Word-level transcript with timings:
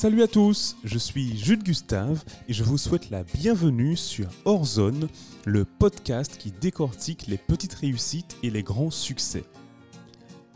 Salut 0.00 0.22
à 0.22 0.28
tous, 0.28 0.76
je 0.84 0.96
suis 0.96 1.36
Jules 1.36 1.64
Gustave 1.64 2.22
et 2.46 2.52
je 2.52 2.62
vous 2.62 2.78
souhaite 2.78 3.10
la 3.10 3.24
bienvenue 3.24 3.96
sur 3.96 4.28
Horzone, 4.44 5.08
le 5.44 5.64
podcast 5.64 6.36
qui 6.38 6.52
décortique 6.52 7.26
les 7.26 7.36
petites 7.36 7.74
réussites 7.74 8.36
et 8.44 8.50
les 8.50 8.62
grands 8.62 8.92
succès. 8.92 9.42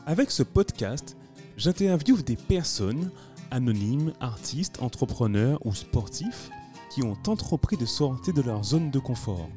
Avec 0.06 0.30
ce 0.30 0.44
podcast, 0.44 1.16
j'interviewe 1.56 2.22
des 2.22 2.36
personnes, 2.36 3.10
anonymes, 3.50 4.12
artistes, 4.20 4.80
entrepreneurs 4.80 5.58
ou 5.66 5.74
sportifs, 5.74 6.48
qui 6.94 7.02
ont 7.02 7.18
entrepris 7.26 7.76
de 7.76 7.84
sortir 7.84 8.34
de 8.34 8.42
leur 8.42 8.62
zone 8.62 8.92
de 8.92 9.00
confort. 9.00 9.48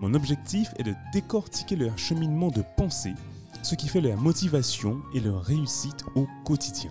Mon 0.00 0.14
objectif 0.14 0.66
est 0.80 0.82
de 0.82 0.94
décortiquer 1.12 1.76
leur 1.76 1.96
cheminement 1.96 2.50
de 2.50 2.64
pensée, 2.76 3.14
ce 3.62 3.76
qui 3.76 3.86
fait 3.86 4.00
leur 4.00 4.20
motivation 4.20 5.00
et 5.14 5.20
leur 5.20 5.44
réussite 5.44 6.04
au 6.16 6.26
quotidien. 6.44 6.90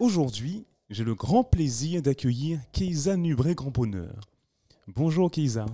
Aujourd'hui, 0.00 0.66
j'ai 0.88 1.04
le 1.04 1.14
grand 1.14 1.44
plaisir 1.44 2.02
d'accueillir 2.02 2.60
Keisa 2.72 3.16
Nubré 3.16 3.54
Grand 3.54 3.70
Bonheur. 3.70 4.20
Bonjour 4.86 5.30
Keisa. 5.30 5.66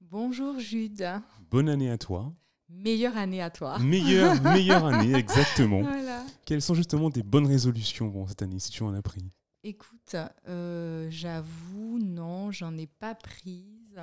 Bonjour 0.00 0.58
Jude. 0.58 1.06
Bonne 1.50 1.68
année 1.68 1.90
à 1.90 1.98
toi. 1.98 2.32
Meilleure 2.70 3.16
année 3.16 3.42
à 3.42 3.50
toi. 3.50 3.78
Meilleure, 3.78 4.40
meilleure 4.42 4.86
année, 4.86 5.14
exactement. 5.14 5.82
Voilà. 5.82 6.24
Quelles 6.44 6.62
sont 6.62 6.74
justement 6.74 7.10
tes 7.10 7.22
bonnes 7.22 7.46
résolutions 7.46 8.08
bon, 8.08 8.26
cette 8.26 8.42
année, 8.42 8.58
si 8.58 8.70
tu 8.70 8.82
en 8.82 8.94
as 8.94 9.02
pris? 9.02 9.24
Écoute, 9.64 10.16
euh, 10.46 11.08
j'avoue, 11.10 11.98
non, 11.98 12.50
j'en 12.50 12.76
ai 12.76 12.86
pas 12.86 13.14
prise 13.14 14.00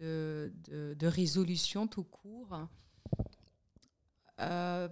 de, 0.00 0.52
de, 0.68 0.94
de 0.94 1.06
résolution 1.06 1.86
tout 1.86 2.04
court. 2.04 2.58
Euh, 4.40 4.88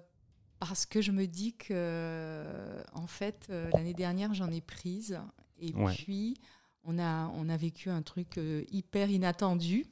parce 0.60 0.86
que 0.86 1.00
je 1.02 1.10
me 1.10 1.26
dis 1.26 1.54
que, 1.54 2.44
en 2.92 3.06
fait, 3.08 3.48
euh, 3.50 3.68
l'année 3.74 3.94
dernière, 3.94 4.32
j'en 4.34 4.50
ai 4.52 4.60
prise. 4.60 5.18
Et 5.58 5.74
Ouais. 5.74 5.92
puis, 5.94 6.36
on 6.84 6.98
a, 6.98 7.28
on 7.34 7.48
a 7.48 7.56
vécu 7.56 7.90
un 7.90 8.02
truc 8.02 8.38
euh, 8.38 8.62
hyper 8.70 9.10
inattendu 9.10 9.86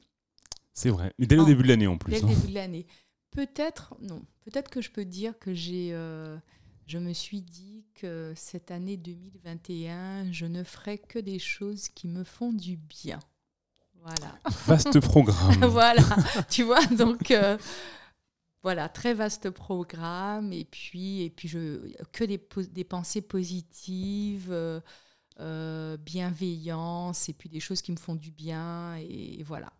C'est 0.74 0.90
vrai. 0.90 1.12
Et 1.18 1.26
dès 1.26 1.36
le 1.36 1.44
début 1.44 1.62
de 1.64 1.68
l'année 1.68 1.86
en 1.86 1.98
plus. 1.98 2.12
dès 2.12 2.20
le 2.20 2.26
hein. 2.26 2.28
début 2.28 2.48
de 2.48 2.54
l'année. 2.54 2.86
Peut-être, 3.30 3.94
non, 4.00 4.22
peut-être 4.44 4.70
que 4.70 4.80
je 4.80 4.90
peux 4.90 5.04
dire 5.04 5.38
que 5.38 5.52
j'ai, 5.52 5.90
euh, 5.92 6.38
je 6.86 6.98
me 6.98 7.12
suis 7.12 7.42
dit 7.42 7.84
que 7.94 8.32
cette 8.36 8.70
année 8.70 8.96
2021, 8.96 10.32
je 10.32 10.46
ne 10.46 10.62
ferai 10.64 10.98
que 10.98 11.18
des 11.18 11.38
choses 11.38 11.88
qui 11.88 12.08
me 12.08 12.24
font 12.24 12.52
du 12.52 12.76
bien. 12.76 13.18
Voilà. 14.00 14.38
Vaste 14.66 15.00
programme. 15.00 15.52
voilà, 15.68 16.02
tu 16.48 16.62
vois, 16.62 16.84
donc 16.86 17.30
euh, 17.30 17.58
voilà, 18.62 18.88
très 18.88 19.14
vaste 19.14 19.50
programme 19.50 20.52
et 20.52 20.64
puis 20.64 21.22
et 21.22 21.30
puis 21.30 21.48
je 21.48 21.92
que 22.12 22.24
des, 22.24 22.84
pensées 22.84 23.20
positives, 23.20 24.48
euh, 24.50 24.80
euh, 25.40 25.96
bienveillance 25.96 27.28
et 27.28 27.32
puis 27.32 27.48
des 27.48 27.60
choses 27.60 27.82
qui 27.82 27.92
me 27.92 27.96
font 27.96 28.16
du 28.16 28.30
bien 28.32 28.96
et, 28.96 29.42
voilà. 29.44 29.72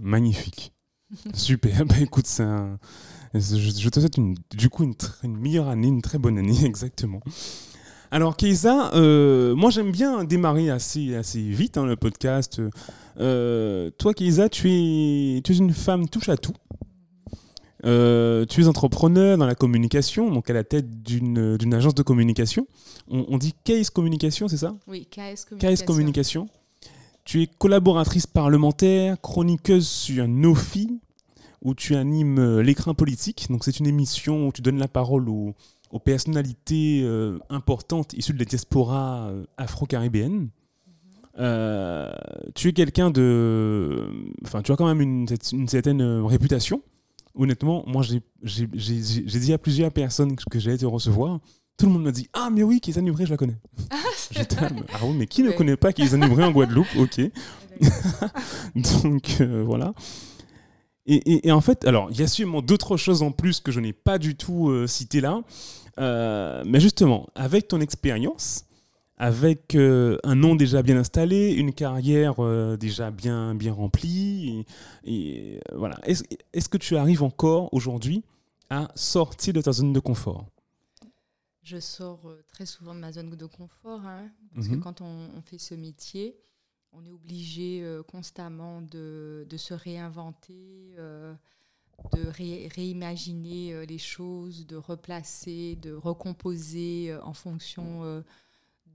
Magnifique. 0.00 0.72
Super. 1.34 1.84
Bah 1.86 1.98
écoute, 2.00 2.26
un- 2.40 2.78
je, 3.34 3.88
te 3.88 4.00
souhaite 4.00 4.16
une, 4.16 4.34
du 4.50 4.68
coup 4.68 4.84
une, 4.84 5.36
meilleure 5.36 5.68
année, 5.68 5.88
une 5.88 6.02
très 6.02 6.18
bonne 6.18 6.38
année, 6.38 6.64
exactement. 6.64 7.20
Alors 8.12 8.36
Keisa, 8.36 8.92
euh, 8.94 9.54
moi 9.54 9.70
j'aime 9.70 9.92
bien 9.92 10.24
démarrer 10.24 10.68
assez, 10.68 11.14
assez 11.14 11.40
vite 11.40 11.78
hein, 11.78 11.86
le 11.86 11.94
podcast. 11.94 12.60
Euh, 13.20 13.90
toi 13.98 14.14
Keisa, 14.14 14.48
tu 14.48 14.68
es, 14.68 15.40
tu 15.42 15.52
es 15.52 15.56
une 15.56 15.72
femme 15.72 16.08
touche 16.08 16.28
à 16.28 16.36
tout. 16.36 16.54
Euh, 17.84 18.44
tu 18.46 18.62
es 18.62 18.66
entrepreneur 18.66 19.38
dans 19.38 19.46
la 19.46 19.54
communication, 19.54 20.30
donc 20.30 20.50
à 20.50 20.52
la 20.52 20.64
tête 20.64 21.02
d'une 21.02 21.74
agence 21.74 21.94
de 21.94 22.02
communication. 22.02 22.66
On, 23.08 23.24
on 23.28 23.38
dit 23.38 23.54
Case 23.64 23.90
Communication, 23.90 24.48
c'est 24.48 24.58
ça? 24.58 24.76
Oui, 24.86 25.06
KS 25.10 25.44
Communication. 25.48 25.84
KS 25.84 25.86
Communication. 25.86 26.48
Tu 27.24 27.42
es 27.42 27.46
collaboratrice 27.46 28.26
parlementaire, 28.26 29.20
chroniqueuse 29.20 29.86
sur 29.86 30.26
Nofi, 30.28 31.00
où 31.62 31.74
tu 31.74 31.94
animes 31.94 32.38
euh, 32.38 32.62
l'écran 32.62 32.94
politique. 32.94 33.46
Donc 33.50 33.64
c'est 33.64 33.78
une 33.78 33.86
émission 33.86 34.48
où 34.48 34.52
tu 34.52 34.62
donnes 34.62 34.78
la 34.78 34.88
parole 34.88 35.28
aux, 35.28 35.54
aux 35.90 35.98
personnalités 35.98 37.02
euh, 37.02 37.38
importantes 37.50 38.12
issues 38.14 38.32
de 38.32 38.38
la 38.38 38.44
diaspora 38.44 39.28
euh, 39.30 39.44
afro-caribéenne. 39.56 40.48
Euh, 41.38 42.10
tu 42.54 42.68
es 42.68 42.72
quelqu'un 42.72 43.10
de... 43.10 44.08
Enfin, 44.44 44.62
tu 44.62 44.72
as 44.72 44.76
quand 44.76 44.86
même 44.86 45.00
une, 45.00 45.26
une 45.52 45.68
certaine 45.68 46.02
réputation. 46.02 46.82
Honnêtement, 47.34 47.84
moi, 47.86 48.02
j'ai 48.02 48.20
dit 49.02 49.52
à 49.52 49.58
plusieurs 49.58 49.92
personnes 49.92 50.36
que 50.36 50.58
j'allais 50.58 50.78
te 50.78 50.86
recevoir. 50.86 51.38
Tout 51.76 51.86
le 51.86 51.92
monde 51.92 52.02
m'a 52.04 52.12
dit 52.12 52.28
Ah, 52.32 52.50
mais 52.52 52.62
oui, 52.62 52.80
Kézanne 52.80 53.04
Nubré, 53.04 53.24
je 53.24 53.30
la 53.30 53.36
connais. 53.36 53.56
Mais- 54.36 54.46
ah 54.92 54.98
oui, 55.04 55.14
mais 55.16 55.26
qui 55.26 55.42
ne 55.42 55.50
connaît 55.50 55.76
pas 55.76 55.92
Kézanne 55.92 56.20
Nubré 56.20 56.44
en 56.44 56.50
Guadeloupe? 56.52 56.86
Ok. 56.98 57.20
Donc 59.02 59.36
euh, 59.40 59.62
voilà. 59.64 59.94
Et, 61.06 61.14
et- 61.16 61.48
et 61.48 61.52
en 61.52 61.60
fait, 61.60 61.84
alors, 61.86 62.08
il 62.10 62.20
y 62.20 62.22
a 62.22 62.26
sûrement 62.28 62.60
d'autres 62.62 62.96
choses 62.96 63.22
en 63.22 63.32
plus 63.32 63.60
que 63.60 63.72
je 63.72 63.80
n'ai 63.80 63.92
pas 63.92 64.18
du 64.18 64.34
tout 64.36 64.68
euh, 64.68 64.86
citées 64.86 65.20
là. 65.20 65.40
Euh, 65.98 66.62
mais 66.66 66.80
justement, 66.80 67.28
avec 67.34 67.68
ton 67.68 67.80
expérience, 67.80 68.64
avec 69.20 69.74
euh, 69.74 70.16
un 70.24 70.34
nom 70.34 70.54
déjà 70.56 70.82
bien 70.82 70.96
installé, 70.96 71.52
une 71.52 71.74
carrière 71.74 72.36
euh, 72.42 72.78
déjà 72.78 73.10
bien, 73.10 73.54
bien 73.54 73.74
remplie, 73.74 74.64
et, 75.04 75.12
et, 75.12 75.56
euh, 75.56 75.76
voilà. 75.76 76.00
Est-ce 76.04 76.68
que 76.70 76.78
tu 76.78 76.96
arrives 76.96 77.22
encore 77.22 77.72
aujourd'hui 77.74 78.24
à 78.70 78.90
sortir 78.94 79.52
de 79.52 79.60
ta 79.60 79.72
zone 79.72 79.92
de 79.92 80.00
confort? 80.00 80.46
Je 81.62 81.78
sors 81.78 82.34
très 82.48 82.64
souvent 82.64 82.94
de 82.94 83.00
ma 83.00 83.12
zone 83.12 83.28
de 83.36 83.46
confort, 83.46 84.00
hein, 84.06 84.30
parce 84.54 84.68
Mhm. 84.68 84.78
que 84.78 84.82
quand 84.82 85.02
on, 85.02 85.28
on 85.36 85.42
fait 85.42 85.58
ce 85.58 85.74
métier, 85.74 86.36
on 86.94 87.04
est 87.04 87.10
obligé 87.10 87.82
euh, 87.82 88.02
constamment 88.02 88.80
de, 88.80 89.46
de 89.48 89.56
se 89.58 89.74
réinventer, 89.74 90.96
de 92.14 92.26
ré- 92.26 92.68
réimaginer 92.74 93.84
les 93.86 93.98
choses, 93.98 94.66
de 94.66 94.76
replacer, 94.76 95.76
de 95.76 95.92
recomposer 95.92 97.14
en 97.22 97.34
fonction 97.34 98.22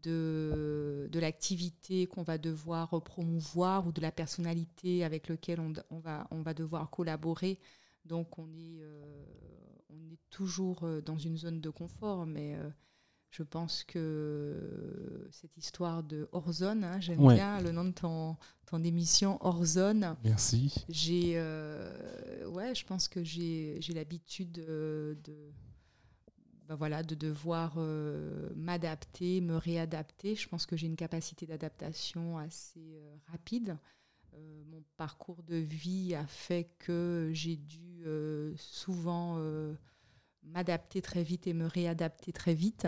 de, 0.05 1.09
de 1.11 1.19
l'activité 1.19 2.05
qu'on 2.07 2.23
va 2.23 2.37
devoir 2.37 3.01
promouvoir 3.03 3.87
ou 3.87 3.91
de 3.91 4.01
la 4.01 4.11
personnalité 4.11 5.03
avec 5.03 5.27
laquelle 5.27 5.59
on, 5.59 5.73
on 5.89 5.99
va, 5.99 6.27
on 6.31 6.41
va 6.41 6.53
devoir 6.53 6.89
collaborer. 6.89 7.59
Donc 8.05 8.37
on 8.39 8.47
est, 8.53 8.79
euh, 8.81 9.25
on 9.89 9.99
est 10.11 10.19
toujours 10.29 10.83
euh, 10.83 11.01
dans 11.01 11.17
une 11.17 11.37
zone 11.37 11.59
de 11.59 11.69
confort, 11.71 12.25
mais 12.25 12.55
euh, 12.55 12.69
je 13.31 13.43
pense 13.43 13.83
que 13.83 15.27
cette 15.31 15.57
histoire 15.57 16.03
de 16.03 16.29
hors-zone, 16.31 16.83
hein, 16.83 16.99
j'aime 17.01 17.19
Ouais. 17.21 17.35
bien 17.35 17.59
le 17.61 17.71
nom 17.71 17.83
de 17.85 17.91
ton, 17.91 18.37
ton 18.65 18.83
émission 18.83 19.37
hors-zone. 19.41 20.15
Merci. 20.23 20.85
J'ai, 20.87 21.33
euh, 21.35 22.47
ouais, 22.47 22.73
je 22.75 22.85
pense 22.85 23.07
que 23.07 23.23
j'ai, 23.23 23.77
j'ai 23.81 23.93
l'habitude 23.93 24.51
de, 24.51 25.17
ben 26.67 26.75
voilà, 26.75 27.03
de 27.03 27.13
devoir 27.13 27.73
euh, 27.77 28.49
m'adapter, 28.55 29.39
me 29.39 29.55
réadapter. 29.55 30.35
Je 30.35 30.47
pense 30.47 30.65
que 30.65 30.75
j'ai 30.75 30.87
une 30.87 30.95
capacité 30.95 31.45
d'adaptation 31.45 32.39
assez 32.39 32.95
euh, 32.95 33.15
rapide. 33.31 33.77
Euh, 34.33 34.63
mon 34.71 34.83
parcours 34.97 35.43
de 35.43 35.57
vie 35.57 36.15
a 36.15 36.25
fait 36.25 36.69
que 36.79 37.29
j'ai 37.33 37.55
dû 37.55 38.03
souvent 38.57 39.39
m'adapter 40.43 41.01
très 41.01 41.23
vite 41.23 41.47
et 41.47 41.53
me 41.53 41.65
réadapter 41.65 42.31
très 42.31 42.53
vite. 42.53 42.87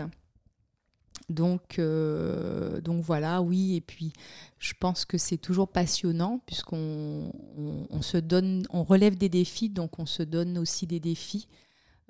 Donc, 1.28 1.80
donc 1.80 3.02
voilà, 3.02 3.42
oui. 3.42 3.74
Et 3.74 3.80
puis, 3.80 4.12
je 4.58 4.74
pense 4.78 5.04
que 5.04 5.18
c'est 5.18 5.38
toujours 5.38 5.68
passionnant 5.68 6.40
puisqu'on 6.46 7.32
on, 7.56 7.86
on 7.90 8.02
se 8.02 8.16
donne, 8.16 8.64
on 8.70 8.84
relève 8.84 9.16
des 9.16 9.28
défis, 9.28 9.70
donc 9.70 9.98
on 9.98 10.06
se 10.06 10.22
donne 10.22 10.56
aussi 10.58 10.86
des 10.86 11.00
défis, 11.00 11.48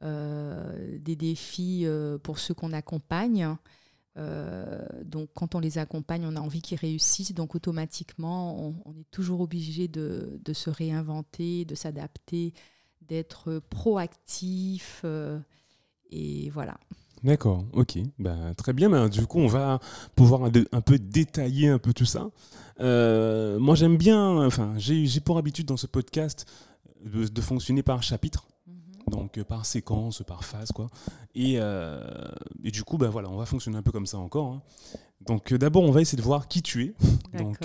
des 0.03 1.17
défis 1.17 1.83
euh, 1.85 2.19
pour 2.19 2.39
ceux 2.39 2.55
qu'on 2.55 2.73
accompagne. 2.73 3.57
Euh, 4.19 4.85
donc, 5.05 5.31
quand 5.35 5.55
on 5.55 5.61
les 5.61 5.79
accompagne, 5.79 6.25
on 6.27 6.37
a 6.37 6.41
envie 6.41 6.61
qu'ils 6.61 6.79
réussissent. 6.79 7.35
Donc, 7.35 7.55
automatiquement, 7.55 8.75
on, 8.85 8.93
est 8.99 9.11
toujours 9.11 9.41
obligé 9.41 9.89
de, 9.89 10.41
se 10.53 10.71
réinventer, 10.71 11.65
de 11.65 11.75
s'adapter, 11.75 12.53
d'être 13.03 13.61
proactif. 13.71 15.03
euh, 15.05 15.39
et 16.11 16.51
voilà. 16.51 16.79
D'accord, 17.23 17.65
ok. 17.73 17.99
Bah, 18.19 18.55
très 18.57 18.73
bien, 18.73 18.91
bah, 18.91 19.09
du 19.09 19.27
coup, 19.27 19.39
on 19.39 19.47
va 19.47 19.81
pouvoir 20.15 20.45
un, 20.45 20.81
peu 20.81 20.99
détailler 20.99 21.69
un 21.69 21.79
peu 21.79 21.93
tout 21.93 22.05
ça. 22.05 22.31
Euh, 22.81 23.59
moi, 23.59 23.75
j'aime 23.75 23.97
bien, 23.97 24.45
enfin, 24.47 24.75
j'ai 24.79 25.21
pour 25.21 25.39
habitude 25.39 25.67
dans 25.67 25.77
ce 25.77 25.87
podcast 25.87 26.47
de 27.05 27.41
fonctionner 27.41 27.83
par 27.83 28.03
chapitre, 28.03 28.49
donc 29.11 29.39
euh, 29.39 29.45
par 29.45 29.67
séquence, 29.67 30.23
par 30.27 30.45
phase, 30.45 30.73
quoi. 30.73 30.89
Et, 31.35 31.55
euh, 31.59 32.01
et 32.65 32.71
du 32.71 32.85
coup, 32.85 32.99
bah, 32.99 33.09
voilà, 33.09 33.29
on 33.31 33.37
va 33.37 33.47
fonctionner 33.47 33.77
un 33.79 33.83
peu 33.83 33.93
comme 33.93 34.07
ça 34.07 34.19
encore. 34.19 34.53
hein. 34.53 34.63
Donc, 35.27 35.53
euh, 35.53 35.59
d'abord, 35.59 35.83
on 35.83 35.91
va 35.91 36.01
essayer 36.01 36.17
de 36.17 36.23
voir 36.23 36.47
qui 36.49 36.63
tu 36.63 36.85
es. 36.85 36.95
Donc, 37.37 37.59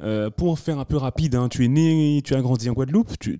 euh, 0.00 0.30
pour 0.30 0.58
faire 0.58 0.78
un 0.78 0.84
peu 0.84 0.96
rapide, 0.98 1.34
hein, 1.34 1.48
tu 1.48 1.64
es 1.64 1.68
né, 1.68 2.20
tu 2.22 2.34
as 2.34 2.42
grandi 2.42 2.68
en 2.68 2.74
Guadeloupe. 2.74 3.18
Tu, 3.18 3.38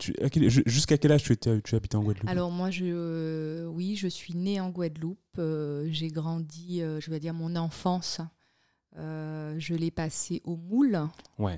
Jusqu'à 0.66 0.96
quel 0.96 1.12
âge 1.12 1.22
tu, 1.24 1.32
étais, 1.32 1.60
tu 1.60 1.74
habitais 1.76 1.96
en 1.96 2.02
Guadeloupe? 2.02 2.28
Alors 2.28 2.50
moi, 2.50 2.70
je, 2.70 3.66
oui, 3.66 3.96
je 3.96 4.08
suis 4.08 4.34
née 4.34 4.60
en 4.60 4.70
Guadeloupe. 4.70 5.18
J'ai 5.36 6.08
grandi, 6.08 6.80
je 6.80 7.10
vais 7.10 7.20
dire, 7.20 7.34
mon 7.34 7.54
enfance 7.56 8.20
Euh, 8.96 9.56
je 9.58 9.74
l'ai 9.74 9.90
passé 9.90 10.40
au 10.44 10.56
Moule, 10.56 11.00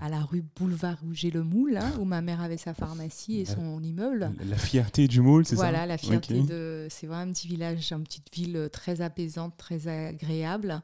à 0.00 0.08
la 0.08 0.22
rue 0.22 0.42
Boulevard 0.56 0.98
Rouget 1.02 1.30
le 1.30 1.42
Moule, 1.42 1.76
hein, 1.76 1.92
où 2.00 2.04
ma 2.04 2.22
mère 2.22 2.40
avait 2.40 2.56
sa 2.56 2.72
pharmacie 2.72 3.40
et 3.40 3.44
son 3.44 3.82
immeuble. 3.82 4.32
La 4.44 4.56
fierté 4.56 5.06
du 5.06 5.20
Moule, 5.20 5.44
c'est 5.44 5.56
ça 5.56 5.62
Voilà, 5.62 5.84
la 5.84 5.98
fierté 5.98 6.40
de. 6.42 6.86
C'est 6.88 7.06
vraiment 7.06 7.30
un 7.30 7.32
petit 7.32 7.46
village, 7.46 7.92
une 7.92 8.04
petite 8.04 8.34
ville 8.34 8.70
très 8.72 9.02
apaisante, 9.02 9.54
très 9.58 9.86
agréable. 9.88 10.80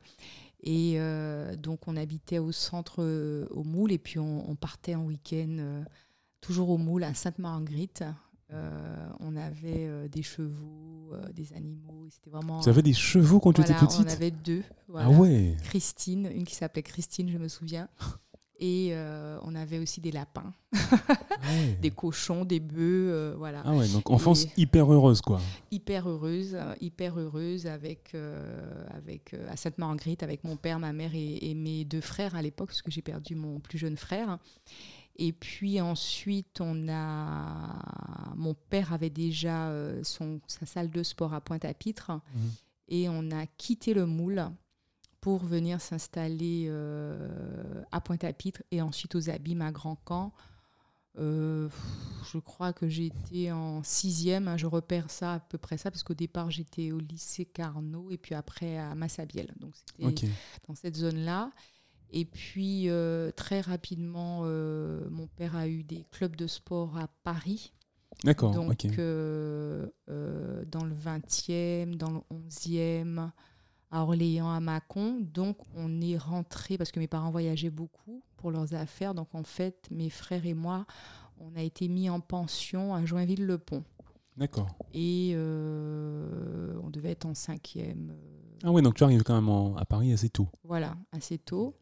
Et 0.63 0.95
euh, 0.97 1.57
donc, 1.57 1.89
on 1.89 1.97
habitait 1.97 2.39
au 2.39 2.53
centre, 2.53 2.97
euh, 2.99 3.47
au 3.51 3.65
Moule, 3.65 3.91
et 3.91 3.99
puis 3.99 4.19
on, 4.19 4.55
partait 4.55 4.95
en 4.95 5.05
week-end, 5.05 5.85
toujours 6.43 6.69
au 6.69 6.77
Moule, 6.77 7.05
à 7.05 7.15
Sainte-Marguerite. 7.15 8.05
On 9.21 9.37
avait 9.37 10.09
des 10.09 10.23
chevaux, 10.23 10.93
euh, 11.13 11.33
des 11.33 11.53
animaux. 11.53 12.07
C'était 12.11 12.31
vraiment. 12.31 12.61
Vous 12.61 12.69
avez 12.69 12.83
des 12.83 12.93
chevaux 12.93 13.41
quand 13.41 13.53
tu 13.53 13.61
étais 13.61 13.75
petite 13.75 14.07
On 14.07 14.11
avait 14.11 14.31
deux. 14.31 14.63
Ah 14.95 15.11
ouais. 15.11 15.57
Christine, 15.65 16.31
une 16.35 16.45
qui 16.45 16.55
s'appelait 16.55 16.83
Christine, 16.83 17.31
je 17.31 17.39
me 17.39 17.49
souviens. 17.49 17.89
Et 18.65 18.91
euh, 18.93 19.41
on 19.43 19.57
avait 19.57 19.81
aussi 19.81 20.01
des 20.01 20.13
lapins, 20.13 20.53
des 21.83 21.91
cochons, 21.91 22.45
des 22.45 22.61
bœufs, 22.61 23.11
euh, 23.11 23.35
voilà. 23.37 23.63
Ah 23.65 23.75
ouais, 23.75 23.89
donc 23.89 24.09
enfance 24.09 24.47
hyper 24.57 24.93
heureuse 24.93 25.21
quoi. 25.21 25.41
Hyper 25.73 26.09
heureuse, 26.09 26.57
hyper 26.81 27.19
heureuse 27.19 27.67
avec, 27.67 28.15
avec 28.95 29.35
à 29.51 29.57
Sainte-Marguerite, 29.57 30.23
avec 30.23 30.45
mon 30.45 30.55
père, 30.55 30.79
ma 30.79 30.93
mère 30.93 31.11
et 31.13 31.55
mes 31.55 31.85
deux 31.85 32.01
frères 32.01 32.37
à 32.37 32.43
l'époque, 32.43 32.69
parce 32.69 32.83
que 32.83 32.93
j'ai 32.93 33.03
perdu 33.03 33.35
mon 33.35 33.59
plus 33.59 33.79
jeune 33.79 33.97
frère. 33.97 34.39
Et 35.17 35.33
puis 35.33 35.81
ensuite, 35.81 36.61
on 36.61 36.89
a. 36.89 38.35
Mon 38.37 38.55
père 38.55 38.93
avait 38.93 39.11
déjà 39.11 39.69
euh, 39.69 40.03
son, 40.05 40.41
sa 40.47 40.67
salle 40.67 40.91
de 40.91 41.03
sport 41.03 41.35
à 41.35 41.41
Pointe-à-Pitre. 41.41 42.11
Mhm. 42.11 42.51
Et 42.89 43.09
on 43.09 43.31
a 43.31 43.47
quitté 43.47 43.95
le 43.95 44.07
moule 44.07 44.45
pour 45.21 45.45
venir 45.45 45.81
s'installer 45.81 46.67
euh, 46.69 47.83
à 47.93 48.01
Pointe-à-Pitre 48.01 48.63
et 48.71 48.83
ensuite 48.83 49.15
aux 49.15 49.31
Abîmes 49.31 49.63
à 49.63 49.71
Grand 49.71 49.97
Camp. 49.97 50.33
Euh, 51.19 51.69
je 52.33 52.39
crois 52.39 52.73
que 52.73 52.89
j'étais 52.89 53.53
en 53.53 53.83
sixième, 53.83 54.49
hein, 54.49 54.57
je 54.57 54.67
repère 54.67 55.11
ça 55.11 55.35
à 55.35 55.41
peu 55.41 55.59
près 55.59 55.77
ça, 55.77 55.91
parce 55.91 56.03
qu'au 56.03 56.15
départ 56.15 56.51
j'étais 56.51 56.91
au 56.91 56.99
lycée 56.99 57.45
Carnot 57.45 58.11
et 58.11 58.17
puis 58.17 58.35
après 58.35 58.79
à 58.79 58.95
Massabielle. 58.95 59.53
Donc 59.61 59.75
c'était 59.77 60.29
dans 60.67 60.75
cette 60.75 60.97
zone-là. 60.97 61.51
Et 62.13 62.27
puis, 62.27 62.91
euh, 62.91 63.31
très 63.35 63.63
rapidement, 63.63 64.43
euh, 64.45 65.09
mon 65.11 65.27
père 65.27 65.57
a 65.57 65.67
eu 65.67 65.83
des 65.83 66.05
clubs 66.11 66.37
de 66.37 66.47
sport 66.47 66.99
à 66.99 67.09
Paris. 67.25 67.73
D'accord. 68.23 68.53
Donc, 68.53 68.85
euh, 68.99 69.89
dans 70.07 70.85
le 70.85 70.95
20e, 70.95 71.97
dans 71.97 72.11
le 72.11 72.21
11e, 72.31 73.31
à 73.91 74.03
Orléans, 74.03 74.51
à 74.51 74.61
Mâcon. 74.61 75.21
Donc, 75.21 75.57
on 75.75 76.03
est 76.03 76.19
rentré 76.19 76.77
parce 76.77 76.93
que 76.93 77.01
mes 77.01 77.09
parents 77.09 77.31
voyageaient 77.31 77.71
beaucoup 77.71 78.23
pour 78.37 78.51
leurs 78.51 78.75
affaires. 78.75 79.15
Donc, 79.15 79.35
en 79.35 79.43
fait, 79.43 79.89
mes 79.91 80.11
frères 80.11 80.45
et 80.45 80.55
moi, 80.55 80.87
on 81.41 81.57
a 81.57 81.63
été 81.63 81.89
mis 81.89 82.11
en 82.11 82.21
pension 82.21 82.95
à 82.95 83.05
Joinville-le-Pont. 83.07 83.85
D'accord. 84.37 84.69
Et 84.93 85.35
on 85.35 86.91
devait 86.91 87.13
être 87.13 87.25
en 87.25 87.35
cinquième. 87.35 88.15
Ah 88.65 88.71
oui, 88.71 88.83
donc 88.83 88.95
tu 88.95 89.03
arrives 89.03 89.25
quand 89.25 89.41
même 89.41 89.77
à 89.77 89.85
Paris 89.85 90.13
assez 90.13 90.29
tôt. 90.29 90.49
Voilà, 90.63 90.95
assez 91.11 91.39
tôt. 91.39 91.75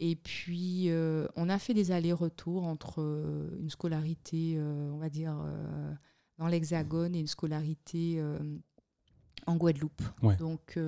Et 0.00 0.14
puis, 0.16 0.90
euh, 0.90 1.26
on 1.36 1.48
a 1.48 1.58
fait 1.58 1.74
des 1.74 1.90
allers-retours 1.90 2.64
entre 2.64 3.02
euh, 3.02 3.50
une 3.60 3.70
scolarité, 3.70 4.54
euh, 4.56 4.90
on 4.92 4.98
va 4.98 5.08
dire, 5.08 5.36
dans 6.38 6.46
l'Hexagone 6.46 7.14
et 7.14 7.20
une 7.20 7.26
scolarité 7.26 8.22
en 9.46 9.56
Guadeloupe. 9.56 10.02
Donc, 10.38 10.78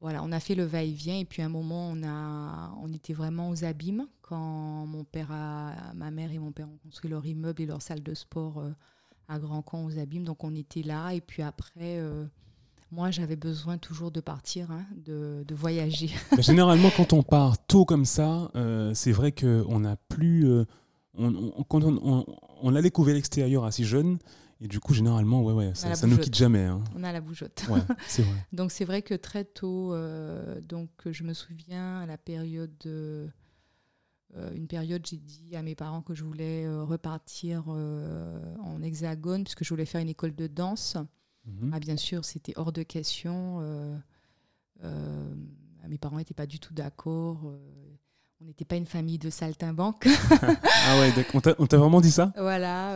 voilà, 0.00 0.22
on 0.22 0.30
a 0.32 0.40
fait 0.40 0.54
le 0.54 0.64
va-et-vient. 0.64 1.18
Et 1.18 1.24
puis, 1.24 1.42
à 1.42 1.46
un 1.46 1.50
moment, 1.50 1.90
on, 1.90 2.02
a, 2.04 2.72
on 2.80 2.92
était 2.92 3.12
vraiment 3.12 3.50
aux 3.50 3.64
abîmes 3.64 4.06
quand 4.22 4.86
mon 4.86 5.04
père 5.04 5.30
a, 5.30 5.92
ma 5.94 6.10
mère 6.10 6.32
et 6.32 6.38
mon 6.38 6.52
père 6.52 6.68
ont 6.68 6.78
construit 6.78 7.10
leur 7.10 7.26
immeuble 7.26 7.62
et 7.62 7.66
leur 7.66 7.82
salle 7.82 8.02
de 8.02 8.14
sport 8.14 8.64
à 9.26 9.38
Grand 9.38 9.62
Camp 9.62 9.84
aux 9.84 9.98
abîmes. 9.98 10.24
Donc, 10.24 10.42
on 10.42 10.54
était 10.54 10.82
là. 10.82 11.12
Et 11.12 11.20
puis 11.20 11.42
après 11.42 12.00
moi, 12.90 13.10
j'avais 13.10 13.36
besoin 13.36 13.76
toujours 13.76 14.10
de 14.10 14.20
partir, 14.20 14.70
hein, 14.70 14.86
de, 14.96 15.44
voyager. 15.54 16.10
Bah, 16.30 16.40
généralement, 16.40 16.90
quand 16.96 17.12
on 17.12 17.22
part 17.22 17.64
tôt 17.66 17.84
comme 17.84 18.04
ça, 18.04 18.50
euh, 18.54 18.94
c'est 18.94 19.12
vrai 19.12 19.32
qu'on 19.32 19.80
n'a 19.80 19.96
plus. 19.96 20.48
Euh, 20.48 20.64
on, 21.14 21.64
quand 21.64 21.82
on, 21.82 22.74
a 22.74 22.82
découvert 22.82 23.14
l'extérieur 23.14 23.64
assez 23.64 23.84
jeune, 23.84 24.18
et 24.60 24.68
du 24.68 24.80
coup, 24.80 24.94
généralement, 24.94 25.42
ouais, 25.42 25.52
ouais, 25.52 25.72
ça, 25.74 25.90
ne 26.06 26.12
nous 26.12 26.18
quitte 26.18 26.34
jamais. 26.34 26.64
Hein. 26.64 26.82
On 26.96 27.04
a 27.04 27.12
la 27.12 27.20
bougeotte. 27.20 27.66
Ouais, 27.68 27.80
c'est 28.08 28.22
vrai. 28.22 28.46
donc, 28.52 28.72
c'est 28.72 28.84
vrai 28.84 29.02
que 29.02 29.14
très 29.14 29.44
tôt, 29.44 29.92
euh, 29.92 30.60
donc, 30.60 30.90
je 31.04 31.24
me 31.24 31.34
souviens 31.34 32.00
à 32.00 32.06
la 32.06 32.16
période. 32.16 32.72
une 34.54 34.66
période, 34.66 35.04
j'ai 35.04 35.18
dit 35.18 35.56
à 35.56 35.62
mes 35.62 35.74
parents 35.74 36.02
que 36.02 36.14
je 36.14 36.24
voulais 36.24 36.66
repartir 36.68 37.68
en 37.68 38.80
hexagone, 38.82 39.44
puisque 39.44 39.64
je 39.64 39.68
voulais 39.68 39.86
faire 39.86 40.00
une 40.00 40.08
école 40.08 40.34
de 40.34 40.46
danse. 40.46 40.96
Mhm. 41.48 41.70
Ah, 41.72 41.78
bien 41.78 41.96
sûr, 41.96 42.24
c'était 42.24 42.52
hors 42.56 42.72
de 42.72 42.82
question. 42.82 43.58
Euh, 43.60 43.96
euh, 44.84 45.34
mes 45.88 45.98
parents 45.98 46.18
n'étaient 46.18 46.34
pas 46.34 46.46
du 46.46 46.58
tout 46.58 46.74
d'accord. 46.74 47.40
Euh, 47.46 47.58
on 48.40 48.44
n'était 48.44 48.64
pas 48.64 48.76
une 48.76 48.86
famille 48.86 49.18
de 49.18 49.30
saltimbanques. 49.30 50.06
ah 50.30 51.00
ouais, 51.00 51.12
on 51.58 51.66
t'a 51.66 51.76
vraiment 51.76 52.00
dit 52.00 52.12
ça? 52.12 52.32
Voilà, 52.36 52.94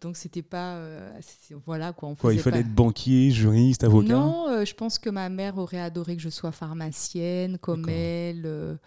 donc 0.00 0.16
c'était 0.16 0.40
pas. 0.40 0.80
voilà 1.66 1.92
quoi. 1.92 2.14
quoi 2.18 2.32
il 2.32 2.40
fallait 2.40 2.60
être 2.60 2.74
banquier, 2.74 3.30
juriste, 3.30 3.84
avocat? 3.84 4.14
Non, 4.14 4.64
je 4.64 4.72
pense 4.72 4.98
que 4.98 5.10
ma 5.10 5.28
mère 5.28 5.58
aurait 5.58 5.80
adoré 5.80 6.16
que 6.16 6.22
je 6.22 6.30
sois 6.30 6.50
pharmacienne 6.50 7.58
comme 7.58 7.90
elle. 7.90 8.78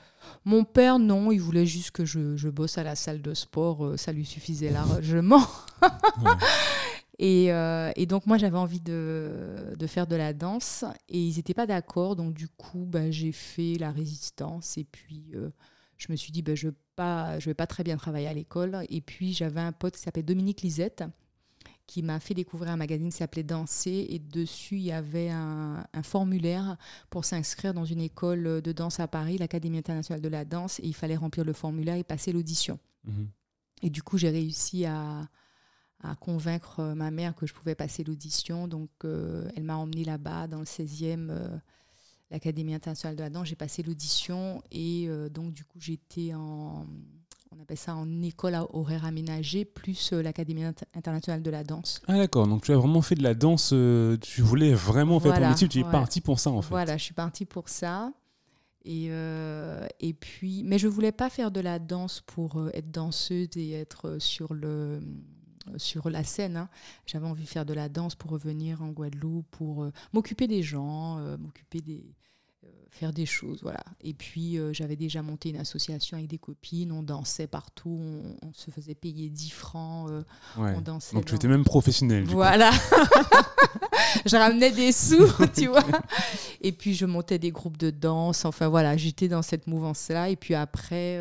mon 0.46 0.64
père, 0.64 0.98
non, 0.98 1.32
il 1.32 1.40
voulait 1.40 1.68
juste 1.68 1.92
que 1.92 2.06
je, 2.06 2.38
je, 2.38 2.50
bosse 2.50 2.80
à 2.80 2.84
la 2.84 2.96
salle 2.96 3.22
de 3.22 3.36
sport, 3.36 3.94
ça 3.96 4.12
lui 4.12 4.26
suffisait 4.26 4.72
largement. 4.72 5.46
Euh, 7.22 7.92
et, 7.96 8.06
donc 8.06 8.26
moi 8.26 8.38
j'avais 8.38 8.58
envie 8.58 8.82
de, 8.82 9.76
faire 9.88 10.08
de 10.08 10.16
la 10.16 10.34
danse 10.34 10.84
et 11.10 11.20
ils 11.20 11.36
n'étaient 11.38 11.54
pas 11.54 11.68
d'accord. 11.68 12.16
Donc 12.16 12.34
du 12.34 12.48
coup 12.48 12.86
bah, 12.86 13.12
j'ai 13.12 13.32
fait 13.32 13.76
la 13.76 13.92
résistance 13.92 14.78
et 14.78 14.84
puis 14.84 15.32
euh, 15.36 15.50
je 15.98 16.12
me 16.12 16.16
suis 16.16 16.32
dit 16.32 16.42
bah, 16.42 16.56
je 16.56 16.68
ne 16.68 17.40
je 17.40 17.46
vais 17.46 17.54
pas 17.54 17.68
très 17.68 17.84
bien 17.84 17.98
travailler 17.98 18.28
à 18.28 18.34
l'école. 18.34 18.86
Et 18.90 19.02
puis 19.02 19.34
j'avais 19.34 19.62
un 19.62 19.72
pote 19.72 19.96
qui 19.96 20.02
s'appelait 20.02 20.24
Dominique 20.24 20.62
Lisette 20.62 21.04
qui 21.86 22.02
m'a 22.02 22.22
fait 22.22 22.34
découvrir 22.34 22.72
un 22.72 22.78
magazine 22.78 23.10
qui 23.10 23.18
s'appelait 23.18 23.44
Danser 23.44 24.08
et 24.10 24.18
dessus 24.18 24.78
il 24.78 24.84
y 24.84 24.94
avait 24.94 25.30
un, 25.30 25.84
formulaire 26.02 26.78
pour 27.10 27.26
s'inscrire 27.26 27.74
dans 27.74 27.84
une 27.84 28.00
école 28.00 28.62
de 28.62 28.72
danse 28.72 29.02
à 29.02 29.08
Paris, 29.10 29.38
l'Académie 29.38 29.80
internationale 29.80 30.22
de 30.22 30.30
la 30.30 30.46
danse 30.46 30.80
et 30.80 30.88
il 30.88 30.96
fallait 30.96 31.18
remplir 31.18 31.44
le 31.44 31.52
formulaire 31.52 31.96
et 31.96 32.04
passer 32.04 32.32
l'audition. 32.32 32.80
Mmh 33.06 33.26
et 33.84 33.90
du 33.90 34.02
coup 34.02 34.18
j'ai 34.18 34.30
réussi 34.30 34.86
à 34.86 35.28
à 36.04 36.16
convaincre 36.16 36.80
euh, 36.80 36.96
ma 36.96 37.12
mère 37.12 37.34
que 37.36 37.48
je 37.48 37.54
pouvais 37.54 37.76
passer 37.76 38.04
l'audition. 38.04 38.68
Donc, 38.68 38.90
euh, 39.06 39.50
elle 39.56 39.64
m'a 39.64 39.78
emmenée 39.78 40.04
là-bas, 40.04 40.48
dans 40.48 40.60
le 40.60 40.66
16e, 40.66 41.30
euh, 41.30 41.48
l'Académie 42.30 42.74
internationale 42.74 43.16
de 43.16 43.24
la 43.24 43.30
danse. 43.30 43.48
J'ai 43.48 43.56
passé 43.56 43.84
l'audition 43.84 44.62
et 44.72 45.08
donc, 45.32 45.54
du 45.54 45.64
coup, 45.64 45.80
j'étais 45.80 46.34
en. 46.34 46.86
On 47.56 47.62
appelle 47.62 47.78
ça 47.78 47.94
en 47.94 48.24
école 48.24 48.56
à 48.56 48.66
horaire 48.76 49.06
aménagé, 49.06 49.64
plus 49.64 50.12
l'Académie 50.12 50.64
internationale 50.96 51.44
de 51.44 51.52
la 51.52 51.64
danse. 51.64 52.02
Ah 52.08 52.18
d'accord, 52.18 52.48
donc 52.48 52.64
tu 52.64 52.72
as 52.72 52.78
vraiment 52.78 53.04
fait 53.04 53.14
de 53.14 53.22
la 53.22 53.36
danse, 53.36 53.76
tu 54.22 54.42
voulais 54.42 54.74
vraiment 54.74 55.20
faire 55.20 55.36
ton 55.36 55.50
métier, 55.50 55.68
tu 55.68 55.80
es 55.80 55.84
partie 55.84 56.20
pour 56.20 56.40
ça 56.40 56.50
en 56.50 56.64
fait. 56.64 56.70
Voilà, 56.70 56.98
je 56.98 57.04
suis 57.04 57.14
partie 57.14 57.46
pour 57.46 57.70
ça. 57.70 58.12
Et, 58.86 59.12
et 60.00 60.14
puis, 60.14 60.64
mais 60.64 60.80
je 60.80 60.88
voulais 60.88 61.12
pas 61.12 61.30
faire 61.30 61.52
de 61.52 61.60
la 61.60 61.78
danse 61.78 62.22
pour 62.26 62.70
être 62.74 62.90
danseuse 62.90 63.50
et 63.56 63.74
être 63.74 64.18
sur 64.18 64.56
le, 64.56 65.00
sur 65.78 66.10
la 66.10 66.24
scène. 66.24 66.58
Hein. 66.58 66.70
J'avais 67.06 67.28
envie 67.28 67.44
de 67.44 67.50
faire 67.50 67.66
de 67.66 67.74
la 67.74 67.90
danse 67.90 68.16
pour 68.16 68.32
revenir 68.32 68.82
en 68.82 68.90
Guadeloupe, 68.90 69.48
pour 69.52 69.84
euh, 69.84 69.92
m'occuper 70.14 70.48
des 70.48 70.64
gens, 70.64 71.18
euh, 71.20 71.38
m'occuper 71.38 71.82
des 71.82 72.06
euh, 72.64 72.68
faire 72.90 73.12
des 73.12 73.26
choses, 73.26 73.60
voilà. 73.62 73.84
Et 74.02 74.14
puis 74.14 74.58
j'avais 74.72 74.96
déjà 74.96 75.22
monté 75.22 75.50
une 75.50 75.58
association 75.58 76.16
avec 76.16 76.30
des 76.30 76.38
copines, 76.38 76.92
on 76.92 77.04
dansait 77.04 77.48
partout, 77.48 78.00
on, 78.42 78.54
se 78.54 78.72
faisait 78.72 78.96
payer 78.96 79.30
10 79.30 79.50
francs, 79.50 80.12
on 80.58 80.80
dansait. 80.80 81.16
Donc 81.16 81.26
tu 81.26 81.36
étais 81.36 81.48
même 81.48 81.66
professionnelle. 81.66 82.24
Voilà. 82.26 82.72
je 84.26 84.38
ramenais 84.38 84.72
des 84.72 84.92
sous, 84.92 85.28
tu 85.56 85.68
vois. 85.68 85.84
Et 86.62 86.72
puis 86.72 86.94
je 86.94 87.06
montais 87.06 87.40
des 87.40 87.52
groupes 87.52 87.78
de 87.78 87.90
danse, 87.90 88.46
enfin 88.46 88.70
voilà, 88.70 88.96
j'étais 88.96 89.28
dans 89.28 89.42
cette 89.42 89.68
mouvance-là. 89.68 90.30
Et 90.30 90.36
puis 90.36 90.54
après, 90.54 91.18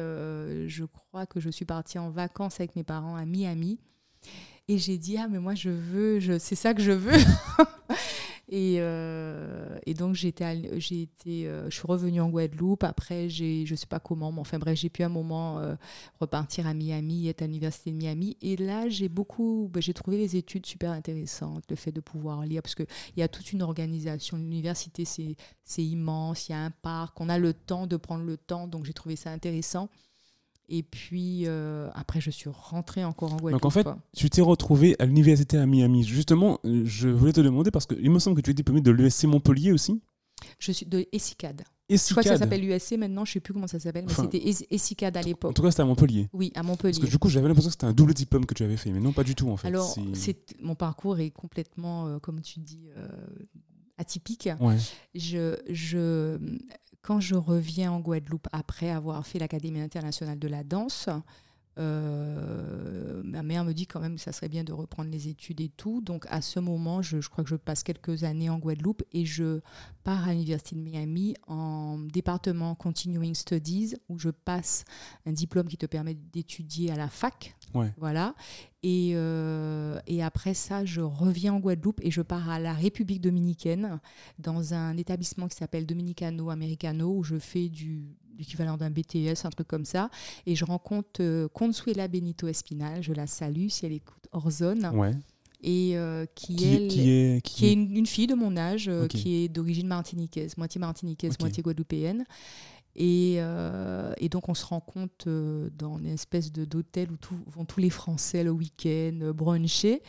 je 0.68 0.84
crois 0.84 1.26
que 1.26 1.40
je 1.40 1.48
suis 1.48 1.64
partie 1.64 1.98
en 1.98 2.10
vacances 2.10 2.60
avec 2.60 2.76
mes 2.76 2.84
parents 2.84 3.16
à 3.16 3.24
Miami. 3.24 3.80
Et 4.68 4.78
j'ai 4.78 4.96
dit, 4.98 5.16
ah, 5.18 5.28
mais 5.28 5.38
moi, 5.38 5.54
je 5.54 5.70
veux, 5.70 6.20
je, 6.20 6.38
c'est 6.38 6.54
ça 6.54 6.72
que 6.74 6.82
je 6.82 6.92
veux. 6.92 7.18
Et, 8.54 8.76
euh, 8.80 9.78
et 9.86 9.94
donc, 9.94 10.14
j'étais, 10.14 10.78
j'ai 10.78 11.00
été, 11.00 11.48
euh, 11.48 11.70
je 11.70 11.74
suis 11.74 11.86
revenue 11.86 12.20
en 12.20 12.28
Guadeloupe. 12.28 12.84
Après, 12.84 13.30
j'ai, 13.30 13.64
je 13.64 13.74
sais 13.74 13.86
pas 13.86 13.98
comment, 13.98 14.30
mais 14.30 14.40
enfin 14.40 14.58
bref, 14.58 14.78
j'ai 14.78 14.90
pu 14.90 15.02
à 15.02 15.06
un 15.06 15.08
moment 15.08 15.58
euh, 15.58 15.74
repartir 16.20 16.66
à 16.66 16.74
Miami, 16.74 17.28
être 17.28 17.40
à 17.40 17.46
l'université 17.46 17.92
de 17.92 17.96
Miami. 17.96 18.36
Et 18.42 18.56
là, 18.58 18.90
j'ai 18.90 19.08
beaucoup, 19.08 19.70
ben, 19.72 19.82
j'ai 19.82 19.94
trouvé 19.94 20.18
les 20.18 20.36
études 20.36 20.66
super 20.66 20.90
intéressantes, 20.90 21.64
le 21.70 21.76
fait 21.76 21.92
de 21.92 22.00
pouvoir 22.00 22.44
lire, 22.44 22.60
parce 22.60 22.74
qu'il 22.74 22.86
y 23.16 23.22
a 23.22 23.28
toute 23.28 23.52
une 23.52 23.62
organisation. 23.62 24.36
L'université, 24.36 25.06
c'est, 25.06 25.34
c'est 25.64 25.84
immense, 25.84 26.50
il 26.50 26.52
y 26.52 26.54
a 26.54 26.62
un 26.62 26.70
parc, 26.70 27.18
on 27.22 27.30
a 27.30 27.38
le 27.38 27.54
temps 27.54 27.86
de 27.86 27.96
prendre 27.96 28.24
le 28.24 28.36
temps, 28.36 28.66
donc 28.68 28.84
j'ai 28.84 28.92
trouvé 28.92 29.16
ça 29.16 29.30
intéressant. 29.30 29.88
Et 30.74 30.82
puis 30.82 31.42
euh, 31.46 31.90
après, 31.94 32.20
je 32.22 32.30
suis 32.30 32.48
rentrée 32.50 33.04
encore 33.04 33.34
en 33.34 33.36
Guadeloupe. 33.36 33.60
Donc 33.62 33.66
en 33.66 33.70
fait, 33.70 33.86
tu 34.16 34.30
t'es 34.30 34.40
retrouvée 34.40 34.96
à 34.98 35.04
l'université 35.04 35.58
à 35.58 35.66
Miami. 35.66 36.02
Justement, 36.02 36.58
euh, 36.64 36.82
je 36.86 37.08
voulais 37.10 37.34
te 37.34 37.42
demander 37.42 37.70
parce 37.70 37.84
qu'il 37.84 38.10
me 38.10 38.18
semble 38.18 38.36
que 38.36 38.40
tu 38.40 38.50
es 38.50 38.54
diplômée 38.54 38.80
de 38.80 38.90
l'USC 38.90 39.24
Montpellier 39.24 39.72
aussi. 39.72 40.00
Je 40.58 40.72
suis 40.72 40.86
de 40.86 41.06
ESICAD. 41.12 41.62
Je 41.90 41.96
crois 42.10 42.22
que 42.22 42.28
ça 42.30 42.38
s'appelle 42.38 42.62
l'USC 42.66 42.92
maintenant, 42.92 43.26
je 43.26 43.30
ne 43.30 43.34
sais 43.34 43.40
plus 43.40 43.52
comment 43.52 43.66
ça 43.66 43.78
s'appelle, 43.78 44.06
mais 44.06 44.12
Enfin, 44.12 44.22
c'était 44.32 44.48
Es- 44.48 44.66
ESICAD 44.70 45.14
à 45.18 45.20
En 45.20 45.24
l'époque. 45.24 45.54
tout 45.54 45.60
cas, 45.62 45.70
c'était 45.70 45.82
à 45.82 45.84
Montpellier. 45.84 46.30
Oui, 46.32 46.50
à 46.54 46.62
Montpellier. 46.62 46.94
Parce 46.94 47.04
que 47.04 47.10
du 47.10 47.18
coup, 47.18 47.28
j'avais 47.28 47.48
l'impression 47.48 47.68
que 47.68 47.74
c'était 47.74 47.84
un 47.86 47.92
double 47.92 48.14
diplôme 48.14 48.46
que 48.46 48.54
tu 48.54 48.62
avais 48.64 48.78
fait, 48.78 48.90
mais 48.92 49.00
non, 49.00 49.12
pas 49.12 49.24
du 49.24 49.34
tout 49.34 49.50
en 49.50 49.58
fait. 49.58 49.68
Alors, 49.68 49.94
mon 50.62 50.74
parcours 50.74 51.18
est 51.20 51.30
complètement, 51.30 52.06
euh, 52.06 52.18
comme 52.18 52.40
tu 52.40 52.60
dis, 52.60 52.88
euh, 52.96 53.06
atypique. 53.98 54.48
Ouais. 54.60 54.78
Je, 55.14 55.54
je, 55.68 56.38
quand 57.02 57.20
je 57.20 57.34
reviens 57.34 57.92
en 57.92 58.00
Guadeloupe 58.00 58.48
après 58.52 58.90
avoir 58.90 59.26
fait 59.26 59.38
l'Académie 59.38 59.80
internationale 59.80 60.38
de 60.38 60.48
la 60.48 60.62
danse, 60.62 61.08
euh, 61.78 63.22
ma 63.24 63.42
mère 63.42 63.64
me 63.64 63.72
dit 63.72 63.86
quand 63.86 64.00
même 64.00 64.16
que 64.16 64.20
ça 64.20 64.32
serait 64.32 64.48
bien 64.48 64.64
de 64.64 64.72
reprendre 64.72 65.10
les 65.10 65.28
études 65.28 65.60
et 65.60 65.68
tout. 65.68 66.00
Donc 66.00 66.26
à 66.28 66.42
ce 66.42 66.60
moment, 66.60 67.02
je, 67.02 67.20
je 67.20 67.28
crois 67.30 67.44
que 67.44 67.50
je 67.50 67.56
passe 67.56 67.82
quelques 67.82 68.24
années 68.24 68.50
en 68.50 68.58
Guadeloupe 68.58 69.02
et 69.12 69.24
je 69.24 69.60
pars 70.04 70.28
à 70.28 70.32
l'Université 70.32 70.76
de 70.76 70.80
Miami 70.80 71.34
en 71.46 71.98
département 71.98 72.74
Continuing 72.74 73.34
Studies 73.34 73.94
où 74.08 74.18
je 74.18 74.28
passe 74.28 74.84
un 75.26 75.32
diplôme 75.32 75.68
qui 75.68 75.78
te 75.78 75.86
permet 75.86 76.14
d'étudier 76.14 76.90
à 76.90 76.96
la 76.96 77.08
fac. 77.08 77.54
Ouais. 77.74 77.92
Voilà. 77.96 78.34
Et, 78.82 79.12
euh, 79.14 80.00
et 80.08 80.22
après 80.22 80.54
ça, 80.54 80.84
je 80.84 81.00
reviens 81.00 81.54
en 81.54 81.60
Guadeloupe 81.60 82.00
et 82.02 82.10
je 82.10 82.20
pars 82.20 82.50
à 82.50 82.58
la 82.58 82.74
République 82.74 83.20
dominicaine 83.20 84.00
dans 84.38 84.74
un 84.74 84.96
établissement 84.96 85.46
qui 85.46 85.56
s'appelle 85.56 85.86
Dominicano 85.86 86.50
Americano 86.50 87.14
où 87.16 87.22
je 87.22 87.38
fais 87.38 87.68
du 87.68 88.16
l'équivalent 88.42 88.76
d'un 88.76 88.90
BTS, 88.90 89.44
un 89.44 89.50
truc 89.50 89.66
comme 89.68 89.84
ça. 89.84 90.10
Et 90.46 90.54
je 90.54 90.64
rencontre 90.64 91.20
euh, 91.20 91.48
Consuela 91.48 92.08
Benito 92.08 92.46
Espinal, 92.48 93.02
je 93.02 93.12
la 93.12 93.26
salue 93.26 93.68
si 93.68 93.86
elle 93.86 93.92
écoute 93.92 94.28
Orzone, 94.32 94.90
Ouais. 94.94 95.12
et 95.62 95.96
euh, 95.96 96.26
qui, 96.34 96.56
Qui, 96.56 96.64
elle, 96.74 96.88
qui 96.88 97.10
est. 97.10 97.40
Qui, 97.44 97.54
qui 97.54 97.66
est 97.66 97.72
une, 97.72 97.96
une 97.96 98.06
fille 98.06 98.26
de 98.26 98.34
mon 98.34 98.56
âge, 98.56 98.88
euh, 98.88 99.06
qui 99.06 99.36
est 99.36 99.48
d'origine 99.48 99.86
martiniquaise, 99.86 100.56
moitié 100.56 100.78
martiniquaise, 100.80 101.38
moitié 101.40 101.62
guadeloupéenne. 101.62 102.24
Et, 102.94 103.36
euh, 103.38 104.12
et 104.18 104.28
donc 104.28 104.50
on 104.50 104.54
se 104.54 104.66
rencontre 104.66 105.24
euh, 105.26 105.70
dans 105.78 105.96
une 105.98 106.08
espèce 106.08 106.52
d'hôtel 106.52 107.10
où 107.10 107.16
tout- 107.16 107.40
vont 107.46 107.64
tous 107.64 107.80
les 107.80 107.88
Français 107.88 108.44
le 108.44 108.50
week-end, 108.50 109.32
bruncher. 109.34 110.02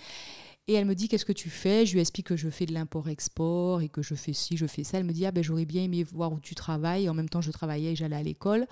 Et 0.70 0.74
elle 0.75 0.86
me 0.86 0.96
dit 0.96 1.10
qu'est-ce 1.10 1.25
que 1.25 1.34
tu 1.34 1.50
fais? 1.50 1.86
Je 1.86 1.93
lui 1.93 2.00
explique 2.00 2.27
que 2.27 2.38
je 2.38 2.50
fais 2.50 2.65
de 2.65 2.74
l'import-export 2.74 3.82
et 3.82 3.89
que 3.89 4.01
je 4.01 4.15
fais 4.15 4.32
ci, 4.32 4.55
je 4.55 4.65
fais 4.65 4.86
ça. 4.86 4.98
Elle 4.98 5.03
me 5.03 5.12
dit 5.12 5.25
ah 5.25 5.32
ben 5.32 5.43
j'aurais 5.43 5.65
bien 5.65 5.84
aimé 5.84 6.03
voir 6.05 6.32
où 6.32 6.39
tu 6.39 6.55
travailles. 6.55 7.10
En 7.10 7.13
même 7.13 7.27
temps 7.27 7.41
je 7.41 7.51
travaillais 7.51 7.91
et 7.91 7.96
j'allais 7.98 8.15
à 8.15 8.24
l'école. 8.24 8.65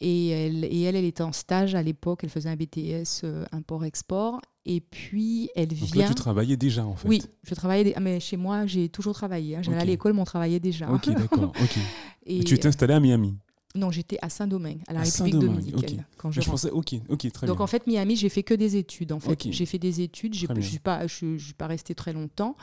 Et 0.00 0.28
elle, 0.28 0.64
et 0.64 0.82
elle, 0.82 0.94
elle 0.94 1.04
était 1.04 1.24
en 1.24 1.32
stage 1.32 1.74
à 1.74 1.82
l'époque. 1.82 2.20
Elle 2.22 2.30
faisait 2.30 2.48
un 2.50 2.56
BTS 2.56 3.22
euh, 3.24 3.44
import-export. 3.50 4.40
Et 4.64 4.80
puis 4.80 5.50
elle 5.56 5.68
Donc 5.68 5.78
vient. 5.92 6.02
là, 6.04 6.08
tu 6.08 6.14
travaillais 6.14 6.56
déjà 6.56 6.86
en 6.86 6.94
fait. 6.94 7.08
Oui, 7.08 7.20
je 7.42 7.54
travaillais. 7.54 7.94
mais 8.00 8.20
chez 8.20 8.36
moi, 8.36 8.66
j'ai 8.66 8.88
toujours 8.88 9.14
travaillé. 9.14 9.56
hein. 9.56 9.62
J'allais 9.62 9.78
à 9.78 9.84
l'école, 9.84 10.12
mais 10.14 10.20
on 10.20 10.24
travaillait 10.24 10.60
déjà. 10.60 10.90
Ok, 10.90 11.08
d'accord. 11.10 11.52
Ok. 11.60 11.78
Et, 12.26 12.38
Et 12.38 12.44
tu 12.44 12.54
étais 12.54 12.68
installé 12.68 12.94
à 12.94 13.00
Miami. 13.00 13.36
Non, 13.76 13.90
j'étais 13.90 14.18
à 14.22 14.28
Saint-Domingue, 14.28 14.78
à 14.86 14.92
la 14.92 15.00
À 15.00 15.02
République 15.02 15.34
dominicaine. 15.34 16.04
Quand 16.16 16.30
je 16.30 16.40
pensais. 16.42 16.70
Ok, 16.70 16.94
ok, 17.08 17.32
très 17.32 17.46
Donc 17.48 17.56
bien. 17.56 17.64
en 17.64 17.66
fait, 17.66 17.88
Miami, 17.88 18.14
j'ai 18.14 18.28
fait 18.28 18.44
que 18.44 18.54
des 18.54 18.76
études. 18.76 19.10
En 19.10 19.18
fait, 19.18 19.50
j'ai 19.50 19.66
fait 19.66 19.78
des 19.78 20.00
études. 20.00 20.34
Je 20.34 20.46
bien. 20.46 20.62
suis 20.62 20.78
pas, 20.78 21.08
je, 21.08 21.36
je 21.36 21.44
suis 21.44 21.54
pas 21.54 21.66
restée 21.66 21.94
très 21.96 22.12
longtemps, 22.12 22.56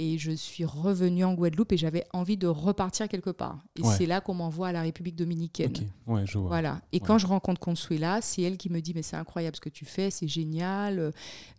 et 0.00 0.16
je 0.18 0.30
suis 0.30 0.64
revenue 0.64 1.24
en 1.24 1.34
Guadeloupe 1.34 1.72
et 1.72 1.76
j'avais 1.76 2.04
envie 2.12 2.36
de 2.36 2.46
repartir 2.46 3.08
quelque 3.08 3.30
part. 3.30 3.58
Et 3.76 3.82
Ouais. 3.82 3.94
c'est 3.98 4.06
là 4.06 4.20
qu'on 4.20 4.34
m'envoie 4.34 4.68
à 4.68 4.72
la 4.72 4.82
République 4.82 5.16
dominicaine. 5.16 5.72
Ok, 5.76 6.14
ouais, 6.14 6.22
je 6.26 6.38
vois. 6.38 6.48
Voilà. 6.48 6.80
Et 6.92 7.00
Ouais. 7.00 7.06
quand 7.06 7.18
je 7.18 7.26
rencontre 7.26 7.60
Consuela, 7.60 8.20
c'est 8.22 8.42
elle 8.42 8.56
qui 8.58 8.70
me 8.70 8.80
dit 8.80 8.92
mais 8.94 9.02
c'est 9.02 9.16
incroyable 9.16 9.56
ce 9.56 9.60
que 9.60 9.68
tu 9.68 9.84
fais, 9.84 10.10
c'est 10.10 10.28
génial. 10.28 10.98
Euh, 11.00 11.10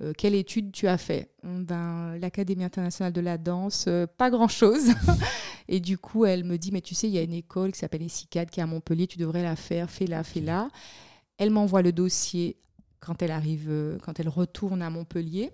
euh, 0.02 0.14
quelle 0.18 0.36
étude 0.36 0.72
tu 0.72 0.88
as 0.88 0.98
fait? 0.98 1.32
Hum, 1.44 1.66
Ben 1.66 2.18
l'Académie 2.20 2.64
internationale 2.64 3.12
de 3.14 3.22
la 3.22 3.38
danse, 3.38 3.86
euh, 3.90 4.08
pas 4.08 4.30
grand 4.30 4.48
chose. 4.48 4.88
et 5.68 5.80
du 5.82 5.98
coup, 5.98 6.24
elle 6.26 6.46
me 6.46 6.58
dit 6.58 6.72
mais 6.72 6.82
tu 6.82 6.96
sais, 6.96 7.08
il 7.08 7.14
y 7.14 7.18
a 7.18 7.24
une 7.24 7.34
école 7.34 7.74
qui 7.74 7.80
s'appelle 7.80 8.02
ESICAD 8.04 8.50
qui 8.50 8.62
est 8.62 8.64
à 8.64 8.68
Montpellier, 8.68 9.08
tu 9.08 9.18
devrais 9.18 9.44
la 9.44 9.56
faire, 9.58 9.90
fais-la, 9.90 10.24
fais-la. 10.24 10.70
Elle 11.38 11.50
m'envoie 11.52 11.82
le 11.82 11.92
dossier 11.92 12.58
quand 13.02 13.22
elle 13.22 13.32
arrive, 13.32 13.98
quand 14.04 14.20
elle 14.20 14.30
retourne 14.30 14.82
à 14.82 14.90
Montpellier. 14.90 15.52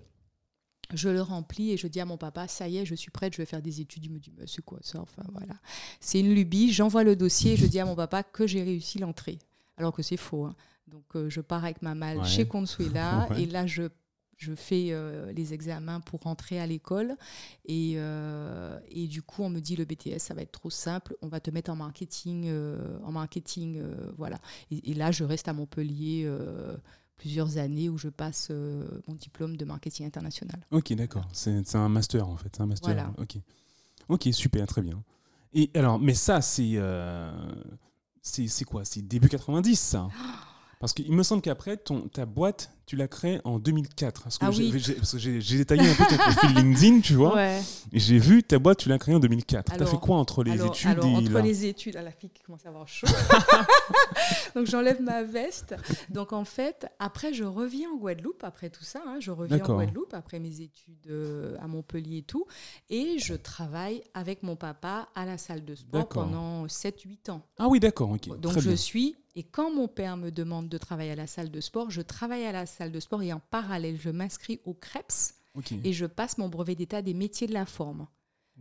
Je 0.94 1.08
le 1.08 1.20
remplis 1.20 1.72
et 1.72 1.76
je 1.76 1.86
dis 1.88 2.00
à 2.00 2.04
mon 2.04 2.16
papa, 2.16 2.46
ça 2.48 2.68
y 2.68 2.78
est, 2.78 2.84
je 2.86 2.94
suis 2.94 3.10
prête, 3.10 3.32
je 3.32 3.38
vais 3.38 3.46
faire 3.46 3.62
des 3.62 3.80
études. 3.80 4.04
Il 4.04 4.12
me 4.12 4.18
dit, 4.18 4.32
mais 4.38 4.46
c'est 4.46 4.62
quoi 4.64 4.78
ça? 4.82 5.00
Enfin 5.00 5.22
voilà. 5.32 5.54
C'est 6.00 6.20
une 6.20 6.32
lubie. 6.34 6.72
J'envoie 6.72 7.02
le 7.02 7.16
dossier 7.16 7.54
et 7.54 7.56
je 7.56 7.66
dis 7.66 7.80
à 7.80 7.84
mon 7.84 7.96
papa 7.96 8.22
que 8.22 8.46
j'ai 8.46 8.62
réussi 8.62 8.98
l'entrée. 8.98 9.38
Alors 9.76 9.92
que 9.92 10.02
c'est 10.02 10.16
faux. 10.16 10.44
hein. 10.44 10.54
Donc 10.86 11.04
euh, 11.16 11.28
je 11.28 11.40
pars 11.40 11.64
avec 11.64 11.82
ma 11.82 11.94
malle 11.96 12.18
Ouais. 12.18 12.24
chez 12.24 12.46
Consuela 12.46 13.26
Ouais. 13.30 13.42
et 13.42 13.46
là 13.46 13.66
je, 13.66 13.82
je 14.36 14.54
fais 14.54 14.90
euh, 14.92 15.32
les 15.32 15.52
examens 15.54 15.98
pour 16.00 16.20
rentrer 16.20 16.60
à 16.60 16.66
l'école. 16.68 17.16
Et, 17.64 17.94
euh, 17.96 18.78
et 18.88 19.08
du 19.08 19.22
coup, 19.22 19.42
on 19.42 19.50
me 19.50 19.58
dit, 19.58 19.74
le 19.74 19.84
BTS, 19.84 20.18
ça 20.20 20.34
va 20.34 20.42
être 20.42 20.52
trop 20.52 20.70
simple, 20.70 21.16
on 21.22 21.26
va 21.28 21.40
te 21.40 21.50
mettre 21.50 21.72
en 21.72 21.76
marketing. 21.76 22.48
en 23.02 23.10
marketing 23.12 23.82
voilà. 24.16 24.38
Et, 24.70 24.92
et 24.92 24.94
là, 24.94 25.10
je 25.10 25.24
reste 25.24 25.48
à 25.48 25.52
Montpellier. 25.52 26.30
Plusieurs 27.16 27.58
années 27.58 27.88
où 27.88 27.98
je 27.98 28.08
passe 28.08 28.48
euh, 28.50 28.86
mon 29.06 29.14
diplôme 29.14 29.56
de 29.56 29.64
marketing 29.64 30.06
international. 30.06 30.60
Ok, 30.70 30.92
d'accord. 30.94 31.26
C'est 31.32 31.74
un 31.74 31.88
master 31.88 32.28
en 32.28 32.36
fait. 32.36 32.60
Un 32.60 32.66
master. 32.66 32.94
Voilà. 32.94 33.12
Ok. 33.18 33.36
Ok, 34.08 34.28
super, 34.32 34.66
très 34.66 34.82
bien. 34.82 35.02
Et 35.52 35.70
alors, 35.74 35.98
mais 35.98 36.14
ça, 36.14 36.40
c'est. 36.40 36.72
euh, 36.74 37.32
c'est 38.22 38.64
quoi? 38.64 38.84
C'est 38.84 39.02
début 39.02 39.28
90, 39.28 39.78
ça? 39.78 40.08
Parce 40.80 40.92
qu'il 40.92 41.10
me 41.12 41.22
semble 41.22 41.40
qu'après, 41.42 41.78
ta 42.12 42.26
boîte, 42.26 42.70
tu 42.86 42.96
l'as 42.96 43.08
créée 43.08 43.40
en 43.44 43.58
2004. 43.58 44.22
Parce 44.22 44.38
que 44.38 44.44
Ah 44.46 44.50
j'ai- 44.52 44.70
oui. 44.72 45.56
détaillé 45.58 45.88
un 45.90 45.94
peu 45.94 46.04
ton 46.08 46.16
profil 46.16 46.50
LinkedIn, 46.56 47.00
tu 47.00 47.14
vois. 47.14 47.34
Ouais. 47.34 47.60
Et 47.92 47.98
j'ai 47.98 48.18
vu 48.18 48.42
ta 48.44 48.58
boîte, 48.58 48.78
tu 48.78 48.88
l'as 48.88 48.98
créée 48.98 49.14
en 49.14 49.18
2004. 49.20 49.64
T'as 49.66 49.74
Alors- 49.74 49.88
fait 49.88 49.96
quoi 49.98 50.16
entre 50.16 50.44
les 50.44 50.52
alors, 50.52 50.68
études 50.68 50.90
alors, 50.90 51.04
et 51.06 51.16
entre 51.16 51.30
là 51.32 51.40
les 51.42 51.66
études, 51.66 51.96
à 51.96 52.02
la 52.02 52.12
fille 52.12 52.30
qui 52.30 52.42
commence 52.42 52.64
à 52.64 52.68
avoir 52.68 52.86
chaud. 52.88 53.06
Donc 54.54 54.66
j'enlève 54.66 55.00
ma 55.02 55.22
veste. 55.22 55.74
Donc 56.10 56.32
en 56.32 56.44
fait, 56.44 56.86
après 56.98 57.32
je 57.34 57.44
reviens 57.44 57.90
en 57.90 57.96
Guadeloupe 57.96 58.42
après 58.44 58.70
tout 58.70 58.84
ça. 58.84 59.02
hein. 59.06 59.18
je 59.20 59.30
reviens 59.30 59.62
en. 59.64 59.74
Guadeloupe 59.74 60.14
après 60.14 60.38
mes 60.38 60.60
études 60.60 60.94
euh, 61.10 61.56
à 61.60 61.66
Montpellier 61.66 62.18
et 62.18 62.22
tout, 62.22 62.46
et 62.90 63.18
je 63.18 63.34
travaille 63.34 64.02
avec 64.14 64.42
mon 64.42 64.56
papa 64.56 65.08
à 65.14 65.24
la 65.26 65.38
salle 65.38 65.64
de 65.64 65.74
sport 65.74 66.08
pendant 66.08 66.66
7-8 66.66 67.30
ans. 67.30 67.42
Ah 67.58 67.68
oui, 67.68 67.80
d'accord, 67.80 68.10
ok. 68.10 68.28
Donc 68.40 68.52
très 68.52 68.60
je 68.60 68.68
bien. 68.68 68.76
suis, 68.76 69.16
et 69.34 69.42
quand 69.42 69.70
mon 69.74 69.88
père 69.88 70.16
me 70.16 70.30
demande 70.30 70.68
de 70.68 70.78
travailler 70.78 71.10
à 71.12 71.16
la 71.16 71.26
salle 71.26 71.50
de 71.50 71.60
sport, 71.60 71.90
je 71.90 72.00
travaille 72.00 72.44
à 72.46 72.52
la 72.52 72.64
salle 72.66 72.75
de 72.84 73.00
sport 73.00 73.22
et 73.22 73.32
en 73.32 73.40
parallèle, 73.40 73.98
je 73.98 74.10
m'inscris 74.10 74.60
au 74.64 74.74
CREPS 74.74 75.34
et 75.84 75.92
je 75.92 76.06
passe 76.06 76.38
mon 76.38 76.48
brevet 76.48 76.74
d'état 76.74 77.02
des 77.02 77.14
métiers 77.14 77.46
de 77.46 77.54
la 77.54 77.66
forme. 77.66 78.06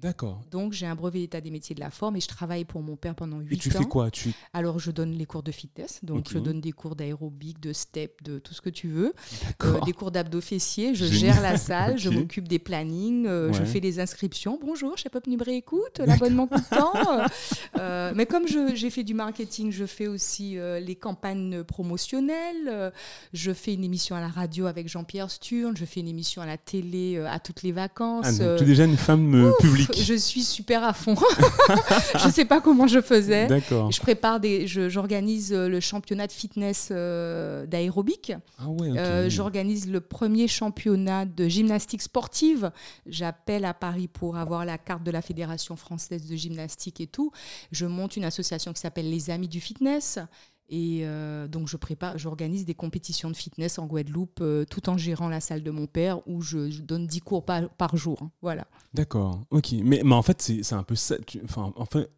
D'accord. 0.02 0.42
Donc 0.52 0.74
j'ai 0.74 0.86
un 0.86 0.94
brevet 0.96 1.20
d'état 1.20 1.40
des 1.40 1.52
métiers 1.52 1.74
de 1.74 1.80
la 1.80 1.90
forme 1.90 2.18
et 2.18 2.20
je 2.20 2.28
travaille 2.28 2.66
pour 2.66 2.82
mon 2.82 2.96
père 2.98 3.16
pendant 3.16 3.40
8 3.40 3.56
Et 3.56 3.58
tu 3.58 3.70
ans. 3.76 3.80
fais 3.80 3.86
quoi? 3.86 4.12
Tu... 4.12 4.34
Alors 4.54 4.78
je 4.78 4.92
donne 4.92 5.12
les 5.14 5.26
cours 5.26 5.42
de 5.42 5.52
fitness, 5.52 6.02
donc 6.04 6.28
je 6.30 6.38
donne 6.38 6.60
des 6.60 6.74
cours 6.74 6.96
d'aérobic, 6.98 7.60
de 7.62 7.72
step, 7.72 8.22
de 8.22 8.38
tout 8.40 8.54
ce 8.54 8.62
que 8.62 8.70
tu 8.70 8.90
veux, 8.90 9.14
Euh, 9.16 9.46
D'accord. 9.72 9.86
des 9.86 9.94
cours 9.94 10.12
d'abdos 10.12 10.42
fessiers, 10.42 10.96
je 10.96 11.06
Génial. 11.06 11.34
gère 11.36 11.42
la 11.42 11.58
salle, 11.58 11.98
je 11.98 12.10
m'occupe 12.30 12.48
des 12.48 12.60
plannings, 12.60 13.26
euh, 13.26 13.54
je 13.54 13.64
fais 13.64 13.80
des 13.80 14.00
inscriptions. 14.00 14.60
Bonjour, 14.62 14.98
chez 14.98 15.08
Pop 15.10 15.26
Nubré 15.28 15.56
écoute, 15.56 16.00
l'abonnement 16.00 16.48
coûtant. 16.48 16.94
Euh, 17.78 18.14
mais 18.16 18.26
comme 18.26 18.46
j'ai 18.48 18.90
fait 18.90 19.04
du 19.04 19.14
marketing, 19.14 19.72
je 19.72 19.86
fais 19.86 20.08
aussi 20.08 20.58
euh, 20.58 20.80
les 20.80 20.96
campagnes 20.96 21.64
promotionnelles. 21.64 22.68
euh, 22.68 22.90
je 23.34 23.52
fais 23.54 23.74
une 23.74 23.84
émission 23.84 24.16
à 24.16 24.22
la 24.22 24.28
radio 24.30 24.66
avec 24.66 24.88
Jean-Pierre 24.88 25.30
Sturne, 25.30 25.76
je 25.76 25.84
fais 25.86 26.00
une 26.00 26.08
émission 26.08 26.42
à 26.42 26.46
la 26.46 26.58
télé 26.58 27.18
à 27.20 27.40
toutes 27.40 27.64
les 27.64 27.72
vacances. 27.74 28.40
Ah, 28.42 28.56
tu 28.58 28.64
es 28.64 28.66
déjà 28.66 28.86
une 28.86 28.96
femme 28.98 29.34
euh, 29.36 29.52
je 29.98 30.14
suis 30.14 30.44
super 30.44 30.84
à 30.84 30.94
fond. 30.94 31.16
je 32.24 32.30
sais 32.30 32.46
pas 32.46 32.62
comment 32.62 32.88
je 32.88 33.02
faisais. 33.02 33.48
D'accord. 33.48 33.92
Je 33.92 34.00
prépare 34.00 34.40
des, 34.40 34.68
je- 34.68 34.90
j'organise 34.90 35.54
euh, 35.54 35.68
le 35.68 35.80
championnat 35.80 36.28
de 36.28 36.32
fitness 36.32 36.90
euh, 36.92 37.66
d'aérobic. 37.66 38.34
Ah 38.60 38.68
ouais. 38.70 38.98
Euh, 38.98 39.30
j'organise 39.30 39.90
le 39.90 40.02
premier 40.02 40.48
championnat 40.48 41.26
de 41.26 41.48
gymnastique 41.48 42.02
sportive. 42.02 42.72
J'appelle 43.06 43.66
à 43.66 43.74
Paris 43.74 44.08
pour 44.08 44.38
avoir 44.38 44.66
la 44.66 44.78
carte 44.78 45.04
de 45.04 45.12
la 45.12 45.22
Fédération 45.22 45.76
française 45.76 46.26
de 46.28 46.36
gymnastique 46.36 47.02
et 47.02 47.08
tout. 47.08 47.32
Je 47.72 47.86
monte 47.86 48.16
une 48.18 48.26
association 48.26 48.74
qui 48.74 48.82
s'appelle 48.82 49.10
Les 49.10 49.30
Amis 49.30 49.48
du 49.48 49.60
Fitness. 49.62 50.20
Et 50.70 51.02
euh, 51.04 51.48
donc, 51.48 51.68
je 51.68 51.78
prépare, 51.78 52.18
j'organise 52.18 52.66
des 52.66 52.74
compétitions 52.74 53.30
de 53.30 53.36
fitness 53.36 53.78
en 53.78 53.86
Guadeloupe 53.86 54.40
euh, 54.42 54.66
tout 54.66 54.90
en 54.90 54.98
gérant 54.98 55.30
la 55.30 55.40
salle 55.40 55.62
de 55.64 55.72
mon 55.72 55.86
père 55.86 56.28
où 56.28 56.42
je, 56.42 56.82
donne 56.82 57.06
10 57.06 57.22
cours 57.22 57.46
par, 57.46 57.96
jour. 57.96 58.18
hein. 58.24 58.32
Voilà. 58.42 58.66
D'accord, 58.94 59.42
ok. 59.52 59.74
Mais, 59.84 60.02
mais 60.04 60.16
en 60.16 60.22
fait, 60.24 60.42
c'est 60.42 60.74
un 60.74 60.84
peu 60.84 60.96
ça. 60.96 61.18
tu- 61.26 61.42
en 61.56 61.86
fait, 61.86 62.10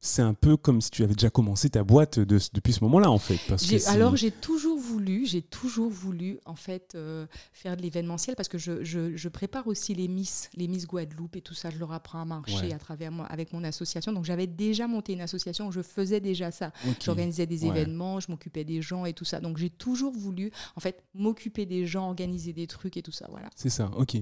c'est 0.00 0.22
un 0.22 0.34
peu 0.34 0.56
comme 0.56 0.80
si 0.80 0.90
tu 0.90 1.02
avais 1.02 1.14
déjà 1.14 1.30
commencé 1.30 1.68
ta 1.70 1.82
boîte 1.82 2.18
de- 2.20 2.38
depuis 2.52 2.72
ce 2.72 2.84
moment-là, 2.84 3.10
en 3.10 3.18
fait. 3.18 3.38
Parce 3.48 3.66
que 3.66 3.88
alors 3.88 4.14
j'ai 4.14 4.30
toujours 4.30 4.78
voulu, 4.78 5.26
j'ai 5.26 5.42
toujours 5.42 5.90
voulu 5.90 6.38
en 6.46 6.54
fait 6.54 6.92
euh, 6.94 7.26
faire 7.52 7.76
de 7.76 7.82
l'événementiel 7.82 8.36
parce 8.36 8.48
que 8.48 8.58
je, 8.58 8.84
je- 8.84 9.16
je 9.16 9.28
prépare 9.28 9.66
aussi 9.66 9.94
les 9.94 10.06
Miss, 10.06 10.50
les 10.54 10.68
Miss 10.68 10.86
Guadeloupe 10.86 11.36
et 11.36 11.40
tout 11.40 11.54
ça. 11.54 11.70
Je 11.70 11.78
leur 11.78 11.92
apprends 11.92 12.20
à 12.20 12.24
marcher 12.24 12.66
Ouais. 12.68 12.72
à 12.74 12.78
travers 12.78 13.10
moi 13.10 13.26
avec 13.26 13.52
mon 13.52 13.64
association. 13.64 14.12
Donc 14.12 14.24
j'avais 14.24 14.46
déjà 14.46 14.86
monté 14.86 15.12
une 15.14 15.22
association 15.22 15.66
où 15.68 15.72
je 15.72 15.82
faisais 15.82 16.20
déjà 16.20 16.50
ça. 16.52 16.72
J'organisais 17.02 17.46
des 17.46 17.62
Ouais. 17.64 17.70
événements, 17.70 18.20
je 18.20 18.30
m'occupais 18.30 18.64
des 18.64 18.82
gens 18.82 19.06
et 19.06 19.12
tout 19.12 19.24
ça. 19.24 19.40
Donc 19.40 19.56
j'ai 19.56 19.70
toujours 19.70 20.12
voulu 20.12 20.52
en 20.76 20.80
fait 20.80 21.02
m'occuper 21.14 21.66
des 21.66 21.86
gens, 21.86 22.08
organiser 22.08 22.52
des 22.52 22.66
trucs 22.66 22.96
et 22.96 23.02
tout 23.02 23.12
ça. 23.12 23.26
Voilà. 23.30 23.48
C'est 23.56 23.70
ça, 23.70 23.90
ok. 23.96 24.18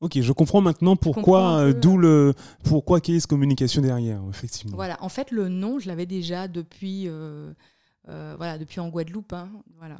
Ok, 0.00 0.20
je 0.20 0.32
comprends 0.32 0.60
maintenant 0.60 0.94
pourquoi, 0.96 1.58
euh, 1.58 1.72
d'où 1.72 1.98
le, 1.98 2.34
pourquoi 2.64 3.00
Case 3.00 3.26
Communication 3.26 3.82
derrière, 3.82 4.20
effectivement. 4.30 4.76
Voilà. 4.76 4.96
En 5.02 5.08
fait 5.08 5.30
le 5.30 5.48
nom 5.48 5.78
je 5.80 5.88
l'avais 5.88 6.06
déjà 6.06 6.46
depuis 6.48 7.08
euh, 7.08 7.52
euh, 8.08 8.34
voilà 8.38 8.58
depuis 8.58 8.80
en 8.80 8.88
Guadeloupe. 8.88 9.32
hein. 9.32 9.48
Voilà. 9.78 9.96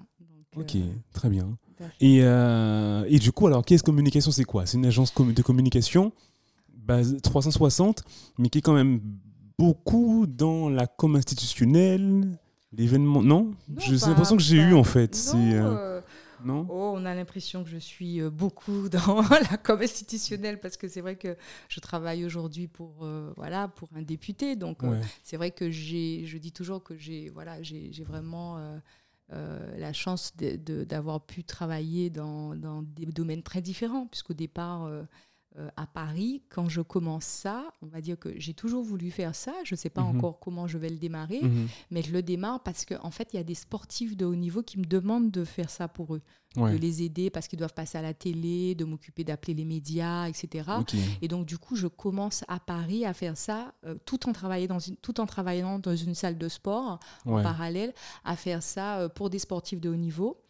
Donc, 0.57 0.65
Ok, 0.65 0.77
euh, 0.77 0.81
très 1.13 1.29
bien. 1.29 1.57
Et, 2.01 2.21
euh, 2.23 3.05
et 3.09 3.19
du 3.19 3.31
coup, 3.33 3.47
alors, 3.47 3.65
Case 3.65 3.83
Communication, 3.83 4.33
c'est 4.33 4.45
quoi? 4.45 4.67
C'est 4.67 4.79
une 4.79 4.87
agence 4.87 5.15
de 5.15 5.43
communication 5.43 6.11
base 6.75 7.17
360, 7.23 8.03
mais 8.39 8.49
qui 8.49 8.59
est 8.59 8.63
quand 8.63 8.73
même 8.75 9.01
beaucoup 9.59 10.27
dans 10.27 10.69
la 10.71 10.87
com 10.87 11.17
institutionnelle, 11.17 12.39
l'événement. 12.73 13.23
Non, 13.23 13.45
Non, 13.69 13.79
J'ai 13.79 13.97
l'impression 14.07 14.37
que 14.37 14.43
j'ai 14.43 14.57
eu 14.57 14.75
en 14.75 14.85
fait. 14.85 15.15
C'est, 15.15 15.37
euh, 15.37 15.77
euh, 15.77 16.01
non 16.45 16.67
Oh, 16.71 16.93
on 16.97 17.05
a 17.05 17.15
l'impression 17.15 17.65
que 17.65 17.71
je 17.71 17.79
suis 17.79 18.21
euh, 18.21 18.31
beaucoup 18.31 18.89
dans 18.91 19.23
la 19.51 19.57
com 19.57 19.81
institutionnelle 19.81 20.61
parce 20.61 20.77
que 20.77 20.89
c'est 20.89 21.01
vrai 21.01 21.17
que 21.17 21.37
je 21.69 21.81
travaille 21.81 22.25
aujourd'hui 22.25 22.69
pour 22.69 23.05
euh, 23.05 23.33
voilà 23.37 23.69
pour 23.69 23.89
un 23.95 24.03
député. 24.03 24.57
Donc 24.57 24.83
euh, 24.85 25.01
c'est 25.25 25.37
vrai 25.37 25.51
que 25.51 25.71
j'ai 25.71 26.25
je 26.27 26.39
dis 26.39 26.53
toujours 26.53 26.83
que 26.83 26.97
j'ai 26.97 27.31
voilà 27.31 27.63
j'ai 27.63 27.93
j'ai 27.93 28.05
vraiment 28.05 28.59
euh, 29.33 29.77
la 29.77 29.93
chance 29.93 30.35
de- 30.37 30.57
de- 30.57 30.85
d'avoir 30.85 31.21
pu 31.27 31.45
travailler 31.45 32.09
dans, 32.09 32.55
dans 32.57 32.83
des 32.83 33.05
domaines 33.07 33.43
très 33.43 33.61
différents 33.61 34.07
puisqu'au 34.07 34.33
départ 34.35 34.85
euh, 34.85 35.03
euh, 35.57 35.69
à 35.77 35.87
Paris 35.87 36.43
quand 36.51 36.69
je 36.69 36.83
commence 36.83 37.25
ça 37.25 37.65
on 37.81 37.87
va 37.87 38.01
dire 38.03 38.19
que 38.19 38.39
j'ai 38.39 38.53
toujours 38.53 38.85
voulu 38.85 39.11
faire 39.11 39.35
ça 39.35 39.55
je 39.65 39.75
sais 39.75 39.89
pas 39.89 40.03
Mhm. 40.03 40.19
encore 40.19 40.39
comment 40.41 40.67
je 40.67 40.77
vais 40.77 40.91
le 40.91 40.99
démarrer 40.99 41.41
Mhm. 41.43 41.69
mais 41.91 42.03
je 42.03 42.13
le 42.13 42.23
démarre 42.23 42.63
parce 42.63 42.85
qu'en 42.85 42.99
en 43.07 43.11
fait 43.11 43.31
il 43.33 43.37
y 43.37 43.41
a 43.41 43.45
des 43.45 43.55
sportifs 43.55 44.17
de 44.17 44.27
haut 44.27 44.35
niveau 44.37 44.63
qui 44.63 44.79
me 44.79 44.85
demandent 44.85 45.31
de 45.31 45.45
faire 45.45 45.71
ça 45.71 45.89
pour 45.89 46.15
eux 46.15 46.23
Ouais. 46.57 46.73
de 46.73 46.79
les 46.79 47.03
aider 47.03 47.29
parce 47.29 47.47
qu'ils 47.47 47.59
doivent 47.59 47.75
passer 47.75 47.99
à 47.99 48.03
la 48.03 48.15
télé, 48.15 48.75
de 48.75 48.87
m'occuper 48.87 49.23
d'appeler 49.23 49.53
les 49.53 49.67
médias, 49.67 50.27
etc. 50.29 50.71
Et 51.21 51.29
donc, 51.29 51.45
du 51.45 51.59
coup, 51.59 51.77
je 51.77 51.87
commence 51.87 52.43
à 52.49 52.59
Paris 52.59 53.05
à 53.05 53.13
faire 53.13 53.37
ça 53.37 53.75
euh, 53.85 53.97
tout, 54.07 54.27
en 54.27 54.33
travaillant 54.33 54.67
dans 54.67 54.79
une, 54.79 54.97
tout 54.97 55.21
en 55.21 55.27
travaillant 55.27 55.79
dans 55.79 55.95
une 55.95 56.15
salle 56.15 56.39
de 56.39 56.49
sport 56.49 57.01
en 57.27 57.43
parallèle, 57.43 57.93
à 58.25 58.35
faire 58.35 58.63
ça 58.63 58.99
euh, 59.01 59.09
pour 59.11 59.29
des 59.29 59.39
sportifs 59.39 59.79
de 59.81 59.91
haut 59.91 59.95
niveau. 59.97 60.41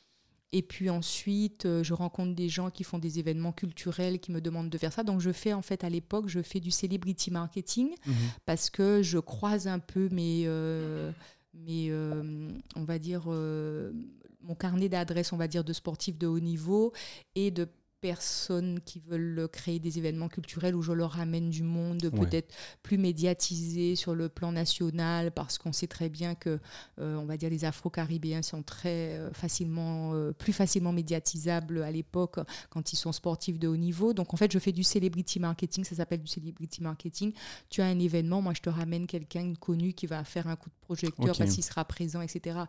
Et 0.52 0.62
puis 0.62 0.88
ensuite, 0.88 1.66
euh, 1.66 1.82
je 1.82 1.92
rencontre 1.92 2.34
des 2.34 2.48
gens 2.48 2.70
qui 2.70 2.82
font 2.82 2.98
des 2.98 3.18
événements 3.18 3.52
culturels 3.52 4.18
qui 4.18 4.32
me 4.32 4.40
demandent 4.40 4.70
de 4.70 4.78
faire 4.78 4.92
ça. 4.92 5.02
Donc, 5.04 5.20
je 5.20 5.30
fais 5.30 5.52
en 5.52 5.60
fait 5.62 5.84
à 5.84 5.90
l'époque, 5.90 6.28
je 6.28 6.40
fais 6.40 6.58
du 6.60 6.70
celebrity 6.70 7.30
marketing 7.30 7.90
Mhm. 8.06 8.14
parce 8.46 8.70
que 8.70 9.02
je 9.02 9.18
croise 9.18 9.66
un 9.68 9.78
peu 9.78 10.08
mes, 10.10 10.44
euh, 10.46 11.12
mes 11.52 11.90
euh, 11.90 12.48
on 12.76 12.84
va 12.84 12.98
dire, 12.98 13.24
euh, 13.28 13.92
mon 14.40 14.54
carnet 14.54 14.88
d'adresses, 14.88 15.32
on 15.34 15.36
va 15.36 15.48
dire, 15.48 15.64
de 15.64 15.72
sportifs 15.74 16.16
de 16.16 16.26
haut 16.26 16.40
niveau 16.40 16.92
et 17.34 17.50
de 17.50 17.68
personnes 18.00 18.80
qui 18.84 19.00
veulent 19.00 19.48
créer 19.50 19.78
des 19.78 19.98
événements 19.98 20.28
culturels 20.28 20.74
où 20.74 20.82
je 20.82 20.92
leur 20.92 21.12
ramène 21.12 21.50
du 21.50 21.62
monde 21.62 22.10
Ouais. 22.12 22.26
peut-être 22.26 22.54
plus 22.82 22.98
médiatisé 22.98 23.96
sur 23.96 24.14
le 24.14 24.28
plan 24.28 24.52
national 24.52 25.32
parce 25.32 25.58
qu'on 25.58 25.72
sait 25.72 25.86
très 25.86 26.08
bien 26.08 26.34
que 26.34 26.58
euh, 26.98 27.16
on 27.16 27.24
va 27.24 27.36
dire 27.36 27.50
les 27.50 27.64
afro-caribéens 27.64 28.42
sont 28.42 28.62
très 28.62 29.18
euh, 29.18 29.32
facilement 29.32 30.14
euh, 30.14 30.32
plus 30.32 30.52
facilement 30.52 30.92
médiatisables 30.92 31.82
à 31.82 31.90
l'époque 31.90 32.38
quand 32.70 32.92
ils 32.92 32.96
sont 32.96 33.12
sportifs 33.12 33.58
de 33.58 33.68
haut 33.68 33.76
niveau 33.76 34.12
donc 34.14 34.32
en 34.32 34.36
fait 34.36 34.52
je 34.52 34.58
fais 34.58 34.72
du 34.72 34.84
celebrity 34.84 35.40
marketing 35.40 35.84
ça 35.84 35.96
s'appelle 35.96 36.20
du 36.20 36.28
celebrity 36.28 36.82
marketing 36.82 37.32
tu 37.68 37.82
as 37.82 37.87
un 37.87 37.98
événement, 37.98 38.40
moi 38.42 38.54
je 38.54 38.61
te 38.61 38.70
ramène 38.70 39.06
quelqu'un 39.06 39.54
connu 39.54 39.92
qui 39.92 40.06
va 40.06 40.24
faire 40.24 40.46
un 40.46 40.56
coup 40.56 40.70
de 40.70 40.74
projecteur 40.80 41.37
parce 41.37 41.54
qu'il 41.54 41.64
sera 41.64 41.84
présent, 41.84 42.20
etc. 42.20 42.61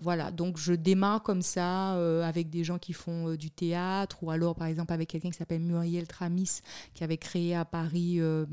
Voilà, 0.00 0.30
donc 0.30 0.56
je 0.56 0.72
démarre 0.72 1.22
comme 1.22 1.42
ça 1.42 1.92
avec 2.26 2.50
des 2.50 2.64
gens 2.64 2.78
qui 2.78 2.92
font 2.92 3.34
du 3.34 3.50
théâtre 3.50 4.21
ou 4.22 4.30
alors 4.30 4.54
par 4.54 4.66
exemple 4.66 4.92
avec 4.92 5.08
quelqu'un 5.08 5.30
qui 5.30 5.36
s'appelle 5.36 5.60
Muriel 5.62 6.06
Tramis 6.06 6.60
qui 6.94 7.04
avait 7.04 7.18
créé 7.18 7.54
à 7.54 7.64
Paris. 7.64 8.20
euh, 8.20 8.46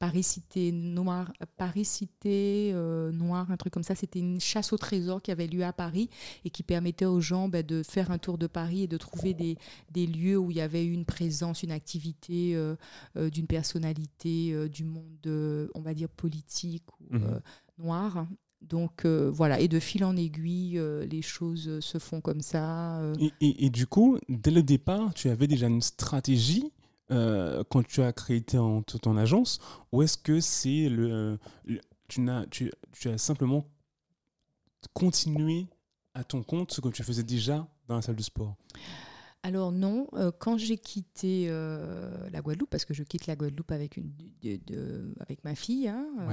Paris 0.00 0.22
Cité 0.22 0.72
Noire, 0.72 1.30
Paris 1.58 1.84
Cité 1.84 2.72
euh, 2.72 3.12
Noire, 3.12 3.50
un 3.50 3.58
truc 3.58 3.74
comme 3.74 3.82
ça. 3.82 3.94
C'était 3.94 4.18
une 4.18 4.40
chasse 4.40 4.72
au 4.72 4.78
trésor 4.78 5.20
qui 5.20 5.30
avait 5.30 5.46
lieu 5.46 5.62
à 5.62 5.74
Paris 5.74 6.08
et 6.46 6.48
qui 6.48 6.62
permettait 6.62 7.04
aux 7.04 7.20
gens 7.20 7.48
ben, 7.48 7.64
de 7.64 7.82
faire 7.82 8.10
un 8.10 8.16
tour 8.16 8.38
de 8.38 8.46
Paris 8.46 8.84
et 8.84 8.86
de 8.86 8.96
trouver 8.96 9.34
des, 9.34 9.58
des 9.90 10.06
lieux 10.06 10.38
où 10.38 10.50
il 10.50 10.56
y 10.56 10.62
avait 10.62 10.86
une 10.86 11.04
présence, 11.04 11.62
une 11.62 11.70
activité 11.70 12.56
euh, 12.56 12.76
euh, 13.16 13.28
d'une 13.28 13.46
personnalité 13.46 14.70
du 14.70 14.84
monde, 14.84 15.70
on 15.74 15.80
va 15.82 15.92
dire, 15.92 16.08
politique 16.08 16.84
ou 16.98 17.16
euh, 17.16 17.38
noir. 17.76 18.26
Donc 18.62 19.04
euh, 19.04 19.30
voilà, 19.32 19.58
et 19.58 19.68
de 19.68 19.80
fil 19.80 20.04
en 20.04 20.16
aiguille, 20.16 20.78
euh, 20.78 21.04
les 21.06 21.22
choses 21.22 21.66
euh, 21.68 21.80
se 21.80 21.98
font 21.98 22.20
comme 22.20 22.40
ça. 22.42 22.98
euh. 23.00 23.14
Et, 23.18 23.32
et- 23.40 23.66
et 23.66 23.70
du 23.70 23.86
coup, 23.86 24.18
dès 24.28 24.50
le 24.50 24.62
départ, 24.62 25.14
tu 25.14 25.28
avais 25.30 25.46
déjà 25.46 25.66
une 25.66 25.82
stratégie 25.82 26.70
quand 27.08 27.84
tu 27.88 28.02
as 28.02 28.12
créé 28.12 28.40
ton, 28.40 28.82
ton 28.82 29.16
agence 29.16 29.58
Ou 29.90 30.02
est-ce 30.02 30.16
que 30.16 30.38
c'est 30.40 30.88
le, 30.88 31.38
le- 31.64 31.80
tu, 32.06 32.20
n'as, 32.20 32.46
tu, 32.46 32.70
tu 32.92 33.08
as 33.08 33.18
simplement 33.18 33.64
continué 34.94 35.66
à 36.14 36.24
ton 36.24 36.42
compte 36.42 36.72
ce 36.72 36.80
que 36.80 36.88
tu 36.88 37.02
faisais 37.02 37.22
déjà 37.22 37.66
dans 37.88 37.96
la 37.96 38.02
salle 38.02 38.16
de 38.16 38.22
sport? 38.22 38.56
Alors 39.42 39.72
non, 39.72 40.06
euh, 40.12 40.30
quand 40.38 40.58
j'ai 40.58 40.76
quitté 40.76 41.46
euh, 41.48 42.28
la 42.30 42.42
Guadeloupe, 42.42 42.68
parce 42.70 42.84
que 42.84 42.92
je 42.94 43.02
quitte 43.02 43.26
la 43.26 43.36
Guadeloupe 43.36 43.72
avec, 43.72 43.96
une, 43.96 44.12
de- 44.42 44.60
de- 44.66 45.14
avec 45.18 45.42
ma 45.44 45.54
fille, 45.54 45.88
hein, 45.88 46.06
euh. 46.20 46.26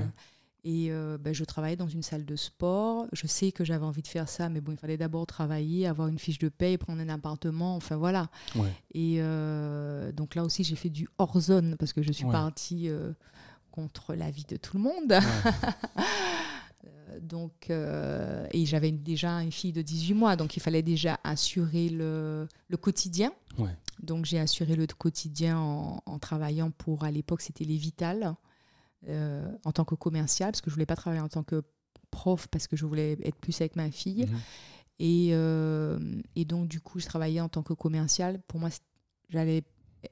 Et 0.69 0.87
euh, 0.91 1.17
ben, 1.17 1.33
je 1.33 1.45
travaillais 1.45 1.77
dans 1.77 1.87
une 1.87 2.03
salle 2.03 2.25
de 2.25 2.35
sport. 2.35 3.05
Je 3.13 3.25
sais 3.25 3.53
que 3.53 3.63
j'avais 3.63 3.85
envie 3.85 4.01
de 4.01 4.07
faire 4.07 4.27
ça, 4.27 4.49
mais 4.49 4.59
bon, 4.59 4.73
il 4.73 4.77
fallait 4.77 4.97
d'abord 4.97 5.25
travailler, 5.25 5.87
avoir 5.87 6.09
une 6.09 6.19
fiche 6.19 6.39
de 6.39 6.49
paye, 6.49 6.77
prendre 6.77 7.01
un 7.01 7.07
appartement, 7.07 7.75
enfin 7.77 7.95
voilà. 7.95 8.29
Ouais. 8.53 8.73
Et 8.93 9.17
euh, 9.19 10.11
donc 10.11 10.35
là 10.35 10.43
aussi, 10.43 10.65
j'ai 10.65 10.75
fait 10.75 10.89
du 10.89 11.07
hors 11.19 11.39
zone 11.39 11.77
parce 11.79 11.93
que 11.93 12.01
je 12.01 12.11
suis 12.11 12.25
Ouais. 12.25 12.31
partie 12.33 12.89
euh, 12.89 13.13
contre 13.71 14.13
l'avis 14.13 14.43
de 14.43 14.57
tout 14.57 14.75
le 14.75 14.83
monde. 14.83 15.13
Euh, 16.85 17.19
donc, 17.21 17.69
et 17.69 18.65
j'avais 18.65 18.91
déjà 18.91 19.31
une 19.41 19.51
fille 19.51 19.71
de 19.73 19.81
18 19.81 20.13
mois, 20.13 20.35
donc 20.35 20.55
il 20.57 20.59
fallait 20.59 20.83
déjà 20.83 21.19
assurer 21.23 21.89
le, 21.89 22.47
le 22.67 22.77
quotidien. 22.77 23.31
Donc 24.03 24.25
j'ai 24.25 24.39
assuré 24.39 24.75
le 24.75 24.85
quotidien 24.85 25.57
en, 25.57 26.01
en 26.05 26.19
travaillant 26.19 26.69
pour, 26.69 27.03
à 27.03 27.09
l'époque, 27.11 27.41
c'était 27.41 27.63
les 27.65 27.77
Vitales, 27.77 28.35
euh, 29.07 29.51
en 29.63 29.71
tant 29.71 29.85
que 29.85 29.95
commercial, 29.95 30.51
parce 30.51 30.61
que 30.61 30.69
je 30.69 30.75
voulais 30.75 30.85
pas 30.85 30.95
travailler 30.95 31.21
en 31.21 31.29
tant 31.29 31.43
que 31.43 31.63
prof, 32.11 32.47
parce 32.47 32.67
que 32.67 32.75
je 32.75 32.85
voulais 32.85 33.17
être 33.23 33.35
plus 33.35 33.59
avec 33.61 33.75
ma 33.75 33.91
fille. 33.91 34.25
Mhm. 34.25 34.39
Et, 34.99 35.29
euh, 35.31 35.99
et 36.35 36.45
donc, 36.45 36.67
du 36.67 36.81
coup, 36.81 36.99
je 36.99 37.05
travaillais 37.05 37.41
en 37.41 37.49
tant 37.49 37.63
que 37.63 37.73
commercial. 37.73 38.41
Pour 38.47 38.59
moi, 38.59 38.69
j'allais 39.29 39.63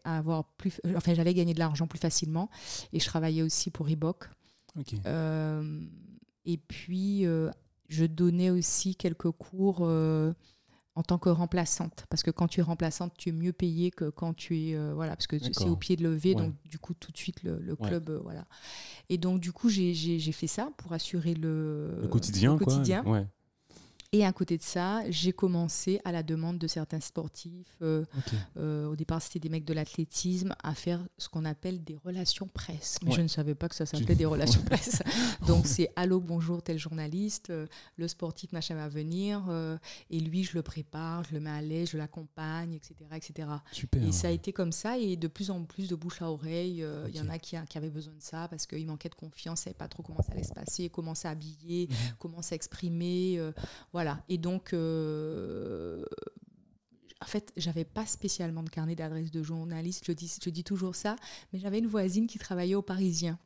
avoir 0.04 0.43
plus, 0.43 0.80
enfin, 0.95 1.13
j'allais 1.13 1.34
gagner 1.34 1.54
de 1.54 1.60
l'argent 1.60 1.88
plus 1.88 2.00
facilement. 2.00 2.50
Et 2.93 3.00
je 3.00 3.06
travaillais 3.06 3.41
aussi 3.41 3.71
pour 3.71 3.88
Reebok. 3.88 4.30
Ok. 4.78 4.93
Euh, 5.06 5.82
et 6.45 6.58
puis, 6.58 7.26
je 7.89 8.06
donnais 8.06 8.52
aussi 8.52 8.95
quelques 8.95 9.32
cours 9.32 9.88
en 10.96 11.04
tant 11.04 11.18
que 11.18 11.30
remplaçante. 11.30 12.06
Parce 12.10 12.24
que 12.24 12.32
quand 12.32 12.48
tu 12.48 12.62
es 12.62 12.64
remplaçante, 12.64 13.14
tu 13.18 13.30
es 13.30 13.32
mieux 13.32 13.52
payé 13.54 13.92
que 13.92 14.10
quand 14.10 14.34
tu 14.34 14.58
es. 14.58 14.76
euh, 14.76 14.94
voilà, 14.94 15.16
parce 15.16 15.28
que 15.28 15.38
c'est 15.40 15.68
au 15.68 15.76
pied 15.76 15.96
de 15.98 16.04
lever. 16.04 16.30
Ouais. 16.36 16.36
Donc, 16.42 16.56
du 16.64 16.80
coup, 16.80 16.94
tout 16.94 17.12
de 17.12 17.18
suite, 17.18 17.44
le, 17.44 17.60
le 17.60 17.74
Ouais. 17.74 17.88
club. 17.90 18.10
euh, 18.10 18.20
voilà. 18.24 18.46
Et 19.10 19.18
donc, 19.18 19.40
du 19.42 19.52
coup, 19.52 19.70
j'ai 19.70 20.20
fait 20.32 20.48
ça 20.48 20.70
pour 20.78 20.94
assurer 20.94 21.34
le, 21.34 21.98
Le 22.02 22.08
quotidien, 22.08 22.54
le 22.54 22.58
quoi. 22.58 22.66
quotidien. 22.74 23.04
Ouais. 23.06 23.28
Et 24.15 24.23
à 24.23 24.32
côté 24.32 24.58
de 24.58 24.63
ça, 24.63 25.01
j'ai 25.10 25.34
commencé 25.34 25.99
à 26.06 26.13
la 26.13 26.23
demande 26.23 26.58
de 26.58 26.67
certains 26.67 27.01
sportifs, 27.01 27.75
euh, 27.82 28.06
euh, 28.56 28.88
au 28.88 28.95
départ 28.95 29.21
c'était 29.21 29.39
des 29.39 29.49
mecs 29.49 29.65
de 29.65 29.73
l'athlétisme, 29.73 30.56
à 30.63 30.73
faire 30.73 31.06
ce 31.17 31.28
qu'on 31.28 31.43
appelle 31.43 31.84
des 31.84 31.97
relations 31.97 32.47
presse. 32.47 32.97
Mais 33.04 33.12
je 33.12 33.19
ne 33.19 33.28
savais 33.28 33.56
pas 33.56 33.67
que 33.67 33.75
ça 33.75 33.86
s'appelait 33.86 34.15
des 34.15 34.25
relations 34.36 34.62
presse. 34.62 35.04
Donc 35.45 35.67
c'est 35.67 35.91
allô, 35.97 36.21
bonjour, 36.21 36.63
tel 36.63 36.78
journaliste, 36.78 37.49
euh, 37.49 37.67
le 37.97 38.08
sportif 38.08 38.54
machin 38.54 38.75
va 38.75 38.88
venir, 38.88 39.43
et 40.10 40.19
lui 40.21 40.45
je 40.45 40.54
le 40.54 40.62
prépare, 40.62 41.25
je 41.25 41.34
le 41.34 41.41
mets 41.41 41.49
à 41.49 41.62
l'aise, 41.62 41.89
je 41.89 41.97
l'accompagne, 41.97 42.73
etc. 42.73 42.95
etc. 43.17 43.49
et 44.08 44.13
ça 44.13 44.30
a 44.30 44.32
été 44.32 44.54
comme 44.54 44.71
ça, 44.71 44.97
et 44.97 45.17
de 45.17 45.28
plus 45.28 45.51
en 45.51 45.63
plus 45.63 45.89
de 45.89 45.95
bouche 45.95 46.21
à 46.21 46.32
oreille, 46.32 46.86
il 47.10 47.15
y 47.17 47.19
en 47.19 47.28
a 47.28 47.38
qui, 47.38 47.58
qui, 47.67 47.78
avaient 47.78 47.89
besoin 47.89 48.13
de 48.13 48.21
ça 48.21 48.47
parce 48.47 48.65
qu'ils 48.65 48.88
manquaient 48.88 49.10
de 49.10 49.15
confiance, 49.15 49.60
ils 49.60 49.63
ne 49.63 49.73
savaient 49.73 49.73
pas 49.73 49.89
trop 49.89 50.04
comment 50.04 50.21
ça 50.21 50.32
allait 50.32 50.43
se 50.43 50.54
passer, 50.54 50.88
comment 50.88 51.15
s'habiller, 51.15 51.89
mhm. 51.89 51.95
comment 52.17 52.41
s'exprimer. 52.41 53.41
voilà. 53.91 54.05
Et 54.30 54.38
donc, 54.38 54.74
euh, 54.74 56.04
en 57.22 57.26
fait, 57.26 57.52
j'avais 57.58 57.86
pas 57.86 58.06
spécialement 58.06 58.63
de 58.63 58.70
carnet 58.70 58.96
d'adresse 58.96 59.32
de 59.32 59.44
journaliste, 59.44 60.04
je 60.08 60.12
dis, 60.12 60.32
je 60.44 60.50
dis 60.50 60.63
toujours 60.63 60.96
ça, 60.96 61.15
mais 61.52 61.60
j'avais 61.60 61.80
une 61.80 61.88
voisine 61.88 62.28
qui 62.28 62.39
travaillait 62.39 62.76
au 62.76 62.82
Parisien. 62.82 63.39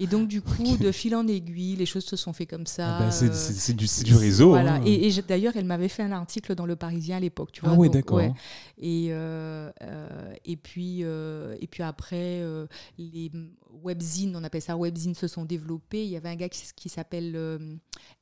Et 0.00 0.06
donc, 0.06 0.28
du 0.28 0.42
coup, 0.42 0.76
de 0.80 0.92
fil 0.92 1.14
en 1.16 1.26
aiguille, 1.26 1.76
les 1.76 1.86
choses 1.86 2.04
se 2.04 2.16
sont 2.16 2.32
fait 2.32 2.46
comme 2.46 2.66
ça. 2.66 2.96
Ah 2.96 3.00
bah, 3.00 3.10
c'est 3.10 3.74
du, 3.74 3.86
du, 4.04 4.14
réseau. 4.14 4.50
Voilà. 4.50 4.74
Hein. 4.74 4.82
Et, 4.84 5.10
d'ailleurs, 5.26 5.54
elle 5.56 5.64
m'avait 5.64 5.88
fait 5.88 6.02
un 6.02 6.12
article 6.12 6.54
dans 6.54 6.66
Le 6.66 6.76
Parisien 6.76 7.16
à 7.16 7.20
l'époque. 7.20 7.50
Tu 7.52 7.62
ah 7.64 7.74
oui, 7.74 7.90
d'accord. 7.90 8.20
Et, 8.20 9.08
euh, 9.10 9.70
euh, 9.82 10.34
et, 10.44 10.56
puis, 10.56 11.00
et 11.00 11.66
puis 11.68 11.82
après, 11.82 12.42
les 12.98 13.30
webzines, 13.82 14.34
on 14.36 14.44
appelle 14.44 14.62
ça 14.62 14.76
webzines, 14.76 15.14
se 15.14 15.28
sont 15.28 15.44
développés. 15.44 16.04
Il 16.04 16.10
y 16.10 16.16
avait 16.16 16.28
un 16.28 16.36
gars 16.36 16.48
qui, 16.48 16.88
s'appelle 16.88 17.32
euh, 17.34 17.58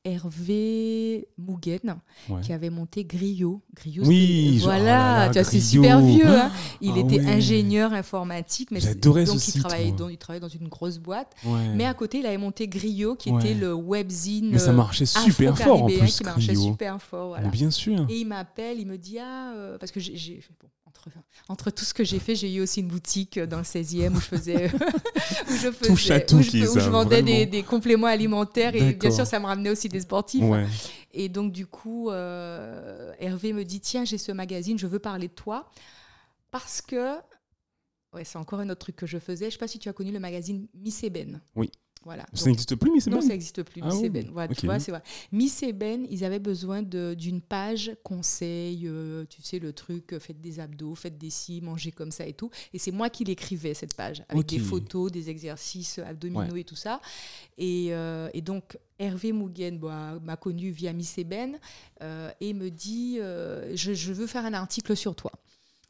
Hervé 0.03 1.27
Mougen, 1.37 1.97
qui 2.41 2.53
avait 2.53 2.69
monté 2.69 3.05
Griot. 3.05 3.61
Griot 3.75 4.03
oui, 4.05 4.59
voilà, 4.63 5.29
oh 5.29 5.39
c'est 5.43 5.59
super 5.59 6.01
vieux. 6.01 6.27
Hein. 6.27 6.51
Il 6.81 6.93
ah 6.95 6.99
était 6.99 7.25
ingénieur 7.25 7.93
informatique, 7.93 8.71
mais 8.71 8.79
donc 8.79 9.19
ce 9.27 9.55
il, 9.55 9.61
travaillait 9.61 9.91
dans, 9.91 10.09
il 10.09 10.17
travaillait 10.17 10.41
dans 10.41 10.47
une 10.47 10.67
grosse 10.67 10.97
boîte. 10.97 11.33
Mais 11.75 11.85
à 11.85 11.93
côté, 11.93 12.19
il 12.19 12.25
avait 12.25 12.37
monté 12.37 12.67
Griot, 12.67 13.15
qui 13.15 13.29
était 13.29 13.53
le 13.53 13.73
webzine. 13.73 14.51
Mais 14.51 14.59
ça 14.59 14.73
marchait 14.73 15.05
super 15.05 15.57
fort 15.57 15.83
en 15.83 15.87
plus. 15.87 16.17
Qui 16.17 16.23
marchait 16.23 16.55
super 16.55 17.01
fort. 17.01 17.29
Voilà. 17.29 17.49
bien 17.49 17.71
sûr. 17.71 18.05
Et 18.09 18.19
il 18.19 18.25
m'appelle, 18.25 18.79
il 18.79 18.87
me 18.87 18.97
dit 18.97 19.19
ah 19.19 19.53
euh, 19.55 19.77
parce 19.77 19.91
que 19.91 19.99
j'ai 19.99 20.41
entre, 21.49 21.71
tout 21.71 21.85
ce 21.85 21.93
que 21.93 22.03
j'ai 22.03 22.19
fait, 22.19 22.35
j'ai 22.35 22.53
eu 22.53 22.61
aussi 22.61 22.81
une 22.81 22.87
boutique 22.87 23.39
dans 23.39 23.57
le 23.57 23.63
16e 23.63 24.11
où 24.15 24.19
je 24.19 24.25
faisais, 24.25 24.71
où 25.49 25.55
je, 25.55 25.71
faisais, 25.71 26.25
où 26.31 26.79
je, 26.79 26.89
vendais 26.89 27.45
des, 27.45 27.63
compléments 27.63 28.07
alimentaires 28.07 28.75
et 28.75 28.93
bien 28.93 29.11
sûr 29.11 29.25
ça 29.25 29.39
me 29.39 29.45
ramenait 29.45 29.69
aussi 29.69 29.89
des 29.89 30.01
sportifs. 30.01 30.43
Et 31.13 31.29
donc 31.29 31.51
du 31.51 31.65
coup, 31.65 32.09
euh, 32.09 33.13
Hervé 33.19 33.53
me 33.53 33.63
dit 33.63 33.79
tiens 33.79 34.05
j'ai 34.05 34.17
ce 34.17 34.31
magazine, 34.31 34.77
je 34.77 34.87
veux 34.87 34.99
parler 34.99 35.27
de 35.27 35.33
toi 35.33 35.69
parce 36.51 36.81
que 36.81 37.15
ouais 38.13 38.23
c'est 38.23 38.37
encore 38.37 38.59
un 38.59 38.69
autre 38.69 38.79
truc 38.79 38.95
que 38.95 39.05
je 39.05 39.17
faisais. 39.17 39.45
Je 39.45 39.51
sais 39.51 39.57
pas 39.57 39.67
si 39.67 39.79
tu 39.79 39.89
as 39.89 39.93
connu 39.93 40.11
le 40.11 40.19
magazine 40.19 40.67
Miss 40.73 41.03
Eben. 41.03 41.41
Oui. 41.55 41.71
Ça 42.33 42.45
n'existe 42.49 42.75
plus, 42.75 42.91
Miss 42.91 43.07
Non, 43.07 43.21
ça 43.21 43.29
n'existe 43.29 43.63
plus, 43.63 43.81
ah 43.83 43.87
Miss 43.87 44.03
Eben. 44.03 44.31
tu 44.55 44.65
vois, 44.65 44.79
c'est 44.79 44.91
vrai. 44.91 45.01
Miss 45.31 45.61
Eben, 45.63 46.05
ils 46.09 46.23
avaient 46.23 46.39
besoin 46.39 46.81
d'une 46.81 47.41
page 47.41 47.91
conseil, 48.03 48.87
euh, 48.87 49.25
tu 49.29 49.41
sais, 49.41 49.59
le 49.59 49.73
truc, 49.73 50.13
euh, 50.13 50.19
faites 50.19 50.39
des 50.41 50.59
abdos, 50.59 50.95
faites 50.95 51.17
des 51.17 51.29
scies, 51.29 51.61
mangez 51.61 51.91
comme 51.91 52.11
ça 52.11 52.25
et 52.25 52.33
tout. 52.33 52.49
Et 52.73 52.79
c'est 52.79 52.91
moi 52.91 53.09
qui 53.09 53.23
l'écrivais, 53.23 53.73
cette 53.73 53.95
page, 53.95 54.23
avec 54.29 54.45
des 54.47 54.59
photos, 54.59 55.11
des 55.11 55.29
exercices 55.29 55.99
abdominaux 55.99 56.55
et 56.55 56.63
tout 56.63 56.75
ça. 56.75 57.01
Et, 57.57 57.87
euh, 57.91 58.29
et 58.33 58.41
donc, 58.41 58.77
Hervé 58.99 59.31
Mougen 59.31 59.79
m'a 59.79 60.37
connu 60.37 60.71
via 60.71 60.93
Miss 60.93 61.17
Eben 61.17 61.57
et 62.39 62.53
me 62.53 62.69
dit 62.69 63.17
je, 63.19 63.93
je 63.93 64.13
veux 64.13 64.27
faire 64.27 64.45
un 64.45 64.53
article 64.53 64.95
sur 64.95 65.15
toi. 65.15 65.31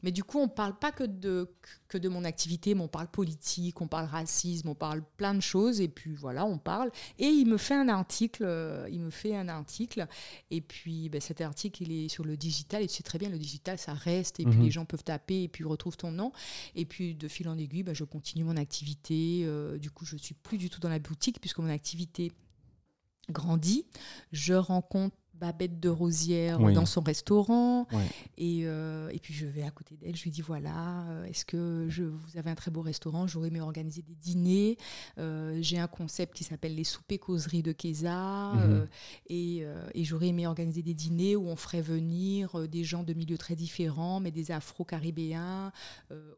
Mais 0.02 0.12
du 0.12 0.22
coup, 0.22 0.38
on 0.38 0.44
ne 0.44 0.50
parle 0.50 0.78
pas 0.78 0.92
que 0.92 1.04
de, 1.04 1.50
que 1.88 1.98
de 1.98 2.08
mon 2.08 2.24
activité, 2.24 2.74
mais 2.74 2.82
on 2.82 2.88
parle 2.88 3.08
politique, 3.08 3.80
on 3.80 3.88
parle 3.88 4.06
racisme, 4.06 4.68
on 4.68 4.74
parle 4.74 5.02
plein 5.16 5.34
de 5.34 5.40
choses. 5.40 5.80
Et 5.80 5.88
puis 5.88 6.14
voilà, 6.14 6.44
on 6.44 6.58
parle. 6.58 6.90
Et 7.18 7.26
il 7.26 7.46
me 7.46 7.56
fait 7.56 7.74
un 7.74 7.88
article. 7.88 8.44
Euh, 8.44 8.88
il 8.90 9.00
me 9.00 9.10
fait 9.10 9.34
un 9.34 9.48
article. 9.48 10.06
Et 10.50 10.60
puis 10.60 11.08
ben, 11.08 11.20
cet 11.20 11.40
article, 11.40 11.82
il 11.82 11.92
est 11.92 12.08
sur 12.08 12.24
le 12.24 12.36
digital. 12.36 12.82
Et 12.82 12.86
tu 12.86 12.94
sais 12.94 13.02
très 13.02 13.18
bien, 13.18 13.28
le 13.28 13.38
digital, 13.38 13.78
ça 13.78 13.94
reste. 13.94 14.38
Et 14.40 14.44
puis 14.44 14.58
mhm. 14.58 14.64
les 14.64 14.70
gens 14.70 14.84
peuvent 14.84 15.04
taper 15.04 15.42
et 15.42 15.48
puis 15.48 15.64
retrouvent 15.64 15.96
ton 15.96 16.12
nom. 16.12 16.32
Et 16.76 16.84
puis 16.84 17.14
de 17.14 17.26
fil 17.26 17.48
en 17.48 17.58
aiguille, 17.58 17.82
ben, 17.82 17.94
je 17.94 18.04
continue 18.04 18.44
mon 18.44 18.56
activité. 18.56 19.42
Euh, 19.44 19.78
du 19.78 19.90
coup, 19.90 20.04
je 20.04 20.14
ne 20.14 20.20
suis 20.20 20.34
plus 20.34 20.58
du 20.58 20.70
tout 20.70 20.80
dans 20.80 20.88
la 20.88 21.00
boutique 21.00 21.40
puisque 21.40 21.58
mon 21.58 21.70
activité 21.70 22.32
grandit. 23.30 23.84
Je 24.32 24.54
rencontre 24.54 25.16
Babette 25.40 25.80
de 25.80 25.88
Rosière 25.88 26.58
dans 26.58 26.86
son 26.86 27.00
restaurant. 27.00 27.86
Et, 28.36 28.62
euh, 28.64 29.08
et, 29.10 29.18
puis 29.18 29.34
je 29.34 29.46
vais 29.46 29.62
à 29.62 29.70
côté 29.70 29.96
d'elle, 29.96 30.16
je 30.16 30.22
lui 30.22 30.30
dis 30.30 30.42
voilà, 30.42 31.04
euh, 31.08 31.24
est-ce 31.24 31.44
que 31.44 31.86
je, 31.88 32.04
vous 32.04 32.36
avez 32.36 32.50
un 32.50 32.54
très 32.54 32.70
beau 32.70 32.82
restaurant 32.82 33.26
J'aurais 33.26 33.48
aimé 33.48 33.60
organiser 33.60 34.02
des 34.02 34.14
dîners. 34.14 34.76
Euh, 35.18 35.58
j'ai 35.60 35.78
un 35.78 35.86
concept 35.86 36.36
qui 36.36 36.44
s'appelle 36.44 36.74
les 36.74 36.84
soupers 36.84 37.18
causeries 37.18 37.62
de 37.62 37.72
Keza. 37.72 38.52
Mhm. 38.54 38.86
et, 39.28 39.64
et 39.94 40.04
j'aurais 40.04 40.28
aimé 40.28 40.46
organiser 40.46 40.82
des 40.82 40.94
dîners 40.94 41.36
où 41.36 41.48
on 41.48 41.56
ferait 41.56 41.82
venir 41.82 42.68
des 42.68 42.84
gens 42.84 43.02
de 43.02 43.12
milieux 43.12 43.38
très 43.38 43.54
différents, 43.54 44.20
mais 44.20 44.30
des 44.30 44.50
afro-caribéens, 44.50 45.72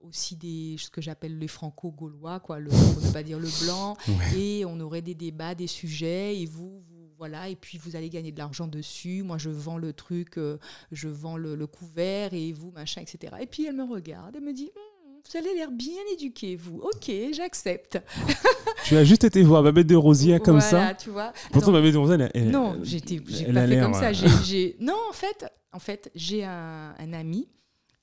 aussi 0.02 0.36
des, 0.36 0.76
ce 0.78 0.90
que 0.90 1.00
j'appelle 1.00 1.38
les 1.38 1.48
franco-gaulois, 1.48 2.40
quoi, 2.40 2.58
le, 2.58 2.70
pour 2.70 3.02
ne 3.02 3.12
pas 3.12 3.22
dire 3.22 3.38
le 3.38 3.48
blanc. 3.64 3.96
Et 4.36 4.64
on 4.64 4.78
aurait 4.80 5.02
des 5.02 5.14
débats, 5.14 5.54
des 5.54 5.66
sujets, 5.66 6.40
et 6.40 6.46
vous, 6.46 6.82
vous 6.88 6.89
voilà, 7.20 7.50
et 7.50 7.54
puis 7.54 7.76
vous 7.76 7.96
allez 7.96 8.08
gagner 8.08 8.32
de 8.32 8.38
l'argent 8.38 8.66
dessus. 8.66 9.22
Moi, 9.22 9.36
je 9.36 9.50
vends 9.50 9.76
le 9.76 9.92
truc, 9.92 10.38
euh, 10.38 10.56
je 10.90 11.06
vends 11.06 11.36
le, 11.36 11.66
couvert, 11.66 12.32
et 12.32 12.50
vous, 12.50 12.70
machin, 12.70 13.02
etc. 13.02 13.34
Et 13.42 13.46
puis 13.46 13.66
elle 13.66 13.76
me 13.76 13.84
regarde 13.84 14.36
et 14.36 14.40
me 14.40 14.54
dit 14.54 14.70
hmm, 14.74 15.20
Vous 15.30 15.36
avez 15.36 15.54
l'air 15.54 15.70
bien 15.70 16.00
éduqué, 16.14 16.56
vous. 16.56 16.78
Ok, 16.78 17.12
j'accepte. 17.34 17.98
tu 18.86 18.96
as 18.96 19.04
juste 19.04 19.24
été 19.24 19.42
voir 19.42 19.62
Babette 19.62 19.86
de 19.86 19.96
Rosier 19.96 20.40
comme 20.40 20.60
voilà, 20.60 20.94
tu 20.94 21.10
vois. 21.10 21.34
Pourtant, 21.52 21.72
Babette 21.72 21.92
de 21.92 21.98
Rosier, 21.98 22.16
elle, 22.32 22.50
Non, 22.50 22.78
j'étais 22.82 23.20
pas 23.20 23.66
fait 23.66 23.80
comme 23.80 23.92
ça. 23.92 24.12
Euh, 24.12 24.72
non, 24.80 24.96
en 25.10 25.12
fait, 25.12 25.44
en 25.72 25.78
fait 25.78 26.10
j'ai 26.14 26.42
un, 26.42 26.94
un 26.98 27.12
ami 27.12 27.50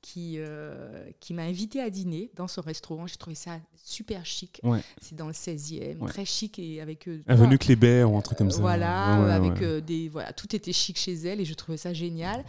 qui, 0.08 0.36
euh, 0.38 1.10
qui 1.20 1.34
m'a 1.34 1.42
invité 1.42 1.82
à 1.82 1.90
dîner 1.90 2.32
dans 2.34 2.48
son 2.48 2.62
restaurant. 2.62 3.08
J'ai 3.08 3.18
trouvé 3.18 3.36
ça 3.36 3.60
super 3.76 4.26
chic. 4.26 4.62
C'est 5.02 5.16
dans 5.16 5.28
le 5.28 5.34
16e, 5.34 6.08
très 6.08 6.24
chic 6.24 6.58
et 6.60 6.80
avec. 6.80 7.10
Euh, 7.10 7.22
Avenue 7.28 7.58
Kléber 7.58 8.06
ou 8.06 8.18
un 8.18 8.22
truc 8.22 8.38
comme 8.38 8.50
ça. 8.50 8.62
Voilà, 8.62 9.34
avec 9.36 9.62
euh, 9.62 9.82
des. 9.82 10.08
Voilà, 10.08 10.32
tout 10.32 10.56
était 10.56 10.72
chic 10.72 10.98
chez 10.98 11.14
elle 11.14 11.42
et 11.42 11.46
je 11.46 11.54
trouvais 11.54 11.78
ça 11.78 11.94
génial. 11.94 12.46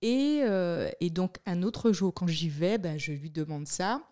Et, 0.00 0.42
et, 1.00 1.10
donc, 1.10 1.36
un 1.44 1.62
autre 1.62 1.92
jour, 1.92 2.14
quand 2.14 2.26
j'y 2.26 2.48
vais, 2.48 2.78
ben, 2.78 2.98
je 2.98 3.12
lui 3.12 3.30
demande 3.30 3.66
ça. 3.66 4.02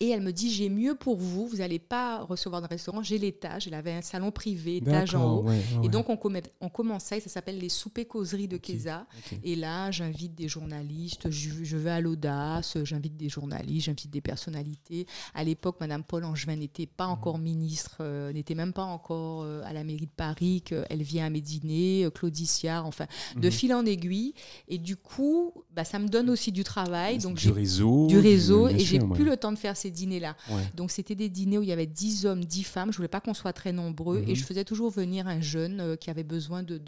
Et 0.00 0.10
elle 0.10 0.20
me 0.20 0.32
dit, 0.32 0.52
j'ai 0.52 0.68
mieux 0.68 0.94
pour 0.94 1.16
vous, 1.16 1.48
vous 1.48 1.56
n'allez 1.56 1.80
pas 1.80 2.22
recevoir 2.22 2.62
de 2.62 2.68
restaurant, 2.68 3.02
j'ai 3.02 3.18
l'étage, 3.18 3.66
elle 3.66 3.74
avait 3.74 3.92
un 3.92 4.02
salon 4.02 4.30
privé, 4.30 4.76
étage 4.76 5.16
en 5.16 5.38
haut. 5.38 5.46
et 5.82 5.88
donc 5.88 6.08
on, 6.08 6.18
on 6.60 6.68
commençait, 6.68 7.18
ça 7.18 7.28
s'appelle 7.28 7.58
les 7.58 7.68
soupers 7.68 8.06
causeries 8.06 8.46
de 8.46 8.58
Keza. 8.58 9.06
Et 9.42 9.56
là, 9.56 9.90
j'invite 9.90 10.36
des 10.36 10.46
journalistes, 10.46 11.30
je, 11.30 11.76
vais 11.76 11.90
à 11.90 12.00
l'audace, 12.00 12.78
j'invite 12.84 13.16
des 13.16 13.28
journalistes, 13.28 13.86
j'invite 13.86 14.10
des 14.10 14.20
personnalités. 14.20 15.06
À 15.34 15.42
l'époque, 15.42 15.76
Madame 15.80 16.04
Paul 16.04 16.24
Angevin 16.24 16.56
n'était 16.56 16.86
pas 16.86 17.06
mhm. 17.06 17.12
encore 17.12 17.38
ministre, 17.38 17.96
euh, 18.00 18.32
n'était 18.32 18.54
même 18.54 18.72
pas 18.72 18.84
encore 18.84 19.42
euh, 19.42 19.62
à 19.64 19.72
la 19.72 19.82
mairie 19.82 20.06
de 20.06 20.12
Paris, 20.16 20.62
qu'elle 20.64 21.02
vient 21.02 21.26
à 21.26 21.30
mes 21.30 21.40
dîners, 21.40 22.04
euh, 22.04 22.10
Claudiciard, 22.10 22.86
enfin, 22.86 23.06
de 23.36 23.46
mhm. 23.46 23.52
fil 23.52 23.74
en 23.74 23.84
aiguille. 23.84 24.34
Et 24.68 24.78
du 24.78 24.96
coup, 24.96 25.52
bah, 25.74 25.84
ça 25.84 25.98
me 25.98 26.08
donne 26.08 26.30
aussi 26.30 26.52
du 26.52 26.62
travail. 26.62 27.18
Donc 27.18 27.36
du 27.36 27.50
réseau. 27.50 28.06
Du 28.06 28.18
réseau, 28.18 28.68
et 28.68 28.78
j'ai 28.78 29.00
plus 29.00 29.24
le 29.24 29.36
temps 29.36 29.52
de 29.52 29.58
faire 29.58 29.76
ces 29.76 29.87
dîners-là. 29.90 30.36
Donc 30.74 30.90
c'était 30.90 31.14
des 31.14 31.28
dîners 31.28 31.58
où 31.58 31.62
il 31.62 31.68
y 31.68 31.72
avait 31.72 31.86
10 31.86 32.26
hommes, 32.26 32.44
10 32.44 32.64
femmes. 32.64 32.92
Je 32.92 32.96
voulais 32.96 33.08
pas 33.08 33.20
qu'on 33.20 33.34
soit 33.34 33.52
très 33.52 33.72
nombreux. 33.72 34.22
Et 34.26 34.30
mhm. 34.30 34.36
je 34.36 34.44
faisais 34.44 34.64
toujours 34.64 34.90
venir 34.90 35.26
un 35.26 35.40
jeune 35.40 35.80
euh, 35.80 35.96
qui 35.96 36.10
avait 36.10 36.24
besoin 36.24 36.62
de, 36.62 36.80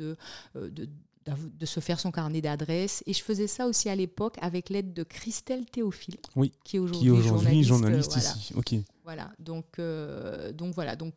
euh, 0.57 0.71
de, 0.71 0.89
de 1.27 1.67
se 1.67 1.81
faire 1.81 2.01
son 2.01 2.11
carnet 2.11 2.41
d'adresses. 2.41 3.03
Et 3.07 3.13
je 3.13 3.23
faisais 3.23 3.47
ça 3.47 3.67
aussi 3.67 3.89
à 3.89 3.95
l'époque 3.95 4.37
avec 4.41 4.69
l'aide 4.71 4.93
de 4.93 5.03
Christelle 5.03 5.67
Théophile, 5.67 6.17
oui, 6.37 6.53
qui 6.65 6.77
est 6.77 6.79
aujourd'hui 6.79 7.63
journaliste, 7.63 8.17
ici. 8.17 8.53
Ok. 8.55 8.75
Voilà. 9.05 9.31
Donc, 9.39 9.79
euh, 9.79 10.53
donc 10.53 10.75
voilà. 10.75 10.97
Donc 10.97 11.15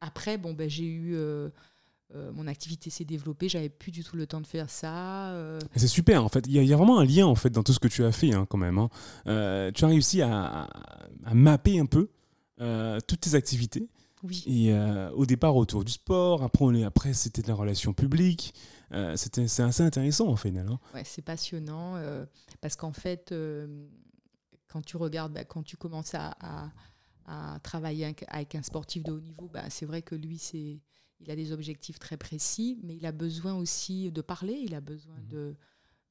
après, 0.00 0.38
bon, 0.38 0.54
ben, 0.54 0.68
j'ai 0.68 0.84
eu 0.84 1.14
euh, 1.14 1.50
mon 2.34 2.46
activité 2.46 2.90
s'est 2.90 3.04
développée, 3.04 3.48
j'avais 3.48 3.68
plus 3.68 3.92
du 3.92 4.02
tout 4.02 4.16
le 4.16 4.26
temps 4.26 4.40
de 4.40 4.46
faire 4.46 4.68
ça. 4.68 5.30
Euh. 5.30 5.60
C'est 5.76 5.86
super 5.86 6.24
en 6.24 6.28
fait, 6.28 6.44
il 6.46 6.52
y, 6.52 6.72
a 6.72 6.76
vraiment 6.76 6.98
un 6.98 7.04
lien 7.04 7.26
en 7.26 7.34
fait 7.34 7.50
dans 7.50 7.62
tout 7.62 7.72
ce 7.72 7.78
que 7.78 7.88
tu 7.88 8.04
as 8.04 8.12
fait 8.12 8.32
hein, 8.32 8.46
quand 8.48 8.58
même. 8.58 8.78
Hein. 8.78 8.88
Euh, 9.26 9.70
tu 9.72 9.84
as 9.84 9.88
réussi 9.88 10.22
à, 10.22 10.68
mapper 11.32 11.78
un 11.78 11.86
peu 11.86 12.10
toutes 13.06 13.20
tes 13.20 13.34
activités. 13.34 13.88
Oui. 14.22 14.44
Et 14.46 14.74
au 15.14 15.24
départ 15.24 15.56
autour 15.56 15.84
du 15.84 15.92
sport, 15.92 16.42
après, 16.42 16.82
après 16.82 17.14
c'était 17.14 17.42
de 17.42 17.48
la 17.48 17.54
relation 17.54 17.92
publique. 17.92 18.54
c'était 19.14 19.48
c'est 19.48 19.62
assez 19.62 19.82
intéressant 19.82 20.28
en 20.28 20.36
fait. 20.36 20.50
Hein. 20.56 20.78
Ouais, 20.94 21.04
c'est 21.04 21.22
passionnant 21.22 21.94
parce 22.60 22.76
qu'en 22.76 22.92
fait, 22.92 23.32
quand 24.68 24.82
tu 24.82 24.96
regardes, 24.96 25.32
bah, 25.32 25.44
quand 25.44 25.62
tu 25.62 25.76
commences 25.76 26.14
à, 26.14 26.34
à, 26.40 27.58
travailler 27.62 28.12
avec 28.26 28.54
un 28.56 28.62
sportif 28.62 29.04
de 29.04 29.12
haut 29.12 29.20
niveau, 29.20 29.48
bah, 29.52 29.70
c'est 29.70 29.86
vrai 29.86 30.02
que 30.02 30.16
lui 30.16 30.38
c'est 30.38 30.80
il 31.20 31.30
a 31.30 31.36
des 31.36 31.52
objectifs 31.52 31.98
très 31.98 32.16
précis, 32.16 32.78
mais 32.82 32.96
il 32.96 33.06
a 33.06 33.12
besoin 33.12 33.54
aussi 33.54 34.10
de 34.10 34.20
parler, 34.22 34.54
il 34.64 34.74
a 34.74 34.80
besoin 34.80 35.16
Mhm. 35.16 35.28
de, 35.28 35.54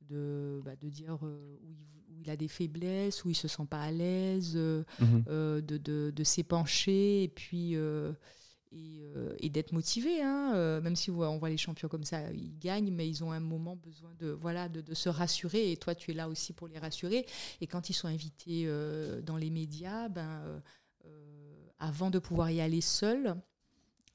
de, 0.01 0.61
bah, 0.63 0.75
de 0.75 0.89
dire 0.89 1.17
euh, 1.23 1.57
où, 1.63 1.71
il, 1.73 1.87
où 2.11 2.19
il 2.21 2.29
a 2.29 2.35
des 2.37 2.47
faiblesses, 2.47 3.25
où 3.25 3.29
il 3.29 3.35
se 3.35 3.47
sent 3.47 3.65
pas 3.69 3.81
à 3.81 3.91
l'aise, 3.91 4.53
euh, 4.55 4.83
Mhm. 5.01 5.23
euh, 5.29 5.61
de, 5.61 5.77
de, 5.77 6.11
de 6.15 6.23
s'épancher 6.23 7.23
et 7.23 7.27
puis 7.27 7.75
et, 8.71 9.01
et 9.39 9.49
d'être 9.49 9.71
motivé. 9.71 10.21
hein. 10.21 10.79
Même 10.81 10.95
si 10.95 11.09
on 11.09 11.37
voit, 11.39 11.49
les 11.49 11.57
champions 11.57 11.89
comme 11.89 12.03
ça, 12.03 12.31
ils 12.31 12.57
gagnent, 12.59 12.91
mais 12.91 13.07
ils 13.09 13.23
ont 13.23 13.31
un 13.31 13.39
moment 13.39 13.75
besoin 13.75 14.13
de 14.19 14.27
voilà 14.29 14.69
de, 14.69 14.81
de 14.81 14.93
se 14.93 15.09
rassurer. 15.09 15.71
Et 15.71 15.77
toi, 15.77 15.95
tu 15.95 16.11
es 16.11 16.13
là 16.13 16.29
aussi 16.29 16.53
pour 16.53 16.67
les 16.67 16.77
rassurer. 16.77 17.25
Et 17.61 17.67
quand 17.67 17.89
ils 17.89 17.93
sont 17.93 18.07
invités 18.07 18.67
dans 19.23 19.37
les 19.37 19.49
médias, 19.49 20.07
ben 20.09 20.61
avant 21.79 22.11
de 22.11 22.19
pouvoir 22.19 22.51
y 22.51 22.61
aller 22.61 22.81
seuls, 22.81 23.35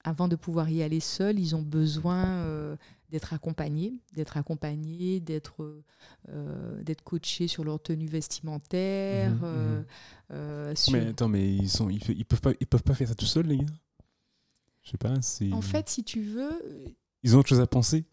avant 0.04 0.28
de 0.28 0.36
pouvoir 0.36 0.68
y 0.70 0.82
aller 0.82 1.00
seuls, 1.00 1.38
ils 1.38 1.56
ont 1.56 1.62
besoin 1.62 2.24
euh, 2.24 2.76
d'être 3.10 3.32
accompagnés, 3.32 3.94
d'être 4.12 4.36
accompagnés, 4.36 5.20
d'être 5.20 5.62
euh, 5.62 5.82
euh, 6.28 6.82
d'être 6.82 7.02
coachés 7.02 7.48
sur 7.48 7.64
leur 7.64 7.80
tenue 7.82 8.06
vestimentaire. 8.06 9.30
Mhm, 9.32 9.38
mhm. 9.78 9.84
euh, 10.32 10.74
sur- 10.74 10.92
Mais 10.92 11.06
attends, 11.08 11.28
mais 11.28 11.54
ils 11.54 11.70
sont, 11.70 11.88
ils, 11.90 12.02
ils 12.10 12.24
peuvent 12.24 12.40
pas, 12.40 12.52
ils 12.60 12.66
peuvent 12.66 12.82
pas 12.82 12.94
faire 12.94 13.08
ça 13.08 13.14
tout 13.14 13.26
seuls, 13.26 13.46
les 13.46 13.58
gars? 13.58 13.66
Je 14.82 14.90
sais 14.90 14.98
pas. 14.98 15.14
En 15.52 15.62
fait, 15.62 15.88
si 15.88 16.04
tu 16.04 16.20
veux, 16.22 16.60
ils 17.22 17.34
ont 17.34 17.38
autre 17.40 17.48
chose 17.48 17.60
à 17.60 17.66
penser? 17.66 18.04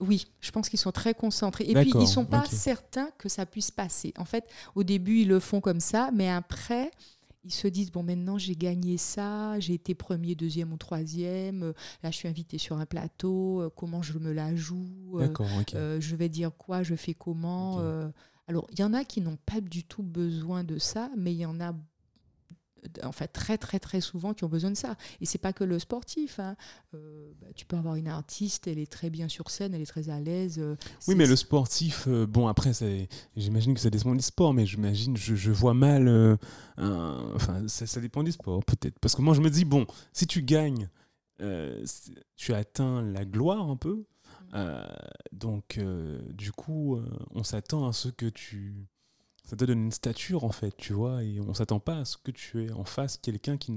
oui, 0.00 0.26
je 0.40 0.50
pense 0.50 0.70
qu'ils 0.70 0.78
sont 0.78 0.92
très 0.92 1.12
concentrés. 1.12 1.64
Et 1.68 1.74
puis, 1.74 1.92
ils 2.00 2.08
sont 2.08 2.24
pas 2.24 2.46
certains 2.46 3.10
que 3.18 3.28
ça 3.28 3.44
puisse 3.44 3.70
passer. 3.70 4.14
En 4.16 4.24
fait, 4.24 4.48
au 4.74 4.82
début, 4.82 5.20
ils 5.20 5.28
le 5.28 5.40
font 5.40 5.60
comme 5.60 5.80
ça, 5.80 6.10
mais 6.14 6.28
après, 6.28 6.90
ils 7.44 7.52
se 7.52 7.68
disent, 7.68 7.90
bon, 7.90 8.02
maintenant, 8.02 8.38
j'ai 8.38 8.54
gagné 8.54 8.98
ça, 8.98 9.58
j'ai 9.60 9.74
été 9.74 9.94
premier, 9.94 10.34
deuxième 10.34 10.72
ou 10.72 10.76
troisième, 10.76 11.62
euh, 11.62 11.72
là, 12.02 12.10
je 12.10 12.16
suis 12.16 12.28
invité 12.28 12.58
sur 12.58 12.76
un 12.76 12.86
plateau, 12.86 13.62
euh, 13.62 13.70
comment 13.74 14.02
je 14.02 14.18
me 14.18 14.32
la 14.32 14.54
joue, 14.54 15.18
euh, 15.18 15.28
euh, 15.74 16.00
je 16.00 16.16
vais 16.16 16.28
dire 16.28 16.50
quoi, 16.56 16.82
je 16.82 16.94
fais 16.94 17.14
comment. 17.14 17.80
Euh. 17.80 18.08
alors, 18.46 18.66
il 18.72 18.80
y 18.80 18.82
en 18.82 18.92
a 18.92 19.04
qui 19.04 19.20
n'ont 19.20 19.38
pas 19.46 19.60
du 19.60 19.84
tout 19.84 20.02
besoin 20.02 20.64
de 20.64 20.78
ça, 20.78 21.10
mais 21.16 21.32
il 21.32 21.38
y 21.38 21.46
en 21.46 21.60
a 21.60 21.74
en 23.02 23.12
fait 23.12 23.28
très 23.28 23.58
très 23.58 23.78
très 23.78 24.00
souvent 24.00 24.34
qui 24.34 24.44
ont 24.44 24.48
besoin 24.48 24.70
de 24.70 24.76
ça 24.76 24.96
et 25.20 25.26
c'est 25.26 25.38
pas 25.38 25.52
que 25.52 25.64
le 25.64 25.78
sportif 25.78 26.38
hein. 26.38 26.56
Euh, 26.94 27.32
bah, 27.40 27.46
tu 27.54 27.66
peux 27.66 27.76
avoir 27.76 27.94
une 27.96 28.08
artiste 28.08 28.66
elle 28.66 28.78
est 28.78 28.90
très 28.90 29.10
bien 29.10 29.28
sur 29.28 29.50
scène 29.50 29.74
elle 29.74 29.82
est 29.82 29.86
très 29.86 30.08
à 30.08 30.18
l'aise 30.20 30.58
euh, 30.58 30.76
Oui, 31.06 31.14
mais 31.14 31.26
le 31.26 31.36
sportif, 31.36 32.06
euh, 32.08 32.26
bon, 32.26 32.46
après, 32.48 32.72
j'imagine 33.36 33.74
que 33.74 33.80
ça 33.80 33.90
dépend 33.90 34.14
du 34.14 34.22
sport, 34.22 34.54
mais 34.54 34.66
j'imagine, 34.66 35.16
je, 35.16 35.34
je 35.34 35.50
vois 35.50 35.74
mal. 35.74 36.08
un- 36.76 37.32
enfin, 37.34 37.66
ça, 37.68 37.86
ça 37.86 38.00
dépend 38.00 38.22
du 38.22 38.32
sport, 38.32 38.64
peut-être. 38.64 38.98
Parce 38.98 39.14
que 39.14 39.22
moi, 39.22 39.34
je 39.34 39.40
me 39.40 39.50
dis, 39.50 39.64
bon, 39.64 39.86
si 40.12 40.26
tu 40.26 40.42
gagnes, 40.42 40.88
tu 42.36 42.54
atteins 42.54 43.02
la 43.02 43.24
gloire 43.24 43.68
un 43.68 43.76
peu. 43.76 44.04
Euh, 44.54 44.84
donc, 45.32 45.78
du 46.32 46.52
coup, 46.52 46.98
on 47.30 47.42
s'attend 47.44 47.86
à 47.88 47.92
ce 47.92 48.08
que 48.08 48.26
tu. 48.26 48.86
Ça 49.44 49.56
te 49.56 49.64
donne 49.64 49.84
une 49.86 49.90
stature, 49.92 50.44
en 50.44 50.52
fait, 50.52 50.76
tu 50.76 50.92
vois, 50.92 51.24
et 51.24 51.40
on 51.40 51.54
s'attend 51.54 51.80
pas 51.80 51.98
à 51.98 52.04
ce 52.04 52.16
que 52.16 52.30
tu 52.30 52.62
aies 52.64 52.70
en 52.72 52.84
face 52.84 53.16
quelqu'un 53.16 53.56
qui, 53.56 53.72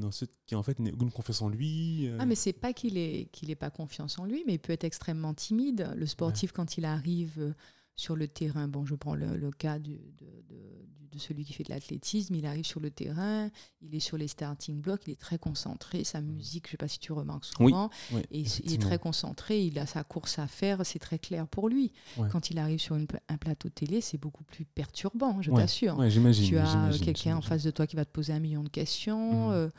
en 0.54 0.62
fait, 0.64 0.80
n'a 0.80 0.92
aucune 0.92 1.12
confiance 1.12 1.42
en 1.42 1.50
lui. 1.50 2.08
euh. 2.08 2.18
ah 2.20 2.26
mais 2.28 2.36
c'est 2.36 2.54
pas 2.54 2.74
qu'il 2.74 2.98
ait 2.98 3.28
qu'il 3.32 3.50
ait 3.50 3.56
pas 3.56 3.72
confiance 3.72 4.20
en 4.20 4.26
lui 4.26 4.44
mais 4.46 4.54
il 4.54 4.60
peut 4.60 4.74
être 4.74 4.84
extrêmement 4.84 5.34
timide 5.34 5.92
le 5.96 6.06
sportif 6.06 6.52
quand 6.52 6.78
il 6.78 6.86
arrive 6.86 7.40
euh, 7.40 7.54
sur 7.96 8.16
le 8.16 8.28
terrain 8.28 8.68
bon 8.68 8.86
je 8.86 8.94
prends 8.96 9.16
le, 9.16 9.36
le 9.36 9.52
cas 9.52 9.80
du- 9.80 9.98
de, 10.20 10.26
de- 10.50 10.73
de 11.14 11.20
celui 11.20 11.46
qui 11.46 11.54
fait 11.54 11.64
de 11.64 11.70
l'athlétisme 11.70 12.36
il 12.36 12.46
arrive 12.46 12.66
sur 12.66 12.80
le 12.80 12.90
terrain 12.92 13.50
il 13.82 13.96
est 13.96 14.00
sur 14.00 14.18
les 14.18 14.28
starting 14.28 14.82
blocks 14.82 15.02
il 15.08 15.12
est 15.14 15.20
très 15.20 15.38
concentré 15.38 16.04
sa 16.04 16.22
musique 16.22 16.68
je 16.68 16.72
sais 16.72 16.78
pas 16.78 16.88
si 16.88 17.00
tu 17.00 17.12
remarques 17.12 17.46
Oui, 17.60 17.72
souvent 17.72 17.90
Ouais, 18.12 18.26
Et 18.32 18.42
il 18.64 18.74
est 18.74 18.82
très 18.82 18.98
concentré, 18.98 19.64
il 19.66 19.78
a 19.80 19.86
sa 19.86 20.04
course 20.04 20.40
à 20.40 20.48
faire, 20.48 20.86
c'est 20.86 21.00
très 21.00 21.20
clair 21.20 21.48
pour 21.48 21.70
lui. 21.70 21.92
Ouais. 22.18 22.28
Quand 22.32 22.50
il 22.50 22.58
arrive 22.60 22.80
sur 22.80 22.96
une 22.96 23.08
un 23.30 23.38
plateau 23.38 23.70
télé, 23.70 24.02
c'est 24.02 24.18
beaucoup 24.18 24.44
plus 24.44 24.66
perturbant, 24.66 25.42
je 25.42 25.52
Ouais, 25.52 25.62
t'assure. 25.62 25.98
Ouais, 25.98 26.10
tu 26.10 26.58
as 26.58 26.88
euh, 26.88 26.98
quelqu'un 26.98 27.38
en 27.38 27.42
face 27.42 27.64
de 27.64 27.72
toi 27.72 27.88
qui 27.88 27.96
va 27.96 28.06
te 28.06 28.12
poser 28.12 28.34
un 28.34 28.40
million 28.40 28.64
de 28.64 28.70
questions. 28.70 29.50
Mhm. 29.50 29.54
euh, 29.54 29.70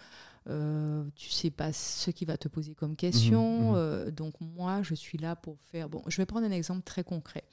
euh, 0.50 1.04
tu 1.14 1.30
sais 1.30 1.50
pas 1.50 1.72
ce 1.72 2.10
qu'il 2.10 2.26
va 2.26 2.36
te 2.36 2.48
poser 2.48 2.74
comme 2.74 2.96
question. 2.96 3.70
mhm. 3.70 3.76
euh, 3.76 4.10
donc 4.10 4.34
moi, 4.40 4.82
je 4.82 4.94
suis 4.94 5.18
là 5.18 5.36
pour 5.36 5.58
faire. 5.60 5.88
Bon, 5.88 6.02
je 6.06 6.16
vais 6.18 6.26
prendre 6.26 6.46
un 6.46 6.50
exemple 6.50 6.82
très 6.82 7.02
concret. 7.04 7.44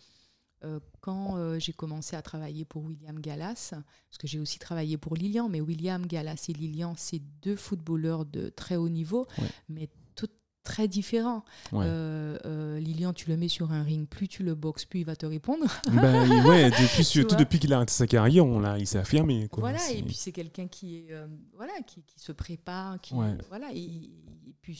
Euh, 0.63 0.79
quand 0.99 1.37
euh, 1.37 1.57
j'ai 1.59 1.73
commencé 1.73 2.15
à 2.15 2.21
travailler 2.21 2.65
pour 2.65 2.83
William 2.83 3.19
Gallas, 3.19 3.69
parce 3.71 4.17
que 4.19 4.27
j'ai 4.27 4.39
aussi 4.39 4.59
travaillé 4.59 4.97
pour 4.97 5.15
Lilian, 5.15 5.49
mais 5.49 5.59
William 5.61 6.05
Gallas 6.05 6.45
et 6.49 6.53
Lilian, 6.53 6.93
c'est 6.97 7.21
deux 7.41 7.55
footballeurs 7.55 8.25
de 8.25 8.49
très 8.49 8.75
haut 8.75 8.89
niveau, 8.89 9.25
Ouais. 9.39 9.47
mais 9.69 9.89
tout 10.15 10.27
très 10.63 10.87
différents. 10.87 11.43
Ouais. 11.71 11.85
Euh, 11.87 12.79
Lilian, 12.79 13.11
tu 13.13 13.27
le 13.29 13.37
mets 13.37 13.47
sur 13.47 13.71
un 13.71 13.81
ring, 13.81 14.07
plus 14.07 14.27
tu 14.27 14.43
le 14.43 14.53
boxes, 14.53 14.85
plus 14.85 14.99
il 14.99 15.05
va 15.05 15.15
te 15.15 15.25
répondre. 15.25 15.65
Bah, 15.91 16.23
ouais, 16.47 16.69
depuis, 16.69 17.03
surtout 17.03 17.35
depuis 17.35 17.57
qu'il 17.57 17.73
a 17.73 17.77
arrêté 17.77 17.93
sa 17.93 18.05
carrière, 18.05 18.45
on 18.45 18.59
l'a, 18.59 18.77
il 18.77 18.85
s'est 18.85 18.99
affirmé. 18.99 19.47
Quoi. 19.47 19.61
Voilà, 19.61 19.79
et 19.91 20.03
puis 20.03 20.13
c'est 20.13 20.31
quelqu'un 20.31 20.67
qui 20.67 20.97
est 20.97 21.07
euh, 21.11 21.25
voilà 21.55 21.73
qui, 21.87 22.03
qui 22.03 22.19
se 22.19 22.31
prépare, 22.31 23.01
qui 23.01 23.15
Ouais. 23.15 23.35
voilà 23.49 23.69
et, 23.73 23.79
et 23.83 24.53
puis 24.61 24.79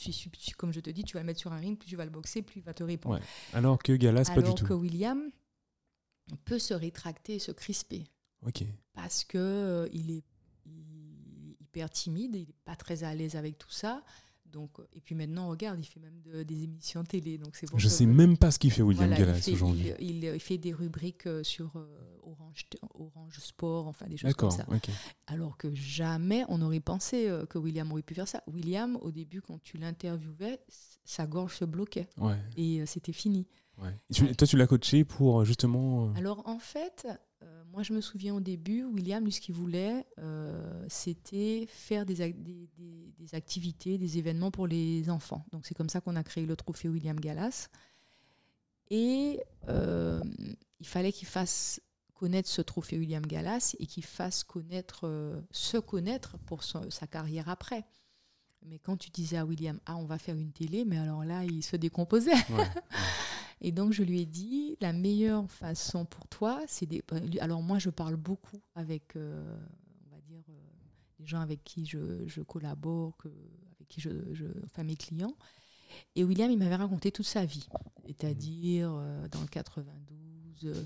comme 0.56 0.72
je 0.72 0.78
te 0.78 0.90
dis, 0.90 1.02
tu 1.02 1.14
vas 1.14 1.20
le 1.20 1.26
mettre 1.26 1.40
sur 1.40 1.52
un 1.52 1.58
ring, 1.58 1.76
plus 1.76 1.88
tu 1.88 1.96
vas 1.96 2.04
le 2.04 2.10
boxer, 2.12 2.42
plus 2.42 2.60
il 2.60 2.64
va 2.64 2.72
te 2.74 2.84
répondre. 2.84 3.16
Ouais, 3.16 3.22
Alors 3.52 3.78
que 3.82 3.92
Galas, 3.94 4.26
pas 4.32 4.34
du 4.40 4.44
Alors 4.46 4.54
tout. 4.54 4.66
que 4.66 4.72
William 4.74 5.20
peut 6.36 6.58
se 6.58 6.74
rétracter 6.74 7.34
et 7.36 7.38
se 7.38 7.52
crisper 7.52 8.04
Ok. 8.46 8.64
parce 8.94 9.24
que 9.24 9.38
euh, 9.38 9.88
il 9.92 10.10
est 10.10 10.24
hyper 11.60 11.90
timide, 11.90 12.34
il 12.34 12.40
n'est 12.48 12.54
pas 12.64 12.76
très 12.76 13.04
à 13.04 13.14
l'aise 13.14 13.36
avec 13.36 13.58
tout 13.58 13.70
ça. 13.70 14.02
Donc, 14.46 14.78
euh, 14.80 14.86
et 14.92 15.00
puis 15.00 15.14
maintenant, 15.14 15.48
regarde, 15.48 15.78
il 15.80 15.86
fait 15.86 16.00
même 16.00 16.20
de- 16.20 16.42
des 16.42 16.64
émissions 16.64 17.02
télé. 17.04 17.38
Donc 17.38 17.56
c'est 17.56 17.66
Je 17.74 17.84
que- 17.84 17.88
sais 17.90 18.04
même 18.04 18.36
pas 18.36 18.50
ce 18.50 18.58
qu'il 18.58 18.70
fait, 18.70 18.82
William 18.82 19.08
voilà, 19.08 19.24
Gallas, 19.24 19.48
aujourd'hui. 19.50 19.92
il, 19.98 20.38
fait 20.40 20.58
des 20.58 20.74
rubriques 20.74 21.26
euh, 21.26 21.42
sur 21.42 21.74
euh, 21.76 22.18
Orange, 22.22 22.66
Orange 22.94 23.38
Sport, 23.38 23.86
enfin 23.86 24.06
des 24.08 24.18
choses 24.18 24.34
comme 24.34 24.50
ça. 24.50 24.66
Alors 25.26 25.56
que 25.56 25.72
jamais 25.74 26.44
on 26.48 26.60
aurait 26.60 26.80
pensé 26.80 27.34
que 27.48 27.56
William 27.56 27.90
aurait 27.92 28.02
pu 28.02 28.14
faire 28.14 28.28
ça. 28.28 28.42
William, 28.46 28.96
au 29.00 29.10
début, 29.10 29.40
quand 29.40 29.58
tu 29.62 29.78
l'interviewais, 29.78 30.60
sa 31.04 31.26
gorge 31.26 31.56
se 31.56 31.64
bloquait 31.64 32.08
Ouais, 32.18 32.36
et 32.58 32.84
c'était 32.84 33.12
fini. 33.14 33.46
Ouais. 33.78 33.94
Et 34.10 34.14
tu- 34.14 34.36
toi, 34.36 34.46
tu 34.46 34.56
l'as 34.56 34.66
coaché 34.66 35.04
pour 35.04 35.40
euh, 35.40 35.44
justement. 35.44 36.06
euh, 36.08 36.12
Alors 36.18 36.46
en 36.48 36.58
fait, 36.58 37.06
euh, 37.42 37.62
moi 37.72 37.82
je 37.82 37.92
me 37.92 38.00
souviens 38.00 38.34
au 38.34 38.40
début, 38.40 38.84
William, 38.84 39.24
lui, 39.24 39.32
ce 39.32 39.40
qu'il 39.40 39.54
voulait, 39.54 40.06
euh, 40.18 40.84
c'était 40.88 41.66
faire 41.68 42.04
des, 42.06 42.20
ac- 42.20 42.42
des- 42.42 42.68
des- 42.76 43.12
des 43.18 43.34
activités, 43.34 43.98
des 43.98 44.18
événements 44.18 44.50
pour 44.50 44.66
les 44.66 45.08
enfants. 45.10 45.44
Donc 45.52 45.66
c'est 45.66 45.74
comme 45.74 45.88
ça 45.88 46.00
qu'on 46.00 46.16
a 46.16 46.22
créé 46.24 46.46
le 46.46 46.56
trophée 46.56 46.88
William 46.88 47.18
Gallas. 47.18 47.68
Et 48.90 49.40
euh, 49.68 50.20
il 50.80 50.86
fallait 50.86 51.12
qu'il 51.12 51.26
fasse 51.28 51.80
connaître 52.14 52.48
ce 52.48 52.60
trophée 52.62 52.98
William 52.98 53.24
Gallas 53.26 53.74
et 53.78 53.86
qu'il 53.86 54.04
fasse 54.04 54.44
connaître, 54.44 55.06
euh, 55.08 55.40
se 55.50 55.78
connaître 55.78 56.36
pour 56.46 56.62
son- 56.62 56.90
sa 56.90 57.06
carrière 57.06 57.48
après. 57.48 57.84
Mais 58.64 58.78
quand 58.78 58.96
tu 58.96 59.10
disais 59.10 59.38
à 59.38 59.44
William, 59.44 59.80
ah, 59.86 59.96
on 59.96 60.04
va 60.04 60.18
faire 60.18 60.36
une 60.36 60.52
télé, 60.52 60.84
mais 60.84 60.98
alors 60.98 61.24
là, 61.24 61.44
il 61.44 61.64
se 61.64 61.74
décomposait. 61.76 62.30
ouais. 62.50 62.70
Et 63.62 63.72
donc, 63.72 63.92
je 63.92 64.02
lui 64.02 64.20
ai 64.20 64.26
dit, 64.26 64.76
la 64.80 64.92
meilleure 64.92 65.50
façon 65.50 66.04
pour 66.04 66.26
toi, 66.28 66.60
c'est 66.66 66.86
des... 66.86 67.02
lui- 67.26 67.40
Alors, 67.40 67.62
moi, 67.62 67.78
je 67.78 67.90
parle 67.90 68.16
beaucoup 68.16 68.60
avec, 68.74 69.16
euh, 69.16 69.56
on 70.10 70.14
va 70.14 70.20
dire, 70.22 70.42
euh, 70.50 70.52
les 71.20 71.26
gens 71.26 71.40
avec 71.40 71.62
qui 71.64 71.86
je, 71.86 72.26
je 72.26 72.42
collabore, 72.42 73.16
que, 73.18 73.28
avec 73.28 73.88
qui 73.88 74.00
je, 74.00 74.10
je... 74.34 74.46
Enfin, 74.64 74.82
mes 74.84 74.96
clients. 74.96 75.36
Et 76.16 76.24
William, 76.24 76.50
il 76.50 76.58
m'avait 76.58 76.76
raconté 76.76 77.12
toute 77.12 77.26
sa 77.26 77.44
vie. 77.44 77.68
C'est-à-dire, 78.06 78.90
euh, 78.92 79.28
dans 79.28 79.42
le 79.42 79.48
92, 79.48 80.21
euh, 80.64 80.84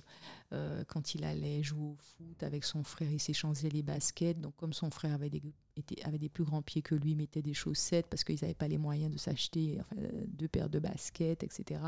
euh, 0.52 0.84
quand 0.86 1.14
il 1.14 1.24
allait 1.24 1.62
jouer 1.62 1.80
au 1.90 1.96
foot 1.96 2.42
avec 2.42 2.64
son 2.64 2.82
frère, 2.84 3.10
il 3.10 3.20
s'échangeait 3.20 3.68
les 3.68 3.82
baskets. 3.82 4.40
Donc, 4.40 4.54
comme 4.56 4.72
son 4.72 4.90
frère 4.90 5.12
avait 5.14 5.30
des, 5.30 5.42
était- 5.76 6.02
avait 6.04 6.18
des 6.18 6.28
plus 6.28 6.44
grands 6.44 6.62
pieds 6.62 6.82
que 6.82 6.94
lui, 6.94 7.12
il 7.12 7.16
mettait 7.16 7.42
des 7.42 7.54
chaussettes 7.54 8.06
parce 8.08 8.24
qu'ils 8.24 8.38
n'avaient 8.42 8.54
pas 8.54 8.68
les 8.68 8.78
moyens 8.78 9.12
de 9.12 9.18
s'acheter 9.18 9.78
enfin, 9.80 9.96
deux 10.28 10.48
paires 10.48 10.70
de 10.70 10.78
baskets, 10.78 11.42
etc. 11.42 11.80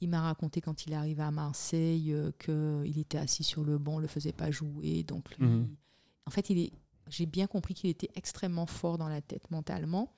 Il 0.00 0.08
m'a 0.10 0.20
raconté 0.22 0.60
quand 0.60 0.86
il 0.86 0.94
arrivé 0.94 1.22
à 1.22 1.30
Marseille 1.30 2.12
euh, 2.12 2.30
qu'il 2.38 2.98
était 2.98 3.18
assis 3.18 3.44
sur 3.44 3.64
le 3.64 3.78
banc, 3.78 3.94
on 3.94 3.96
ne 3.98 4.02
le 4.02 4.08
faisait 4.08 4.32
pas 4.32 4.50
jouer. 4.50 5.02
Donc, 5.04 5.36
lui, 5.38 5.46
Mhm. 5.46 5.68
en 6.26 6.30
fait, 6.30 6.50
il 6.50 6.58
est, 6.58 6.72
j'ai 7.08 7.26
bien 7.26 7.46
compris 7.46 7.74
qu'il 7.74 7.88
était 7.90 8.10
extrêmement 8.16 8.66
fort 8.66 8.98
dans 8.98 9.08
la 9.08 9.20
tête 9.22 9.50
mentalement. 9.50 10.12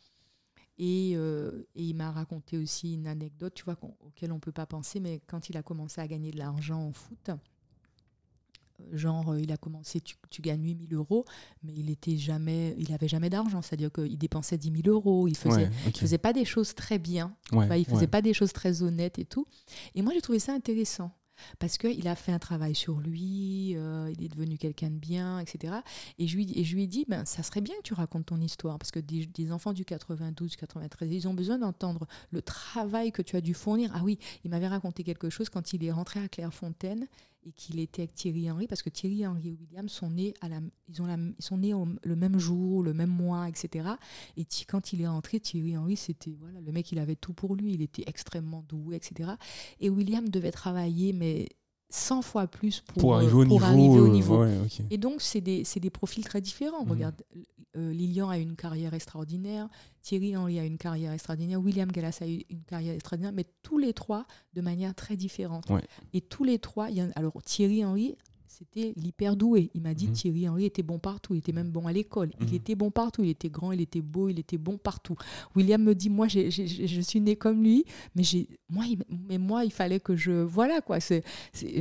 Et, 0.82 1.12
euh, 1.14 1.66
et 1.74 1.84
il 1.84 1.94
m'a 1.94 2.10
raconté 2.10 2.56
aussi 2.56 2.94
une 2.94 3.06
anecdote, 3.06 3.52
tu 3.54 3.64
vois, 3.64 3.76
auquel 4.00 4.32
on 4.32 4.36
ne 4.36 4.40
peut 4.40 4.50
pas 4.50 4.64
penser, 4.64 4.98
mais 4.98 5.20
quand 5.26 5.50
il 5.50 5.56
a 5.58 5.62
commencé 5.62 6.00
à 6.00 6.08
gagner 6.08 6.30
de 6.30 6.38
l'argent 6.38 6.80
en 6.82 6.92
foot, 6.92 7.28
euh, 7.28 7.36
genre, 8.96 9.32
euh, 9.32 9.40
il 9.42 9.52
a 9.52 9.58
commencé, 9.58 10.00
tu, 10.00 10.16
tu 10.30 10.40
gagnes 10.40 10.62
8000 10.64 10.94
euros, 10.94 11.26
mais 11.62 11.74
il 11.76 11.90
était 11.90 12.16
jamais, 12.16 12.74
il 12.78 12.94
avait 12.94 13.08
jamais 13.08 13.28
d'argent, 13.28 13.60
c'est-à-dire 13.60 13.92
qu'il 13.92 14.16
dépensait 14.16 14.56
10 14.56 14.82
000 14.84 14.88
euros, 14.88 15.28
il 15.28 15.36
faisait, 15.36 15.64
Ouais, 15.64 15.70
ok. 15.86 15.96
il 15.96 16.00
faisait 16.00 16.16
pas 16.18 16.32
des 16.32 16.46
choses 16.46 16.74
très 16.74 16.98
bien, 16.98 17.36
Ouais, 17.52 17.66
Enfin, 17.66 17.76
il 17.76 17.84
faisait 17.84 18.00
ouais. 18.00 18.06
pas 18.06 18.22
des 18.22 18.32
choses 18.32 18.54
très 18.54 18.80
honnêtes 18.82 19.18
et 19.18 19.26
tout. 19.26 19.46
Et 19.94 20.00
moi, 20.00 20.14
j'ai 20.14 20.22
trouvé 20.22 20.38
ça 20.38 20.54
intéressant. 20.54 21.10
Parce 21.58 21.78
qu'il 21.78 22.06
a 22.08 22.14
fait 22.14 22.32
un 22.32 22.38
travail 22.38 22.74
sur 22.74 23.00
lui, 23.00 23.74
euh, 23.76 24.12
il 24.16 24.24
est 24.24 24.28
devenu 24.28 24.58
quelqu'un 24.58 24.90
de 24.90 24.98
bien, 24.98 25.38
etc. 25.38 25.74
Et 26.18 26.26
je 26.26 26.36
lui, 26.36 26.52
et 26.58 26.64
je 26.64 26.74
lui 26.74 26.84
ai 26.84 26.86
dit, 26.86 27.04
ben, 27.08 27.24
ça 27.24 27.42
serait 27.42 27.60
bien 27.60 27.74
que 27.76 27.82
tu 27.82 27.94
racontes 27.94 28.26
ton 28.26 28.40
histoire, 28.40 28.78
parce 28.78 28.90
que 28.90 29.00
des, 29.00 29.26
des 29.26 29.52
enfants 29.52 29.72
du 29.72 29.84
92, 29.84 30.56
93, 30.56 31.12
ils 31.12 31.28
ont 31.28 31.34
besoin 31.34 31.58
d'entendre 31.58 32.06
le 32.30 32.42
travail 32.42 33.12
que 33.12 33.22
tu 33.22 33.36
as 33.36 33.40
dû 33.40 33.54
fournir. 33.54 33.90
Ah 33.94 34.00
oui, 34.02 34.18
il 34.44 34.50
m'avait 34.50 34.68
raconté 34.68 35.04
quelque 35.04 35.30
chose 35.30 35.48
quand 35.48 35.72
il 35.72 35.84
est 35.84 35.92
rentré 35.92 36.20
à 36.20 36.28
Clairefontaine 36.28 37.06
et 37.44 37.52
qu'il 37.52 37.78
était 37.78 38.02
avec 38.02 38.14
Thierry 38.14 38.50
Henry, 38.50 38.66
parce 38.66 38.82
que 38.82 38.90
Thierry 38.90 39.26
Henry 39.26 39.48
et 39.48 39.52
William 39.52 39.88
sont 39.88 40.10
nés, 40.10 40.34
à 40.40 40.48
la, 40.48 40.60
ils 40.88 41.00
ont 41.00 41.06
la, 41.06 41.16
ils 41.16 41.44
sont 41.44 41.58
nés 41.58 41.72
le 42.02 42.16
même 42.16 42.38
jour, 42.38 42.82
le 42.82 42.92
même 42.92 43.10
mois, 43.10 43.48
etc. 43.48 43.88
Et 44.36 44.44
quand 44.68 44.92
il 44.92 45.00
est 45.00 45.06
rentré, 45.06 45.40
Thierry 45.40 45.76
Henry, 45.76 45.96
c'était 45.96 46.36
voilà, 46.38 46.60
le 46.60 46.72
mec, 46.72 46.92
il 46.92 46.98
avait 46.98 47.16
tout 47.16 47.32
pour 47.32 47.56
lui, 47.56 47.74
il 47.74 47.82
était 47.82 48.04
extrêmement 48.06 48.64
doué, 48.68 48.96
etc. 48.96 49.30
Et 49.80 49.88
William 49.88 50.28
devait 50.28 50.52
travailler, 50.52 51.12
mais 51.12 51.48
100 51.90 52.22
fois 52.22 52.46
plus 52.46 52.80
pour, 52.80 52.94
pour 52.94 53.14
arriver 53.14 53.34
au 53.34 53.44
niveau. 54.08 54.08
niveau. 54.08 54.44
Et 54.90 54.98
donc, 54.98 55.20
c'est 55.20 55.40
des, 55.40 55.64
des, 55.76 55.90
profils 55.90 56.24
très 56.24 56.40
différents. 56.40 56.84
Mhm. 56.84 56.90
Regarde, 56.90 57.22
euh, 57.76 57.92
Lilian 57.92 58.28
a 58.28 58.38
une 58.38 58.56
carrière 58.56 58.94
extraordinaire, 58.94 59.68
Thierry 60.02 60.36
Henry 60.36 60.58
a 60.58 60.64
une 60.64 60.78
carrière 60.78 61.12
extraordinaire, 61.12 61.60
William 61.60 61.90
Gallas 61.90 62.18
a 62.20 62.26
eu 62.26 62.42
une 62.50 62.62
carrière 62.62 62.94
extraordinaire, 62.94 63.32
mais 63.32 63.46
tous 63.62 63.78
les 63.78 63.92
trois 63.92 64.26
de 64.54 64.60
manière 64.60 64.94
très 64.94 65.16
différente. 65.16 65.66
Et 66.12 66.20
tous 66.20 66.42
les 66.42 66.58
trois, 66.58 66.90
y 66.90 67.00
a, 67.00 67.08
alors 67.14 67.40
Thierry 67.44 67.84
Henry 67.84 68.16
c'était 68.60 68.92
l'hyper 68.96 69.36
doué. 69.36 69.70
Il 69.74 69.80
m'a 69.80 69.94
dit 69.94 70.08
mhm. 70.08 70.12
Thierry 70.12 70.48
Henry 70.48 70.64
était 70.66 70.82
bon 70.82 70.98
partout, 70.98 71.34
il 71.34 71.38
était 71.38 71.52
même 71.52 71.70
bon 71.70 71.86
à 71.86 71.92
l'école. 71.92 72.30
Il 72.40 72.48
mhm. 72.48 72.54
était 72.54 72.74
bon 72.74 72.90
partout, 72.90 73.22
il 73.24 73.30
était 73.30 73.48
grand, 73.48 73.72
il 73.72 73.80
était 73.80 74.02
beau, 74.02 74.28
il 74.28 74.38
était 74.38 74.58
bon 74.58 74.76
partout. 74.76 75.16
William 75.56 75.82
me 75.82 75.94
dit 75.94 76.10
moi 76.10 76.28
je 76.28 77.00
suis 77.00 77.20
né 77.20 77.36
comme 77.36 77.62
lui, 77.62 77.84
mais 78.14 78.22
moi 78.68 78.84
il, 78.86 79.02
mais 79.28 79.38
moi 79.38 79.64
il 79.64 79.72
fallait 79.72 80.00
que 80.00 80.14
je 80.14 80.32
voilà 80.32 80.82
quoi, 80.82 81.00
c'est 81.00 81.24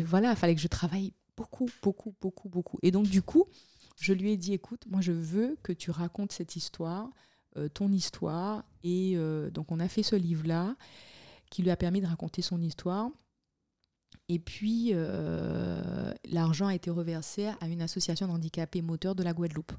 voilà, 0.05 0.31
il 0.31 0.37
fallait 0.37 0.55
que 0.55 0.61
je 0.61 0.67
travaille 0.67 1.11
beaucoup 1.35 1.69
beaucoup 1.83 2.13
beaucoup 2.21 2.47
beaucoup. 2.47 2.79
Et 2.81 2.91
donc 2.91 3.07
du 3.07 3.21
coup, 3.21 3.45
je 3.99 4.13
lui 4.13 4.31
ai 4.31 4.37
dit 4.37 4.53
écoute, 4.53 4.85
moi 4.89 5.01
je 5.01 5.11
veux 5.11 5.57
que 5.61 5.73
tu 5.73 5.91
racontes 5.91 6.31
cette 6.31 6.55
histoire, 6.55 7.09
euh, 7.57 7.67
ton 7.67 7.91
histoire 7.91 8.63
et 8.83 9.13
euh, 9.15 9.49
donc 9.49 9.71
on 9.71 9.79
a 9.81 9.89
fait 9.89 10.03
ce 10.03 10.15
livre 10.15 10.47
là 10.47 10.75
qui 11.49 11.61
lui 11.61 11.71
a 11.71 11.75
permis 11.75 11.99
de 11.99 12.07
raconter 12.07 12.41
son 12.41 12.61
histoire. 12.61 13.09
Et 14.29 14.37
puis, 14.37 14.91
euh, 14.93 16.13
l'argent 16.25 16.67
a 16.67 16.75
été 16.75 16.91
reversé 16.91 17.47
à 17.59 17.67
une 17.67 17.81
association 17.81 18.27
d'handicapés 18.27 18.83
moteurs 18.83 19.15
de 19.15 19.23
la 19.23 19.33
Guadeloupe. 19.33 19.73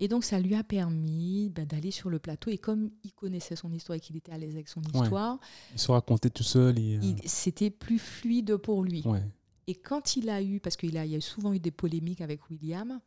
Et 0.00 0.08
donc, 0.08 0.24
ça 0.24 0.40
lui 0.40 0.56
a 0.56 0.64
permis 0.64 1.50
ben, 1.50 1.64
d'aller 1.64 1.92
sur 1.92 2.10
le 2.10 2.18
plateau. 2.18 2.50
Et 2.50 2.58
comme 2.58 2.90
il 3.04 3.12
connaissait 3.12 3.54
son 3.54 3.72
histoire 3.72 3.96
et 3.96 4.00
qu'il 4.00 4.16
était 4.16 4.32
à 4.32 4.38
l'aise 4.38 4.54
avec 4.54 4.68
son 4.68 4.82
histoire, 4.82 5.38
il 5.72 5.78
se 5.78 5.92
racontait 5.92 6.30
tout 6.30 6.42
seul. 6.42 6.76
Et 6.80 6.98
euh, 6.98 7.16
C'était 7.24 7.70
plus 7.70 8.00
fluide 8.00 8.56
pour 8.56 8.82
lui. 8.82 9.04
Et 9.68 9.76
quand 9.76 10.16
il 10.16 10.28
a 10.28 10.42
eu, 10.42 10.58
parce 10.58 10.76
qu'il 10.76 10.98
a, 10.98 11.06
il 11.06 11.12
y 11.12 11.16
a 11.16 11.20
souvent 11.20 11.52
eu 11.52 11.60
des 11.60 11.70
polémiques 11.70 12.20
avec 12.20 12.50
William, 12.50 13.00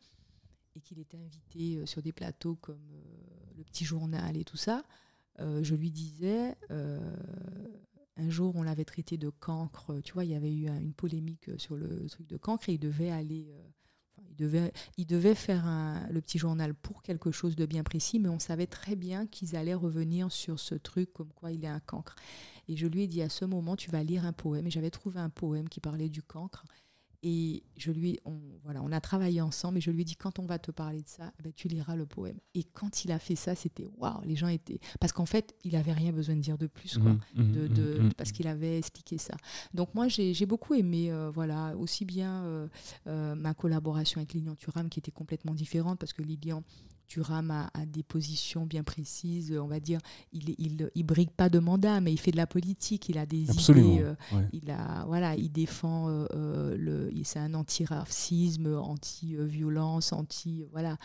et 0.78 0.80
qu'il 0.80 1.00
était 1.00 1.18
invité 1.18 1.78
euh, 1.78 1.86
sur 1.86 2.02
des 2.02 2.14
plateaux 2.14 2.56
comme 2.56 2.80
le 3.58 3.64
Petit 3.66 3.84
Journal 3.84 4.38
et 4.38 4.46
tout 4.46 4.58
ça, 4.58 4.84
je 5.40 5.76
lui 5.76 5.92
disais, 5.92 6.56
un 8.18 8.30
jour, 8.30 8.56
on 8.56 8.64
l'avait 8.64 8.86
traité 8.86 9.18
de 9.18 9.30
cancre. 9.30 10.02
Tu 10.04 10.14
vois, 10.14 10.26
il 10.26 10.32
y 10.32 10.36
avait 10.36 10.54
eu 10.54 10.68
une 10.68 10.94
polémique 10.94 11.50
sur 11.58 11.76
le 11.76 12.08
truc 12.10 12.28
de 12.28 12.38
cancre 12.38 12.70
et 12.70 12.74
il 12.74 12.80
devait 12.80 13.12
aller. 13.12 13.48
Euh, 13.52 13.68
il, 14.30 14.36
devait, 14.36 14.74
il 14.98 15.06
devait 15.06 15.36
faire 15.36 15.66
le 16.12 16.22
petit 16.22 16.38
journal 16.38 16.74
pour 16.74 17.02
quelque 17.02 17.32
chose 17.32 17.56
de 17.56 17.66
bien 17.66 17.84
précis, 17.84 18.20
mais 18.20 18.30
on 18.30 18.40
savait 18.40 18.68
très 18.68 18.96
bien 18.96 19.26
qu'ils 19.26 19.56
allaient 19.56 19.74
revenir 19.74 20.32
sur 20.32 20.60
ce 20.60 20.76
truc 20.76 21.12
comme 21.14 21.32
quoi 21.34 21.52
il 21.52 21.64
est 21.64 21.70
un 21.70 21.80
cancre. 21.80 22.16
Et 22.68 22.76
je 22.76 22.88
lui 22.88 23.04
ai 23.04 23.08
dit 23.08 23.22
à 23.22 23.30
ce 23.30 23.46
moment, 23.46 23.76
tu 23.76 23.90
vas 23.90 24.04
lire 24.04 24.26
un 24.26 24.34
poème. 24.34 24.68
Et 24.68 24.72
j'avais 24.72 24.92
trouvé 24.92 25.20
un 25.20 25.30
poème 25.30 25.70
qui 25.70 25.80
parlait 25.80 26.10
du 26.10 26.22
cancre. 26.22 26.66
Et 27.24 27.64
je 27.76 27.92
lui, 27.92 28.20
on, 28.26 28.38
voilà, 28.64 28.82
on 28.84 28.92
a 28.92 29.02
travaillé 29.02 29.42
ensemble 29.42 29.80
et 29.80 29.82
je 29.82 29.90
lui 29.90 30.02
ai 30.02 30.06
dit 30.06 30.16
quand 30.16 30.40
on 30.40 30.46
va 30.46 30.60
te 30.60 30.72
parler 30.72 31.02
de 31.02 31.08
ça, 31.08 31.32
eh 31.40 31.44
ben, 31.44 31.52
tu 31.56 31.68
liras 31.68 31.96
le 31.96 32.06
poème. 32.06 32.38
Et 32.54 32.64
quand 32.64 33.06
il 33.06 33.12
a 33.12 33.20
fait 33.20 33.36
ça, 33.36 33.56
c'était 33.56 33.88
waouh, 33.98 34.22
les 34.24 34.36
gens 34.36 34.48
étaient 34.48 34.80
parce 35.00 35.14
qu'en 35.14 35.26
fait, 35.26 35.56
il 35.64 35.76
avait 35.76 35.94
rien 35.94 36.12
besoin 36.12 36.36
de 36.36 36.42
dire 36.42 36.58
de 36.58 36.68
plus 36.68 36.98
quoi, 36.98 37.14
mmh, 37.14 37.22
mmh, 37.36 37.52
de, 37.52 37.68
de, 37.68 38.00
mmh, 38.00 38.14
parce 38.14 38.32
qu'il 38.32 38.48
avait 38.48 38.78
expliqué 38.78 39.18
ça. 39.18 39.36
Donc 39.74 39.96
moi, 39.96 40.08
j'ai 40.08 40.46
beaucoup 40.46 40.76
aimé, 40.76 41.12
euh, 41.12 41.32
voilà, 41.32 41.76
aussi 41.78 42.06
bien 42.06 42.44
euh, 42.44 42.68
euh, 43.08 43.36
ma 43.36 43.54
collaboration 43.54 44.20
avec 44.20 44.34
Lilian 44.34 44.56
Thuram 44.56 44.90
qui 44.90 45.00
était 45.00 45.12
complètement 45.12 45.54
différente 45.54 46.00
parce 46.00 46.14
que 46.14 46.22
Lilian 46.22 46.64
Thuram 47.08 47.52
a, 47.52 47.70
a, 47.74 47.86
des 47.86 48.04
positions 48.04 48.66
bien 48.66 48.84
précises, 48.84 49.58
on 49.58 49.68
va 49.68 49.80
dire. 49.80 50.00
Il, 50.34 50.50
il, 50.58 50.90
il, 50.94 51.04
brigue 51.04 51.30
pas 51.30 51.50
de 51.50 51.60
mandat, 51.60 52.02
mais 52.02 52.12
il 52.12 52.20
fait 52.20 52.32
de 52.32 52.38
la 52.38 52.48
politique. 52.48 53.10
Il 53.10 53.18
a 53.18 53.26
des 53.26 53.44
idées. 53.70 54.02
Euh, 54.02 54.14
il 54.52 54.70
a, 54.70 55.06
voilà, 55.06 55.36
il 55.36 55.52
défend 55.52 56.10
euh, 56.10 56.26
euh, 56.34 56.78
le. 56.78 57.10
C'est 57.24 57.40
un 57.40 57.54
anti-racisme, 57.56 58.78
anti-violence, 58.78 60.14
anti, 60.14 60.64
voilà. 60.72 60.98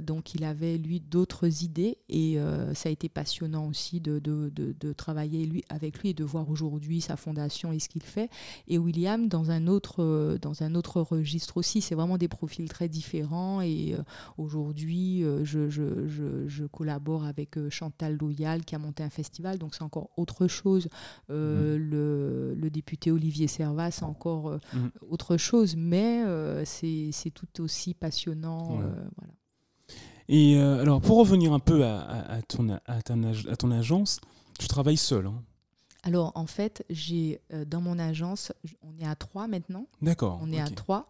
donc 0.00 0.34
il 0.34 0.44
avait 0.44 0.78
lui 0.78 1.00
d'autres 1.00 1.64
idées 1.64 1.98
et 2.08 2.38
ça 2.74 2.88
a 2.88 2.92
été 2.92 3.08
passionnant 3.08 3.66
aussi 3.66 4.00
de, 4.00 4.20
de, 4.20 4.52
de, 4.54 4.76
de, 4.78 4.92
travailler 4.92 5.44
lui 5.44 5.64
avec 5.68 5.98
lui 5.98 6.10
et 6.10 6.14
de 6.14 6.22
voir 6.22 6.48
aujourd'hui 6.48 7.00
sa 7.00 7.16
fondation 7.16 7.72
et 7.72 7.80
ce 7.80 7.88
qu'il 7.88 8.04
fait. 8.04 8.30
Et 8.68 8.78
William 8.78 9.26
dans 9.28 9.50
un 9.50 9.66
autre 9.66 10.38
dans 10.40 10.62
un 10.62 10.76
autre 10.76 11.00
registre 11.00 11.56
aussi. 11.56 11.80
C'est 11.80 11.96
vraiment 11.96 12.16
des 12.16 12.28
profils 12.28 12.68
très 12.68 12.88
différents 12.88 13.60
et 13.60 13.96
aujourd'hui 14.38 15.24
je, 15.44 16.66
collabore 16.66 17.24
avec 17.24 17.56
euh, 17.56 17.70
Chantal 17.70 18.16
Loyal 18.16 18.64
qui 18.64 18.74
a 18.74 18.78
monté 18.78 19.02
un 19.02 19.10
festival, 19.10 19.58
donc 19.58 19.74
c'est 19.74 19.82
encore 19.82 20.10
autre 20.16 20.46
chose. 20.46 20.88
Euh, 21.30 21.78
mhm. 21.78 22.60
le, 22.60 22.70
député 22.70 23.10
Olivier 23.10 23.46
Servat, 23.46 23.90
c'est 23.90 24.04
encore 24.04 24.48
euh, 24.48 24.58
mhm. 24.74 24.90
autre 25.08 25.36
chose, 25.36 25.76
mais 25.76 26.22
c'est 26.64 27.30
tout 27.32 27.62
aussi 27.62 27.94
passionnant. 27.94 28.76
voilà. 28.76 29.32
Et 30.28 30.58
alors, 30.58 31.00
pour 31.00 31.18
revenir 31.18 31.52
un 31.52 31.60
peu 31.60 31.84
à, 31.84 32.40
ton, 32.48 32.78
à, 32.86 33.02
ton, 33.02 33.70
agence, 33.70 34.20
tu 34.58 34.66
travailles 34.66 34.96
seul. 34.96 35.26
Hein 35.26 35.42
alors 36.06 36.30
en 36.36 36.46
fait, 36.46 36.84
j'ai 36.88 37.40
euh, 37.52 37.64
dans 37.64 37.80
mon 37.80 37.98
agence, 37.98 38.52
on 38.82 38.96
est 38.96 39.06
à 39.06 39.16
trois 39.16 39.48
maintenant. 39.48 39.88
D'accord. 40.00 40.38
On 40.40 40.52
est 40.52 40.60
à 40.60 40.70
trois. 40.70 41.08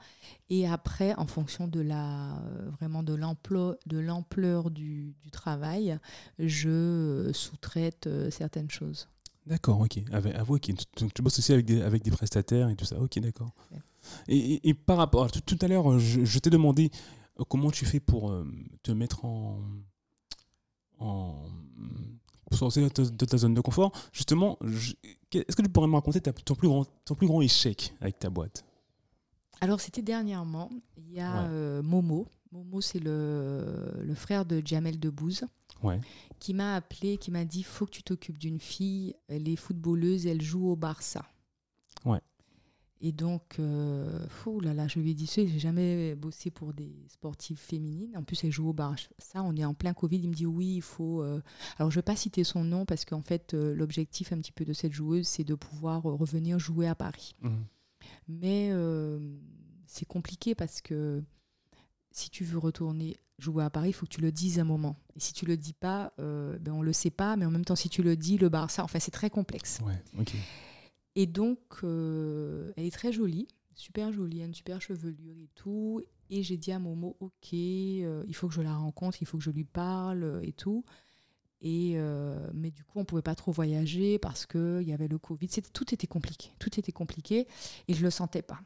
Et 0.49 0.67
après, 0.67 1.15
en 1.17 1.27
fonction 1.27 1.69
de 1.69 1.81
la 1.81 2.39
euh, 2.39 2.71
vraiment 2.71 3.03
de 3.03 3.13
l'ampleur 3.13 3.77
de 3.85 3.99
l'ampleur 3.99 4.71
du, 4.71 5.15
travail, 5.33 5.99
je 6.39 6.71
euh, 6.71 7.33
sous-traite 7.35 8.09
certaines 8.31 8.71
choses. 8.71 9.07
D'accord, 9.45 9.81
ok. 9.81 10.01
Avec, 10.13 10.35
ah, 10.35 10.45
ok. 10.49 10.73
Donc, 10.99 11.13
tu 11.13 11.21
bosses 11.21 11.39
aussi 11.39 11.53
avec 11.53 11.67
des, 11.67 11.83
avec 11.83 12.03
des 12.03 12.11
prestataires 12.11 12.71
et 12.71 12.75
tout 12.75 12.87
ça. 12.87 12.99
Ok, 12.99 13.19
d'accord. 13.19 13.51
Et, 14.29 14.67
et, 14.67 14.73
par 14.73 14.97
rapport, 14.97 15.31
tout, 15.31 15.41
tout 15.41 15.59
à 15.61 15.69
l'heure, 15.69 15.99
je, 15.99 16.25
je 16.25 16.39
t'ai 16.39 16.49
demandé 16.49 16.91
comment 17.49 17.71
tu 17.71 17.85
fais 17.85 18.01
pour 18.01 18.35
te 18.83 18.93
mettre 18.93 19.27
en, 19.27 19.61
sortir 22.53 22.89
de 22.89 23.25
ta, 23.27 23.37
zone 23.37 23.55
de 23.55 23.61
confort. 23.61 23.93
Justement, 24.13 24.59
est-ce 25.33 25.57
que 25.57 25.63
tu 25.63 25.69
pourrais 25.69 25.89
me 25.89 25.95
raconter 25.95 26.21
ton, 26.21 26.55
plus 26.55 26.69
grand, 26.69 26.87
ton 27.05 27.15
plus 27.15 27.27
grand 27.27 27.43
échec 27.43 27.95
avec 28.01 28.19
ta 28.19 28.31
boîte? 28.31 28.65
Alors, 29.61 29.81
c'était 29.81 30.03
dernièrement. 30.03 30.71
Il 30.97 31.13
y 31.13 31.21
a 31.21 31.45
euh, 31.45 31.83
Momo. 31.83 32.27
Momo, 32.53 32.81
c'est 32.81 33.01
le, 33.01 34.03
le, 34.03 34.15
frère 34.15 34.45
de 34.45 34.63
Jamel 34.65 35.01
Debbouze. 35.01 35.45
Ouais. 35.83 36.01
Qui 36.39 36.55
m'a 36.55 36.77
appelé, 36.77 37.17
qui 37.19 37.31
m'a 37.31 37.45
dit 37.45 37.63
faut 37.63 37.87
que 37.87 37.91
tu 37.91 38.03
t'occupes 38.03 38.39
d'une 38.39 38.61
fille. 38.61 39.15
Elle 39.29 39.49
est 39.49 39.57
footballeuse, 39.57 40.27
elle 40.27 40.43
joue 40.43 40.69
au 40.71 40.77
Barça. 40.77 41.25
Ouais. 42.05 42.21
Et 43.01 43.13
donc, 43.13 43.57
euh, 43.59 44.27
là 44.63 44.73
là, 44.73 44.89
je 44.89 44.99
lui 44.99 45.11
ai 45.11 45.15
dit, 45.15 45.31
j'ai 45.33 45.59
jamais 45.59 46.15
bossé 46.15 46.51
pour 46.51 46.73
des 46.73 46.95
sportives 47.09 47.59
féminines. 47.59 48.17
En 48.17 48.23
plus, 48.23 48.43
elle 48.45 48.53
joue 48.53 48.69
au 48.69 48.73
bar. 48.73 48.95
Ça, 49.19 49.43
on 49.43 49.55
est 49.55 49.65
en 49.65 49.75
plein 49.75 49.93
Covid. 49.93 50.19
Il 50.19 50.31
me 50.31 50.35
dit, 50.35 50.47
oui, 50.47 50.77
il 50.77 50.83
faut. 50.83 51.23
Euh, 51.23 51.43
alors, 51.79 51.91
je 51.91 51.97
ne 51.97 52.01
vais 52.01 52.05
pas 52.05 52.17
citer 52.17 52.43
son 52.43 52.65
nom 52.65 52.87
parce 52.87 53.05
qu'en 53.05 53.21
fait, 53.21 53.53
euh, 53.53 53.75
l'objectif 53.75 54.33
un 54.33 54.39
petit 54.39 54.53
peu 54.53 54.65
de 54.65 54.73
cette 54.73 54.93
joueuse, 54.93 55.27
c'est 55.27 55.45
de 55.45 55.55
pouvoir 55.55 56.07
euh, 56.07 56.15
revenir 56.15 56.59
jouer 56.59 56.87
à 56.89 56.95
Paris. 56.95 57.35
Mmh. 57.43 57.51
Mais 58.29 58.73
c'est 59.87 60.07
compliqué 60.07 60.55
parce 60.55 60.81
que 60.81 61.23
si 62.11 62.31
tu 62.31 62.45
veux 62.45 62.59
retourner 62.59 63.17
jouer 63.39 63.63
à 63.63 63.71
Paris, 63.71 63.91
il 63.91 63.93
faut 63.93 64.07
que 64.07 64.11
tu 64.11 64.21
le 64.21 64.33
dises 64.33 64.59
un 64.59 64.65
moment. 64.65 64.97
Et 65.15 65.21
si 65.21 65.33
tu 65.33 65.45
le 65.47 65.57
dis 65.57 65.73
pas, 65.75 66.13
ben 66.19 66.73
on 66.73 66.83
le 66.83 66.93
sait 66.93 67.11
pas. 67.11 67.37
Mais 67.37 67.45
en 67.45 67.51
même 67.51 67.65
temps, 67.65 67.77
si 67.77 67.89
tu 67.89 68.03
le 68.03 68.17
dis, 68.17 68.37
le 68.39 68.49
Barça, 68.49 68.83
enfin, 68.83 68.99
c'est 68.99 69.11
très 69.11 69.31
complexe. 69.31 69.81
Ouais, 69.85 70.03
ok. 70.19 70.35
Et 71.17 71.27
donc, 71.27 71.59
euh, 71.83 72.73
elle 72.77 72.85
est 72.85 72.91
très 72.91 73.11
jolie, 73.11 73.49
super 73.75 74.13
jolie, 74.13 74.43
une 74.43 74.53
super 74.53 74.83
chevelure 74.83 75.35
et 75.39 75.49
tout. 75.55 76.03
Et 76.29 76.43
j'ai 76.43 76.59
dit 76.59 76.73
à 76.73 76.79
Momo, 76.79 77.17
ok, 77.21 77.55
euh, 77.55 78.23
il 78.29 78.35
faut 78.35 78.49
que 78.49 78.55
je 78.55 78.61
la 78.61 78.77
rencontre, 78.77 79.23
il 79.23 79.27
faut 79.27 79.39
que 79.39 79.45
je 79.45 79.51
lui 79.51 79.65
parle 79.65 80.25
euh, 80.25 80.41
et 80.43 80.53
tout. 80.53 80.85
Et 81.63 81.97
mais 82.53 82.71
du 82.71 82.85
coup, 82.85 83.01
on 83.01 83.07
pouvait 83.07 83.23
pas 83.23 83.35
trop 83.35 83.51
voyager 83.51 84.19
parce 84.19 84.45
qu'il 84.45 84.83
y 84.83 84.93
avait 84.93 85.09
le 85.09 85.19
Covid. 85.19 85.49
Tout 85.73 85.95
était 85.95 86.07
compliqué. 86.07 86.51
Tout 86.59 86.79
était 86.79 86.93
compliqué 86.93 87.49
et 87.89 87.95
je 87.95 88.03
le 88.03 88.11
sentais 88.11 88.43
pas. 88.43 88.61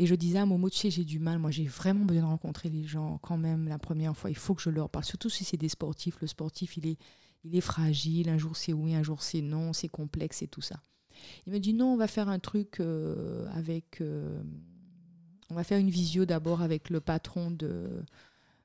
Et 0.00 0.06
je 0.06 0.14
disais 0.16 0.38
à 0.38 0.44
Momo, 0.44 0.68
tu 0.68 0.78
sais, 0.78 0.90
j'ai 0.90 1.04
du 1.04 1.20
mal. 1.20 1.38
Moi, 1.38 1.52
j'ai 1.52 1.66
vraiment 1.66 2.04
besoin 2.04 2.22
de 2.22 2.26
rencontrer 2.26 2.68
les 2.68 2.82
gens 2.82 3.18
quand 3.22 3.38
même 3.38 3.68
la 3.68 3.78
première 3.78 4.16
fois. 4.16 4.28
Il 4.28 4.36
faut 4.36 4.54
que 4.54 4.60
je 4.60 4.70
leur 4.70 4.90
parle. 4.90 5.04
Surtout 5.04 5.30
si 5.30 5.44
c'est 5.44 5.56
des 5.56 5.68
sportifs. 5.68 6.20
Le 6.20 6.26
sportif, 6.26 6.76
il 6.76 6.88
est, 6.88 6.98
il 7.44 7.54
est 7.54 7.60
fragile. 7.60 8.28
Un 8.28 8.38
jour, 8.38 8.56
c'est 8.56 8.72
oui, 8.72 8.96
un 8.96 9.04
jour, 9.04 9.22
c'est 9.22 9.40
non. 9.40 9.72
C'est 9.72 9.88
complexe 9.88 10.42
et 10.42 10.48
tout 10.48 10.60
ça. 10.60 10.82
Il 11.46 11.52
me 11.52 11.58
dit 11.58 11.74
non, 11.74 11.94
on 11.94 11.96
va 11.96 12.06
faire 12.06 12.28
un 12.28 12.38
truc 12.38 12.80
euh, 12.80 13.46
avec. 13.54 14.00
euh, 14.00 14.42
on 15.50 15.54
va 15.54 15.64
faire 15.64 15.78
une 15.78 15.90
visio 15.90 16.24
d'abord 16.24 16.62
avec 16.62 16.88
le 16.90 17.00
patron 17.00 17.50
de 17.50 18.02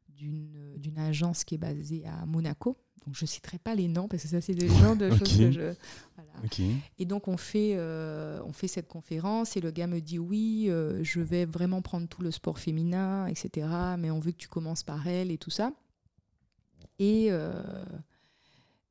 d'une 0.10 0.76
d'une 0.78 0.98
agence 0.98 1.44
qui 1.44 1.56
est 1.56 1.60
basée 1.60 2.06
à 2.06 2.26
Monaco. 2.26 2.78
Donc 3.06 3.16
je 3.16 3.24
ne 3.24 3.28
citerai 3.28 3.58
pas 3.58 3.76
les 3.76 3.88
noms 3.88 4.08
parce 4.08 4.24
que 4.24 4.30
ça 4.30 4.42
c'est 4.42 4.56
des 4.56 4.68
gens 4.68 4.96
de 4.96 5.10
choses 5.10 5.38
que 5.38 5.52
je. 5.52 5.74
Voilà. 6.16 6.74
Et 7.00 7.06
donc 7.06 7.28
on 7.28 7.38
fait, 7.38 7.74
euh, 7.76 8.42
on 8.46 8.52
fait 8.52 8.68
cette 8.68 8.88
conférence 8.88 9.56
et 9.58 9.62
le 9.62 9.72
gars 9.72 9.88
me 9.88 10.02
dit 10.02 10.20
oui, 10.20 10.70
je 11.02 11.22
vais 11.22 11.46
vraiment 11.46 11.82
prendre 11.82 12.08
tout 12.08 12.22
le 12.22 12.32
sport 12.32 12.60
féminin, 12.60 13.28
etc. 13.28 13.68
Mais 13.98 14.12
on 14.12 14.20
veut 14.20 14.32
que 14.32 14.38
tu 14.38 14.48
commences 14.48 14.84
par 14.84 15.08
elle 15.08 15.32
et 15.32 15.38
tout 15.38 15.52
ça. 15.52 15.72
Et, 17.00 17.32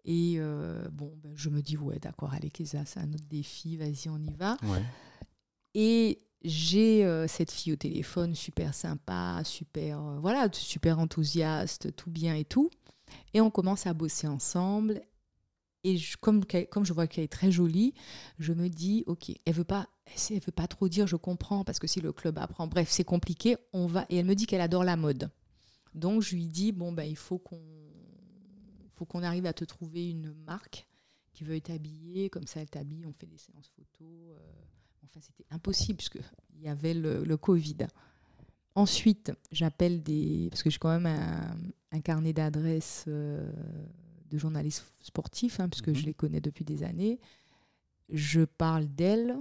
et 0.07 0.37
euh, 0.39 0.89
bon, 0.93 1.13
ben, 1.23 1.33
je 1.35 1.51
me 1.51 1.61
dis 1.61 1.77
ouais 1.77 1.99
d'accord, 1.99 2.33
allez 2.33 2.49
Keza, 2.51 2.85
c'est 2.87 3.01
un 3.01 3.13
autre 3.13 3.27
défi, 3.29 3.77
vas-y 3.77 4.09
on 4.09 4.19
y 4.19 4.33
va. 4.33 4.57
Ouais. 4.63 4.83
Et 5.75 6.23
j'ai 6.43 7.05
euh, 7.05 7.27
cette 7.27 7.51
fille 7.51 7.73
au 7.73 7.77
téléphone, 7.77 8.35
super 8.35 8.73
sympa, 8.75 9.43
super, 9.45 10.01
euh, 10.01 10.19
voilà, 10.21 10.49
super 10.53 10.99
enthousiaste, 10.99 11.95
tout 11.97 12.11
bien 12.11 12.35
et 12.35 12.45
tout. 12.45 12.71
Et 13.35 13.41
on 13.41 13.51
commence 13.51 13.87
à 13.87 13.95
bosser 13.95 14.27
ensemble. 14.27 15.03
Et 15.85 15.97
je- 15.97 16.17
comme, 16.17 16.45
comme 16.71 16.85
je 16.85 16.93
vois 16.93 17.07
qu'elle 17.07 17.25
est 17.25 17.29
très 17.33 17.51
jolie, 17.53 17.95
je 18.39 18.53
me 18.53 18.69
dis, 18.69 19.05
ok, 19.07 19.33
elle 19.45 19.55
veut 19.55 19.65
pas, 19.65 19.89
elle 20.31 20.41
veut 20.41 20.53
pas 20.53 20.67
trop 20.67 20.89
dire, 20.89 21.07
je 21.07 21.17
comprends, 21.17 21.65
parce 21.65 21.79
que 21.79 21.87
si 21.87 22.01
le 22.01 22.13
club 22.13 22.39
apprend, 22.39 22.67
bref, 22.67 22.89
c'est 22.91 23.05
compliqué, 23.05 23.57
on 23.73 23.87
va. 23.87 24.07
Et 24.09 24.17
elle 24.19 24.27
me 24.27 24.35
dit 24.35 24.47
qu'elle 24.47 24.61
adore 24.61 24.85
la 24.85 24.97
mode. 24.97 25.31
Donc 25.95 26.23
je 26.23 26.35
lui 26.35 26.47
dis, 26.49 26.73
bon, 26.73 26.93
ben, 26.93 27.05
il 27.05 27.17
faut 27.17 27.39
qu'on 27.39 27.61
faut 28.97 29.05
qu'on 29.05 29.23
arrive 29.23 29.47
à 29.47 29.53
te 29.53 29.65
trouver 29.65 30.11
une 30.11 30.33
marque 30.47 30.87
qui 31.33 31.45
veut 31.45 31.61
t'habiller, 31.61 32.31
comme 32.31 32.47
ça 32.47 32.61
elle 32.61 32.71
t'habille, 32.71 33.05
on 33.07 33.13
fait 33.13 33.27
des 33.27 33.39
séances 33.39 33.71
photos. 33.77 34.09
euh, 34.31 34.39
Enfin, 35.05 35.21
c'était 35.21 35.45
impossible 35.51 35.99
puisqu'il 35.99 36.23
y 36.63 36.69
avait 36.69 36.95
le, 36.95 37.23
le 37.25 37.37
Covid. 37.37 37.77
Ensuite, 38.75 39.33
j'appelle 39.53 40.03
des. 40.03 40.49
Parce 40.51 40.63
que 40.63 40.69
j'ai 40.71 40.79
quand 40.79 40.89
même 40.91 41.07
un, 41.07 41.57
un 41.93 42.01
carnet 42.01 42.33
d'adresses 42.33 43.05
euh, 43.09 43.51
de 44.31 44.37
journalistes 44.39 44.85
sportifs, 45.03 45.61
hein, 45.61 45.69
puisque 45.69 45.89
Mhm. 45.89 45.95
je 45.95 46.07
les 46.07 46.15
connais 46.15 46.41
depuis 46.41 46.65
des 46.65 46.83
années. 46.83 47.21
Je 48.11 48.43
parle 48.43 48.87
d'elle 48.87 49.37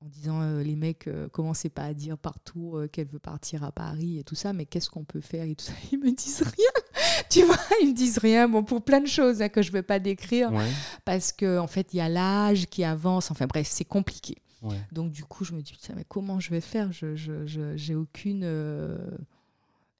en 0.00 0.08
disant 0.08 0.40
euh, 0.42 0.62
les 0.62 0.74
mecs, 0.76 1.06
euh, 1.06 1.28
commencez 1.28 1.68
pas 1.68 1.84
à 1.84 1.94
dire 1.94 2.18
partout 2.18 2.76
euh, 2.76 2.88
qu'elle 2.88 3.06
veut 3.06 3.18
partir 3.20 3.62
à 3.64 3.70
Paris 3.70 4.18
et 4.18 4.24
tout 4.24 4.34
ça, 4.34 4.52
mais 4.52 4.66
qu'est-ce 4.66 4.90
qu'on 4.90 5.04
peut 5.04 5.20
faire 5.20 5.44
et 5.44 5.54
tout 5.54 5.64
ça. 5.66 5.74
Ils 5.92 5.98
me 5.98 6.10
disent 6.10 6.42
rien. 6.42 6.81
tu 7.30 7.42
vois, 7.44 7.56
ils 7.80 7.88
me 7.88 7.94
disent 7.94 8.18
rien. 8.18 8.48
Bon, 8.48 8.62
pour 8.62 8.82
plein 8.82 9.00
de 9.00 9.06
choses 9.06 9.42
hein, 9.42 9.48
que 9.48 9.62
je 9.62 9.68
ne 9.68 9.72
vais 9.74 9.82
pas 9.82 9.98
décrire, 9.98 10.52
Ouais. 10.52 10.66
parce 11.04 11.32
qu'en 11.32 11.58
en 11.58 11.66
fait, 11.66 11.88
il 11.92 11.96
y 11.98 12.00
a 12.00 12.08
l'âge 12.08 12.66
qui 12.66 12.84
avance. 12.84 13.30
Enfin 13.30 13.46
bref, 13.46 13.66
c'est 13.70 13.84
compliqué. 13.84 14.36
Ouais. 14.62 14.76
Donc 14.92 15.10
du 15.10 15.24
coup, 15.24 15.44
je 15.44 15.52
me 15.54 15.60
dis, 15.60 15.76
mais 15.96 16.04
comment 16.08 16.38
je 16.40 16.50
vais 16.50 16.60
faire? 16.60 16.92
Je 16.92 17.16
je- 17.16 17.46
je- 17.46 17.76
j'ai 17.76 17.94
aucune... 17.94 18.42
euh, 18.44 18.96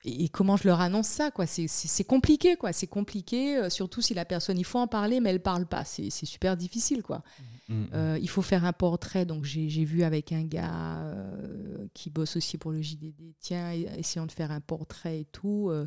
Et, 0.05 0.29
comment 0.29 0.57
je 0.57 0.67
leur 0.67 0.81
annonce 0.81 1.07
ça 1.07 1.31
quoi? 1.31 1.47
C'est 1.47 2.05
compliqué, 2.05 2.57
quoi. 2.57 2.73
C'est 2.73 2.87
compliqué, 2.87 3.57
euh, 3.57 3.71
surtout 3.71 4.01
si 4.01 4.15
la 4.15 4.25
personne, 4.25 4.59
il 4.59 4.65
faut 4.65 4.79
en 4.79 4.89
parler, 4.89 5.21
mais 5.21 5.31
elle 5.31 5.43
parle 5.43 5.67
pas. 5.67 5.85
C'est 5.85 6.11
super 6.11 6.57
difficile, 6.57 7.03
quoi. 7.03 7.23
Mm, 7.69 7.75
mm. 7.75 7.89
Euh, 7.95 8.19
il 8.21 8.29
faut 8.29 8.43
faire 8.43 8.65
un 8.65 8.73
portrait. 8.73 9.25
Donc 9.25 9.45
j'ai 9.45 9.85
vu 9.85 10.03
avec 10.03 10.33
un 10.33 10.43
gars 10.43 10.99
euh, 10.99 11.87
qui 11.95 12.11
bosse 12.11 12.37
aussi 12.37 12.59
pour 12.59 12.73
le 12.73 12.83
JDD, 12.83 13.35
tiens, 13.41 13.73
essayons 13.73 14.27
de 14.27 14.33
faire 14.33 14.51
un 14.51 14.61
portrait 14.61 15.21
et 15.21 15.25
tout. 15.27 15.69
euh, 15.71 15.87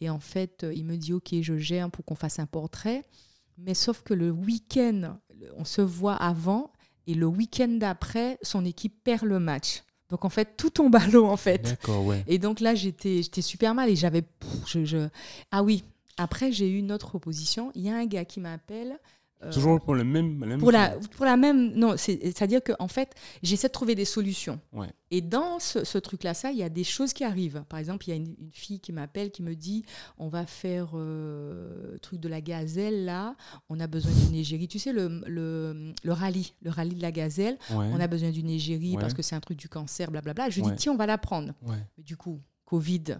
et 0.00 0.10
en 0.10 0.20
fait, 0.20 0.66
il 0.74 0.84
me 0.84 0.96
dit, 0.96 1.12
ok, 1.12 1.34
je 1.42 1.56
gère 1.56 1.90
pour 1.90 2.04
qu'on 2.04 2.14
fasse 2.14 2.38
un 2.38 2.46
portrait. 2.46 3.04
Mais 3.58 3.74
sauf 3.74 4.02
que 4.02 4.14
le 4.14 4.30
week-end, 4.30 5.18
on 5.56 5.64
se 5.64 5.80
voit 5.80 6.14
avant, 6.14 6.72
et 7.06 7.14
le 7.14 7.26
week-end 7.26 7.68
d'après, 7.68 8.38
son 8.42 8.64
équipe 8.64 9.02
perd 9.02 9.24
le 9.24 9.38
match. 9.38 9.82
Donc 10.10 10.24
en 10.24 10.28
fait, 10.28 10.56
tout 10.56 10.70
tombe 10.70 10.94
à 10.96 11.06
l'eau, 11.08 11.26
en 11.26 11.36
fait. 11.36 11.62
D'accord, 11.62 12.04
ouais. 12.06 12.22
Et 12.28 12.38
donc 12.38 12.60
là, 12.60 12.74
j'étais 12.74 13.22
j'étais 13.22 13.42
super 13.42 13.74
mal 13.74 13.88
et 13.90 13.96
j'avais. 13.96 14.22
pff, 14.22 14.50
Je, 14.66 14.84
je- 14.84 15.08
Ah 15.50 15.62
oui, 15.62 15.82
après, 16.16 16.52
j'ai 16.52 16.68
eu 16.70 16.78
une 16.78 16.92
autre 16.92 17.08
proposition. 17.08 17.72
Il 17.74 17.82
y 17.82 17.90
a 17.90 17.96
un 17.96 18.06
gars 18.06 18.24
qui 18.24 18.40
m'appelle. 18.40 18.98
Euh, 19.42 19.52
Toujours 19.52 19.78
pour 19.80 19.94
le 19.94 20.02
même. 20.04 20.40
la 20.40 20.46
même 20.46 20.58
pour 20.60 20.70
la, 20.72 20.90
pour 21.16 21.24
la 21.26 21.36
même. 21.36 21.72
Non, 21.74 21.96
c'est- 21.96 22.18
c'est-à-dire 22.22 22.62
qu'en 22.64 22.74
en 22.78 22.88
fait, 22.88 23.14
j'essaie 23.42 23.68
de 23.68 23.72
trouver 23.72 23.94
des 23.94 24.04
solutions. 24.06 24.60
Ouais. 24.72 24.88
Et 25.10 25.20
dans 25.20 25.58
ce, 25.58 25.84
ce 25.84 25.98
truc-là, 25.98 26.32
ça, 26.34 26.50
il 26.52 26.58
y 26.58 26.62
a 26.62 26.68
des 26.68 26.84
choses 26.84 27.12
qui 27.12 27.22
arrivent. 27.22 27.62
Par 27.68 27.78
exemple, 27.78 28.06
il 28.06 28.10
y 28.10 28.12
a 28.12 28.16
une, 28.16 28.34
une 28.40 28.50
fille 28.52 28.80
qui 28.80 28.92
m'appelle, 28.92 29.30
qui 29.30 29.42
me 29.42 29.54
dit 29.54 29.84
on 30.18 30.28
va 30.28 30.46
faire 30.46 30.90
euh, 30.94 31.98
truc 31.98 32.18
de 32.20 32.28
la 32.28 32.40
gazelle, 32.40 33.04
là. 33.04 33.36
On 33.68 33.78
a 33.80 33.86
besoin 33.86 34.12
d'une 34.12 34.34
égérie. 34.34 34.68
Tu 34.68 34.78
sais, 34.78 34.92
le, 34.92 35.22
le, 35.26 35.92
le 36.02 36.12
rallye, 36.12 36.54
le 36.62 36.70
rallye 36.70 36.94
de 36.94 37.02
la 37.02 37.12
gazelle. 37.12 37.58
Ouais. 37.70 37.86
On 37.92 38.00
a 38.00 38.06
besoin 38.06 38.30
d'une 38.30 38.48
égérie 38.50 38.94
Ouais. 38.96 39.00
parce 39.00 39.14
que 39.14 39.22
c'est 39.22 39.34
un 39.36 39.40
truc 39.40 39.58
du 39.58 39.68
cancer, 39.68 40.10
blablabla. 40.10 40.48
Je 40.50 40.60
dis 40.62 40.70
tiens, 40.76 40.92
on 40.92 40.96
va 40.96 41.06
la 41.06 41.18
prendre. 41.18 41.52
Mais 41.66 42.02
du 42.04 42.16
coup, 42.16 42.40
Covid 42.64 43.18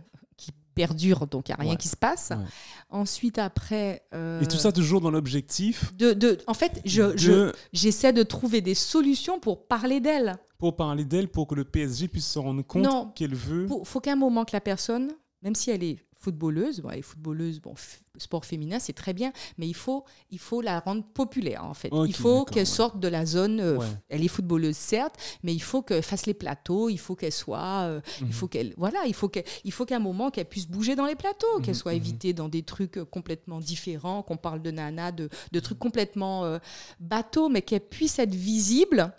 perdure, 0.77 1.27
donc 1.27 1.49
il 1.49 1.53
n'y 1.53 1.55
a 1.55 1.61
rien 1.63 1.71
Ouais. 1.73 1.77
qui 1.77 1.89
se 1.89 1.97
passe. 1.97 2.31
Ouais. 2.31 2.45
Ensuite, 2.91 3.39
après. 3.39 4.03
euh, 4.15 4.41
Et 4.41 4.47
tout 4.47 4.59
ça 4.59 4.71
toujours 4.71 5.01
dans 5.01 5.11
l'objectif 5.11 5.93
de, 5.97 6.13
de- 6.13 6.39
en 6.47 6.55
fait, 6.55 6.81
je, 6.85 7.03
de- 7.03 7.17
je- 7.17 7.53
j'essaie 7.73 8.13
de 8.13 8.23
trouver 8.23 8.61
des 8.61 8.75
solutions 8.77 9.41
pour 9.41 9.67
parler 9.67 9.99
d'elle. 10.01 10.37
pour 10.59 10.77
parler 10.77 11.05
d'elle, 11.05 11.29
pour 11.29 11.47
que 11.49 11.55
le 11.55 11.65
PSG 11.65 12.09
puisse 12.09 12.29
se 12.29 12.39
rendre 12.39 12.63
compte 12.63 13.15
qu'elle 13.17 13.35
veut. 13.35 13.67
Il 13.69 13.85
faut 13.85 14.01
qu'à 14.01 14.13
un 14.13 14.17
moment 14.17 14.45
que 14.45 14.53
la 14.55 14.61
personne, 14.61 15.11
même 15.43 15.55
si 15.55 15.71
elle 15.71 15.83
est 15.83 15.99
footballeuse, 16.27 16.81
bon, 16.81 16.91
est 16.91 17.03
footballeuse, 17.03 17.61
bon, 17.61 17.75
sport 18.19 18.45
féminin, 18.45 18.79
c'est 18.81 18.95
très 18.95 19.13
bien, 19.13 19.33
mais 19.59 19.69
il 19.69 19.75
faut, 19.75 20.05
il 20.31 20.39
faut 20.39 20.61
la 20.61 20.81
rendre 20.81 21.05
populaire, 21.05 21.65
en 21.65 21.75
fait. 21.75 21.91
Il 22.07 22.15
faut 22.15 22.45
qu'elle 22.45 22.63
ouais. 22.63 22.65
sorte 22.65 22.99
de 22.99 23.09
la 23.09 23.25
zone. 23.27 23.61
euh, 23.61 23.77
Ouais. 23.79 23.87
Elle 24.09 24.25
est 24.25 24.29
footballeuse, 24.29 24.77
certes, 24.77 25.15
mais 25.43 25.55
il 25.55 25.61
faut 25.63 25.83
qu'elle 25.83 26.03
fasse 26.03 26.27
les 26.27 26.35
plateaux, 26.35 26.89
il 26.89 26.99
faut 26.99 27.15
qu'elle 27.15 27.33
soit. 27.33 27.83
euh, 27.85 28.01
Mhm. 28.21 28.27
Il 28.29 28.33
faut 28.33 28.49
qu'elle. 28.49 28.75
Voilà, 28.77 29.05
il 29.07 29.15
faut 29.15 29.29
qu'elle- 29.29 29.45
qu'à 29.87 29.97
un 29.97 30.01
moment 30.01 30.31
qu'elle 30.31 30.49
puisse 30.49 30.67
bouger 30.67 30.97
dans 30.97 31.07
les 31.07 31.15
plateaux, 31.15 31.59
qu'elle 31.61 31.75
Mhm, 31.75 31.75
soit 31.75 31.93
mhm. 31.93 31.99
évitée 31.99 32.33
dans 32.33 32.49
des 32.49 32.63
trucs 32.63 32.97
euh, 32.99 33.05
complètement 33.05 33.61
différents, 33.61 34.23
qu'on 34.23 34.37
parle 34.39 34.63
de 34.63 34.71
nana, 34.73 35.13
de, 35.13 35.29
de 35.53 35.61
trucs 35.61 35.79
complètement 35.79 36.45
euh, 36.45 36.59
bateaux, 36.99 37.49
mais 37.49 37.63
qu'elle 37.63 37.87
puisse 37.87 38.19
être 38.19 38.35
visible 38.35 39.13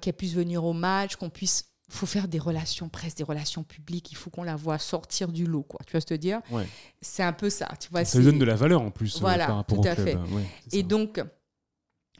qu'elle 0.00 0.14
puisse 0.14 0.34
venir 0.34 0.64
au 0.64 0.72
match, 0.72 1.16
qu'on 1.16 1.30
puisse. 1.30 1.64
Il 1.88 1.94
faut 1.94 2.06
faire 2.06 2.26
des 2.26 2.38
relations 2.40 2.88
presse, 2.88 3.14
des 3.14 3.22
relations 3.24 3.62
publiques. 3.62 4.10
Il 4.10 4.16
faut 4.16 4.28
qu'on 4.28 4.42
la 4.42 4.56
voit 4.56 4.78
sortir 4.78 5.28
du 5.28 5.46
lot, 5.46 5.62
quoi. 5.62 5.78
Tu 5.86 5.96
je 5.96 6.04
veux 6.10 6.18
dire? 6.18 6.40
Ouais. 6.50 6.66
C'est 7.00 7.22
un 7.22 7.32
peu 7.32 7.48
ça. 7.48 7.68
Tu 7.80 7.88
vois. 7.90 8.04
Ça 8.04 8.20
donne 8.20 8.38
de 8.40 8.44
la 8.44 8.56
valeur 8.56 8.82
en 8.82 8.90
plus 8.90 9.16
euh, 9.16 9.20
Voilà, 9.20 9.46
par 9.46 9.56
rapport 9.56 9.78
tout 9.80 9.86
au 9.86 9.90
à 9.90 9.94
club. 9.94 10.06
fait. 10.08 10.14
hein. 10.14 10.24
Ouais, 10.32 10.42
Et 10.72 10.80
ça. 10.80 10.82
donc, 10.86 11.22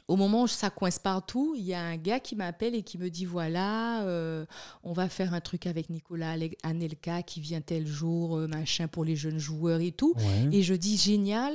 au 0.07 0.15
moment 0.15 0.43
où 0.43 0.47
ça 0.47 0.69
coince 0.69 0.99
partout, 0.99 1.53
il 1.57 1.63
y 1.65 1.73
a 1.73 1.81
un 1.81 1.97
gars 1.97 2.21
qui 2.21 2.37
m'appelle 2.37 2.75
et 2.75 2.81
qui 2.83 2.97
me 2.97 3.09
dit 3.09 3.25
voilà, 3.25 4.03
euh, 4.03 4.45
on 4.83 4.93
va 4.93 5.09
faire 5.09 5.33
un 5.33 5.41
truc 5.41 5.67
avec 5.67 5.89
Nicolas 5.89 6.35
Anelka 6.63 7.21
qui 7.23 7.41
vient 7.41 7.59
tel 7.59 7.85
jour, 7.85 8.37
euh, 8.37 8.47
machin 8.47 8.87
pour 8.87 9.03
les 9.03 9.17
jeunes 9.17 9.37
joueurs 9.39 9.81
et 9.81 9.91
tout. 9.91 10.13
Ouais. 10.15 10.49
Et 10.57 10.63
je 10.63 10.75
dis 10.75 10.95
génial. 10.95 11.53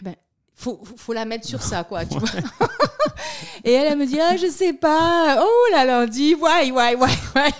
Eh 0.00 0.04
ben, 0.04 0.16
faut, 0.54 0.80
faut- 0.82 0.96
faut 0.96 1.12
la 1.12 1.26
mettre 1.26 1.46
sur 1.46 1.60
ça, 1.62 1.84
quoi. 1.84 2.06
Tu 2.06 2.18
vois 2.18 2.28
et 3.64 3.72
elle, 3.72 3.92
elle 3.92 3.98
me 3.98 4.06
dit, 4.06 4.18
ah, 4.20 4.36
je 4.36 4.46
sais 4.46 4.72
pas. 4.72 5.38
Oh 5.42 5.72
là 5.72 5.84
là, 5.84 6.00
on 6.02 6.06
dit, 6.06 6.34
ouais, 6.34 6.70
ouais, 6.70 6.94
ouais, 6.94 7.08
ouais. 7.36 7.50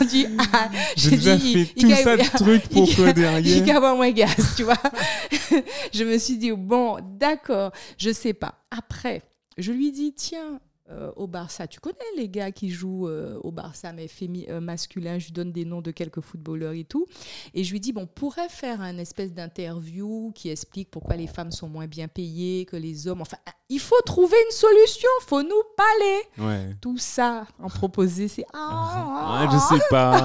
On 0.00 0.04
dit, 0.04 0.26
ah, 0.52 0.68
J'ai 0.96 1.10
je 1.10 1.14
déjà 1.16 1.36
dis, 1.36 1.52
fait 1.52 1.80
tout 1.80 1.86
il- 1.88 1.96
ça 1.96 2.16
de 2.16 2.22
trucs 2.36 2.68
pour 2.68 2.88
il 3.06 3.12
derrière. 3.12 3.64
moins 3.94 4.10
gaz, 4.10 4.54
tu 4.56 4.62
vois. 4.64 4.76
je 5.92 6.04
me 6.04 6.18
suis 6.18 6.36
dit, 6.36 6.52
bon, 6.52 6.98
d'accord, 7.18 7.70
je 7.98 8.10
sais 8.10 8.32
pas. 8.34 8.54
Après, 8.70 9.22
je 9.58 9.72
lui 9.72 9.92
dis, 9.92 10.12
tiens, 10.14 10.58
euh, 10.90 11.10
au 11.16 11.26
Barça, 11.26 11.66
tu 11.66 11.80
connais 11.80 11.96
les 12.16 12.28
gars 12.28 12.52
qui 12.52 12.68
jouent 12.68 13.08
euh, 13.08 13.38
au 13.42 13.50
Barça, 13.50 13.92
mais 13.94 14.06
fémi- 14.06 14.44
euh, 14.50 14.60
masculin, 14.60 15.18
je 15.18 15.26
lui 15.26 15.32
donne 15.32 15.50
des 15.50 15.64
noms 15.64 15.80
de 15.80 15.90
quelques 15.90 16.20
footballeurs 16.20 16.72
et 16.74 16.84
tout. 16.84 17.06
Et 17.54 17.64
je 17.64 17.72
lui 17.72 17.80
dis, 17.80 17.92
bon, 17.94 18.02
on 18.02 18.06
pourrait 18.06 18.50
faire 18.50 18.82
un 18.82 18.98
espèce 18.98 19.32
d'interview 19.32 20.30
qui 20.34 20.50
explique 20.50 20.90
pourquoi 20.90 21.16
les 21.16 21.26
femmes 21.26 21.52
sont 21.52 21.68
moins 21.68 21.86
bien 21.86 22.06
payées 22.06 22.66
que 22.66 22.76
les 22.76 23.08
hommes. 23.08 23.22
Enfin, 23.22 23.38
il 23.70 23.80
faut 23.80 24.00
trouver 24.04 24.36
une 24.46 24.54
solution, 24.54 25.08
faut 25.22 25.42
nous 25.42 25.62
parler. 25.76 26.20
Ouais. 26.50 26.76
Tout 26.82 26.98
ça 26.98 27.46
en 27.58 27.68
proposer, 27.68 28.28
c'est... 28.28 28.44
Ah, 28.52 29.48
je 29.50 29.58
sais 29.76 29.82
pas. 29.88 30.22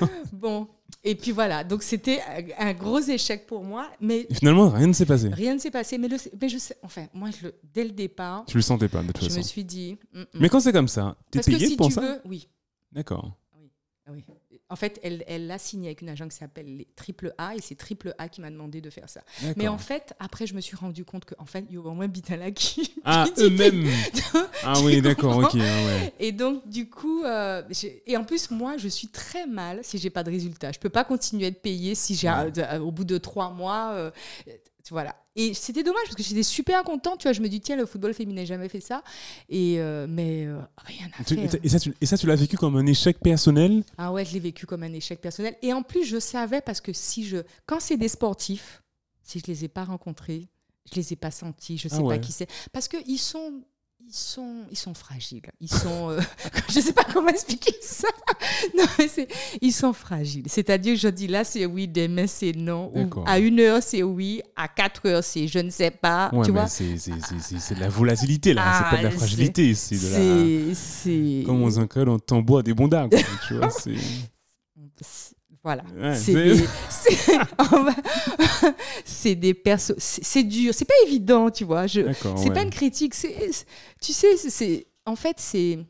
Bon, 0.32 0.68
et 1.08 1.14
puis 1.14 1.30
voilà, 1.30 1.64
donc 1.64 1.82
c'était 1.82 2.20
un 2.58 2.72
gros 2.74 3.00
échec 3.00 3.46
pour 3.46 3.62
moi, 3.64 3.88
mais 4.00 4.26
Et 4.28 4.34
finalement, 4.34 4.68
rien 4.70 4.88
ne 4.88 4.92
s'est 4.92 5.06
passé. 5.06 5.28
rien 5.28 5.54
ne 5.54 5.58
s'est 5.60 5.70
passé. 5.70 5.96
Mais, 5.98 6.08
le, 6.08 6.16
mais 6.40 6.48
je 6.48 6.58
sais, 6.58 6.76
enfin, 6.82 7.06
moi, 7.14 7.30
je 7.30 7.48
dès 7.72 7.84
le 7.84 7.90
départ, 7.92 8.44
Tu 8.46 8.56
le 8.56 8.62
sentais 8.62 8.88
pas 8.88 9.02
de 9.02 9.06
toute 9.08 9.20
je 9.22 9.26
façon. 9.28 9.38
me 9.38 9.42
suis 9.44 9.64
dit. 9.64 9.96
mm, 10.12 10.20
mm. 10.20 10.24
Mais 10.34 10.48
quand 10.48 10.60
c'est 10.60 10.72
comme 10.72 10.88
ça, 10.88 11.16
t'es 11.30 11.38
que 11.40 11.44
payé 11.46 11.68
si 11.68 11.76
pour 11.76 11.86
tu 11.88 11.94
ça 11.94 12.00
veux, 12.00 12.20
oui. 12.26 12.48
D'accord. 12.92 13.32
oui. 14.10 14.24
En 14.68 14.74
fait, 14.74 14.98
elle, 15.04 15.22
elle 15.28 15.46
l'a 15.46 15.58
signé 15.58 15.88
avec 15.88 16.02
une 16.02 16.08
agence 16.08 16.32
qui 16.32 16.38
s'appelle 16.38 16.76
les 16.76 16.88
Triple 16.96 17.32
A 17.38 17.54
et 17.54 17.60
c'est 17.60 17.76
Triple 17.76 18.14
A 18.18 18.28
qui 18.28 18.40
m'a 18.40 18.50
demandé 18.50 18.80
de 18.80 18.90
faire 18.90 19.08
ça. 19.08 19.20
Mais 19.56 19.68
en 19.68 19.78
fait, 19.78 20.12
après, 20.18 20.46
je 20.48 20.54
me 20.54 20.60
suis 20.60 20.74
rendu 20.76 21.04
compte 21.04 21.24
qu'en 21.24 21.44
fait, 21.46 21.64
il 21.68 21.74
y 21.74 21.78
a 21.78 21.80
au 21.80 21.92
moins 21.92 22.08
Bitalaki. 22.08 22.92
Ah, 23.04 23.26
eux-mêmes 23.38 23.86
Ah 24.64 24.80
oui, 24.82 25.00
d'accord, 25.00 25.36
ok. 25.36 25.50
ah 25.54 25.56
ouais. 25.58 26.12
Et 26.18 26.32
donc, 26.32 26.68
du 26.68 26.90
coup, 26.90 27.22
euh, 27.22 27.62
et 28.06 28.16
en 28.16 28.24
plus, 28.24 28.50
moi, 28.50 28.76
je 28.76 28.88
suis 28.88 29.06
très 29.08 29.46
mal 29.46 29.80
si 29.84 29.98
j'ai 29.98 30.10
pas 30.10 30.24
de 30.24 30.30
résultat. 30.32 30.72
Je 30.72 30.80
peux 30.80 30.88
pas 30.88 31.04
continuer 31.04 31.44
à 31.44 31.48
être 31.48 31.62
payée 31.62 31.94
si 31.94 32.16
j'ai, 32.16 32.28
Ouais. 32.28 32.52
euh, 32.58 32.80
au 32.80 32.90
bout 32.90 33.04
de 33.04 33.18
trois 33.18 33.50
mois. 33.50 33.92
euh, 33.94 34.10
Voilà. 34.90 35.16
Et 35.34 35.52
c'était 35.54 35.82
dommage 35.82 36.04
parce 36.04 36.14
que 36.16 36.22
j'étais 36.22 36.42
super 36.42 36.82
contente. 36.84 37.20
Tu 37.20 37.24
vois, 37.24 37.32
je 37.32 37.40
me 37.40 37.48
dis, 37.48 37.60
tiens, 37.60 37.76
le 37.76 37.86
football 37.86 38.14
féminin 38.14 38.42
n'a 38.42 38.46
jamais 38.46 38.68
fait 38.68 38.80
ça. 38.80 39.02
Et, 39.48 39.80
euh, 39.80 40.06
mais 40.08 40.46
euh, 40.46 40.58
rien 40.78 41.08
à 41.18 41.24
Tu- 41.24 41.34
faire. 41.36 41.50
et, 41.62 41.68
ça, 41.68 41.78
tu, 41.80 41.94
et 42.00 42.06
ça, 42.06 42.16
tu 42.16 42.26
l'as 42.26 42.36
vécu 42.36 42.56
comme 42.56 42.76
un 42.76 42.86
échec 42.86 43.18
personnel? 43.20 43.82
Ah 43.98 44.12
ouais, 44.12 44.24
je 44.24 44.32
l'ai 44.32 44.40
vécu 44.40 44.64
comme 44.66 44.82
un 44.82 44.92
échec 44.92 45.20
personnel. 45.20 45.56
Et 45.62 45.72
en 45.72 45.82
plus, 45.82 46.04
je 46.04 46.18
savais 46.20 46.60
parce 46.60 46.80
que 46.80 46.92
si 46.92 47.24
je, 47.26 47.38
quand 47.66 47.80
c'est 47.80 47.96
des 47.96 48.08
sportifs, 48.08 48.82
si 49.22 49.40
je 49.40 49.44
les 49.48 49.64
ai 49.64 49.68
pas 49.68 49.84
rencontrés, 49.84 50.48
je 50.90 50.96
les 50.96 51.12
ai 51.12 51.16
pas 51.16 51.30
sentis, 51.32 51.76
je 51.78 51.88
sais 51.88 51.96
Ah 51.98 52.02
ouais. 52.02 52.16
pas 52.16 52.22
qui 52.24 52.30
c'est, 52.32 52.48
parce 52.72 52.86
que 52.86 52.96
ils 53.06 53.18
sont, 53.18 53.62
ils 54.08 54.14
sont, 54.14 54.64
ils 54.70 54.76
sont 54.78 54.94
fragiles. 54.94 55.42
Ils 55.60 55.68
sont, 55.72 56.10
euh, 56.10 56.20
je 56.68 56.80
sais 56.80 56.92
pas 56.92 57.04
comment 57.12 57.28
expliquer 57.28 57.74
ça. 57.82 58.08
Non, 58.76 58.84
mais 58.98 59.06
ils 59.60 59.72
sont 59.72 59.92
fragiles. 59.92 60.44
C'est-à-dire, 60.46 60.94
que 60.94 61.00
je 61.00 61.08
dis 61.08 61.26
là, 61.26 61.44
c'est 61.44 61.66
oui, 61.66 61.88
demain 61.88 62.26
c'est 62.26 62.52
non, 62.52 62.90
ou 62.94 63.24
à 63.26 63.38
une 63.38 63.60
heure 63.60 63.82
c'est 63.82 64.02
oui, 64.02 64.40
à 64.56 64.68
quatre 64.68 65.06
heures 65.06 65.24
c'est 65.24 65.46
je 65.48 65.58
ne 65.58 65.70
sais 65.70 65.90
pas. 65.90 66.30
Ouais, 66.32 66.44
tu 66.44 66.52
mais 66.52 66.60
vois? 66.60 66.68
c'est 66.68 67.74
de 67.74 67.80
la 67.80 67.88
volatilité, 67.88 68.54
là. 68.54 68.72
c'est 68.78 68.90
pas 68.96 69.02
de 69.02 69.08
la 69.08 69.14
Ah, 69.14 69.18
fragilité, 69.18 69.74
c'est 69.74 69.96
de 69.96 71.40
la. 71.42 71.44
Comme 71.46 71.62
on 71.62 71.70
s'encale 71.70 72.08
en 72.08 72.18
tambour 72.18 72.62
des 72.62 72.74
bondards, 72.74 73.08
tu 73.46 73.54
vois. 73.54 73.70
c'est- 73.70 73.94
C'est- 75.00 75.35
Voilà. 75.66 75.82
Ouais, 75.96 76.14
c'est 76.14 76.32
des, 76.32 76.64
c'est- 79.04 79.34
des 79.34 79.52
persos. 79.52 80.20
Dur. 80.44 80.72
C'est 80.72 80.84
pas 80.84 80.94
évident, 81.06 81.50
tu 81.50 81.64
vois. 81.64 81.88
Je, 81.88 82.12
c'est 82.12 82.28
ouais. 82.48 82.54
pas 82.54 82.62
une 82.62 82.70
critique. 82.70 83.14
Tu 84.00 84.12
sais, 84.12 84.36
c'est- 84.36 84.86
en 85.04 85.16
fait, 85.16 85.34
c'est. 85.40 85.84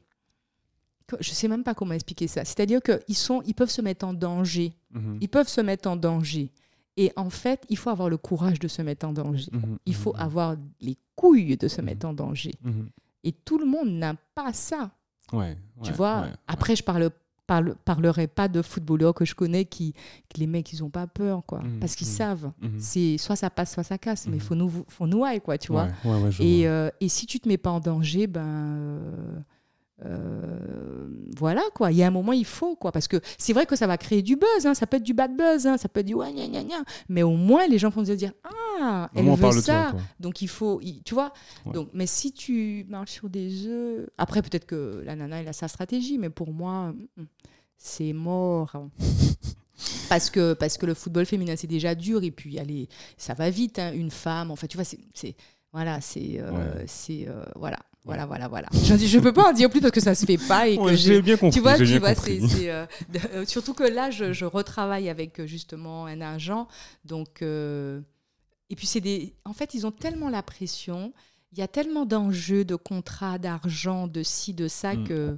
Je 1.20 1.30
sais 1.30 1.46
même 1.46 1.62
pas 1.62 1.74
comment 1.74 1.92
expliquer 1.92 2.26
ça. 2.26 2.42
C'est-à-dire 2.46 2.80
qu'ils 2.82 3.16
sont, 3.16 3.42
ils 3.44 3.52
peuvent 3.54 3.68
se 3.70 3.82
mettre 3.82 4.06
en 4.06 4.14
danger. 4.14 4.72
Mhm, 4.92 5.18
Ils 5.20 5.28
peuvent 5.28 5.46
se 5.48 5.60
mettre 5.60 5.90
en 5.90 5.96
danger. 5.96 6.50
Et 6.96 7.12
en 7.16 7.28
fait, 7.28 7.62
il 7.68 7.76
faut 7.76 7.90
avoir 7.90 8.08
le 8.08 8.16
courage 8.16 8.58
de 8.58 8.68
se 8.68 8.80
mettre 8.80 9.06
en 9.06 9.12
danger. 9.12 9.50
mhm, 9.52 9.76
Il 9.84 9.94
faut 9.94 10.14
mhm, 10.14 10.20
avoir 10.20 10.56
les 10.80 10.96
couilles 11.14 11.58
de 11.58 11.68
se 11.68 11.82
mettre 11.82 12.06
en 12.06 12.14
danger. 12.14 12.52
mhm. 12.62 12.88
Et 13.24 13.32
tout 13.32 13.58
le 13.58 13.66
monde 13.66 13.90
n'a 13.90 14.14
pas 14.34 14.54
ça. 14.54 14.90
Ouais. 15.34 15.56
Tu 15.82 15.92
vois, 15.92 16.28
après, 16.48 16.74
je 16.76 16.82
parle, 16.82 17.10
parle, 17.46 17.74
parlerai 17.84 18.26
pas 18.26 18.48
de 18.48 18.62
footballeurs 18.62 19.14
que 19.14 19.24
je 19.24 19.34
connais 19.34 19.64
qui, 19.64 19.94
qui 20.28 20.40
les 20.40 20.46
mecs, 20.46 20.72
ils 20.72 20.82
ont 20.82 20.90
pas 20.90 21.06
peur, 21.06 21.42
quoi. 21.46 21.60
Mhm, 21.60 21.80
parce 21.80 21.94
qu'ils 21.94 22.06
mhm. 22.06 22.12
savent. 22.12 22.52
Mhm. 22.60 22.78
C'est 22.78 23.18
soit 23.18 23.36
ça 23.36 23.50
passe, 23.50 23.74
soit 23.74 23.84
ça 23.84 23.98
casse. 23.98 24.26
Mais 24.26 24.38
faut 24.38 24.54
nous, 24.54 24.70
faut 24.88 25.06
nous 25.06 25.24
aille, 25.24 25.40
quoi, 25.40 25.58
tu 25.58 25.72
vois. 25.72 25.88
Ouais, 26.04 26.22
ouais, 26.22 26.30
Et, 26.40 26.68
euh, 26.68 26.90
et 27.00 27.08
si 27.08 27.26
tu 27.26 27.40
te 27.40 27.48
mets 27.48 27.58
pas 27.58 27.70
en 27.70 27.80
danger, 27.80 28.26
ben. 28.26 29.00
Euh, 30.04 31.08
voilà 31.38 31.62
quoi, 31.74 31.90
il 31.90 31.96
y 31.98 32.02
a 32.02 32.06
un 32.06 32.10
moment 32.10 32.32
il 32.32 32.44
faut 32.44 32.76
quoi, 32.76 32.92
parce 32.92 33.08
que 33.08 33.20
c'est 33.38 33.52
vrai 33.52 33.64
que 33.66 33.76
ça 33.76 33.86
va 33.86 33.96
créer 33.96 34.22
du 34.22 34.36
buzz, 34.36 34.66
hein, 34.66 34.74
ça 34.74 34.86
peut 34.86 34.98
être 34.98 35.02
du 35.02 35.14
bad 35.14 35.36
buzz, 35.36 35.66
hein, 35.66 35.78
ça 35.78 35.88
peut 35.88 36.00
être 36.00 36.06
du 36.06 36.14
ouais, 36.14 36.32
gna, 36.32 36.46
gna, 36.48 36.62
gna. 36.64 36.84
mais 37.08 37.22
au 37.22 37.36
moins 37.36 37.66
les 37.66 37.78
gens 37.78 37.88
vont 37.88 38.04
se 38.04 38.12
dire 38.12 38.32
ah 38.78 39.10
elle 39.14 39.24
veut 39.24 39.52
ça, 39.52 39.88
toi, 39.92 40.00
donc 40.20 40.42
il 40.42 40.48
faut, 40.48 40.80
il- 40.82 41.02
tu 41.02 41.14
vois. 41.14 41.32
Ouais. 41.64 41.72
Donc, 41.72 41.88
mais 41.94 42.06
si 42.06 42.32
tu 42.32 42.84
marches 42.90 43.12
sur 43.12 43.30
des 43.30 43.66
œufs, 43.66 44.06
après 44.18 44.42
peut-être 44.42 44.66
que 44.66 45.02
la 45.04 45.16
nana 45.16 45.40
elle 45.40 45.48
a 45.48 45.52
sa 45.54 45.66
stratégie, 45.68 46.18
mais 46.18 46.28
pour 46.30 46.52
moi 46.52 46.92
mm, 47.16 47.24
c'est 47.78 48.12
mort. 48.12 48.72
Parce 50.08 50.30
que, 50.30 50.54
parce 50.54 50.78
que 50.78 50.86
le 50.86 50.94
football 50.94 51.26
féminin 51.26 51.54
c'est 51.56 51.66
déjà 51.66 51.94
dur 51.94 52.22
et 52.22 52.30
puis 52.30 52.58
allez, 52.58 52.88
ça 53.18 53.34
va 53.34 53.50
vite, 53.50 53.78
hein, 53.78 53.92
une 53.92 54.10
femme, 54.10 54.50
enfin 54.50 54.66
tu 54.66 54.76
vois, 54.78 54.84
c'est, 54.84 54.98
c'est- 55.12 55.34
voilà, 55.72 56.00
c'est, 56.00 56.38
euh, 56.40 56.50
Ouais. 56.50 56.84
c'est, 56.86 57.28
euh, 57.28 57.44
voilà, 57.56 57.78
voilà, 58.06 58.24
voilà, 58.24 58.48
voilà. 58.48 58.68
Je 58.72 58.94
dis, 58.94 59.08
je 59.08 59.18
peux 59.18 59.32
pas 59.32 59.50
en 59.50 59.52
dire 59.52 59.68
plus 59.68 59.80
parce 59.80 59.90
que 59.92 60.00
ça 60.00 60.14
se 60.14 60.24
fait 60.24 60.38
pas 60.38 60.68
et 60.68 60.76
que 60.78 60.80
Ouais, 60.82 60.96
j'ai, 60.96 61.20
bien 61.20 61.36
compris. 61.36 61.54
tu 61.56 61.60
vois, 61.60 61.76
tu 61.76 61.98
vois, 61.98 62.14
c'est, 62.14 62.70
euh, 62.70 62.86
euh, 63.34 63.44
surtout 63.44 63.74
que 63.74 63.82
là, 63.82 64.10
je, 64.10 64.32
je 64.32 64.44
retravaille 64.44 65.08
avec 65.10 65.40
euh, 65.40 65.46
justement 65.46 66.06
un 66.06 66.20
agent, 66.20 66.68
donc 67.04 67.42
euh, 67.42 68.00
et 68.70 68.76
puis 68.76 68.86
c'est 68.86 69.00
des, 69.00 69.34
en 69.44 69.52
fait, 69.52 69.74
ils 69.74 69.86
ont 69.86 69.90
tellement 69.92 70.30
la 70.30 70.42
pression, 70.42 71.12
il 71.52 71.58
y 71.58 71.62
a 71.62 71.68
tellement 71.68 72.06
d'enjeux, 72.06 72.64
de 72.64 72.76
contrats, 72.76 73.38
d'argent, 73.38 74.06
de 74.06 74.22
ci, 74.22 74.54
de 74.54 74.68
ça 74.68 74.94
Mm. 74.94 75.04
que 75.04 75.36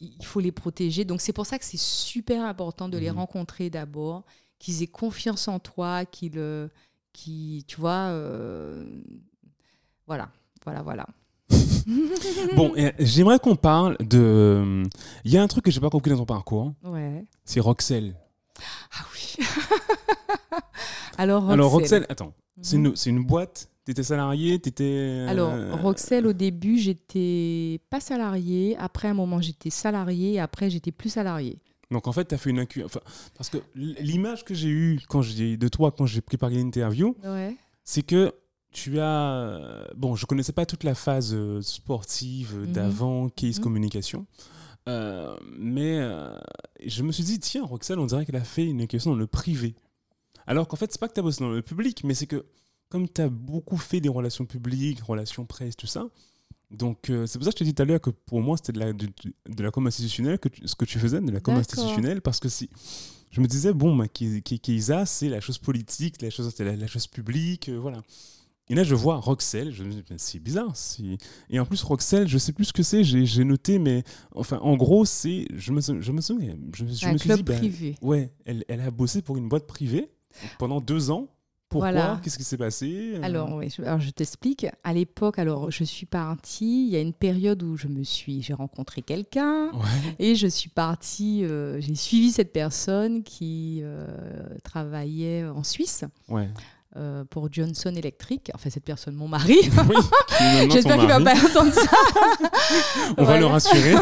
il 0.00 0.24
faut 0.26 0.40
les 0.40 0.50
protéger. 0.50 1.04
Donc 1.04 1.20
c'est 1.20 1.32
pour 1.32 1.46
ça 1.46 1.60
que 1.60 1.64
c'est 1.64 1.78
super 1.78 2.42
important 2.44 2.88
de 2.88 2.98
les 2.98 3.10
Mhm. 3.10 3.18
rencontrer 3.18 3.70
d'abord, 3.70 4.24
qu'ils 4.58 4.82
aient 4.82 4.88
confiance 4.88 5.46
en 5.46 5.60
toi, 5.60 6.04
qu'ils, 6.04 6.40
qui, 7.12 7.64
tu 7.68 7.76
vois, 7.80 8.12
voilà, 10.06 10.30
voilà, 10.68 10.82
voilà. 10.82 11.06
Bon, 12.56 12.74
et 12.76 12.92
j'aimerais 12.98 13.38
qu'on 13.38 13.56
parle 13.56 13.96
de. 14.00 14.82
Il 15.24 15.32
y 15.32 15.38
a 15.38 15.42
un 15.42 15.46
truc 15.48 15.64
que 15.64 15.70
j'ai 15.70 15.80
pas 15.80 15.88
compris 15.90 16.10
dans 16.10 16.18
ton 16.18 16.26
parcours, 16.26 16.74
Ouais. 16.84 17.24
c'est 17.44 17.60
Roxelle. 17.60 18.14
Ah 18.92 19.04
oui. 19.14 19.44
Alors, 21.18 21.50
Alors, 21.50 21.70
Roxelle. 21.70 22.00
Roxelle, 22.02 22.06
attends, 22.10 22.34
c'est 22.62 22.76
Mhm. 22.78 22.94
une, 23.06 23.18
une 23.18 23.24
boîte? 23.24 23.68
T'étais 23.84 24.02
salarié? 24.02 24.58
T'étais. 24.58 25.24
Alors, 25.28 25.50
euh, 25.52 25.74
Roxelle, 25.76 26.26
au 26.26 26.32
début, 26.34 26.76
j'étais 26.78 27.80
pas 27.88 28.00
salariée. 28.00 28.76
Après, 28.78 29.08
à 29.08 29.12
un 29.12 29.14
moment, 29.14 29.40
j'étais 29.40 29.70
salariée. 29.70 30.34
Et 30.34 30.40
après, 30.40 30.68
j'étais 30.68 30.92
plus 30.92 31.08
salariée. 31.08 31.58
Donc 31.90 32.06
en 32.06 32.12
fait, 32.12 32.26
tu 32.28 32.34
as 32.34 32.38
fait 32.38 32.50
une 32.50 32.58
incu... 32.58 32.84
enfin, 32.84 33.00
parce 33.34 33.48
que 33.48 33.56
l'image 33.74 34.44
que 34.44 34.52
j'ai 34.52 34.68
eue 34.68 35.00
quand 35.08 35.22
j'ai 35.22 35.56
de 35.56 35.68
toi 35.68 35.90
quand 35.96 36.04
j'ai 36.04 36.20
préparé 36.20 36.56
l'interview, 36.56 37.16
Ouais. 37.24 37.56
c'est 37.82 38.02
que 38.02 38.34
tu 38.72 39.00
as 39.00 39.86
bon, 39.96 40.14
je 40.14 40.26
connaissais 40.26 40.52
pas 40.52 40.66
toute 40.66 40.84
la 40.84 40.94
phase 40.94 41.32
euh, 41.34 41.60
sportive 41.62 42.54
euh, 42.56 42.66
Mhm. 42.66 42.72
d'avant 42.72 43.28
case 43.28 43.58
Mhm. 43.58 43.64
communication. 43.64 44.26
Euh, 44.88 45.36
mais 45.58 45.98
euh, 45.98 46.36
je 46.84 47.02
me 47.02 47.12
suis 47.12 47.24
dit 47.24 47.38
tiens, 47.40 47.64
Roxelle, 47.64 47.98
on 47.98 48.06
dirait 48.06 48.24
qu'elle 48.24 48.36
a 48.36 48.44
fait 48.44 48.66
une 48.66 48.86
question 48.86 49.10
dans 49.12 49.16
le 49.18 49.26
privé. 49.26 49.74
Alors 50.46 50.66
qu'en 50.68 50.76
fait, 50.76 50.90
c'est 50.90 51.00
pas 51.00 51.08
que 51.08 51.14
tu 51.14 51.20
as 51.20 51.22
bossé 51.22 51.40
dans 51.44 51.50
le 51.50 51.60
public, 51.62 52.04
mais 52.04 52.14
c'est 52.14 52.26
que 52.26 52.46
comme 52.88 53.06
tu 53.08 53.20
as 53.20 53.28
beaucoup 53.28 53.76
fait 53.76 54.00
des 54.00 54.08
relations 54.08 54.46
publiques, 54.46 55.00
relations 55.02 55.44
presse, 55.44 55.76
tout 55.76 55.86
ça, 55.86 56.06
donc, 56.70 57.08
euh, 57.10 57.26
c'est 57.26 57.38
pour 57.38 57.44
ça 57.46 57.50
que 57.52 57.56
je 57.58 57.64
te 57.64 57.64
dis 57.64 57.74
tout 57.74 57.82
à 57.82 57.86
l'heure 57.86 58.00
que 58.00 58.10
pour 58.10 58.40
moi, 58.42 58.56
c'était 58.58 58.72
de 58.72 58.78
la, 58.78 58.92
de, 58.92 59.06
de 59.48 59.62
la 59.62 59.70
com 59.70 59.86
institutionnelle, 59.86 60.38
que 60.38 60.48
tu- 60.50 60.66
ce 60.68 60.74
que 60.74 60.84
tu 60.84 60.98
faisais, 60.98 61.18
de 61.20 61.30
la 61.30 61.40
com 61.40 61.54
institutionnelle, 61.56 62.20
parce 62.22 62.40
que 62.40 62.48
si. 62.50 62.68
Je 63.30 63.40
me 63.42 63.46
disais, 63.46 63.72
bon, 63.74 63.94
bah, 63.96 64.06
Ke- 64.06 64.40
Ke- 64.42 64.58
Keïsa, 64.58 65.04
c'est 65.06 65.28
la 65.30 65.40
chose 65.40 65.58
politique, 65.58 66.20
la 66.22 66.28
chose, 66.30 66.54
la, 66.58 66.76
la 66.76 66.86
chose 66.86 67.06
publique, 67.06 67.68
euh, 67.70 67.78
voilà. 67.78 68.02
Et 68.70 68.74
là, 68.74 68.82
je 68.84 68.94
vois 68.94 69.16
Roxelle, 69.16 69.72
je 69.72 69.82
me 69.84 69.90
dis, 69.90 70.02
c'est 70.18 70.38
bizarre. 70.38 70.72
Et 71.50 71.58
en 71.58 71.64
plus, 71.64 71.82
Roxelle, 71.82 72.28
je 72.28 72.36
sais 72.38 72.52
plus 72.52 72.66
ce 72.66 72.72
que 72.72 72.82
c'est, 72.82 73.02
j'ai 73.04 73.44
noté, 73.44 73.78
mais 73.78 74.04
enfin, 74.34 74.58
en 74.62 74.76
gros, 74.76 75.04
c'est. 75.04 75.46
Je 75.56 75.72
me, 75.72 75.80
sou- 75.80 76.00
je 76.00 76.12
me 76.12 76.20
souviens, 76.20 76.54
je, 76.74 76.84
je 76.86 77.06
un 77.06 77.12
me 77.12 77.18
suis 77.18 77.28
club 77.28 77.38
dit, 77.38 77.42
bah, 77.44 77.56
privé. 77.56 77.94
ouais, 78.02 78.32
elle, 78.44 78.64
elle 78.68 78.80
a 78.80 78.90
bossé 78.90 79.22
pour 79.22 79.36
une 79.38 79.48
boîte 79.48 79.66
privée 79.66 80.10
pendant 80.58 80.80
deux 80.80 81.10
ans. 81.10 81.28
Pourquoi? 81.70 81.90
Voilà. 81.92 82.20
Qu'est-ce 82.24 82.38
qui 82.38 82.44
s'est 82.44 82.56
passé? 82.56 83.12
Euh, 83.16 83.20
Alors, 83.22 83.54
oui, 83.54 83.68
je, 83.68 83.82
alors, 83.82 84.00
je 84.00 84.08
t'explique. 84.08 84.66
À 84.84 84.94
l'époque, 84.94 85.38
alors 85.38 85.70
je 85.70 85.84
suis 85.84 86.06
partie. 86.06 86.86
Il 86.86 86.88
y 86.90 86.96
a 86.96 87.00
une 87.00 87.12
période 87.12 87.62
où 87.62 87.76
je 87.76 87.88
me 87.88 88.02
suis, 88.04 88.40
j'ai 88.40 88.54
rencontré 88.54 89.02
quelqu'un 89.02 89.70
Ouais. 89.74 90.14
et 90.18 90.34
je 90.34 90.46
suis 90.46 90.70
partie. 90.70 91.44
euh, 91.44 91.78
j'ai 91.78 91.94
suivi 91.94 92.32
cette 92.32 92.54
personne 92.54 93.22
qui 93.22 93.80
euh, 93.82 94.06
travaillait 94.64 95.44
en 95.46 95.62
Suisse 95.62 96.04
Ouais. 96.30 96.48
Euh, 96.96 97.24
pour 97.28 97.52
Johnson 97.52 97.92
Electric. 97.94 98.50
Enfin, 98.54 98.70
cette 98.70 98.84
personne, 98.84 99.14
mon 99.14 99.28
mari. 99.28 99.56
Oui, 99.88 99.96
J'espère 100.72 100.98
qu'il 100.98 101.08
va 101.08 101.18
mari. 101.18 101.38
pas 101.40 101.46
entendre 101.48 101.72
ça. 101.72 101.90
On 103.16 103.24
va 103.24 103.38
le 103.38 103.46
rassurer. 103.46 103.94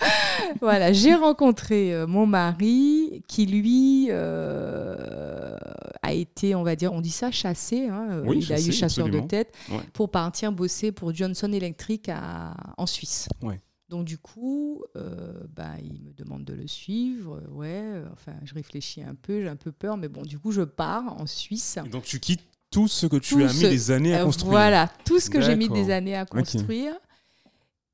voilà, 0.60 0.92
j'ai 0.92 1.14
rencontré 1.14 1.92
euh, 1.94 2.06
mon 2.06 2.26
mari 2.26 3.22
qui, 3.28 3.46
lui, 3.46 4.08
euh, 4.10 5.56
a 6.02 6.12
été, 6.12 6.54
on 6.54 6.62
va 6.62 6.76
dire, 6.76 6.92
on 6.92 7.00
dit 7.00 7.10
ça, 7.10 7.30
chassé. 7.30 7.88
hein, 7.88 8.22
Oui, 8.24 8.38
il 8.42 8.52
a 8.52 8.58
eu 8.60 8.72
chasseur 8.72 9.04
absolument. 9.06 9.22
de 9.24 9.28
tête 9.28 9.52
Ouais. 9.70 9.76
pour 9.92 10.10
partir 10.10 10.52
bosser 10.52 10.92
pour 10.92 11.14
Johnson 11.14 11.52
Electric 11.52 12.08
à- 12.08 12.54
en 12.76 12.86
Suisse. 12.86 13.28
Ouais. 13.42 13.60
Donc 13.92 14.06
du 14.06 14.16
coup, 14.16 14.82
euh, 14.96 15.34
bah, 15.54 15.74
il 15.82 16.00
me 16.00 16.14
demande 16.14 16.44
de 16.46 16.54
le 16.54 16.66
suivre. 16.66 17.42
Ouais, 17.50 18.02
enfin, 18.10 18.32
je 18.42 18.54
réfléchis 18.54 19.02
un 19.02 19.14
peu, 19.14 19.42
j'ai 19.42 19.48
un 19.48 19.56
peu 19.56 19.70
peur, 19.70 19.98
mais 19.98 20.08
bon, 20.08 20.22
du 20.22 20.38
coup, 20.38 20.50
je 20.50 20.62
pars 20.62 21.20
en 21.20 21.26
Suisse. 21.26 21.78
Et 21.84 21.88
donc 21.90 22.04
tu 22.04 22.18
quittes 22.18 22.40
tout 22.70 22.88
ce 22.88 23.04
que 23.06 23.16
tu 23.16 23.34
Tout 23.34 23.40
as 23.40 23.48
mis 23.48 23.60
ce- 23.60 23.66
des 23.66 23.90
années 23.90 24.14
à 24.14 24.22
Euh, 24.22 24.24
construire. 24.24 24.50
Voilà, 24.52 24.90
tout 25.04 25.20
ce 25.20 25.28
que 25.28 25.42
j'ai 25.42 25.56
mis 25.56 25.68
des 25.68 25.90
années 25.90 26.16
à 26.16 26.24
construire. 26.24 26.94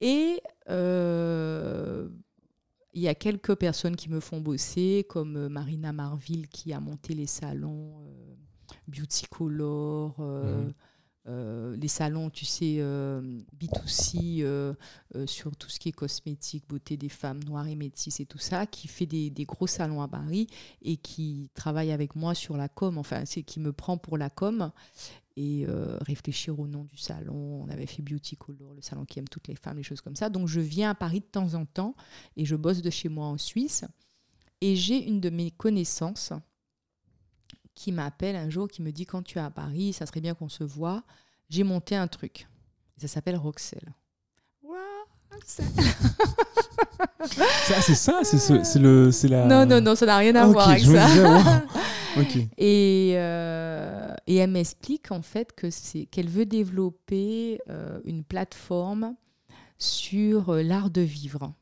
Et 0.01 0.40
euh, 0.70 2.09
il 2.94 3.03
y 3.03 3.09
a 3.09 3.16
quelques 3.16 3.57
personnes 3.57 3.96
qui 3.96 4.09
me 4.09 4.20
font 4.20 4.40
bosser, 4.40 5.05
comme 5.09 5.49
Marina 5.49 5.92
Marville 5.92 6.46
qui 6.46 6.72
a 6.72 6.78
monté 6.78 7.12
les 7.14 7.26
salons 7.26 8.05
euh, 8.07 8.34
Beauty 8.86 9.26
Color, 9.28 10.14
euh, 10.20 10.66
Mhm. 10.66 10.72
Euh, 11.29 11.76
les 11.76 11.89
salons, 11.89 12.31
tu 12.31 12.45
sais, 12.47 12.76
euh, 12.79 13.20
B2C 13.61 14.43
euh, 14.43 14.74
sur 15.26 15.55
tout 15.57 15.68
ce 15.68 15.79
qui 15.79 15.91
est 15.91 15.93
cosmétique, 15.93 16.64
beauté 16.68 16.97
des 16.97 17.11
femmes 17.11 17.43
noires 17.45 17.66
et 17.66 17.74
métisses 17.74 18.20
et 18.20 18.26
tout 18.26 18.39
ça, 18.39 18.66
qui 18.66 18.89
fait 18.89 19.05
des, 19.05 19.29
des 19.29 19.45
gros 19.45 19.66
salons 19.66 20.01
à 20.01 20.09
Paris 20.09 20.47
et 20.81 20.97
qui 20.97 21.51
travaille 21.55 21.93
avec 21.93 22.16
moi 22.16 22.35
sur 22.35 22.57
la 22.57 22.68
com, 22.68 22.97
enfin, 22.97 23.24
c'est 23.26 23.43
qui 23.43 23.61
me 23.61 23.72
prend 23.72 23.99
pour 23.99 24.16
la 24.16 24.31
com 24.31 24.70
et 25.37 25.66
réfléchir 26.01 26.59
au 26.59 26.66
nom 26.66 26.83
du 26.83 26.97
salon. 26.97 27.62
On 27.62 27.68
avait 27.68 27.87
fait 27.87 28.03
Beauty 28.03 28.37
Color, 28.37 28.74
le 28.74 28.83
salon 28.83 29.05
qui 29.05 29.20
aime 29.20 29.29
toutes 29.29 29.47
les 29.47 29.55
femmes, 29.55 29.76
les 29.76 29.85
choses 29.85 30.01
comme 30.01 30.16
ça. 30.16 30.31
Donc 30.31 30.49
je 30.49 30.59
viens 30.59 30.91
à 30.91 30.95
Paris 30.97 31.20
de 31.20 31.26
temps 31.26 31.55
en 31.55 31.64
temps 31.64 31.95
et 32.37 32.45
je 32.45 32.57
bosse 32.57 32.83
de 32.83 32.91
chez 32.91 33.09
moi 33.09 33.26
en 33.26 33.39
Suisse. 33.39 33.85
Et 34.61 34.74
j'ai 34.74 35.07
une 35.07 35.20
de 35.20 35.31
mes 35.31 35.53
connaissances 35.53 36.33
qui 37.79 37.93
m'appelle 37.93 38.35
un 38.35 38.51
jour, 38.51 38.66
qui 38.66 38.83
me 38.83 38.91
dit 38.91 39.07
quand 39.07 39.22
tu 39.22 39.39
es 39.39 39.41
à 39.41 39.51
Paris, 39.51 39.93
ça 39.93 40.05
serait 40.05 40.20
bien 40.20 40.35
qu'on 40.35 40.49
se 40.49 40.64
voit. 40.64 41.05
J'ai 41.49 41.62
monté 41.62 41.95
un 41.95 42.09
truc. 42.09 42.49
Ça 42.97 43.07
s'appelle 43.07 43.37
Roxel. 43.37 43.95
ça, 47.24 47.81
c'est 47.83 47.95
ça, 47.95 48.20
c'est 48.24 48.79
le, 48.79 49.12
c'est 49.12 49.29
la. 49.29 49.47
Non, 49.47 49.64
non, 49.64 49.81
non, 49.81 49.95
ça 49.95 50.07
n'a 50.07 50.16
rien 50.16 50.35
à 50.35 50.43
Ah, 50.43 50.47
voir 50.47 50.68
avec 50.70 50.83
ça. 50.85 51.07
disais, 51.07 51.24
wow. 51.24 51.41
Ok. 52.20 52.37
Et, 52.57 53.12
euh, 53.14 54.12
et 54.26 54.37
elle 54.37 54.51
m'explique 54.51 55.12
en 55.12 55.22
fait 55.22 55.53
que 55.55 55.70
c'est 55.70 56.07
qu'elle 56.07 56.29
veut 56.29 56.47
développer 56.47 57.61
euh, 57.70 58.01
une 58.05 58.24
plateforme 58.24 59.14
sur 59.79 60.51
euh, 60.51 60.62
l'art 60.62 60.91
de 60.91 61.03
vivre. 61.03 61.53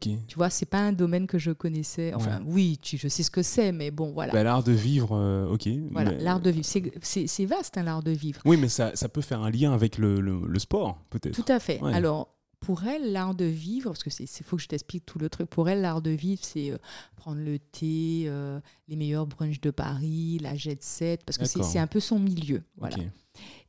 Tu 0.00 0.34
vois, 0.34 0.50
c'est 0.50 0.66
pas 0.66 0.80
un 0.80 0.92
domaine 0.92 1.26
que 1.28 1.38
je 1.38 1.52
connaissais. 1.52 2.12
Enfin, 2.14 2.40
oui, 2.44 2.78
tu, 2.82 2.96
je 2.98 3.06
sais 3.06 3.22
ce 3.22 3.30
que 3.30 3.42
c'est, 3.42 3.70
mais 3.70 3.90
bon, 3.92 4.12
voilà. 4.12 4.32
Bah, 4.32 4.42
l'art 4.42 4.64
de 4.64 4.72
vivre, 4.72 5.12
euh, 5.12 5.46
ok. 5.48 5.68
voilà, 5.92 6.10
mais- 6.12 6.22
l'art 6.24 6.40
de 6.40 6.50
vivre, 6.50 6.66
c'est- 6.66 7.44
vaste, 7.46 7.78
hein, 7.78 7.84
l'art 7.84 8.02
de 8.02 8.10
vivre. 8.10 8.40
Oui, 8.44 8.56
mais 8.56 8.68
ça, 8.68 8.96
ça 8.96 9.08
peut 9.08 9.20
faire 9.20 9.42
un 9.42 9.50
lien 9.50 9.72
avec 9.72 9.98
le, 9.98 10.20
le, 10.20 10.40
le 10.46 10.58
sport, 10.58 10.98
peut-être. 11.10 11.34
Tout 11.34 11.50
à 11.50 11.60
fait. 11.60 11.80
Ouais. 11.80 11.94
Alors, 11.94 12.34
pour 12.58 12.82
elle, 12.84 13.12
l'art 13.12 13.36
de 13.36 13.44
vivre, 13.44 13.90
parce 13.90 14.02
que 14.02 14.10
c'est 14.10 14.26
faut 14.42 14.56
que 14.56 14.62
je 14.62 14.66
t'explique 14.66 15.06
tout 15.06 15.20
le 15.20 15.28
truc. 15.28 15.48
Pour 15.48 15.68
elle, 15.68 15.82
l'art 15.82 16.02
de 16.02 16.10
vivre, 16.10 16.40
c'est 16.42 16.72
euh, 16.72 16.78
prendre 17.14 17.40
le 17.40 17.60
thé, 17.60 18.24
euh, 18.26 18.58
les 18.88 18.96
meilleurs 18.96 19.26
brunchs 19.26 19.60
de 19.60 19.70
Paris, 19.70 20.38
la 20.42 20.56
jet 20.56 20.82
set, 20.82 21.22
parce 21.24 21.38
que 21.38 21.44
c'est 21.62 21.78
un 21.78 21.86
peu 21.86 22.00
son 22.00 22.18
milieu. 22.18 22.64
Voilà. 22.76 22.96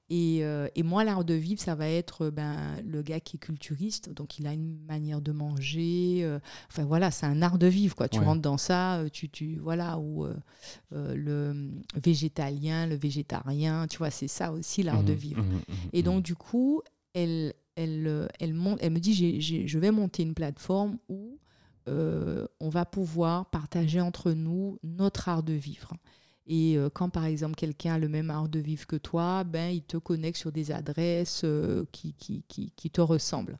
Et, 0.09 0.39
euh, 0.45 0.67
et 0.75 0.83
moi, 0.83 1.03
l'art 1.03 1.25
de 1.25 1.33
vivre, 1.33 1.59
ça 1.59 1.75
va 1.75 1.89
être 1.89 2.25
euh, 2.27 2.31
ben, 2.31 2.55
le 2.85 3.01
gars 3.01 3.19
qui 3.19 3.35
est 3.35 3.39
culturiste, 3.39 4.09
donc 4.13 4.39
il 4.39 4.47
a 4.47 4.53
une 4.53 4.79
manière 4.87 5.19
de 5.21 5.33
manger. 5.33 6.19
euh, 6.23 6.39
enfin 6.69 6.85
voilà, 6.85 7.11
c'est 7.11 7.25
un 7.25 7.41
art 7.41 7.57
de 7.57 7.67
vivre, 7.67 7.93
quoi. 7.95 8.07
Tu 8.07 8.19
Ouais. 8.19 8.25
rentres 8.25 8.41
dans 8.41 8.57
ça, 8.57 9.03
tu, 9.11 9.29
tu 9.29 9.57
voilà, 9.57 9.97
ou 9.99 10.25
euh, 10.25 10.33
le 10.91 11.71
végétalien, 12.01 12.87
le 12.87 12.95
végétarien, 12.95 13.87
tu 13.87 13.97
vois, 13.97 14.09
c'est 14.11 14.29
ça 14.29 14.51
aussi 14.53 14.81
l'art 14.83 15.03
de 15.03 15.11
Mhm, 15.11 15.17
vivre. 15.17 15.43
mhm, 15.43 15.51
mhm, 15.67 15.89
Et 15.93 16.03
donc, 16.03 16.23
du 16.23 16.35
coup, 16.35 16.81
elle, 17.13 17.53
elle, 17.75 18.29
elle, 18.39 18.53
monte, 18.53 18.79
elle 18.81 18.93
me 18.93 18.99
dit 18.99 19.13
j'ai- 19.13 19.41
j'ai- 19.41 19.67
je 19.67 19.77
vais 19.79 19.91
monter 19.91 20.23
une 20.23 20.33
plateforme 20.33 20.97
où 21.09 21.37
on 21.87 22.69
va 22.69 22.85
pouvoir 22.85 23.45
partager 23.49 24.01
entre 24.01 24.31
nous 24.33 24.77
notre 24.83 25.29
art 25.29 25.41
de 25.43 25.53
vivre. 25.53 25.93
Et 26.49 26.77
euh, 26.77 26.89
quand, 26.89 27.09
par 27.09 27.25
exemple, 27.25 27.55
quelqu'un 27.55 27.95
a 27.95 27.99
le 27.99 28.07
même 28.07 28.29
art 28.29 28.47
de 28.47 28.59
vivre 28.59 28.87
que 28.87 28.95
toi, 28.95 29.43
ben, 29.43 29.69
il 29.69 29.81
te 29.83 29.97
connecte 29.97 30.37
sur 30.37 30.51
des 30.51 30.71
adresses 30.71 31.41
euh, 31.43 31.83
qui, 31.91 32.13
qui, 32.13 32.43
qui, 32.47 32.71
qui 32.75 32.89
te 32.89 33.01
ressemblent. 33.01 33.57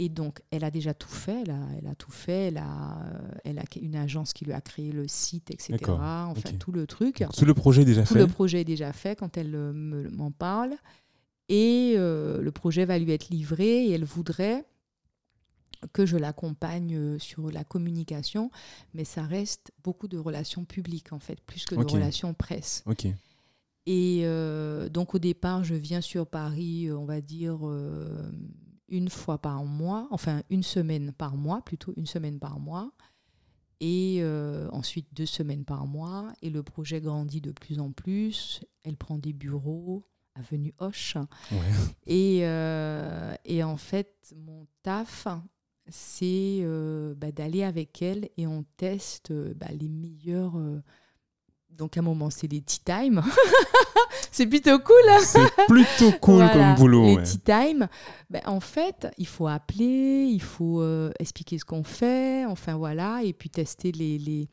Et 0.00 0.08
donc, 0.08 0.40
elle 0.50 0.64
a 0.64 0.70
déjà 0.70 0.94
tout 0.94 1.08
fait. 1.10 1.42
Elle 1.42 1.50
a, 1.50 1.58
elle 1.78 1.86
a 1.88 1.94
tout 1.94 2.10
fait. 2.12 2.46
Elle 2.48 2.58
a, 2.58 3.02
euh, 3.02 3.18
elle 3.44 3.58
a 3.58 3.64
une 3.82 3.96
agence 3.96 4.32
qui 4.32 4.44
lui 4.44 4.52
a 4.52 4.60
créé 4.60 4.90
le 4.92 5.06
site, 5.08 5.50
etc. 5.50 5.76
Enfin, 5.88 6.52
tout 6.58 6.72
le 6.72 6.86
truc. 6.86 7.24
Tout 7.36 7.44
le 7.44 7.52
projet 7.54 7.82
est 7.82 7.84
déjà 7.84 8.04
Tout 8.04 8.14
fait. 8.14 8.20
le 8.20 8.26
projet 8.28 8.60
est 8.62 8.64
déjà 8.64 8.92
fait 8.92 9.18
quand 9.18 9.36
elle 9.36 9.50
me- 9.50 10.08
m'en 10.10 10.30
parle. 10.30 10.74
Et 11.50 11.94
euh, 11.96 12.40
le 12.42 12.52
projet 12.52 12.84
va 12.84 12.98
lui 12.98 13.10
être 13.12 13.28
livré 13.30 13.86
et 13.86 13.90
elle 13.92 14.04
voudrait 14.04 14.64
que 15.92 16.06
je 16.06 16.16
l'accompagne 16.16 16.94
euh, 16.96 17.18
sur 17.18 17.50
la 17.50 17.64
communication, 17.64 18.50
mais 18.94 19.04
ça 19.04 19.22
reste 19.22 19.72
beaucoup 19.82 20.08
de 20.08 20.18
relations 20.18 20.64
publiques 20.64 21.12
en 21.12 21.18
fait, 21.18 21.40
plus 21.40 21.64
que 21.64 21.74
de 21.74 21.84
relations 21.84 22.34
presse. 22.34 22.82
Ok. 22.86 23.06
Et 23.86 24.20
euh, 24.24 24.88
donc 24.88 25.14
au 25.14 25.18
départ, 25.18 25.64
je 25.64 25.74
viens 25.74 26.00
sur 26.02 26.26
Paris, 26.26 26.88
euh, 26.88 26.98
on 26.98 27.06
va 27.06 27.20
dire 27.20 27.66
euh, 27.66 28.30
une 28.88 29.08
fois 29.08 29.38
par 29.38 29.64
mois, 29.64 30.08
enfin 30.10 30.42
une 30.50 30.62
semaine 30.62 31.12
par 31.12 31.36
mois, 31.36 31.62
plutôt 31.62 31.94
une 31.96 32.06
semaine 32.06 32.38
par 32.38 32.58
mois, 32.60 32.92
et 33.80 34.18
euh, 34.20 34.68
ensuite 34.72 35.06
deux 35.14 35.26
semaines 35.26 35.64
par 35.64 35.86
mois. 35.86 36.32
Et 36.42 36.50
le 36.50 36.62
projet 36.62 37.00
grandit 37.00 37.40
de 37.40 37.52
plus 37.52 37.78
en 37.80 37.92
plus. 37.92 38.60
Elle 38.82 38.96
prend 38.96 39.18
des 39.18 39.32
bureaux, 39.32 40.04
avenue 40.34 40.74
Hoche. 40.78 41.16
Ouais. 41.50 41.58
Et, 42.06 42.40
euh, 42.42 43.34
et 43.44 43.62
en 43.62 43.76
fait, 43.76 44.34
mon 44.36 44.66
taf, 44.82 45.28
c'est 45.88 46.58
euh, 46.62 47.14
bah, 47.16 47.32
d'aller 47.32 47.62
avec 47.64 48.02
elle 48.02 48.28
et 48.36 48.46
on 48.46 48.64
teste 48.76 49.30
euh, 49.30 49.54
bah, 49.56 49.66
les 49.78 49.88
meilleurs. 49.88 50.56
euh, 50.56 50.82
donc 51.70 51.96
à 51.96 52.00
un 52.00 52.02
moment, 52.02 52.30
c'est 52.30 52.48
les 52.50 52.60
tea 52.60 52.80
time. 52.84 53.22
c'est 54.32 54.46
plutôt 54.46 54.78
cool. 54.80 54.94
hein. 55.08 55.18
C'est 55.22 55.66
plutôt 55.68 56.10
cool 56.20 56.34
Voilà, 56.36 56.52
comme 56.52 56.74
boulot. 56.76 57.04
Les 57.04 57.16
ouais. 57.16 57.22
tea 57.22 57.38
time. 57.38 57.88
Ben, 58.30 58.42
en 58.46 58.60
fait, 58.60 59.06
il 59.16 59.26
faut 59.26 59.46
appeler, 59.46 60.26
il 60.30 60.42
faut 60.42 60.82
expliquer 61.20 61.58
ce 61.58 61.64
qu'on 61.64 61.84
fait, 61.84 62.44
enfin 62.46 62.76
voilà, 62.76 63.22
et 63.22 63.32
puis 63.32 63.48
tester 63.50 63.92
les, 63.92 64.18
les, 64.18 64.48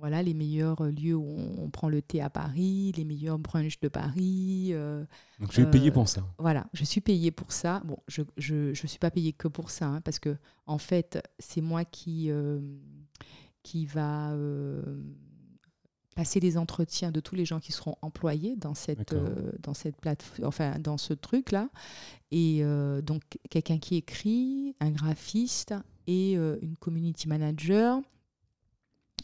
voilà, 0.00 0.22
les 0.22 0.34
meilleurs 0.34 0.82
lieux 0.82 1.14
où 1.14 1.24
on, 1.28 1.64
on 1.64 1.70
prend 1.70 1.88
le 1.88 2.02
thé 2.02 2.20
à 2.20 2.28
Paris, 2.30 2.92
les 2.96 3.04
meilleurs 3.04 3.38
brunchs 3.38 3.78
de 3.80 3.88
Paris. 3.88 4.70
euh, 4.72 5.04
Donc 5.38 5.52
je 5.52 5.60
vais 5.62 5.70
payer 5.70 5.90
euh, 5.90 5.92
pour 5.92 6.08
ça. 6.08 6.26
voilà, 6.38 6.66
je 6.72 6.84
suis 6.84 7.00
payée 7.00 7.30
pour 7.30 7.52
ça. 7.52 7.82
Bon, 7.84 7.98
je 8.08 8.22
ne 8.22 8.26
je, 8.36 8.74
je 8.74 8.86
suis 8.88 8.98
pas 8.98 9.10
payée 9.12 9.32
que 9.32 9.46
pour 9.46 9.70
ça, 9.70 9.86
hein, 9.86 10.00
parce 10.00 10.18
que 10.18 10.36
en 10.66 10.78
fait, 10.78 11.22
c'est 11.38 11.60
moi 11.60 11.84
qui, 11.84 12.30
euh, 12.30 12.60
qui 13.62 13.86
va 13.86 14.32
euh, 14.32 14.82
passer 16.16 16.40
les 16.40 16.56
entretiens 16.58 17.10
de 17.12 17.20
tous 17.20 17.34
les 17.34 17.44
gens 17.44 17.60
qui 17.60 17.72
seront 17.72 17.96
employés 18.02 18.56
dans 18.56 18.74
cette, 18.74 19.12
euh, 19.12 19.52
dans 19.62 19.74
cette 19.74 19.96
plateforme, 19.96 20.48
enfin 20.48 20.78
dans 20.78 20.98
ce 20.98 21.14
truc-là. 21.14 21.68
Et 22.30 22.60
euh, 22.62 23.00
donc, 23.02 23.22
quelqu'un 23.50 23.78
qui 23.78 23.96
écrit, 23.96 24.74
un 24.80 24.90
graphiste 24.90 25.74
et 26.06 26.36
euh, 26.36 26.56
une 26.62 26.76
community 26.76 27.28
manager. 27.28 28.00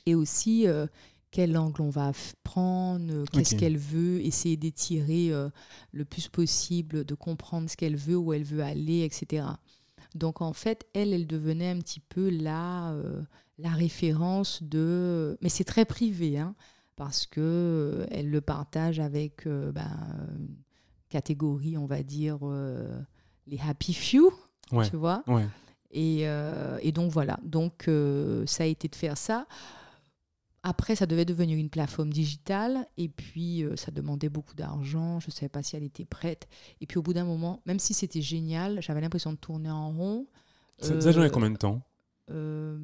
Et 0.07 0.15
aussi, 0.15 0.67
euh, 0.67 0.87
quel 1.31 1.57
angle 1.59 1.83
on 1.83 1.91
va 1.91 2.13
prendre, 2.45 3.13
euh, 3.13 3.25
qu'est-ce 3.33 3.57
qu'elle 3.57 3.77
veut, 3.77 4.21
essayer 4.25 4.57
d'étirer 4.57 5.33
euh, 5.33 5.49
le 5.93 6.05
plus 6.05 6.29
possible, 6.29 7.05
de 7.05 7.15
comprendre 7.15 7.69
ce 7.69 7.77
qu'elle 7.77 7.97
veut, 7.97 8.17
où 8.17 8.33
elle 8.33 8.45
veut 8.45 8.63
aller, 8.63 9.03
etc. 9.03 9.47
Donc 10.15 10.41
en 10.41 10.53
fait, 10.53 10.87
elle, 10.95 11.13
elle 11.13 11.27
devenait 11.27 11.71
un 11.71 11.79
petit 11.81 12.01
peu 12.01 12.31
la, 12.31 12.93
euh, 12.93 13.21
la 13.59 13.71
référence 13.71 14.63
de... 14.63 15.37
Mais 15.43 15.49
c'est 15.49 15.65
très 15.65 15.85
privé, 15.85 16.39
hein, 16.39 16.55
parce 16.95 17.27
que 17.27 18.07
elle 18.11 18.31
le 18.31 18.41
partage 18.41 19.01
avec 19.01 19.47
ben, 19.47 19.91
une 20.39 20.57
catégorie, 21.11 21.77
on 21.77 21.87
va 21.87 22.03
dire, 22.03 22.39
les 23.47 23.59
happy 23.61 23.93
few, 23.93 24.31
Ouais. 24.73 24.89
tu 24.89 24.97
vois. 24.97 25.23
Ouais. 25.27 25.47
Et, 25.93 26.29
euh, 26.29 26.79
et 26.83 26.93
donc 26.93 27.13
voilà, 27.13 27.39
donc 27.45 27.89
euh, 27.89 28.45
ça 28.47 28.65
a 28.65 28.67
été 28.67 28.89
de 28.89 28.95
faire 28.97 29.17
ça. 29.17 29.47
Après, 30.69 30.97
ça 30.97 31.07
devait 31.07 31.25
devenir 31.25 31.57
une 31.57 31.71
plateforme 31.71 32.13
digitale 32.13 32.89
et 32.97 33.09
puis 33.09 33.63
euh, 33.63 33.77
ça 33.77 33.93
demandait 33.93 34.29
beaucoup 34.29 34.57
d'argent. 34.57 35.21
Je 35.21 35.29
ne 35.29 35.31
savais 35.31 35.49
pas 35.49 35.63
si 35.63 35.77
elle 35.77 35.85
était 35.85 36.05
prête. 36.05 36.49
Et 36.81 36.87
puis 36.87 36.99
au 36.99 37.03
bout 37.03 37.13
d'un 37.13 37.25
moment, 37.25 37.63
même 37.67 37.79
si 37.79 37.95
c'était 37.95 38.21
génial, 38.21 38.83
j'avais 38.83 39.01
l'impression 39.01 39.33
de 39.33 39.37
tourner 39.39 39.71
en 39.71 39.93
rond. 39.93 40.27
Ça, 40.81 41.01
ça 41.01 41.13
durait 41.13 41.29
Euh, 41.29 41.31
combien 41.31 41.51
de 41.53 41.57
temps? 41.57 41.83
Euh, 42.33 42.79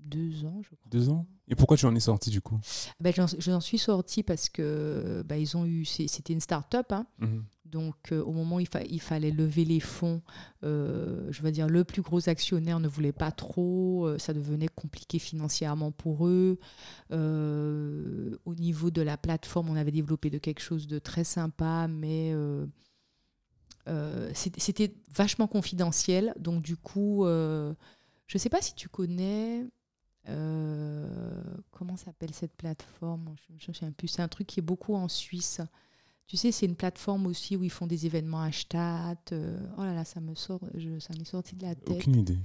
Deux 0.00 0.46
ans, 0.46 0.62
je 0.62 0.68
crois. 0.74 0.88
Deux 0.90 1.10
ans? 1.10 1.26
Et 1.46 1.54
pourquoi 1.54 1.76
tu 1.76 1.84
en 1.84 1.94
es 1.94 2.00
sorti 2.00 2.30
du 2.30 2.40
coup? 2.40 2.58
Ben, 3.00 3.12
j'en, 3.14 3.60
suis 3.60 3.78
sortie 3.78 4.22
parce 4.22 4.48
que 4.48 5.22
ben, 5.26 5.36
ils 5.36 5.58
ont 5.58 5.66
eu, 5.66 5.84
c'était 5.84 6.32
une 6.32 6.40
start-up. 6.40 6.90
hein. 6.90 7.06
Mhm. 7.18 7.44
Donc, 7.70 8.12
euh, 8.12 8.22
au 8.22 8.32
moment 8.32 8.56
où 8.56 8.60
il, 8.60 8.68
fa- 8.68 8.84
il 8.84 9.00
fallait 9.00 9.30
lever 9.30 9.64
les 9.64 9.80
fonds, 9.80 10.22
euh, 10.64 11.26
je 11.30 11.42
veux 11.42 11.50
dire, 11.52 11.68
le 11.68 11.84
plus 11.84 12.02
gros 12.02 12.28
actionnaire 12.28 12.80
ne 12.80 12.88
voulait 12.88 13.12
pas 13.12 13.30
trop, 13.32 14.06
euh, 14.06 14.18
ça 14.18 14.32
devenait 14.32 14.68
compliqué 14.68 15.18
financièrement 15.18 15.90
pour 15.92 16.26
eux. 16.26 16.58
Au 17.10 18.54
niveau 18.54 18.90
de 18.90 19.02
la 19.02 19.16
plateforme, 19.16 19.70
on 19.70 19.76
avait 19.76 19.90
développé 19.92 20.30
de 20.30 20.38
quelque 20.38 20.60
chose 20.60 20.86
de 20.86 20.98
très 20.98 21.24
sympa, 21.24 21.86
mais 21.88 22.34
c'était 24.34 24.94
vachement 25.14 25.46
confidentiel. 25.46 26.34
Donc, 26.38 26.62
du 26.62 26.76
coup, 26.76 27.24
je 27.24 27.74
ne 28.34 28.38
sais 28.38 28.48
pas 28.48 28.62
si 28.62 28.74
tu 28.74 28.88
connais. 28.88 29.64
comment 31.70 31.96
s'appelle 31.96 32.32
cette 32.34 32.54
plateforme? 32.56 33.34
Je 33.58 33.70
ne 33.70 33.74
souviens 33.74 33.92
plus. 33.92 34.08
C'est 34.08 34.22
un 34.22 34.28
truc 34.28 34.46
qui 34.46 34.60
est 34.60 34.62
beaucoup 34.62 34.94
en 34.94 35.08
Suisse. 35.08 35.60
Tu 36.28 36.36
sais, 36.36 36.50
c'est 36.50 36.66
une 36.66 36.74
plateforme 36.74 37.26
aussi 37.26 37.54
où 37.56 37.62
ils 37.62 37.70
font 37.70 37.86
des 37.86 38.04
événements 38.04 38.50
Stade. 38.50 39.16
euh, 39.30 39.56
oh 39.78 39.82
là 39.84 39.94
là, 39.94 40.04
ça 40.04 40.18
me 40.20 40.34
sort, 40.34 40.58
je- 40.74 40.98
ça 40.98 41.10
m'est 41.16 41.24
sorti 41.24 41.54
de 41.54 41.62
la 41.62 41.76
tête. 41.76 41.88
Aucune 41.88 42.16
idée. 42.16 42.38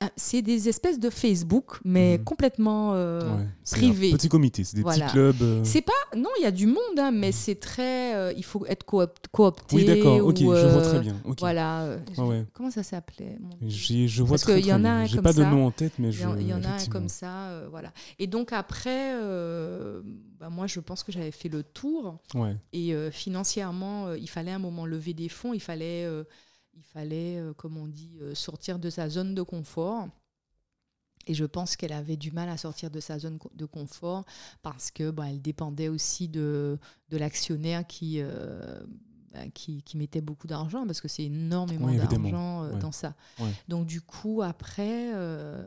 Ah, 0.00 0.10
C'est 0.16 0.42
des 0.42 0.68
espèces 0.68 0.98
de 0.98 1.08
Facebook, 1.08 1.78
mais 1.84 2.18
Mhm. 2.18 2.24
complètement 2.24 2.94
euh, 2.94 3.20
Ouais. 3.20 3.46
C'est 3.62 3.76
privé. 3.76 4.12
un 4.12 4.16
petit 4.16 4.28
comité, 4.28 4.64
c'est 4.64 4.74
des 4.76 4.82
Voilà. 4.82 5.04
petits 5.04 5.12
clubs. 5.12 5.40
euh, 5.42 5.60
C'est 5.62 5.82
pas, 5.82 5.92
non, 6.16 6.30
il 6.40 6.42
y 6.42 6.46
a 6.46 6.50
du 6.50 6.66
monde, 6.66 6.98
hein, 6.98 7.12
mais 7.12 7.30
c'est 7.30 7.54
très, 7.54 8.16
euh, 8.16 8.32
il 8.36 8.44
faut 8.44 8.66
être 8.66 8.84
coop- 8.84 9.28
coopté. 9.30 9.76
Oui, 9.76 9.84
d'accord, 9.84 10.16
ok, 10.26 10.38
je 10.38 10.44
vois 10.44 10.82
très 10.82 10.98
bien. 11.00 11.16
ok. 11.24 11.38
Voilà. 11.38 11.96
Ouais, 12.18 12.24
ouais. 12.24 12.46
Comment 12.52 12.72
ça 12.72 12.82
s'appelait 12.82 13.38
Je 13.68 14.22
vois 14.24 14.30
Parce 14.30 14.42
très, 14.42 14.54
qu'il 14.56 14.66
y 14.66 14.70
très 14.70 14.72
en 14.72 14.84
a 14.84 14.96
bien. 14.98 15.04
J'ai 15.06 15.22
pas 15.22 15.32
de 15.32 15.44
nom 15.44 15.66
en 15.66 15.70
tête, 15.70 15.92
mais 16.00 16.10
je. 16.10 16.26
y 16.26 16.40
il 16.40 16.48
y 16.48 16.54
en 16.54 16.64
a 16.64 16.68
un 16.70 16.86
comme 16.86 17.08
ça, 17.08 17.62
voilà. 17.70 17.92
Et 18.18 18.26
donc 18.26 18.52
après, 18.52 19.12
bah, 20.42 20.50
moi, 20.50 20.66
je 20.66 20.80
pense 20.80 21.04
que 21.04 21.12
j'avais 21.12 21.30
fait 21.30 21.48
le 21.48 21.62
tour. 21.62 22.18
Ouais. 22.34 22.56
Et 22.72 22.94
euh, 22.94 23.12
financièrement, 23.12 24.08
euh, 24.08 24.18
il 24.18 24.28
fallait 24.28 24.50
à 24.50 24.56
un 24.56 24.58
moment 24.58 24.86
lever 24.86 25.14
des 25.14 25.28
fonds, 25.28 25.54
il 25.54 25.60
fallait, 25.60 26.04
euh, 26.04 26.24
il 26.74 26.82
fallait 26.82 27.40
comme 27.56 27.76
on 27.76 27.86
dit, 27.86 28.18
sortir 28.34 28.80
de 28.80 28.90
sa 28.90 29.08
zone 29.08 29.36
de 29.36 29.42
confort. 29.42 30.08
Et 31.28 31.34
je 31.34 31.44
pense 31.44 31.76
qu'elle 31.76 31.92
avait 31.92 32.16
du 32.16 32.32
mal 32.32 32.48
à 32.48 32.56
sortir 32.56 32.90
de 32.90 32.98
sa 32.98 33.20
zone 33.20 33.38
de 33.54 33.66
confort 33.66 34.24
parce 34.62 34.90
que 34.90 35.12
bah, 35.12 35.26
elle 35.28 35.40
dépendait 35.40 35.86
aussi 35.86 36.26
de, 36.26 36.76
de 37.10 37.16
l'actionnaire 37.16 37.86
qui, 37.86 38.20
bah, 39.32 39.46
qui, 39.54 39.84
qui, 39.84 39.96
mettait 39.96 40.20
beaucoup 40.20 40.48
d'argent 40.48 40.84
parce 40.84 41.00
que 41.00 41.06
c'est 41.06 41.24
énormément 41.24 41.92
d'argent 41.92 42.76
dans 42.78 42.90
ça. 42.90 43.14
Donc 43.68 43.86
du 43.86 44.00
coup, 44.00 44.42
après, 44.42 45.10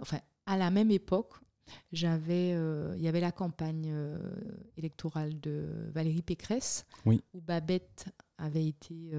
enfin, 0.02 0.20
à 0.46 0.58
la 0.58 0.70
même 0.70 0.92
époque, 0.92 1.36
j'avais, 1.92 2.50
il 2.50 3.02
y 3.02 3.08
avait 3.08 3.20
la 3.20 3.32
campagne 3.32 3.94
électorale 4.78 5.40
de 5.40 5.90
Valérie 5.94 6.22
Pécresse 6.22 6.86
où 7.06 7.42
Babette 7.42 8.06
avait 8.38 8.68
été 8.68 9.12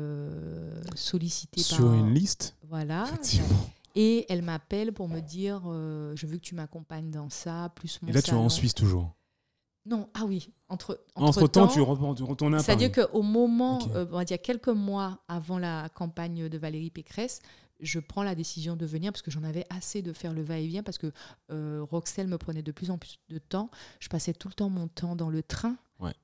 sollicitée 0.94 1.62
sur 1.62 1.92
une 1.92 2.12
liste. 2.12 2.56
Voilà. 2.68 3.06
Et 3.96 4.26
elle 4.28 4.42
m'appelle 4.42 4.92
pour 4.92 5.08
me 5.08 5.20
dire 5.20 5.62
euh, 5.66 6.14
Je 6.14 6.26
veux 6.26 6.36
que 6.36 6.42
tu 6.42 6.54
m'accompagnes 6.54 7.10
dans 7.10 7.30
ça, 7.30 7.72
plus 7.74 8.00
mon 8.02 8.08
Et 8.08 8.12
là, 8.12 8.20
tu 8.20 8.30
es 8.30 8.34
en 8.34 8.50
Suisse 8.50 8.74
toujours 8.74 9.16
Non, 9.86 10.10
ah 10.12 10.24
oui. 10.26 10.52
Entre, 10.68 11.02
entre, 11.14 11.48
temps, 11.48 11.66
tu, 11.66 11.80
retournes 11.80 12.54
à 12.54 12.58
C'est-à-dire 12.58 12.92
qu'au 12.92 13.22
moment, 13.22 13.78
euh, 13.94 14.04
on 14.10 14.16
va 14.16 14.24
dire 14.26 14.40
quelques 14.42 14.68
mois 14.68 15.20
avant 15.28 15.58
la 15.58 15.88
campagne 15.88 16.50
de 16.50 16.58
Valérie 16.58 16.90
Pécresse, 16.90 17.40
je 17.80 18.00
prends 18.00 18.22
la 18.22 18.34
décision 18.34 18.76
de 18.76 18.86
venir 18.86 19.12
parce 19.12 19.22
que 19.22 19.30
j'en 19.30 19.44
avais 19.44 19.66
assez 19.70 20.02
de 20.02 20.12
faire 20.12 20.32
le 20.32 20.42
va-et-vient 20.42 20.82
parce 20.82 20.98
que 20.98 21.12
euh, 21.50 21.84
Roxelle 21.90 22.26
me 22.26 22.38
prenait 22.38 22.62
de 22.62 22.72
plus 22.72 22.90
en 22.90 22.98
plus 22.98 23.18
de 23.28 23.38
temps. 23.38 23.70
Je 24.00 24.08
passais 24.08 24.32
tout 24.32 24.48
le 24.48 24.54
temps 24.54 24.68
mon 24.68 24.88
temps 24.88 25.16
dans 25.16 25.30
le 25.30 25.42
train 25.42 25.76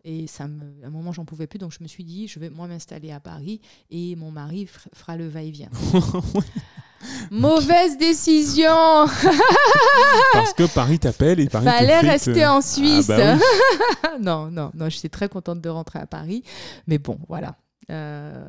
et 0.05 0.26
ça 0.26 0.48
me, 0.48 0.84
à 0.84 0.88
un 0.88 0.90
moment, 0.90 1.12
j'en 1.12 1.24
pouvais 1.24 1.46
plus. 1.46 1.59
Donc, 1.59 1.72
je 1.72 1.82
me 1.82 1.88
suis 1.88 2.05
dit, 2.05 2.28
je 2.28 2.38
vais 2.38 2.50
moi 2.50 2.66
m'installer 2.66 3.11
à 3.11 3.20
Paris 3.20 3.61
et 3.90 4.16
mon 4.16 4.30
mari 4.30 4.66
fera 4.66 5.16
le 5.16 5.28
va-et-vient. 5.28 5.70
Mauvaise 7.32 7.98
décision 7.98 8.68
Parce 10.32 10.53
que 10.55 10.72
Paris 10.72 11.00
t'appelle 11.00 11.40
et 11.40 11.48
Paris 11.48 11.64
Fallait 11.64 11.98
rester 11.98 12.46
en 12.46 12.59
ah, 12.59 12.62
Suisse. 12.62 13.09
Bah 13.09 13.36
non, 14.20 14.50
non, 14.53 14.70
non, 14.74 14.88
j'étais 14.88 15.09
très 15.09 15.28
contente 15.28 15.61
de 15.61 15.68
rentrer 15.68 15.98
à 15.98 16.07
Paris. 16.07 16.44
Mais 16.86 16.98
bon, 16.98 17.18
voilà. 17.28 17.57
Euh, 17.90 18.48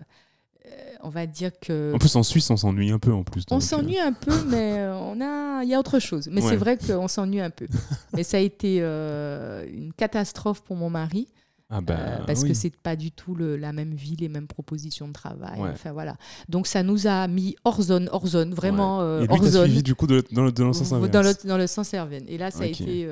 on 1.04 1.10
va 1.10 1.28
dire 1.28 1.52
que. 1.60 1.94
En 1.94 2.00
plus, 2.00 2.16
en 2.16 2.24
Suisse, 2.24 2.50
on 2.50 2.58
s'ennuie 2.58 2.92
un 2.92 3.00
peu 3.00 3.14
en 3.14 3.24
plus. 3.24 3.44
On 3.52 3.60
s'ennuie 3.60 4.00
un 4.00 4.14
peu, 4.14 4.34
mais 4.48 4.80
euh, 4.80 4.96
on 4.96 5.22
a, 5.22 5.64
il 5.64 5.70
y 5.70 5.74
a 5.74 5.80
autre 5.80 6.00
chose. 6.00 6.30
Mais 6.32 6.42
c'est 6.42 6.56
vrai 6.56 6.78
qu'on 6.78 7.08
s'ennuie 7.08 7.42
un 7.42 7.50
peu. 7.50 7.68
mais 8.14 8.24
ça 8.24 8.38
a 8.38 8.40
été 8.40 8.78
euh, 8.82 9.66
une 9.72 9.94
catastrophe 9.94 10.62
pour 10.62 10.76
mon 10.76 10.90
mari. 10.90 11.28
Ah 11.70 11.82
bah, 11.82 11.96
euh, 11.98 12.18
parce 12.28 12.44
que 12.44 12.54
c'est 12.54 12.76
pas 12.76 12.96
du 12.96 13.12
tout 13.12 13.34
le, 13.34 13.58
la 13.58 13.74
même 13.74 13.94
vie, 13.94 14.16
les 14.16 14.30
mêmes 14.30 14.48
propositions 14.48 15.08
de 15.08 15.14
travail. 15.14 15.60
Enfin 15.60 15.92
voilà. 15.92 16.18
Donc 16.48 16.68
ça 16.68 16.84
nous 16.84 17.08
a 17.08 17.28
mis 17.28 17.56
hors 17.64 17.82
zone, 17.82 18.10
hors 18.12 18.28
zone, 18.28 18.54
vraiment 18.54 19.02
Et 19.22 19.28
hors 19.28 19.44
zone. 19.44 19.66
suivi 19.66 19.84
du 19.84 19.96
coup 19.96 20.06
de, 20.06 20.24
dans, 20.32 20.44
le, 20.44 20.52
dans, 20.52 20.68
le, 20.68 20.74
sens 20.74 20.92
inverse. 20.92 21.12
Dans 21.46 21.58
le, 21.58 21.68
sens 21.68 21.94
inverse. 21.94 22.24
Et 22.28 22.38
là, 22.38 22.52
ça 22.52 22.64
a 22.64 22.68
été 22.68 23.08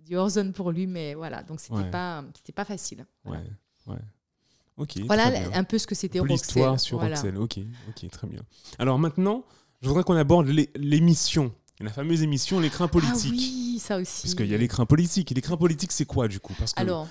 du 0.00 0.16
hors 0.16 0.30
zone 0.30 0.52
pour 0.52 0.72
lui, 0.72 0.86
mais 0.86 1.14
voilà. 1.14 1.42
Donc 1.44 1.60
c'était 1.60 1.90
pas, 1.90 2.24
c'était 2.34 2.52
pas 2.52 2.64
facile. 2.64 3.06
Ouais. 3.24 3.38
Ouais 3.86 3.98
voilà 5.06 5.30
un 5.54 5.64
peu 5.64 5.78
ce 5.78 5.86
que 5.86 5.94
c'était 5.94 6.18
Roxelle. 6.18 6.36
L'histoire 6.36 6.80
sur 6.80 7.00
Roxelle. 7.00 7.36
Ok, 7.36 7.58
ok, 7.88 8.10
très 8.10 8.26
bien. 8.26 8.40
Alors 8.78 8.98
maintenant, 8.98 9.44
je 9.80 9.88
voudrais 9.88 10.04
qu'on 10.04 10.16
aborde 10.16 10.48
la 11.82 11.90
fameuse 11.90 12.22
émission 12.22 12.60
L'écran 12.60 12.88
politique. 12.88 13.32
Ah 13.32 13.36
oui, 13.36 13.78
ça 13.80 13.96
aussi. 13.98 14.22
Parce 14.22 14.34
qu'il 14.34 14.46
y 14.46 14.54
a 14.54 14.58
l'écran 14.58 14.86
politique. 14.86 15.32
Et 15.32 15.34
l'écran 15.34 15.56
politique, 15.56 15.92
c'est 15.92 16.04
quoi 16.04 16.28
du 16.28 16.40
coup? 16.40 16.54
Parce 16.58 16.72
que, 16.72 16.80
Alors, 16.80 17.08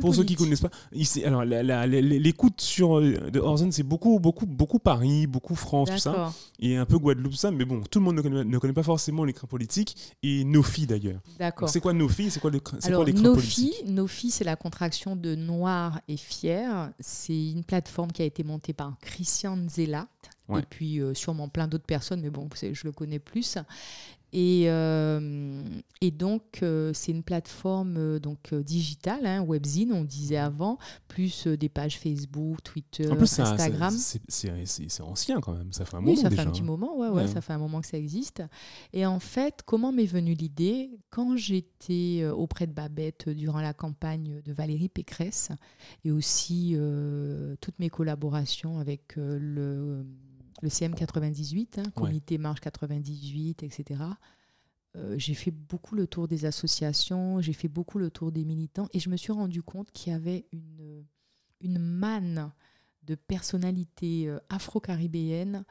Pour 0.00 0.14
ceux 0.14 0.24
qui 0.24 0.34
ne 0.34 0.38
connaissent 0.38 0.60
pas, 0.60 0.70
ici, 0.92 1.24
alors 1.24 1.44
l'écoute 1.44 2.60
sur 2.60 2.98
euh, 2.98 3.30
de 3.30 3.40
Horizon, 3.40 3.70
c'est 3.70 3.82
beaucoup, 3.82 4.18
beaucoup, 4.18 4.46
beaucoup 4.46 4.78
Paris, 4.78 5.26
beaucoup 5.26 5.54
France, 5.54 5.90
tout 5.90 5.98
ça. 5.98 6.32
Et 6.60 6.76
un 6.76 6.86
peu 6.86 6.98
Guadeloupe, 6.98 7.34
ça. 7.34 7.50
Mais 7.50 7.64
bon, 7.64 7.82
tout 7.90 7.98
le 7.98 8.04
monde 8.04 8.16
ne 8.16 8.22
connaît, 8.22 8.44
ne 8.44 8.58
connaît 8.58 8.72
pas 8.72 8.82
forcément 8.82 9.24
l'écran 9.24 9.46
politique. 9.46 9.96
Et 10.22 10.44
Nofi 10.44 10.86
d'ailleurs. 10.86 11.20
D'accord. 11.38 11.68
C'est 11.68 11.80
quoi 11.80 11.92
Nofi 11.92 12.30
C'est 12.30 12.40
quoi 12.40 12.50
l'écran 12.50 12.76
politique 13.34 13.84
Nofi, 13.86 14.30
c'est 14.30 14.44
la 14.44 14.56
contraction 14.56 15.16
de 15.16 15.34
Noir 15.34 16.00
et 16.08 16.16
Fier. 16.16 16.90
C'est 17.00 17.50
une 17.50 17.64
plateforme 17.64 18.12
qui 18.12 18.22
a 18.22 18.24
été 18.24 18.42
montée 18.44 18.72
par 18.72 18.96
Christian 19.00 19.56
Et 20.56 20.62
puis 20.62 21.00
euh, 21.00 21.12
sûrement 21.14 21.48
plein 21.48 21.68
d'autres 21.68 21.84
personnes, 21.84 22.20
mais 22.22 22.30
bon, 22.30 22.48
je 22.54 22.84
le 22.84 22.92
connais 22.92 23.18
plus. 23.18 23.58
Et, 24.34 24.64
euh, 24.66 25.62
et 26.02 26.10
donc, 26.10 26.58
euh, 26.62 26.90
c'est 26.92 27.12
une 27.12 27.22
plateforme 27.22 28.18
donc, 28.18 28.52
digitale, 28.52 29.24
hein, 29.24 29.42
webzine, 29.42 29.90
on 29.94 30.04
disait 30.04 30.36
avant, 30.36 30.76
plus 31.08 31.46
des 31.46 31.70
pages 31.70 31.98
Facebook, 31.98 32.62
Twitter, 32.62 33.08
Instagram. 33.10 33.94
C'est 34.28 35.00
ancien 35.00 35.40
quand 35.40 35.54
même, 35.54 35.72
ça 35.72 35.86
fait 35.86 35.96
un 35.96 36.00
moment. 36.00 36.12
Oui, 36.12 36.18
ça 36.18 36.28
fait 36.28 36.40
un 36.40 36.50
petit 36.50 36.62
moment, 36.62 36.98
ouais, 36.98 37.08
ouais, 37.08 37.26
ça 37.26 37.40
fait 37.40 37.54
un 37.54 37.58
moment 37.58 37.80
que 37.80 37.86
ça 37.86 37.96
existe. 37.96 38.42
Et 38.92 39.06
en 39.06 39.18
fait, 39.18 39.62
comment 39.64 39.92
m'est 39.92 40.04
venue 40.04 40.34
l'idée? 40.34 40.90
Quand 41.08 41.36
j'étais 41.36 42.26
auprès 42.26 42.66
de 42.66 42.72
Babette 42.72 43.30
durant 43.30 43.62
la 43.62 43.72
campagne 43.72 44.42
de 44.44 44.52
Valérie 44.52 44.90
Pécresse, 44.90 45.52
et 46.04 46.10
aussi 46.10 46.76
toutes 47.62 47.78
mes 47.78 47.88
collaborations 47.88 48.78
avec 48.78 49.14
le 49.16 50.04
le 50.62 50.68
CM98, 50.68 51.80
hein, 51.80 51.90
Comité 51.94 52.38
Marche 52.38 52.60
98, 52.60 53.62
etc. 53.62 54.02
Euh, 54.96 55.14
j'ai 55.18 55.34
fait 55.34 55.50
beaucoup 55.50 55.94
le 55.94 56.06
tour 56.06 56.28
des 56.28 56.44
associations, 56.44 57.40
j'ai 57.40 57.52
fait 57.52 57.68
beaucoup 57.68 57.98
le 57.98 58.10
tour 58.10 58.32
des 58.32 58.44
militants 58.44 58.88
et 58.92 59.00
je 59.00 59.10
me 59.10 59.16
suis 59.16 59.32
rendu 59.32 59.62
compte 59.62 59.90
qu'il 59.92 60.12
y 60.12 60.16
avait 60.16 60.46
une, 60.52 61.04
une 61.60 61.78
manne 61.78 62.50
de 63.02 63.14
personnalités 63.14 64.28
euh, 64.28 64.38
afro-caribéennes 64.48 65.64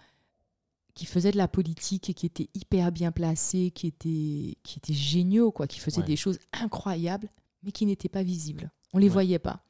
qui 0.93 1.05
faisaient 1.05 1.31
de 1.31 1.37
la 1.37 1.47
politique 1.47 2.09
et 2.09 2.13
qui 2.13 2.25
étaient 2.25 2.49
hyper 2.55 2.91
bien 2.91 3.11
placés, 3.11 3.71
qui 3.71 3.87
étaient, 3.87 4.57
qui 4.63 4.77
étaient 4.77 4.93
géniaux, 4.93 5.51
quoi, 5.51 5.67
qui 5.67 5.79
faisaient 5.79 6.01
des 6.01 6.15
choses 6.15 6.39
incroyables, 6.53 7.29
mais 7.61 7.71
qui 7.71 7.85
n'étaient 7.85 8.09
pas 8.09 8.23
visibles. 8.23 8.71
On 8.93 8.97
ne 8.97 9.03
les 9.03 9.09
voyait 9.09 9.37
pas. 9.37 9.63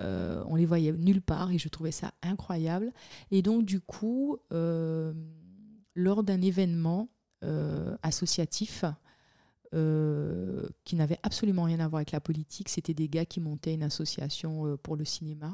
Euh, 0.00 0.42
on 0.46 0.56
les 0.56 0.66
voyait 0.66 0.92
nulle 0.92 1.22
part 1.22 1.50
et 1.50 1.58
je 1.58 1.68
trouvais 1.68 1.92
ça 1.92 2.12
incroyable. 2.22 2.92
Et 3.30 3.42
donc, 3.42 3.64
du 3.64 3.80
coup, 3.80 4.36
euh, 4.52 5.12
lors 5.94 6.22
d'un 6.22 6.40
événement 6.40 7.08
euh, 7.44 7.96
associatif, 8.02 8.84
qui 10.84 10.96
n'avait 10.96 11.18
absolument 11.22 11.64
rien 11.64 11.80
à 11.80 11.88
voir 11.88 11.98
avec 11.98 12.12
la 12.12 12.20
politique, 12.20 12.70
c'était 12.70 12.94
des 12.94 13.10
gars 13.10 13.26
qui 13.26 13.40
montaient 13.40 13.74
une 13.74 13.82
association 13.82 14.78
pour 14.82 14.96
le 14.96 15.04
cinéma. 15.04 15.52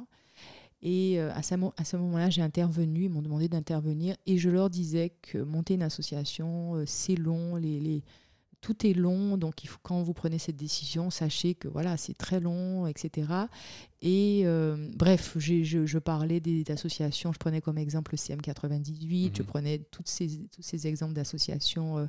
Et 0.81 1.19
à 1.19 1.43
ce, 1.43 1.97
moment-là, 1.97 2.31
j'ai 2.31 2.43
intervenu, 2.43 3.07
ils 3.07 3.11
m'ont 3.11 3.23
demandé 3.23 3.49
d'intervenir, 3.49 4.15
et 4.27 4.39
je 4.39 4.49
leur 4.49 4.71
disais 4.71 5.13
que 5.23 5.39
monter 5.39 5.75
une 5.75 5.83
association, 5.83 6.85
c'est 6.87 7.17
long, 7.17 7.57
les 7.57 8.05
tout 8.63 8.87
est 8.87 8.95
long, 8.95 9.37
donc 9.37 9.65
il 9.65 9.67
faut, 9.67 9.81
quand 9.83 10.03
vous 10.03 10.15
prenez 10.15 10.39
cette 10.39 10.57
décision, 10.57 11.11
sachez 11.11 11.55
que 11.55 11.67
voilà, 11.67 11.97
c'est 11.97 12.17
très 12.17 12.39
long, 12.39 12.87
etc. 12.87 13.27
Et 14.01 14.43
euh, 14.45 14.89
bref, 14.95 15.37
je, 15.37 15.99
parlais 15.99 16.39
des, 16.39 16.65
associations, 16.71 17.33
je 17.33 17.39
prenais 17.39 17.61
comme 17.61 17.77
exemple 17.77 18.13
le 18.13 18.19
CM98, 18.19 19.37
je 19.37 19.43
mhm. 19.43 19.49
prenais 19.49 19.79
toutes 19.91 20.09
ces, 20.09 20.47
tous 20.55 20.63
ces 20.63 20.87
exemples 20.87 21.13
d'associations 21.13 21.99
euh, 21.99 22.07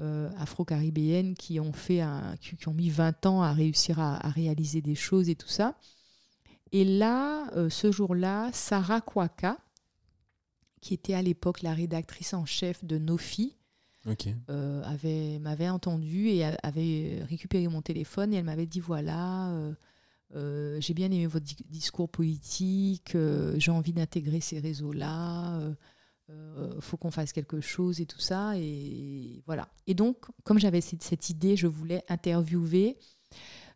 euh, 0.00 0.30
afro-caribéennes 0.38 1.34
qui 1.34 1.60
ont 1.60 1.72
fait 1.72 2.00
un, 2.00 2.34
qui, 2.40 2.68
ont 2.68 2.74
mis 2.74 2.90
20 2.90 3.26
ans 3.26 3.42
à 3.42 3.52
réussir 3.52 4.00
à, 4.00 4.18
réaliser 4.28 4.82
des 4.82 4.96
choses 4.96 5.28
et 5.28 5.36
tout 5.36 5.48
ça. 5.48 5.78
Et 6.72 6.84
là, 6.84 7.50
ce 7.68 7.92
jour-là, 7.92 8.50
Sarah 8.52 9.02
Kwaka, 9.02 9.58
qui 10.80 10.94
était 10.94 11.14
à 11.14 11.22
l'époque 11.22 11.62
la 11.62 11.74
rédactrice 11.74 12.34
en 12.34 12.46
chef 12.46 12.82
de 12.82 12.96
Nofi, 12.98 13.54
euh, 14.50 14.82
avait 14.84 15.38
m'avait 15.38 15.68
entendu 15.68 16.28
et 16.28 16.44
avait 16.44 17.22
récupéré 17.28 17.68
mon 17.68 17.82
téléphone 17.82 18.34
et 18.34 18.36
elle 18.36 18.44
m'avait 18.44 18.66
dit 18.66 18.80
voilà 18.80 19.50
euh, 19.50 19.72
euh, 20.34 20.80
j'ai 20.80 20.92
bien 20.92 21.06
aimé 21.06 21.26
votre 21.26 21.46
discours 21.68 22.08
politique 22.08 23.16
j'ai 23.56 23.70
envie 23.70 23.92
d'intégrer 23.92 24.40
ces 24.40 24.58
réseaux 24.58 24.92
là 24.92 25.60
faut 26.80 26.96
qu'on 26.96 27.10
fasse 27.10 27.34
quelque 27.34 27.60
chose 27.60 28.00
et 28.00 28.06
tout 28.06 28.18
ça. 28.18 28.56
Et 28.56 29.42
voilà. 29.44 29.68
Et 29.86 29.92
donc 29.92 30.16
comme 30.44 30.58
j'avais 30.58 30.80
cette, 30.80 31.02
cette, 31.02 31.28
idée 31.28 31.56
je 31.56 31.66
voulais 31.66 32.02
interviewer 32.08 32.96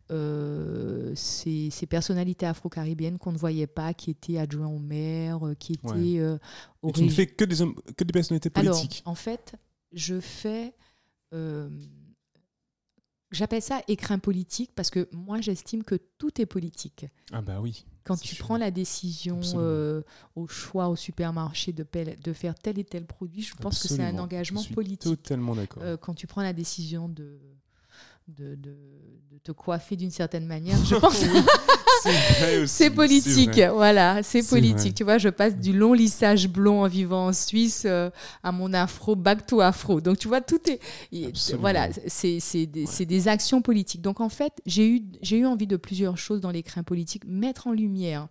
ces, 0.09 1.69
ces, 1.69 1.85
personnalités 1.85 2.47
afro-caribéennes 2.47 3.19
qu'on 3.19 3.31
ne 3.31 3.37
voyait 3.37 3.67
pas, 3.67 3.93
qui 3.93 4.09
étaient 4.09 4.39
adjoints 4.39 4.67
au 4.67 4.79
maire, 4.79 5.39
qui 5.59 5.73
étaient... 5.73 6.39
Ouais. 6.81 6.93
tu 6.93 7.03
ne 7.03 7.09
fais 7.09 7.27
que 7.27 7.45
des, 7.45 7.57
que 7.95 8.03
des 8.03 8.11
personnalités 8.11 8.49
politiques. 8.49 9.03
Alors, 9.05 9.11
en 9.11 9.15
fait, 9.15 9.55
je 9.91 10.19
fais. 10.19 10.73
Euh, 11.33 11.69
j'appelle 13.31 13.61
ça 13.61 13.81
écrin 13.87 14.19
politique 14.19 14.71
parce 14.75 14.89
que 14.89 15.07
moi, 15.11 15.41
j'estime 15.41 15.83
que 15.83 15.95
tout 16.17 16.41
est 16.41 16.45
politique. 16.45 17.05
Ah, 17.31 17.41
bah 17.41 17.59
oui. 17.61 17.85
Quand 18.03 18.19
tu 18.19 18.35
prends 18.35 18.57
la 18.57 18.71
décision 18.71 19.41
euh, 19.55 20.01
au 20.35 20.47
choix 20.47 20.87
au 20.87 20.95
supermarché 20.95 21.73
de, 21.73 21.85
de, 22.23 22.33
faire 22.33 22.55
tel 22.55 22.79
et 22.79 22.85
tel 22.85 23.05
produit, 23.05 23.41
je 23.41 23.53
pense 23.55 23.81
que 23.81 23.89
c'est 23.89 24.03
un 24.03 24.17
engagement 24.17 24.63
politique. 24.63 25.01
Totalement 25.17 25.55
d'accord. 25.55 25.83
Euh, 25.83 25.97
quand 25.97 26.13
tu 26.13 26.25
prends 26.25 26.41
la 26.41 26.53
décision 26.53 27.09
de 27.09 27.37
de, 28.27 28.55
de, 28.55 28.75
de 29.31 29.37
te 29.43 29.51
coiffer 29.51 29.95
d'une 29.95 30.11
certaine 30.11 30.45
manière, 30.45 30.77
je 30.85 30.95
pense. 30.95 31.23
C'est 32.67 32.89
politique, 32.89 33.59
voilà, 33.73 34.21
c'est 34.23 34.47
politique. 34.47 34.95
Tu 34.95 35.03
vois, 35.03 35.17
je 35.17 35.29
passe 35.29 35.57
du 35.57 35.73
long 35.73 35.93
lissage 35.93 36.47
blond 36.47 36.83
en 36.83 36.87
vivant 36.87 37.27
en 37.27 37.33
Suisse 37.33 37.83
euh, 37.85 38.09
à 38.43 38.51
mon 38.51 38.73
afro, 38.73 39.15
back 39.15 39.45
to 39.45 39.61
afro. 39.61 39.99
Donc, 39.99 40.17
tu 40.19 40.27
vois, 40.27 40.41
tout 40.41 40.59
est. 40.69 40.79
Absolument. 41.25 41.61
Voilà, 41.61 41.89
c'est 42.07 42.65
des, 42.67 42.85
des 43.05 43.27
actions 43.27 43.61
politiques. 43.61 44.01
Donc, 44.01 44.21
en 44.21 44.29
fait, 44.29 44.53
j'ai 44.65 44.87
eu, 44.87 45.01
eu 45.31 45.45
envie 45.45 45.67
de 45.67 45.75
plusieurs 45.75 46.17
choses 46.17 46.39
dans 46.39 46.51
l'écrin 46.51 46.83
politique. 46.83 47.23
Mettre 47.25 47.67
en 47.67 47.71
lumière 47.71 48.27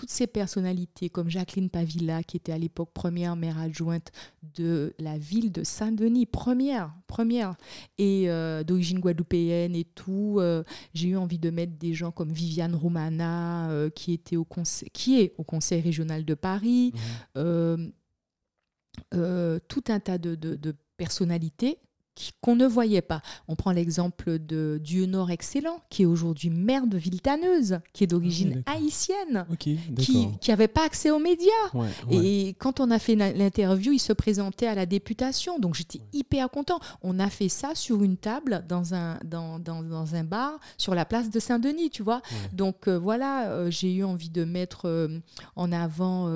toutes 0.00 0.08
ces 0.08 0.26
personnalités 0.26 1.10
comme 1.10 1.28
Jacqueline 1.28 1.68
Pavilla, 1.68 2.22
qui 2.22 2.38
était 2.38 2.52
à 2.52 2.56
l'époque 2.56 2.88
première 2.94 3.36
maire 3.36 3.58
adjointe 3.58 4.10
de 4.54 4.94
la 4.98 5.18
ville 5.18 5.52
de 5.52 5.62
Saint-Denis, 5.62 6.24
première, 6.24 6.94
première, 7.06 7.54
et 7.98 8.30
euh, 8.30 8.64
d'origine 8.64 8.98
guadeloupéenne 8.98 9.76
et 9.76 9.84
tout. 9.84 10.36
euh, 10.38 10.64
j'ai 10.94 11.08
eu 11.08 11.16
envie 11.18 11.38
de 11.38 11.50
mettre 11.50 11.74
des 11.76 11.92
gens 11.92 12.12
comme 12.12 12.32
Viviane 12.32 12.74
Romana, 12.74 13.68
euh, 13.70 13.90
qui, 13.90 14.14
était 14.14 14.36
au 14.36 14.44
conseil, 14.46 14.88
qui 14.94 15.20
est 15.20 15.34
au 15.36 15.44
Conseil 15.44 15.82
régional 15.82 16.24
de 16.24 16.32
Paris, 16.32 16.94
euh, 17.36 17.76
tout 19.68 19.84
un 19.88 20.00
tas 20.00 20.16
de, 20.16 20.34
de- 20.34 20.54
de 20.54 20.74
personnalités 20.96 21.76
qu'on 22.40 22.56
ne 22.56 22.66
voyait 22.66 23.02
pas. 23.02 23.22
On 23.48 23.56
prend 23.56 23.72
l'exemple 23.72 24.38
de 24.38 24.80
Dieu 24.82 25.06
Nord 25.06 25.30
Excellent, 25.30 25.80
qui 25.90 26.02
est 26.02 26.06
aujourd'hui 26.06 26.50
maire 26.50 26.86
de 26.86 26.96
Villetaneuse, 26.96 27.78
qui 27.92 28.04
est 28.04 28.06
d'origine 28.06 28.62
d'accord. 28.64 28.74
haïtienne, 28.74 29.46
qui 29.58 30.28
n'avait 30.48 30.68
pas 30.68 30.84
accès 30.84 31.10
aux 31.10 31.18
médias. 31.18 31.48
Ouais, 31.74 31.88
ouais. 32.10 32.26
Et 32.26 32.54
quand 32.58 32.80
on 32.80 32.90
a 32.90 32.98
fait 32.98 33.14
l'interview, 33.14 33.92
il 33.92 33.98
se 33.98 34.12
présentait 34.12 34.66
à 34.66 34.74
la 34.74 34.86
députation. 34.86 35.58
Donc 35.58 35.74
j'étais 35.74 36.00
hyper 36.12 36.50
content. 36.50 36.80
On 37.02 37.18
a 37.18 37.28
fait 37.28 37.48
ça 37.48 37.74
sur 37.74 38.02
une 38.02 38.16
table 38.16 38.64
dans 38.68 38.94
un, 38.94 39.18
dans, 39.24 39.58
dans, 39.58 39.82
dans 39.82 40.14
un 40.14 40.24
bar 40.24 40.58
sur 40.76 40.94
la 40.94 41.04
place 41.04 41.30
de 41.30 41.40
Saint-Denis, 41.40 41.90
tu 41.90 42.02
vois. 42.02 42.22
Donc 42.52 42.88
euh, 42.88 42.98
voilà, 42.98 43.50
euh, 43.50 43.70
j'ai 43.70 43.92
eu 43.94 44.04
envie 44.04 44.30
de 44.30 44.44
mettre 44.44 44.86
euh, 44.86 45.08
en 45.56 45.72
avant. 45.72 46.28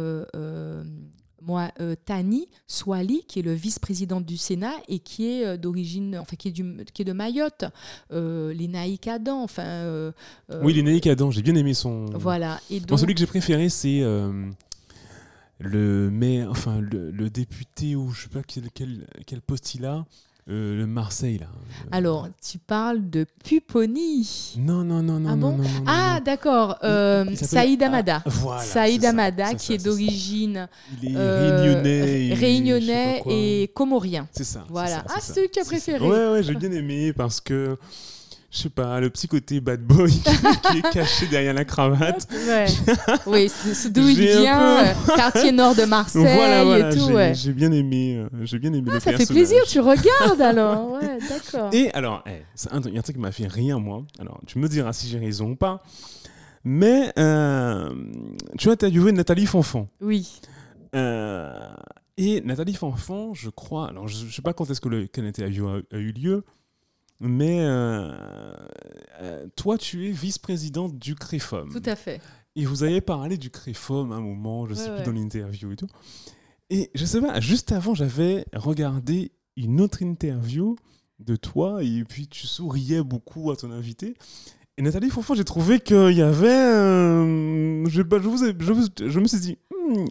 Moi, 1.47 1.71
euh, 1.81 1.95
Tani 2.05 2.49
Swali, 2.67 3.25
qui 3.29 3.39
est 3.41 3.43
le 3.43 3.53
vice-présidente 3.53 4.25
du 4.25 4.37
Sénat 4.37 4.73
et 4.89 4.99
qui 4.99 5.27
est 5.27 5.45
euh, 5.47 5.57
d'origine, 5.57 6.17
enfin 6.19 6.37
qui 6.37 6.49
est, 6.49 6.53
du, 6.53 6.77
qui 6.93 7.03
est 7.03 7.05
de 7.05 7.13
Mayotte, 7.13 7.65
euh, 8.13 8.53
les 8.55 8.69
Naïk 8.69 9.07
Adam, 9.09 9.43
enfin. 9.43 9.63
euh, 9.65 10.13
Oui, 10.63 10.73
les 10.75 10.83
Naïk 10.83 11.07
Adam, 11.07 11.31
j'ai 11.31 11.43
bien 11.43 11.55
aimé 11.55 11.75
son. 11.75 12.07
Voilà. 12.15 12.61
Et 12.71 12.81
celui 12.97 13.15
que 13.15 13.21
j'ai 13.21 13.27
préféré, 13.27 13.69
c'est 13.69 14.03
le 15.61 16.11
maire, 16.11 16.51
enfin 16.51 16.81
le, 16.81 17.11
le 17.11 17.31
député 17.31 17.95
ou 17.97 18.11
je 18.11 18.23
sais 18.23 18.29
pas 18.29 18.43
quel, 18.43 18.71
quel, 18.75 19.07
quel 19.27 19.41
poste 19.41 19.75
il 19.75 19.85
a, 19.87 20.05
euh, 20.51 20.77
le 20.77 20.87
Marseille 20.87 21.39
là. 21.39 21.47
Alors, 21.91 22.29
tu 22.47 22.59
parles 22.59 23.09
de 23.11 23.25
Pupponi. 23.45 24.55
Non, 24.59 24.85
non, 24.85 25.03
non, 25.03 25.19
non, 25.19 25.31
Ah 25.33 25.37
bon 25.37 25.53
non, 25.53 25.63
non, 25.65 25.85
Ah, 25.87 26.21
d'accord. 26.25 26.77
euh, 26.85 27.25
Saïd 27.35 27.83
Amada. 27.83 28.23
Ah, 28.25 28.29
voilà, 28.31 28.61
Saïd 28.63 29.03
ça, 29.03 29.09
Amada, 29.11 29.55
qui 29.55 29.67
ça, 29.67 29.75
est 29.75 29.79
c'est 29.79 29.85
ça. 29.85 29.89
d'origine 29.91 30.69
est 31.03 31.17
euh, 31.17 31.83
réunionnais. 32.35 33.23
et 33.27 33.71
comorien. 33.75 34.29
C'est 34.33 34.45
ça. 34.45 34.65
Voilà. 34.69 34.97
ça, 34.99 35.05
Ah, 35.17 35.21
celui 35.21 35.49
que 35.49 35.53
tu 35.55 35.61
as 35.61 35.65
préféré. 35.65 36.07
Ouais, 36.07 36.29
ouais, 36.33 36.43
j'ai 36.43 36.55
bien 36.55 36.73
aimé 36.73 37.13
parce 37.13 37.41
que. 37.41 37.77
Je 38.55 38.61
sais 38.61 38.69
pas, 38.71 39.01
le 39.01 39.11
petit 39.11 39.27
côté 39.27 39.61
bad 39.61 39.83
boy 39.83 40.09
qui 40.71 40.79
est 40.79 40.91
caché 40.93 41.27
derrière 41.27 41.55
la 41.55 41.65
cravate. 41.65 42.29
Ouais. 42.47 42.67
oui, 43.27 43.49
c'est 43.51 43.93
d'où 43.93 44.09
il 44.09 44.17
vient, 44.17 44.95
peu- 44.95 45.11
euh, 45.13 45.17
quartier 45.17 45.51
nord 45.51 45.75
de 45.75 45.83
Marseille 45.87 46.23
voilà, 46.23 46.63
voilà, 46.63 46.91
et 46.91 46.93
tout. 46.97 47.09
j'ai 47.09 47.13
Ouais. 47.15 47.33
bien 47.53 47.73
aimé, 47.73 48.17
euh, 48.17 48.29
j'ai 48.45 48.61
bien 48.61 48.73
aimé 48.73 48.87
Ah, 48.93 48.95
le 48.95 49.01
ça 49.01 49.13
fait 49.17 49.27
plaisir, 49.27 49.61
tu 49.67 49.81
regardes 49.81 50.41
alors. 50.41 50.93
Ouais, 50.93 51.19
d'accord. 51.29 51.71
Et 51.73 51.91
alors, 51.95 52.23
eh, 52.29 52.43
il 52.87 52.93
y 52.93 52.97
a 52.97 52.99
un 53.01 53.03
truc 53.03 53.17
qui 53.17 53.21
m'a 53.23 53.33
fait 53.33 53.49
rire, 53.49 53.81
moi. 53.81 54.05
Alors, 54.21 54.41
tu 54.47 54.61
me 54.61 54.69
diras 54.69 54.93
si 54.93 55.09
j'ai 55.09 55.19
raison 55.19 55.51
ou 55.51 55.57
pas. 55.57 55.83
Mais 56.63 57.13
euh, 57.19 57.91
tu 58.57 58.69
as 58.69 58.73
interviewé 58.73 59.11
Nathalie 59.11 59.47
Fonfon. 59.47 59.89
Oui. 60.01 60.41
Euh, 60.95 61.53
et 62.17 62.41
Nathalie 62.43 62.75
Fonfon, 62.75 63.35
je 63.35 63.51
crois, 63.51 63.89
alors 63.89 64.07
je 64.07 64.25
ne 64.27 64.31
sais 64.31 64.43
pas 64.43 64.53
quand 64.53 64.71
est-ce 64.71 64.81
que 64.81 64.89
le, 64.89 65.09
interview 65.19 65.67
a, 65.67 65.79
a 65.93 65.97
eu 65.99 66.13
lieu, 66.13 66.45
mais 67.25 67.61
euh, 67.61 68.13
euh, 69.23 69.47
toi, 69.57 69.79
tu 69.79 70.07
es 70.09 70.11
vice-présidente 70.13 70.99
du 70.99 71.15
CREFOM. 71.15 71.71
Tout 71.73 71.83
à 71.89 71.97
fait. 71.97 72.21
Et 72.57 72.65
vous 72.67 72.83
avez 72.85 73.01
parlé 73.01 73.37
du 73.37 73.51
CREFOM 73.51 74.13
à 74.13 74.17
un 74.17 74.21
moment, 74.21 74.67
je 74.67 74.71
ne 74.71 74.77
sais 74.77 74.91
Ouais, 74.91 74.97
plus 74.97 75.05
dans 75.05 75.13
l'interview 75.19 75.73
et 75.73 75.77
tout. 75.77 75.89
Et 76.71 76.91
je 76.95 77.05
sais 77.05 77.21
pas, 77.21 77.41
juste 77.41 77.73
avant, 77.73 77.95
j'avais 77.95 78.45
regardé 78.53 79.33
une 79.57 79.81
autre 79.81 80.03
interview 80.03 80.77
de 81.21 81.37
toi 81.37 81.83
et 81.83 82.05
puis 82.05 82.27
tu 82.29 82.47
souriais 82.47 83.03
beaucoup 83.03 83.51
à 83.51 83.57
ton 83.57 83.71
invité. 83.71 84.15
Et 84.77 84.83
Nathalie 84.83 85.11
Fonfon, 85.11 85.35
j'ai 85.35 85.45
trouvé 85.45 85.79
qu'il 85.79 86.13
y 86.13 86.23
avait. 86.23 86.49
euh, 86.49 87.85
je, 87.89 88.03
bah, 88.03 88.19
je, 88.21 88.29
vous 88.29 88.45
ai- 88.45 88.55
je, 88.59 88.73
vous- 88.73 88.89
je 89.07 89.21
me 89.21 89.27
suis 89.29 89.39
dit, 89.39 89.59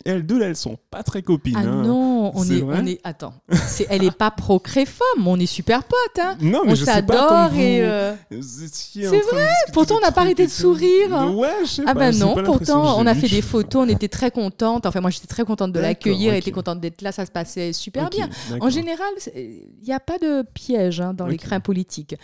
elles 0.05 0.26
deux, 0.26 0.39
là, 0.39 0.47
elles 0.47 0.55
sont 0.55 0.78
pas 0.91 1.03
très 1.03 1.21
copines. 1.21 1.55
Ah 1.57 1.61
hein. 1.61 1.84
non, 1.84 2.32
on 2.36 2.43
est, 2.43 2.59
vrai 2.59 2.80
on 2.82 2.86
est. 2.86 2.99
Attends, 3.03 3.34
c'est, 3.67 3.88
elle 3.89 4.03
est 4.03 4.15
pas 4.15 4.32
pro 4.32 4.59
créfemme, 4.59 5.26
on 5.26 5.39
est 5.39 5.45
super 5.45 5.84
potes. 5.84 6.19
Hein. 6.19 6.38
Non, 6.41 6.61
mais 6.65 6.71
on 6.71 6.76
je 6.76 6.80
sais 6.84 6.86
pas 6.86 6.93
s'adore 6.95 7.53
et. 7.55 7.82
euh, 7.82 8.13
C'est 8.30 8.69
discuter 8.69 9.21
pourtant, 9.74 9.95
on 9.97 10.01
n'a 10.01 10.11
pas 10.11 10.21
arrêté 10.21 10.45
de 10.45 10.51
sourire. 10.51 11.34
Ouais, 11.36 11.49
je 11.63 11.67
sais 11.67 11.82
Ah 11.86 11.93
pas, 11.93 11.99
bah 11.99 12.11
j'ai 12.11 12.19
non, 12.19 12.36
pourtant 12.43 12.99
on 12.99 13.05
a 13.05 13.15
fait 13.15 13.30
des 13.30 13.41
photos, 13.41 13.86
on 13.86 13.89
était 13.89 14.07
très 14.07 14.32
contente. 14.32 14.86
Enfin 14.86 15.01
moi 15.01 15.09
j'étais 15.09 15.28
très 15.28 15.43
contente 15.45 15.71
de 15.71 15.80
l'accueillir, 15.80 16.32
elle 16.32 16.38
ok. 16.39 16.43
était 16.43 16.51
contente 16.51 16.80
d'être 16.80 17.01
là, 17.01 17.11
ça 17.11 17.26
se 17.26 17.32
passait 17.32 17.74
super 17.74 18.09
bien. 18.09 18.30
En 18.59 18.69
général, 18.69 19.07
il 19.36 19.67
n'y 19.86 19.93
a 19.93 19.99
pas 19.99 20.17
de 20.17 20.43
piège 20.53 21.01
hein, 21.01 21.13
dans 21.13 21.26
Ok. 21.26 21.32
l'écrin 21.32 21.59
politique. 21.59 22.15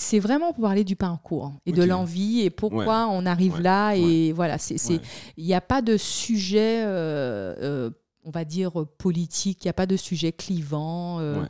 C'est 0.00 0.18
vraiment 0.18 0.52
pour 0.54 0.62
parler 0.62 0.82
du 0.82 0.96
parcours 0.96 1.52
et 1.66 1.72
de 1.72 1.82
l'envie 1.84 2.40
et 2.40 2.48
pourquoi 2.50 3.08
on 3.10 3.26
arrive 3.26 3.56
Ouais. 3.56 3.62
là. 3.62 3.92
Et 3.94 4.32
voilà, 4.32 4.56
c'est, 4.56 4.78
c'est- 4.78 4.94
Ouais. 4.94 5.00
il 5.36 5.44
n'y 5.44 5.52
a 5.54 5.60
pas 5.60 5.82
de 5.82 5.98
sujet, 5.98 6.82
euh, 6.84 7.54
euh, 7.60 7.90
on 8.24 8.30
va 8.30 8.44
dire, 8.46 8.72
politique, 8.98 9.62
il 9.62 9.66
n'y 9.66 9.70
a 9.70 9.74
pas 9.74 9.84
de 9.86 9.96
sujet 9.96 10.32
clivant. 10.32 11.20
euh. 11.20 11.44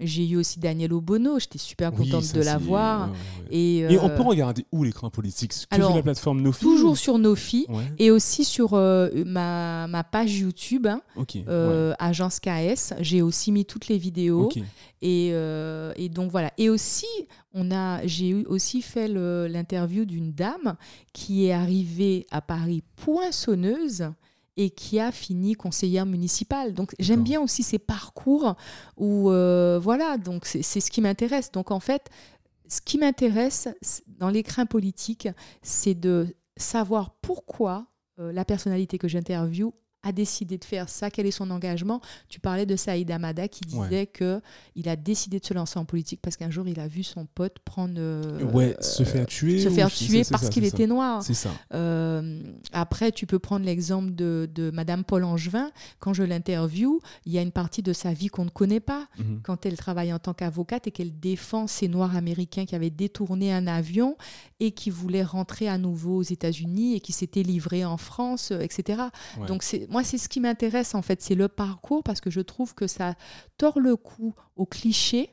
J'ai 0.00 0.26
eu 0.28 0.36
aussi 0.36 0.58
Daniel 0.58 0.92
Obono, 0.92 1.38
j'étais 1.38 1.58
super 1.58 1.92
Oui, 1.92 2.04
contente 2.08 2.24
ça, 2.24 2.38
de 2.38 2.42
la 2.42 2.58
voir. 2.58 3.08
ouais, 3.10 3.12
ouais, 3.12 3.86
ouais. 3.88 3.94
Et, 3.94 3.98
on 3.98 4.08
euh, 4.08 4.16
peut 4.16 4.22
regarder 4.22 4.66
où 4.72 4.84
l'écran 4.84 5.10
politique? 5.10 5.52
Que 5.52 5.74
alors, 5.74 5.88
sur 5.88 5.96
la 5.96 6.02
plateforme 6.02 6.40
Nofi 6.40 6.60
toujours 6.60 6.96
sur 6.98 7.18
Nofi 7.18 7.66
Ouais, 7.68 7.84
et 7.98 8.10
aussi 8.10 8.44
sur 8.44 8.74
euh, 8.74 9.08
ma, 9.24 9.86
ma 9.88 10.02
page 10.04 10.38
YouTube. 10.38 10.86
hein, 10.86 11.02
euh, 11.48 11.94
Agence 11.98 12.40
KS. 12.40 12.94
J'ai 13.00 13.22
aussi 13.22 13.52
mis 13.52 13.64
toutes 13.64 13.88
les 13.88 13.98
vidéos. 13.98 14.46
ok. 14.46 14.58
Et, 15.02 15.28
et 15.28 16.08
donc 16.08 16.30
voilà. 16.30 16.52
Et 16.58 16.68
aussi, 16.68 17.06
on 17.54 17.70
a, 17.72 18.06
j'ai 18.06 18.46
aussi 18.46 18.82
fait 18.82 19.08
l'interview 19.08 20.04
d'une 20.04 20.32
dame 20.32 20.76
qui 21.12 21.46
est 21.46 21.52
arrivée 21.52 22.26
à 22.30 22.40
Paris 22.40 22.82
poinçonneuse 22.96 24.12
et 24.56 24.70
qui 24.70 25.00
a 25.00 25.12
fini 25.12 25.54
conseillère 25.54 26.06
municipale. 26.06 26.74
Donc 26.74 26.94
j'aime 26.98 27.22
bien 27.22 27.40
aussi 27.40 27.62
ces 27.62 27.78
parcours 27.78 28.54
où, 28.96 29.30
euh, 29.30 29.78
voilà, 29.82 30.18
donc 30.18 30.44
c'est 30.46 30.62
ce 30.62 30.90
qui 30.90 31.00
m'intéresse. 31.00 31.50
Donc 31.52 31.70
en 31.70 31.80
fait, 31.80 32.10
ce 32.68 32.80
qui 32.80 32.98
m'intéresse 32.98 33.68
dans 34.06 34.28
l'écrin 34.28 34.66
politique, 34.66 35.28
c'est 35.62 35.94
de 35.94 36.34
savoir 36.56 37.10
pourquoi 37.22 37.86
euh, 38.18 38.32
la 38.32 38.44
personnalité 38.44 38.98
que 38.98 39.08
j'interviewe 39.08 39.72
a 40.02 40.12
décidé 40.12 40.58
de 40.58 40.64
faire 40.64 40.88
ça, 40.88 41.10
quel 41.10 41.26
est 41.26 41.30
son 41.30 41.50
engagement. 41.50 42.00
Tu 42.28 42.40
parlais 42.40 42.66
de 42.66 42.74
Saïd 42.76 43.10
Amada 43.10 43.48
qui 43.48 43.60
disait 43.60 43.82
Ouais. 43.82 44.06
que 44.06 44.40
il 44.74 44.88
a 44.88 44.96
décidé 44.96 45.38
de 45.38 45.44
se 45.44 45.54
lancer 45.54 45.78
en 45.78 45.84
politique 45.84 46.20
parce 46.22 46.36
qu'un 46.36 46.50
jour 46.50 46.66
il 46.66 46.80
a 46.80 46.88
vu 46.88 47.02
son 47.02 47.26
pote 47.26 47.58
prendre 47.64 47.94
euh, 47.98 48.42
ouais, 48.52 48.76
se 48.80 49.04
faire 49.04 49.26
tuer. 49.26 49.60
se 49.60 49.68
faire 49.68 49.90
tuer 49.90 50.22
parce 50.28 50.48
qu'il 50.48 50.64
était 50.64 50.86
noir. 50.86 51.22
C'est 51.22 51.34
ça. 51.34 51.50
Euh, 51.74 52.42
après, 52.72 53.12
tu 53.12 53.26
peux 53.26 53.38
prendre 53.38 53.64
l'exemple 53.64 54.12
de, 54.14 54.48
de 54.54 54.70
Madame 54.70 55.04
Paul 55.04 55.24
Angevin. 55.24 55.70
Quand 56.00 56.12
je 56.14 56.22
l'interview, 56.22 57.00
il 57.26 57.32
y 57.32 57.38
a 57.38 57.42
une 57.42 57.52
partie 57.52 57.82
de 57.82 57.92
sa 57.92 58.12
vie 58.12 58.28
qu'on 58.28 58.44
ne 58.44 58.50
connaît 58.50 58.80
pas. 58.80 59.06
Mhm. 59.18 59.40
Quand 59.42 59.66
elle 59.66 59.76
travaille 59.76 60.12
en 60.12 60.18
tant 60.18 60.34
qu'avocate 60.34 60.86
et 60.86 60.90
qu'elle 60.90 61.18
défend 61.18 61.66
ces 61.66 61.88
Noirs 61.88 62.16
américains 62.16 62.64
qui 62.64 62.74
avaient 62.74 62.90
détourné 62.90 63.52
un 63.52 63.66
avion 63.66 64.16
et 64.60 64.72
qui 64.72 64.90
voulaient 64.90 65.22
rentrer 65.24 65.68
à 65.68 65.78
nouveau 65.78 66.16
aux 66.16 66.22
États-Unis 66.22 66.94
et 66.96 67.00
qui 67.00 67.12
s'étaient 67.12 67.42
livrés 67.42 67.84
en 67.84 67.96
France, 67.96 68.50
euh, 68.52 68.60
etc. 68.60 69.02
Ouais. 69.38 69.46
Donc 69.46 69.62
c'est 69.62 69.86
moi, 69.92 70.02
c'est 70.04 70.18
ce 70.18 70.28
qui 70.28 70.40
m'intéresse 70.40 70.94
en 70.94 71.02
fait, 71.02 71.20
c'est 71.22 71.34
le 71.34 71.48
parcours 71.48 72.02
parce 72.02 72.20
que 72.20 72.30
je 72.30 72.40
trouve 72.40 72.74
que 72.74 72.86
ça 72.86 73.14
tord 73.58 73.78
le 73.78 73.96
cou 73.96 74.34
aux 74.56 74.66
clichés. 74.66 75.30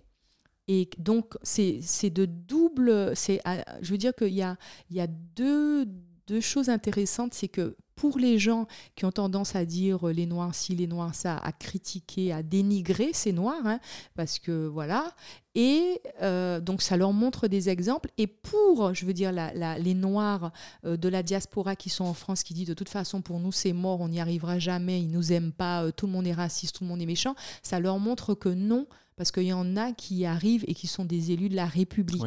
Et 0.68 0.88
donc, 0.99 1.36
c'est 1.41 1.80
de 2.12 2.26
double. 2.26 3.14
à- 3.43 3.66
Je 3.82 3.91
veux 3.91 3.97
dire 3.97 4.14
qu'il 4.14 4.34
y 4.34 4.43
a, 4.43 4.55
il 4.91 4.97
y 4.97 5.01
a 5.01 5.07
deux, 5.07 5.88
deux 6.28 6.41
choses 6.41 6.70
intéressantes. 6.70 7.34
C'est 7.34 7.47
que 7.47 7.76
pour 7.99 8.17
les 8.17 8.39
gens 8.39 8.65
qui 8.95 9.03
ont 9.03 9.11
tendance 9.11 9.57
à 9.57 9.65
dire 9.65 10.07
euh, 10.07 10.13
les 10.13 10.25
noirs 10.25 10.55
ci, 10.55 10.73
les 10.73 10.87
noirs 10.87 11.13
ça, 11.13 11.35
à 11.37 11.51
critiquer, 11.51 12.31
à 12.31 12.41
dénigrer 12.43 13.11
ces 13.11 13.33
noirs, 13.33 13.65
hein, 13.65 13.79
parce 14.15 14.39
que 14.39 14.67
voilà. 14.67 15.13
Et 15.53 15.99
euh, 16.21 16.61
donc, 16.61 16.81
ça 16.81 16.95
leur 16.95 17.11
montre 17.11 17.47
des 17.49 17.67
exemples. 17.67 18.09
Et 18.17 18.27
pour, 18.27 18.93
je 18.93 19.05
veux 19.05 19.11
dire, 19.13 19.33
la- 19.33 19.77
les 19.79 19.93
noirs 19.95 20.51
euh, 20.85 20.95
de 20.95 21.09
la 21.09 21.23
diaspora 21.23 21.75
qui 21.75 21.89
sont 21.89 22.05
en 22.05 22.13
France, 22.13 22.43
qui 22.43 22.53
disent 22.53 22.67
de 22.69 22.73
toute 22.73 22.87
façon, 22.89 23.21
pour 23.21 23.39
nous, 23.41 23.51
c'est 23.51 23.73
mort, 23.73 23.99
on 23.99 24.07
n'y 24.07 24.21
arrivera 24.21 24.59
jamais, 24.59 25.01
ils 25.01 25.11
nous 25.11 25.33
aiment 25.33 25.51
pas, 25.51 25.91
tout 25.91 26.05
le 26.07 26.13
monde 26.13 26.27
est 26.27 26.33
raciste, 26.33 26.77
tout 26.77 26.83
le 26.85 26.89
monde 26.89 27.01
est 27.01 27.05
méchant, 27.05 27.35
ça 27.63 27.79
leur 27.81 27.99
montre 27.99 28.33
que 28.33 28.47
non, 28.49 28.87
parce 29.20 29.34
qu'il 29.34 29.43
y 29.43 29.51
en 29.51 29.76
a 29.76 29.91
qui 29.91 30.24
arrivent 30.24 30.63
et 30.65 30.74
qui 30.74 30.88
sont 30.88 31.03
des 31.03 31.34
élus 31.34 31.49
de 31.49 31.55
la 31.57 31.65
République. 31.65 32.24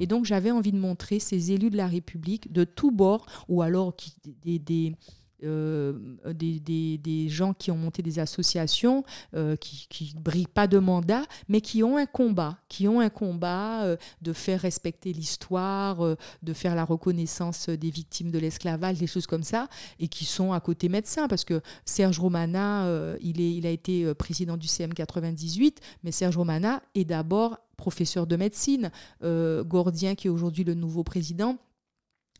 Et 0.00 0.08
donc 0.08 0.24
j'avais 0.24 0.50
envie 0.50 0.72
de 0.72 0.76
montrer 0.76 1.20
ces 1.20 1.52
élus 1.52 1.70
de 1.70 1.76
la 1.76 1.86
République 1.86 2.52
de 2.52 2.64
tous 2.64 2.90
bords, 2.90 3.26
ou 3.48 3.62
alors 3.62 3.94
qui, 3.94 4.12
des, 4.44 4.58
des, 4.58 4.96
euh, 5.44 5.92
des, 6.32 6.60
des- 6.60 6.98
des 6.98 7.28
gens 7.28 7.52
qui 7.54 7.70
ont 7.70 7.76
monté 7.76 8.02
des 8.02 8.18
associations, 8.18 9.04
euh, 9.34 9.56
qui 9.56 10.12
ne 10.16 10.20
brillent 10.20 10.46
pas 10.46 10.66
de 10.66 10.78
mandat, 10.78 11.22
mais 11.48 11.60
qui 11.60 11.82
ont 11.82 11.96
un 11.96 12.06
combat, 12.06 12.58
qui 12.68 12.86
ont 12.88 13.00
un 13.00 13.08
combat 13.10 13.84
euh, 13.84 13.96
de 14.22 14.32
faire 14.32 14.60
respecter 14.60 15.12
l'histoire, 15.12 16.16
de 16.42 16.52
faire 16.52 16.74
la 16.74 16.84
reconnaissance 16.84 17.68
des 17.68 17.90
victimes 17.90 18.30
de 18.30 18.38
l'esclavage, 18.38 18.98
des 18.98 19.06
choses 19.06 19.26
comme 19.26 19.42
ça, 19.42 19.68
et 19.98 20.08
qui 20.08 20.24
sont 20.24 20.52
à 20.52 20.60
côté 20.60 20.88
médecins, 20.88 21.28
parce 21.28 21.44
que 21.44 21.60
Serge 21.84 22.18
Romana, 22.18 22.86
il, 23.20 23.40
est, 23.40 23.54
il 23.54 23.66
a 23.66 23.70
été 23.70 24.14
président 24.14 24.56
du 24.56 24.66
CM 24.68 24.92
98, 24.94 25.80
mais 26.04 26.12
Serge 26.12 26.36
Romana 26.36 26.82
est 26.94 27.04
d'abord 27.04 27.58
professeur 27.76 28.26
de 28.26 28.36
médecine. 28.36 28.90
Gordien, 29.22 30.14
qui 30.14 30.26
est 30.28 30.30
aujourd'hui 30.30 30.64
le 30.64 30.74
nouveau 30.74 31.02
président, 31.04 31.56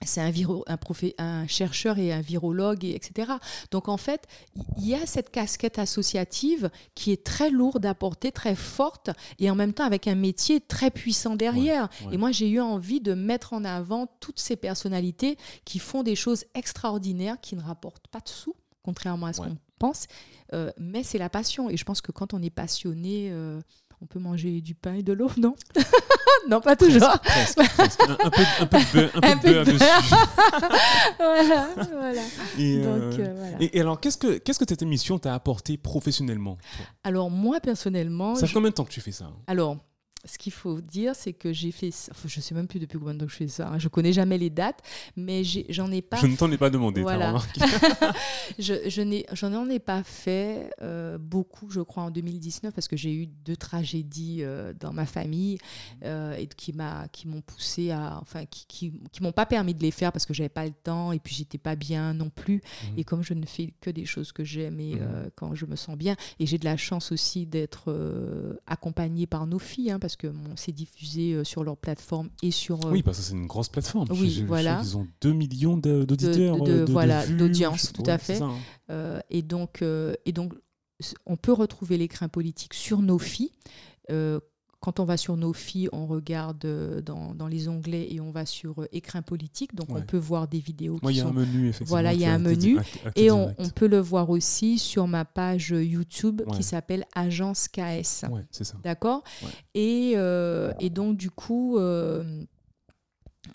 c'est 0.04 0.20
un, 0.20 0.30
viro- 0.30 0.64
un, 0.66 0.76
profé- 0.76 1.14
un 1.18 1.46
chercheur 1.46 1.98
et 1.98 2.12
un 2.12 2.20
virologue, 2.20 2.84
et 2.84 2.94
etc. 2.94 3.32
Donc 3.70 3.88
en 3.88 3.96
fait, 3.96 4.26
il 4.78 4.86
y 4.88 4.94
a 4.94 5.06
cette 5.06 5.30
casquette 5.30 5.78
associative 5.78 6.70
qui 6.94 7.12
est 7.12 7.24
très 7.24 7.50
lourde 7.50 7.84
à 7.86 7.94
porter, 7.94 8.32
très 8.32 8.54
forte, 8.54 9.10
et 9.38 9.50
en 9.50 9.54
même 9.54 9.72
temps 9.72 9.84
avec 9.84 10.08
un 10.08 10.14
métier 10.14 10.60
très 10.60 10.90
puissant 10.90 11.36
derrière. 11.36 11.88
ouais. 12.06 12.14
Et 12.14 12.16
moi, 12.16 12.32
j'ai 12.32 12.48
eu 12.48 12.60
envie 12.60 13.00
de 13.00 13.14
mettre 13.14 13.52
en 13.52 13.64
avant 13.64 14.06
toutes 14.20 14.40
ces 14.40 14.56
personnalités 14.56 15.36
qui 15.64 15.78
font 15.78 16.02
des 16.02 16.16
choses 16.16 16.44
extraordinaires, 16.54 17.40
qui 17.40 17.56
ne 17.56 17.62
rapportent 17.62 18.08
pas 18.08 18.20
de 18.20 18.28
sous, 18.28 18.54
contrairement 18.82 19.26
à 19.26 19.32
ce 19.32 19.40
Ouais. 19.42 19.48
qu'on 19.48 19.56
pense. 19.78 20.06
Euh, 20.52 20.70
mais 20.78 21.02
c'est 21.02 21.18
la 21.18 21.28
passion. 21.30 21.70
Et 21.70 21.76
je 21.76 21.84
pense 21.84 22.00
que 22.00 22.12
quand 22.12 22.34
on 22.34 22.42
est 22.42 22.50
passionné, 22.50 23.28
euh, 23.30 23.60
on 24.02 24.06
peut 24.06 24.18
manger 24.18 24.60
du 24.60 24.74
pain 24.74 24.94
et 24.94 25.02
de 25.02 25.12
l'eau, 25.12 25.30
non? 25.38 25.54
Non, 26.48 26.60
pas 26.60 26.74
toujours. 26.74 27.08
Presque, 27.22 27.56
presque. 27.76 28.00
Un, 28.00 28.16
un 28.26 28.30
peu, 28.30 28.42
un 28.60 28.66
peu 28.66 28.78
de 28.80 28.92
beurre, 28.92 29.10
un 29.14 29.20
peu 29.20 29.26
Un 29.28 29.36
de 29.36 29.40
peu 29.40 29.48
de 29.48 29.52
beurre 29.54 29.64
dessus. 29.64 29.78
voilà, 31.18 31.68
voilà. 31.92 32.22
Et, 32.58 32.78
Donc, 32.78 32.86
euh, 32.86 33.16
euh, 33.20 33.34
voilà. 33.36 33.56
et, 33.60 33.76
et 33.76 33.80
alors, 33.80 34.00
qu'est-ce 34.00 34.18
que, 34.18 34.38
qu'est-ce 34.38 34.58
que 34.58 34.64
cette 34.68 34.82
émission 34.82 35.18
t'a 35.20 35.34
apporté 35.34 35.76
professionnellement 35.76 36.58
Alors, 37.04 37.30
moi, 37.30 37.60
personnellement, 37.60 38.34
Ça 38.34 38.42
fait 38.42 38.46
je- 38.48 38.54
combien 38.54 38.70
de 38.70 38.74
temps 38.74 38.84
que 38.84 38.90
tu 38.90 39.00
fais 39.00 39.12
ça 39.12 39.26
hein? 39.26 39.34
Alors, 39.46 39.76
ce 40.24 40.38
qu'il 40.38 40.52
faut 40.52 40.80
dire, 40.80 41.16
c'est 41.16 41.32
que 41.32 41.52
j'ai 41.52 41.72
fait 41.72 41.90
ça. 41.90 42.12
enfin, 42.14 42.28
je 42.28 42.40
sais 42.40 42.54
même 42.54 42.68
plus 42.68 42.78
depuis 42.78 42.98
combien 42.98 43.14
de 43.14 43.18
temps 43.20 43.26
que 43.26 43.32
je 43.32 43.36
fais 43.36 43.48
ça. 43.48 43.68
hein. 43.68 43.78
Je 43.78 43.88
connais 43.88 44.12
jamais 44.12 44.38
les 44.38 44.50
dates, 44.50 44.80
mais 45.16 45.42
j'en 45.44 45.90
ai, 45.90 46.00
pas 46.00 46.18
Je 46.18 46.26
ne 46.26 46.36
t'en 46.36 46.50
ai 46.52 46.56
pas 46.58 46.70
demandé. 46.70 47.02
Voilà. 47.02 47.28
remarqué 47.28 47.60
Je, 48.58 48.74
je 48.88 49.46
n'en 49.46 49.68
ai 49.68 49.78
pas 49.78 50.02
fait 50.02 50.70
euh, 50.80 51.18
beaucoup, 51.18 51.70
je 51.70 51.80
crois, 51.80 52.04
en 52.04 52.10
2019, 52.10 52.72
parce 52.74 52.86
que 52.86 52.96
j'ai 52.96 53.12
eu 53.14 53.26
deux 53.26 53.56
tragédies 53.56 54.38
euh, 54.42 54.72
dans 54.78 54.92
ma 54.92 55.06
famille 55.06 55.58
euh, 56.04 56.36
et 56.36 56.46
qui, 56.46 56.72
m'a, 56.72 57.08
qui 57.08 57.26
m'ont 57.26 57.40
poussé 57.40 57.90
à. 57.90 58.18
Enfin, 58.22 58.44
qui, 58.46 58.66
qui, 58.66 58.92
qui 59.10 59.22
m'ont 59.22 59.32
pas 59.32 59.46
permis 59.46 59.74
de 59.74 59.82
les 59.82 59.90
faire 59.90 60.12
parce 60.12 60.26
que 60.26 60.34
j'avais 60.34 60.48
pas 60.48 60.64
le 60.66 60.72
temps 60.72 61.12
et 61.12 61.18
puis 61.18 61.34
j'étais 61.34 61.58
pas 61.58 61.74
bien 61.74 62.14
non 62.14 62.30
plus. 62.30 62.62
Mhm. 62.90 62.98
Et 62.98 63.04
comme 63.04 63.22
je 63.22 63.34
ne 63.34 63.44
fais 63.46 63.72
que 63.80 63.90
des 63.90 64.04
choses 64.04 64.30
que 64.32 64.44
j'aime 64.44 64.78
et 64.78 64.94
euh, 65.00 65.28
quand 65.34 65.54
je 65.54 65.66
me 65.66 65.74
sens 65.76 65.96
bien, 65.96 66.14
et 66.38 66.46
j'ai 66.46 66.58
de 66.58 66.64
la 66.64 66.76
chance 66.76 67.10
aussi 67.10 67.46
d'être 67.46 67.92
accompagnée 68.66 69.26
par 69.26 69.46
nos 69.46 69.58
filles, 69.58 69.90
hein, 69.90 69.98
parce 69.98 70.11
que 70.16 70.26
bon, 70.26 70.50
c'est 70.56 70.72
diffusé 70.72 71.32
euh, 71.34 71.44
sur 71.44 71.64
leur 71.64 71.76
plateforme 71.76 72.28
et 72.42 72.50
sur. 72.50 72.84
euh, 72.86 72.90
Oui, 72.90 73.02
parce 73.02 73.18
que 73.18 73.22
c'est 73.24 73.32
une 73.34 73.46
grosse 73.46 73.68
plateforme. 73.68 74.08
Oui, 74.10 74.44
voilà. 74.46 74.76
qu'ils 74.80 74.96
ont 74.96 75.06
2 75.20 75.32
millions 75.32 75.76
d'auditeurs. 75.76 76.60
de- 76.60 76.70
euh, 76.72 76.84
de, 76.86 76.92
voilà, 76.92 77.26
d'audience, 77.26 77.92
tout 77.92 78.02
à 78.06 78.18
fait. 78.18 78.36
ça, 78.36 78.44
hein. 78.44 78.56
Euh, 78.90 79.20
et, 79.30 79.42
donc, 79.42 79.82
euh, 79.82 80.14
et 80.26 80.32
donc, 80.32 80.52
on 81.26 81.36
peut 81.36 81.52
retrouver 81.52 81.98
l'écrin 81.98 82.28
politique 82.28 82.74
sur 82.74 83.02
nos 83.02 83.18
filles. 83.18 83.50
Euh, 84.10 84.40
quand 84.82 85.00
on 85.00 85.04
va 85.04 85.16
sur 85.16 85.36
nos 85.36 85.52
filles, 85.52 85.88
on 85.92 86.06
regarde 86.06 86.64
euh, 86.64 87.00
dans, 87.00 87.34
dans 87.34 87.46
les 87.46 87.68
onglets 87.68 88.08
et 88.12 88.20
on 88.20 88.30
va 88.32 88.44
sur 88.44 88.82
euh, 88.82 88.86
écrin 88.92 89.22
politique. 89.22 89.74
Donc, 89.74 89.88
Ouais. 89.90 90.00
on 90.00 90.02
peut 90.04 90.18
voir 90.18 90.48
des 90.48 90.58
vidéos 90.58 90.98
Ouais, 91.02 91.12
il 91.12 91.14
qui 91.14 91.18
y 91.18 91.22
a 91.22 91.28
un 91.28 91.32
menu, 91.32 91.68
effectivement. 91.68 91.88
Voilà, 91.88 92.12
il 92.12 92.20
y 92.20 92.24
a 92.24 92.32
un 92.34 92.38
menu. 92.38 92.78
Et 93.16 93.30
on, 93.30 93.54
peut 93.74 93.86
le 93.86 93.98
voir 94.00 94.28
aussi 94.28 94.78
sur 94.78 95.06
ma 95.06 95.24
page 95.24 95.70
YouTube 95.70 96.42
Ouais. 96.46 96.56
qui 96.56 96.62
s'appelle 96.62 97.04
Agence 97.14 97.68
KS. 97.68 98.26
Ouais, 98.30 98.44
c'est 98.50 98.64
ça. 98.64 98.74
D'accord? 98.84 99.22
Ouais. 99.42 99.48
et, 99.74 100.12
euh, 100.16 100.72
et 100.80 100.90
donc, 100.90 101.16
du 101.16 101.30
coup, 101.30 101.78
euh, 101.78 102.42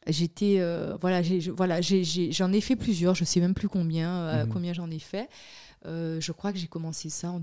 j'étais. 0.08 0.58
euh, 0.60 0.96
voilà, 1.02 1.22
j'ai- 1.22 1.40
voilà 1.52 1.82
j'en 1.82 2.54
ai, 2.54 2.62
fait 2.62 2.76
plusieurs, 2.76 3.16
je 3.16 3.26
sais 3.26 3.40
même 3.40 3.54
plus 3.54 3.68
combien, 3.70 4.10
euh, 4.12 4.46
Mhm. 4.46 4.54
combien 4.54 4.74
j'en 4.74 4.90
ai 4.90 5.00
fait. 5.00 5.30
Euh, 5.86 6.20
je 6.22 6.32
crois 6.32 6.52
que 6.54 6.58
j'ai 6.58 6.68
commencé 6.68 7.10
ça 7.10 7.32
en 7.32 7.40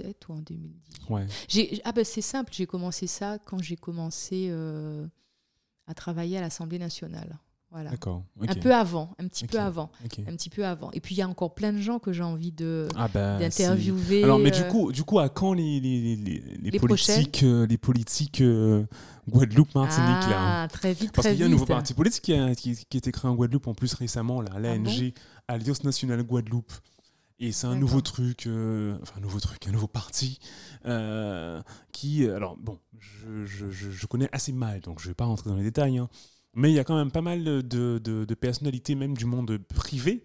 2017 0.00 0.28
ou 0.28 0.32
en 0.32 0.38
2018. 0.38 1.10
Ouais. 1.10 1.26
J'ai- 1.48 1.80
Ah 1.84 1.92
ben 1.92 2.04
c'est 2.04 2.20
simple, 2.22 2.52
j'ai 2.54 2.66
commencé 2.66 3.06
ça 3.06 3.38
quand 3.44 3.62
j'ai 3.62 3.76
commencé 3.76 4.48
euh, 4.50 5.06
à 5.86 5.94
travailler 5.94 6.38
à 6.38 6.40
l'Assemblée 6.40 6.78
nationale. 6.78 7.38
Voilà. 7.70 7.88
D'accord. 7.88 8.22
Un 8.46 8.54
peu 8.54 8.74
avant, 8.74 9.14
un 9.18 9.26
petit 9.28 9.46
peu 9.46 9.58
avant, 9.58 9.90
un 10.02 10.36
petit 10.36 10.50
peu 10.50 10.66
avant. 10.66 10.90
Et 10.90 11.00
puis 11.00 11.14
il 11.14 11.18
y 11.18 11.22
a 11.22 11.28
encore 11.28 11.54
plein 11.54 11.72
de 11.72 11.78
gens 11.78 11.98
que 11.98 12.12
j'ai 12.12 12.22
envie 12.22 12.52
de 12.52 12.86
Ah 12.94 13.08
bah, 13.08 13.38
d'interviewer. 13.38 14.24
Alors, 14.24 14.38
mais 14.38 14.50
du 14.50 14.60
euh, 14.60 14.68
coup, 14.68 14.92
du 14.92 15.04
coup, 15.04 15.18
à 15.18 15.30
quand 15.30 15.54
les, 15.54 15.80
les, 15.80 16.00
les, 16.02 16.16
les, 16.16 16.42
les 16.60 16.70
Les 16.70 16.78
politiques, 16.78 17.42
euh, 17.42 17.66
les 17.66 17.78
politiques 17.78 18.42
euh, 18.42 18.84
Guadeloupe, 19.26 19.74
Martinique 19.74 20.28
là 20.28 20.38
hein? 20.38 20.62
Ah, 20.64 20.68
très 20.70 20.92
vite, 20.92 21.12
Parce 21.12 21.26
qu'il 21.28 21.38
y 21.38 21.42
a 21.42 21.46
un 21.46 21.48
nouveau 21.48 21.64
parti 21.64 21.94
politique 21.94 22.24
qui, 22.24 22.34
a, 22.34 22.54
qui, 22.54 22.76
qui 22.76 22.96
a 22.96 22.98
été 22.98 23.10
créé 23.10 23.30
en 23.30 23.34
Guadeloupe 23.34 23.66
en 23.66 23.72
plus 23.74 23.94
récemment, 23.94 24.42
là, 24.42 24.50
Ah 24.54 24.60
l'ANG, 24.60 25.14
Alliance 25.48 25.82
Nationale 25.82 26.22
Guadeloupe. 26.24 26.72
Et 27.44 27.50
c'est 27.50 27.66
un 27.66 27.74
nouveau 27.74 28.00
truc, 28.00 28.46
euh, 28.46 28.96
enfin 29.02 29.14
un 29.16 29.20
nouveau 29.20 29.40
truc, 29.40 29.66
un 29.66 29.72
nouveau 29.72 29.88
parti 29.88 30.38
euh, 30.86 31.60
qui, 31.90 32.24
alors 32.28 32.56
bon, 32.56 32.78
je, 33.00 33.44
je, 33.44 33.68
je, 33.68 34.06
connais 34.06 34.28
assez 34.30 34.52
mal, 34.52 34.80
donc 34.80 35.00
je 35.00 35.08
vais 35.08 35.14
pas 35.14 35.24
rentrer 35.24 35.50
dans 35.50 35.56
les 35.56 35.64
détails, 35.64 35.98
hein, 35.98 36.08
mais 36.54 36.70
il 36.70 36.74
y 36.74 36.78
a 36.78 36.84
quand 36.84 36.94
même 36.94 37.10
pas 37.10 37.20
mal 37.20 37.42
de, 37.42 37.60
de, 37.60 37.98
de 37.98 38.34
personnalités, 38.36 38.94
même 38.94 39.16
du 39.16 39.24
monde 39.24 39.58
privé, 39.74 40.24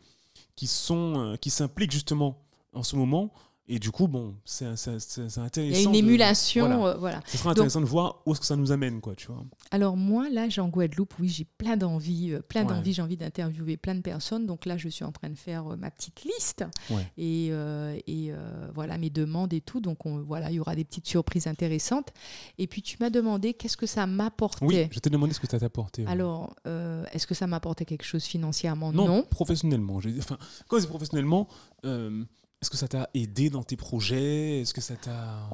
qui 0.55 0.67
sont, 0.67 1.15
euh, 1.17 1.35
qui 1.37 1.49
s'impliquent 1.49 1.91
justement 1.91 2.45
en 2.71 2.83
ce 2.83 2.95
moment. 2.95 3.33
Et 3.69 3.79
du 3.79 3.91
coup, 3.91 4.07
bon, 4.07 4.33
c'est 4.45 4.77
c'est 4.77 4.91
Il 5.17 5.39
intéressant. 5.41 5.59
y 5.59 5.75
a 5.75 5.81
une 5.81 5.91
de- 5.91 5.97
émulation, 5.97 6.67
voilà. 6.67 6.85
euh, 6.87 6.97
voilà. 6.97 7.19
Ce 7.27 7.37
sera 7.37 7.51
intéressant 7.51 7.81
de 7.81 7.85
voir 7.85 8.21
où 8.25 8.31
est-ce 8.31 8.39
que 8.39 8.45
ça 8.45 8.55
nous 8.55 8.71
amène, 8.71 9.01
quoi, 9.01 9.13
tu 9.13 9.27
vois. 9.27 9.43
Alors 9.71 9.97
moi, 9.97 10.29
là, 10.29 10.47
j'ai 10.47 10.61
en 10.61 10.69
Guadeloupe, 10.69 11.13
oui, 11.19 11.27
j'ai 11.27 11.43
plein 11.43 11.75
d'envie, 11.75 12.31
euh, 12.31 12.41
plein 12.41 12.61
Ouais. 12.65 12.73
d'envie, 12.73 12.93
j'ai 12.93 13.01
envie 13.01 13.17
d'interviewer 13.17 13.75
plein 13.75 13.95
de 13.95 13.99
personnes. 14.01 14.45
Donc 14.45 14.65
là, 14.65 14.77
je 14.77 14.87
suis 14.87 15.03
en 15.03 15.11
train 15.11 15.29
de 15.29 15.35
faire 15.35 15.73
euh, 15.73 15.75
ma 15.75 15.91
petite 15.91 16.23
liste 16.23 16.63
Ouais. 16.89 17.05
et, 17.17 17.47
et 18.07 18.31
voilà 18.73 18.97
mes 18.97 19.09
demandes 19.09 19.51
et 19.53 19.59
tout. 19.61 19.81
Donc 19.81 20.05
on- 20.05 20.21
voilà, 20.23 20.49
il 20.49 20.55
y 20.55 20.59
aura 20.61 20.73
des 20.75 20.85
petites 20.85 21.07
surprises 21.07 21.47
intéressantes. 21.47 22.13
Et 22.57 22.67
puis 22.67 22.81
tu 22.81 22.95
m'as 23.01 23.09
demandé 23.09 23.53
qu'est-ce 23.53 23.75
que 23.77 23.85
ça 23.85 24.07
m'apportait. 24.07 24.65
Oui, 24.65 24.87
je 24.91 24.99
t'ai 24.99 25.09
demandé 25.09 25.33
ce 25.33 25.41
que 25.41 25.47
ça 25.49 25.59
t'apportait. 25.59 26.05
Alors, 26.07 26.55
est-ce 27.11 27.27
que 27.27 27.35
ça 27.35 27.47
m'apportait 27.47 27.83
quelque 27.83 28.05
chose 28.05 28.23
financièrement? 28.23 28.93
Non, 28.93 29.23
professionnellement. 29.23 29.99
j'ai- 29.99 30.15
Enfin, 30.19 30.37
quand 30.69 30.79
c'est 30.79 30.87
professionnellement, 30.87 31.49
est-ce 32.61 32.69
que 32.69 32.77
ça 32.77 32.87
t'a 32.87 33.09
aidé 33.13 33.49
dans 33.49 33.63
tes 33.63 33.75
projets? 33.77 34.61
Est-ce 34.61 34.73
que 34.73 34.81
ça 34.81 34.95
t'a. 34.95 35.49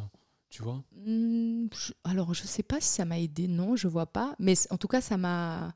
Tu 0.50 0.62
vois? 0.62 0.84
Je- 1.06 1.94
alors, 2.04 2.34
je 2.34 2.44
ne 2.44 2.48
sais 2.48 2.64
pas 2.64 2.80
si 2.80 2.88
ça 2.90 3.06
m'a 3.06 3.20
aidé, 3.20 3.48
non, 3.48 3.76
je 3.76 3.88
vois 3.88 4.06
pas. 4.06 4.36
Mais 4.40 4.54
en 4.70 4.78
tout 4.78 4.88
cas, 4.88 5.02
ça 5.02 5.18
m'a, 5.18 5.74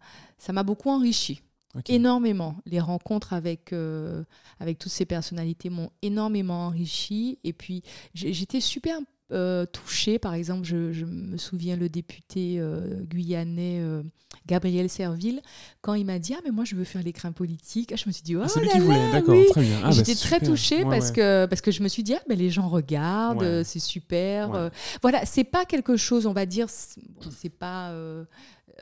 beaucoup 0.63 0.89
enrichi. 0.89 1.41
Énormément. 1.88 2.55
Les 2.65 2.80
rencontres 2.80 3.34
avec, 3.34 3.73
euh, 3.73 4.23
avec 4.59 4.80
toutes 4.80 4.91
ces 4.91 5.05
personnalités 5.05 5.69
m'ont 5.69 5.91
énormément 6.01 6.67
enrichi. 6.67 7.39
Et 7.43 7.53
puis, 7.53 7.84
j'étais 8.13 8.61
super 8.61 8.99
euh, 9.32 9.65
touchée. 9.65 10.19
Par 10.19 10.34
exemple, 10.34 10.65
je, 10.65 10.91
je 10.93 11.05
me 11.05 11.38
souviens 11.38 11.75
le 11.75 11.89
député 11.89 12.55
euh, 12.59 13.01
guyanais 13.03 13.80
euh, 13.82 14.03
Gabriel 14.45 14.89
Serville, 14.89 15.41
quand 15.82 15.93
il 15.95 16.05
m'a 16.05 16.19
dit 16.19 16.34
Ah, 16.36 16.41
mais 16.45 16.51
moi, 16.51 16.63
je 16.63 16.75
veux 16.75 16.84
faire 16.86 17.03
l'écrin 17.03 17.32
politique. 17.32 17.93
Je 17.95 18.07
me 18.07 18.11
suis 18.13 18.23
dit 18.23 18.36
Oh 18.36 18.41
Ah, 18.43 18.47
c'est 18.47 18.59
lui 18.61 18.69
qui 18.69 18.80
voulait, 18.80 19.11
d'accord, 19.11 19.36
oui. 19.36 19.45
très 19.49 19.61
bien. 19.61 19.78
Ah, 19.84 19.88
bah, 19.88 19.91
J'étais 19.91 20.15
très 20.15 20.36
super. 20.36 20.49
touchée 20.49 20.84
Ouais, 20.84 20.97
parce, 20.97 21.09
ouais. 21.09 21.15
Que, 21.15 21.45
parce 21.47 21.61
que 21.61 21.71
je 21.71 21.84
me 21.84 21.88
suis 21.88 22.03
dit, 22.03 22.13
ah, 22.15 22.21
mais 22.30 22.36
les 22.36 22.49
gens 22.49 22.67
regardent, 22.69 23.41
Ouais. 23.41 23.63
c'est 23.65 23.80
super. 23.80 24.71
Voilà, 25.01 25.25
c'est 25.25 25.43
pas 25.43 25.65
quelque 25.65 25.97
chose, 25.97 26.25
on 26.25 26.34
va 26.34 26.45
dire, 26.45 26.67
c'est 26.69 27.49
pas. 27.49 27.93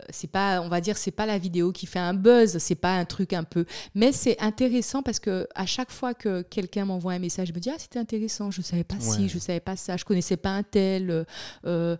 C'est 0.09 0.29
pas 0.29 0.61
on 0.61 0.69
va 0.69 0.81
dire 0.81 0.97
c'est 0.97 1.11
pas 1.11 1.25
la 1.25 1.37
vidéo 1.37 1.71
qui 1.71 1.85
fait 1.85 1.99
un 1.99 2.13
buzz 2.13 2.57
c'est 2.59 2.75
pas 2.75 2.95
un 2.95 3.05
truc 3.05 3.33
un 3.33 3.43
peu 3.43 3.65
mais 3.93 4.11
c'est 4.11 4.39
intéressant 4.41 5.01
parce 5.01 5.19
que 5.19 5.47
à 5.55 5.65
chaque 5.65 5.91
fois 5.91 6.13
que 6.13 6.41
quelqu'un 6.43 6.85
m'envoie 6.85 7.13
un 7.13 7.19
message 7.19 7.47
je 7.49 7.53
me 7.53 7.59
dis 7.59 7.69
ah 7.69 7.75
c'était 7.77 7.99
intéressant 7.99 8.51
je 8.51 8.61
savais 8.61 8.83
pas 8.83 8.95
Ouais. 8.95 9.01
si 9.01 9.29
je 9.29 9.37
savais 9.39 9.59
pas 9.59 9.75
ça 9.75 9.97
je 9.97 10.05
connaissais 10.05 10.37
pas 10.37 10.49
un 10.51 10.63
tel 10.63 11.09
euh, 11.11 11.23
euh, 11.65 11.97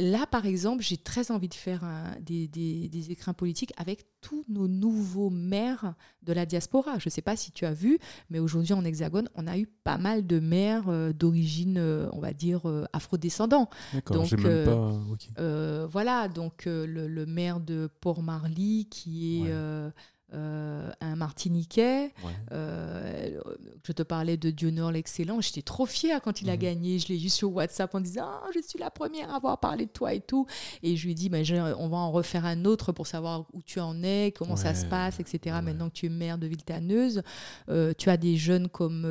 Là, 0.00 0.26
par 0.26 0.46
exemple, 0.46 0.82
j'ai 0.82 0.96
très 0.96 1.30
envie 1.30 1.48
de 1.50 1.54
faire 1.54 1.84
un- 1.84 2.16
des, 2.20 2.48
des- 2.48 2.88
des 2.88 3.10
écrins 3.10 3.34
politiques 3.34 3.74
avec 3.76 4.06
tous 4.22 4.42
nos 4.48 4.68
nouveaux 4.68 5.28
maires 5.28 5.92
de 6.22 6.32
la 6.32 6.46
diaspora. 6.46 6.98
Je 6.98 7.08
ne 7.08 7.10
sais 7.10 7.20
pas 7.20 7.36
si 7.36 7.50
tu 7.52 7.66
as 7.66 7.74
vu, 7.74 7.98
mais 8.30 8.38
aujourd'hui 8.38 8.72
en 8.72 8.82
Hexagone, 8.86 9.28
on 9.34 9.46
a 9.46 9.58
eu 9.58 9.66
pas 9.66 9.98
mal 9.98 10.26
de 10.26 10.40
maires 10.40 10.88
euh, 10.88 11.12
d'origine, 11.12 11.76
euh, 11.76 12.08
on 12.12 12.20
va 12.20 12.32
dire, 12.32 12.66
euh, 12.66 12.86
afrodescendants. 12.94 13.68
D'accord, 13.92 14.16
donc, 14.16 14.26
j'ai 14.26 14.36
même 14.38 14.46
euh, 14.46 14.64
pas. 14.64 14.98
Euh, 15.42 15.86
voilà, 15.90 16.28
donc 16.28 16.66
euh, 16.66 16.86
le, 16.86 17.06
le 17.06 17.26
maire 17.26 17.60
de 17.60 17.90
Port-Marly 18.00 18.86
qui 18.90 19.40
est 19.40 19.42
Ouais. 19.52 19.90
Euh, 20.34 20.90
un 21.00 21.14
Martiniquais. 21.14 22.12
Euh, 22.50 23.40
je 23.84 23.92
te 23.92 24.02
parlais 24.02 24.36
de 24.36 24.50
Dionor 24.50 24.90
l'excellent. 24.90 25.40
J'étais 25.40 25.62
trop 25.62 25.86
fière 25.86 26.20
quand 26.20 26.42
il 26.42 26.50
a 26.50 26.54
mhm. 26.54 26.58
gagné. 26.58 26.98
Je 26.98 27.08
l'ai 27.08 27.24
eu 27.24 27.28
sur 27.28 27.54
WhatsApp 27.54 27.94
en 27.94 28.00
disant 28.00 28.24
ah, 28.26 28.48
Je 28.52 28.60
suis 28.60 28.78
la 28.78 28.90
première 28.90 29.30
à 29.30 29.36
avoir 29.36 29.60
parlé 29.60 29.86
de 29.86 29.90
toi 29.90 30.14
et 30.14 30.20
tout. 30.20 30.46
Et 30.82 30.96
je 30.96 31.04
lui 31.04 31.12
ai 31.12 31.14
dit 31.14 31.30
On 31.78 31.88
va 31.88 31.96
en 31.98 32.10
refaire 32.10 32.44
un 32.44 32.64
autre 32.64 32.90
pour 32.90 33.06
savoir 33.06 33.46
où 33.52 33.62
tu 33.62 33.78
en 33.78 34.02
es, 34.02 34.32
comment 34.36 34.56
ça 34.56 34.74
se 34.74 34.84
passe, 34.84 35.20
etc. 35.20 35.56
Maintenant 35.62 35.88
que 35.88 35.94
tu 35.94 36.06
es 36.06 36.10
maire 36.10 36.38
de 36.38 36.48
Viltaneuse, 36.48 37.22
euh, 37.68 37.92
tu 37.96 38.10
as 38.10 38.16
des 38.16 38.36
jeunes 38.36 38.68
comme 38.68 39.06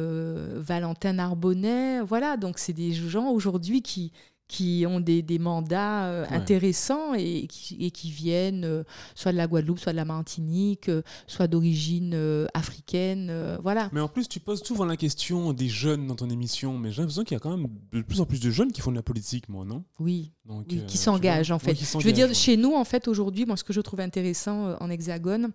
Valentin 0.55 1.13
Narbonnet. 1.13 2.01
Voilà, 2.01 2.35
donc 2.35 2.59
c'est 2.59 2.73
des 2.73 2.91
gens 2.91 3.29
aujourd'hui 3.29 3.81
qui 3.81 4.11
qui 4.47 4.85
ont 4.87 4.99
des, 4.99 5.21
des 5.21 5.39
mandats 5.39 6.05
euh, 6.05 6.25
intéressants 6.29 7.13
et 7.15 7.47
qui, 7.47 7.77
et 7.83 7.89
qui 7.89 8.11
viennent 8.11 8.63
euh, 8.63 8.83
soit 9.15 9.31
de 9.31 9.37
la 9.37 9.47
Guadeloupe, 9.47 9.79
soit 9.79 9.91
de 9.91 9.97
la 9.97 10.05
Martinique, 10.05 10.89
euh, 10.89 11.01
soit 11.25 11.47
d'origine 11.47 12.15
africaine. 12.53 13.57
voilà. 13.61 13.89
Mais 13.91 14.01
en 14.01 14.07
plus, 14.07 14.27
tu 14.27 14.39
poses 14.39 14.63
souvent 14.63 14.85
la 14.85 14.97
question 14.97 15.53
des 15.53 15.67
jeunes 15.67 16.07
dans 16.07 16.15
ton 16.15 16.29
émission, 16.29 16.77
mais 16.77 16.91
j'ai 16.91 17.01
l'impression 17.01 17.23
qu'il 17.23 17.35
y 17.35 17.37
a 17.37 17.39
quand 17.39 17.55
même 17.55 17.67
de 17.91 18.01
plus 18.01 18.21
en 18.21 18.25
plus 18.25 18.39
de 18.39 18.51
jeunes 18.51 18.71
qui 18.71 18.81
font 18.81 18.91
de 18.91 18.95
la 18.95 19.03
politique, 19.03 19.49
moi, 19.49 19.65
non? 19.65 19.83
Oui, 19.99 20.31
Donc, 20.45 20.67
qui 20.67 20.97
s'engagent 20.97 21.51
en 21.51 21.59
fait. 21.59 21.75
je 21.75 22.05
veux 22.05 22.13
dire, 22.13 22.33
chez 22.33 22.57
nous, 22.57 22.73
en 22.73 22.83
fait, 22.83 23.07
aujourd'hui, 23.07 23.45
moi, 23.45 23.57
ce 23.57 23.63
que 23.63 23.73
je 23.73 23.81
trouve 23.81 23.99
intéressant 23.99 24.75
en 24.79 24.89
Hexagone, 24.89 25.51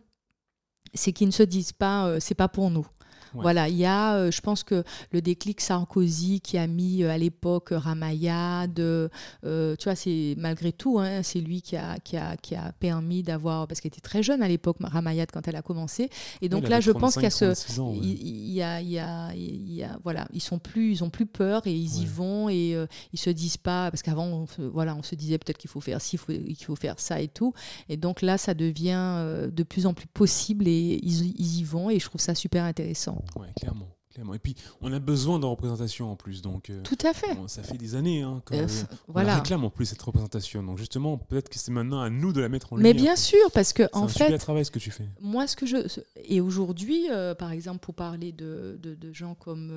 c'est 0.94 1.12
qu'ils 1.12 1.28
ne 1.28 1.32
se 1.32 1.42
disent 1.42 1.72
pas, 1.72 2.18
c'est 2.20 2.34
pas 2.34 2.48
pour 2.48 2.70
nous. 2.70 2.86
Voilà, 3.34 3.68
il 3.68 3.76
y 3.76 3.84
a, 3.84 4.14
euh, 4.16 4.30
je 4.30 4.40
pense 4.40 4.64
que 4.64 4.82
le 5.12 5.22
déclic 5.22 5.60
Sarkozy 5.60 6.40
qui 6.40 6.58
a 6.58 6.66
mis 6.66 7.02
euh, 7.02 7.10
à 7.10 7.18
l'époque 7.18 7.68
Ramayad, 7.70 8.78
euh, 8.80 9.08
tu 9.42 9.84
vois, 9.84 9.94
c'est 9.94 10.34
malgré 10.38 10.72
tout, 10.72 10.98
hein, 10.98 11.22
c'est 11.22 11.40
lui 11.40 11.62
qui 11.62 11.76
a, 11.76 11.98
qui 11.98 12.16
a, 12.16 12.36
qui 12.36 12.54
a 12.54 12.72
permis 12.72 13.22
d'avoir, 13.22 13.66
parce 13.66 13.80
qu'elle 13.80 13.90
était 13.90 14.00
très 14.00 14.22
jeune 14.22 14.42
à 14.42 14.48
l'époque, 14.48 14.76
Ramayad, 14.80 15.30
quand 15.32 15.46
elle 15.46 15.56
a 15.56 15.62
commencé. 15.62 16.10
Et 16.40 16.48
donc 16.48 16.68
là, 16.68 16.80
je 16.80 16.90
pense 16.90 17.14
qu'il 17.14 17.24
y 17.24 17.26
a 17.26 17.30
ce. 17.30 17.54
Il, 18.02 18.50
y 18.50 18.62
a, 18.62 18.80
il, 18.80 18.90
y 18.90 18.98
a, 18.98 19.32
il 19.34 19.72
y 19.72 19.82
a, 19.82 19.98
voilà, 20.02 20.26
ils 20.32 20.40
sont 20.40 20.58
plus, 20.58 20.92
ils 20.92 21.04
ont 21.04 21.10
plus 21.10 21.26
peur 21.26 21.66
et 21.66 21.72
ils 21.72 22.02
y 22.02 22.06
vont 22.06 22.48
et 22.48 22.76
ils 23.12 23.18
se 23.18 23.30
disent 23.30 23.56
pas, 23.56 23.90
parce 23.90 24.02
qu'avant, 24.02 24.26
on, 24.26 24.46
voilà, 24.72 24.94
on 24.96 25.02
se 25.02 25.14
disait 25.14 25.38
peut-être 25.38 25.58
qu'il 25.58 25.70
faut 25.70 25.80
faire 25.80 26.00
ci, 26.00 26.18
qu'il 26.18 26.64
faut 26.64 26.76
faire 26.76 26.98
ça 26.98 27.20
et 27.20 27.28
tout. 27.28 27.52
Et 27.88 27.96
donc 27.96 28.22
là, 28.22 28.38
ça 28.38 28.54
devient 28.54 29.48
de 29.50 29.62
plus 29.62 29.86
en 29.86 29.94
plus 29.94 30.06
possible 30.06 30.66
et 30.66 31.00
ils, 31.02 31.26
ils 31.38 31.58
y 31.58 31.64
vont 31.64 31.90
et 31.90 31.98
je 31.98 32.06
trouve 32.06 32.20
ça 32.20 32.34
super 32.34 32.64
intéressant. 32.64 33.19
Oui, 33.36 33.46
clairement. 33.56 33.88
Clairement. 34.12 34.34
Et 34.34 34.40
puis, 34.40 34.56
on 34.80 34.92
a 34.92 34.98
besoin 34.98 35.38
de 35.38 35.46
représentation 35.46 36.10
en 36.10 36.16
plus. 36.16 36.42
Donc, 36.42 36.68
euh, 36.68 36.82
Tout 36.82 36.98
à 37.04 37.12
fait. 37.12 37.36
ça 37.46 37.62
fait 37.62 37.78
des 37.78 37.94
années 37.94 38.22
hein, 38.22 38.42
qu'on 38.44 38.56
euh, 38.56 38.66
voilà. 39.06 39.36
réclame 39.36 39.62
en 39.62 39.70
plus 39.70 39.86
cette 39.86 40.02
représentation. 40.02 40.64
Donc, 40.64 40.78
justement, 40.78 41.16
peut-être 41.16 41.48
que 41.48 41.56
c'est 41.56 41.70
maintenant 41.70 42.00
à 42.00 42.10
nous 42.10 42.32
de 42.32 42.40
la 42.40 42.48
mettre 42.48 42.72
en 42.72 42.76
lumière. 42.76 42.92
Mais 42.92 43.00
bien 43.00 43.14
sûr, 43.14 43.52
parce 43.54 43.72
que, 43.72 43.84
en 43.92 44.08
fait. 44.08 44.26
C'est 44.26 44.34
un 44.34 44.38
travail 44.38 44.64
ce 44.64 44.72
que 44.72 44.80
tu 44.80 44.90
fais. 44.90 45.08
Moi, 45.20 45.46
ce 45.46 45.54
que 45.54 45.64
je. 45.64 45.76
Et 46.24 46.40
aujourd'hui, 46.40 47.08
euh, 47.10 47.36
par 47.36 47.52
exemple, 47.52 47.78
pour 47.78 47.94
parler 47.94 48.32
de, 48.32 48.80
de, 48.82 49.12
gens 49.12 49.36
comme, 49.36 49.70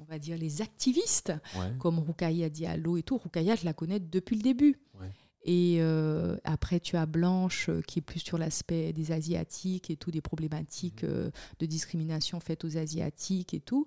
on 0.00 0.04
va 0.04 0.18
dire, 0.18 0.36
les 0.36 0.60
activistes, 0.60 1.32
comme 1.78 1.98
Rukaya 1.98 2.50
Diallo 2.50 2.98
et 2.98 3.02
tout, 3.02 3.16
Rukaya, 3.16 3.54
je 3.54 3.64
la 3.64 3.72
connais 3.72 4.00
depuis 4.00 4.36
le 4.36 4.42
début. 4.42 4.78
Ouais. 5.00 5.10
Et 5.50 5.78
euh, 5.80 6.36
après, 6.44 6.78
tu 6.78 6.98
as 6.98 7.06
Blanche 7.06 7.70
euh, 7.70 7.80
qui 7.80 8.00
est 8.00 8.02
plus 8.02 8.20
sur 8.20 8.36
l'aspect 8.36 8.92
des 8.92 9.12
Asiatiques 9.12 9.90
et 9.90 9.96
tout, 9.96 10.10
des 10.10 10.20
problématiques 10.20 11.04
mhm. 11.04 11.10
euh, 11.10 11.30
de 11.58 11.64
discrimination 11.64 12.38
faites 12.38 12.66
aux 12.66 12.76
Asiatiques 12.76 13.54
et 13.54 13.60
tout. 13.60 13.86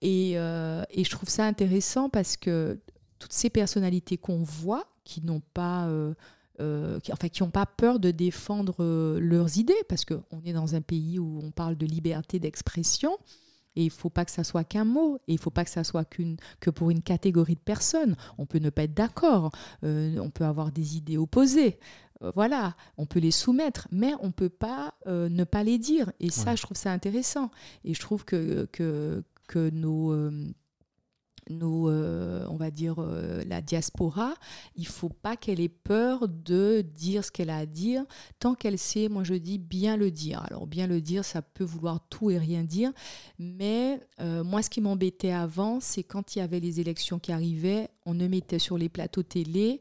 Et, 0.00 0.32
et, 0.32 1.04
je 1.04 1.10
trouve 1.10 1.28
ça 1.28 1.44
intéressant 1.44 2.08
parce 2.08 2.38
que 2.38 2.80
toutes 3.18 3.34
ces 3.34 3.50
personnalités 3.50 4.16
qu'on 4.16 4.42
voit, 4.42 4.86
qui 5.04 5.20
n'ont 5.20 5.42
pas... 5.52 5.86
qui, 6.58 7.12
enfin, 7.12 7.28
qui 7.28 7.42
n'ont 7.42 7.50
pas 7.50 7.66
peur 7.66 7.98
de 7.98 8.10
défendre 8.10 9.18
leurs 9.18 9.58
idées, 9.58 9.84
parce 9.88 10.06
qu'on 10.06 10.42
est 10.44 10.54
dans 10.54 10.74
un 10.74 10.80
pays 10.80 11.18
où 11.18 11.40
on 11.42 11.50
parle 11.50 11.76
de 11.76 11.86
liberté 11.86 12.38
d'expression, 12.38 13.18
et 13.76 13.82
il 13.82 13.86
ne 13.86 13.90
faut 13.90 14.10
pas 14.10 14.24
que 14.24 14.30
ça 14.30 14.44
soit 14.44 14.64
qu'un 14.64 14.84
mot, 14.84 15.16
et 15.28 15.32
il 15.32 15.36
ne 15.36 15.40
faut 15.40 15.50
pas 15.50 15.64
que 15.64 15.70
ça 15.70 15.84
soit 15.84 16.04
qu'une, 16.04 16.36
que 16.60 16.70
pour 16.70 16.90
une 16.90 17.02
catégorie 17.02 17.54
de 17.54 17.60
personnes. 17.60 18.16
On 18.38 18.46
peut 18.46 18.58
ne 18.58 18.70
pas 18.70 18.84
être 18.84 18.94
d'accord, 18.94 19.50
euh, 19.84 20.18
on 20.18 20.30
peut 20.30 20.44
avoir 20.44 20.72
des 20.72 20.96
idées 20.96 21.16
opposées, 21.16 21.78
euh, 22.22 22.30
voilà, 22.34 22.76
on 22.98 23.06
peut 23.06 23.20
les 23.20 23.30
soumettre, 23.30 23.88
mais 23.90 24.12
on 24.20 24.28
ne 24.28 24.32
peut 24.32 24.48
pas 24.48 24.94
euh, 25.06 25.28
ne 25.28 25.44
pas 25.44 25.64
les 25.64 25.78
dire. 25.78 26.12
Et 26.20 26.30
ça, 26.30 26.54
je 26.54 26.62
trouve 26.62 26.76
ça 26.76 26.92
intéressant. 26.92 27.50
Et 27.84 27.94
je 27.94 28.00
trouve 28.00 28.24
que, 28.24 28.68
que, 28.72 29.24
que 29.48 29.70
nos 29.70 30.12
nous, 31.50 31.88
euh, 31.88 32.46
on 32.48 32.56
va 32.56 32.70
dire, 32.70 32.96
euh, 32.98 33.42
la 33.46 33.60
diaspora, 33.60 34.34
il 34.76 34.86
faut 34.86 35.08
pas 35.08 35.36
qu'elle 35.36 35.60
ait 35.60 35.68
peur 35.68 36.28
de 36.28 36.82
dire 36.82 37.24
ce 37.24 37.32
qu'elle 37.32 37.50
a 37.50 37.58
à 37.58 37.66
dire, 37.66 38.04
tant 38.38 38.54
qu'elle 38.54 38.78
sait, 38.78 39.08
moi 39.08 39.24
je 39.24 39.34
dis, 39.34 39.58
bien 39.58 39.96
le 39.96 40.10
dire. 40.10 40.42
Alors 40.46 40.66
bien 40.66 40.86
le 40.86 41.00
dire, 41.00 41.24
ça 41.24 41.42
peut 41.42 41.64
vouloir 41.64 42.00
tout 42.08 42.30
et 42.30 42.38
rien 42.38 42.62
dire, 42.62 42.92
mais 43.38 44.00
euh, 44.20 44.44
moi 44.44 44.62
ce 44.62 44.70
qui 44.70 44.80
m'embêtait 44.80 45.32
avant, 45.32 45.80
c'est 45.80 46.04
quand 46.04 46.36
il 46.36 46.38
y 46.38 46.42
avait 46.42 46.60
les 46.60 46.80
élections 46.80 47.18
qui 47.18 47.32
arrivaient, 47.32 47.88
on 48.06 48.14
ne 48.14 48.26
mettait 48.28 48.58
sur 48.58 48.78
les 48.78 48.88
plateaux 48.88 49.22
télé 49.22 49.80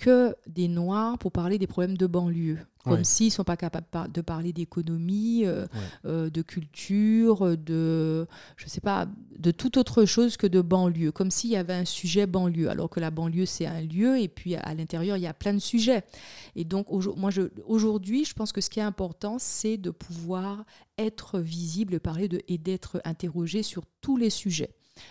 que 0.00 0.34
des 0.46 0.66
Noirs 0.66 1.18
pour 1.18 1.30
parler 1.30 1.58
des 1.58 1.66
problèmes 1.66 1.96
de 1.96 2.06
banlieue. 2.06 2.58
Comme 2.82 3.04
s'ils 3.04 3.26
ne 3.26 3.32
sont 3.32 3.44
pas 3.44 3.58
capables 3.58 4.10
de 4.10 4.22
parler 4.22 4.54
d'économie, 4.54 5.42
euh, 5.44 5.66
euh, 6.06 6.30
de 6.30 6.40
culture, 6.40 7.58
de, 7.58 8.26
je 8.56 8.68
sais 8.68 8.80
pas, 8.80 9.06
de 9.38 9.50
toute 9.50 9.76
autre 9.76 10.06
chose 10.06 10.38
que 10.38 10.46
de 10.46 10.62
banlieue. 10.62 11.12
Comme 11.12 11.30
s'il 11.30 11.50
y 11.50 11.56
avait 11.56 11.74
un 11.74 11.84
sujet 11.84 12.26
banlieue, 12.26 12.70
alors 12.70 12.88
que 12.88 12.98
la 12.98 13.10
banlieue, 13.10 13.44
c'est 13.44 13.66
un 13.66 13.82
lieu, 13.82 14.18
et 14.18 14.28
puis 14.28 14.54
à 14.56 14.72
l'intérieur, 14.72 15.18
il 15.18 15.22
y 15.22 15.26
a 15.26 15.34
plein 15.34 15.52
de 15.52 15.58
sujets. 15.58 16.04
Et 16.56 16.64
donc, 16.64 16.86
moi, 17.16 17.30
aujourd'hui, 17.66 18.24
je 18.24 18.32
pense 18.32 18.50
que 18.50 18.62
ce 18.62 18.70
qui 18.70 18.80
est 18.80 18.84
important, 18.84 19.36
c'est 19.38 19.76
de 19.76 19.90
pouvoir 19.90 20.64
être 20.96 21.38
visible, 21.38 22.00
parler 22.00 22.28
de, 22.28 22.40
et 22.48 22.56
d'être 22.56 23.02
interrogé 23.04 23.62
sur 23.62 23.84
tous 24.00 24.16
les 24.16 24.30
sujets. 24.30 24.70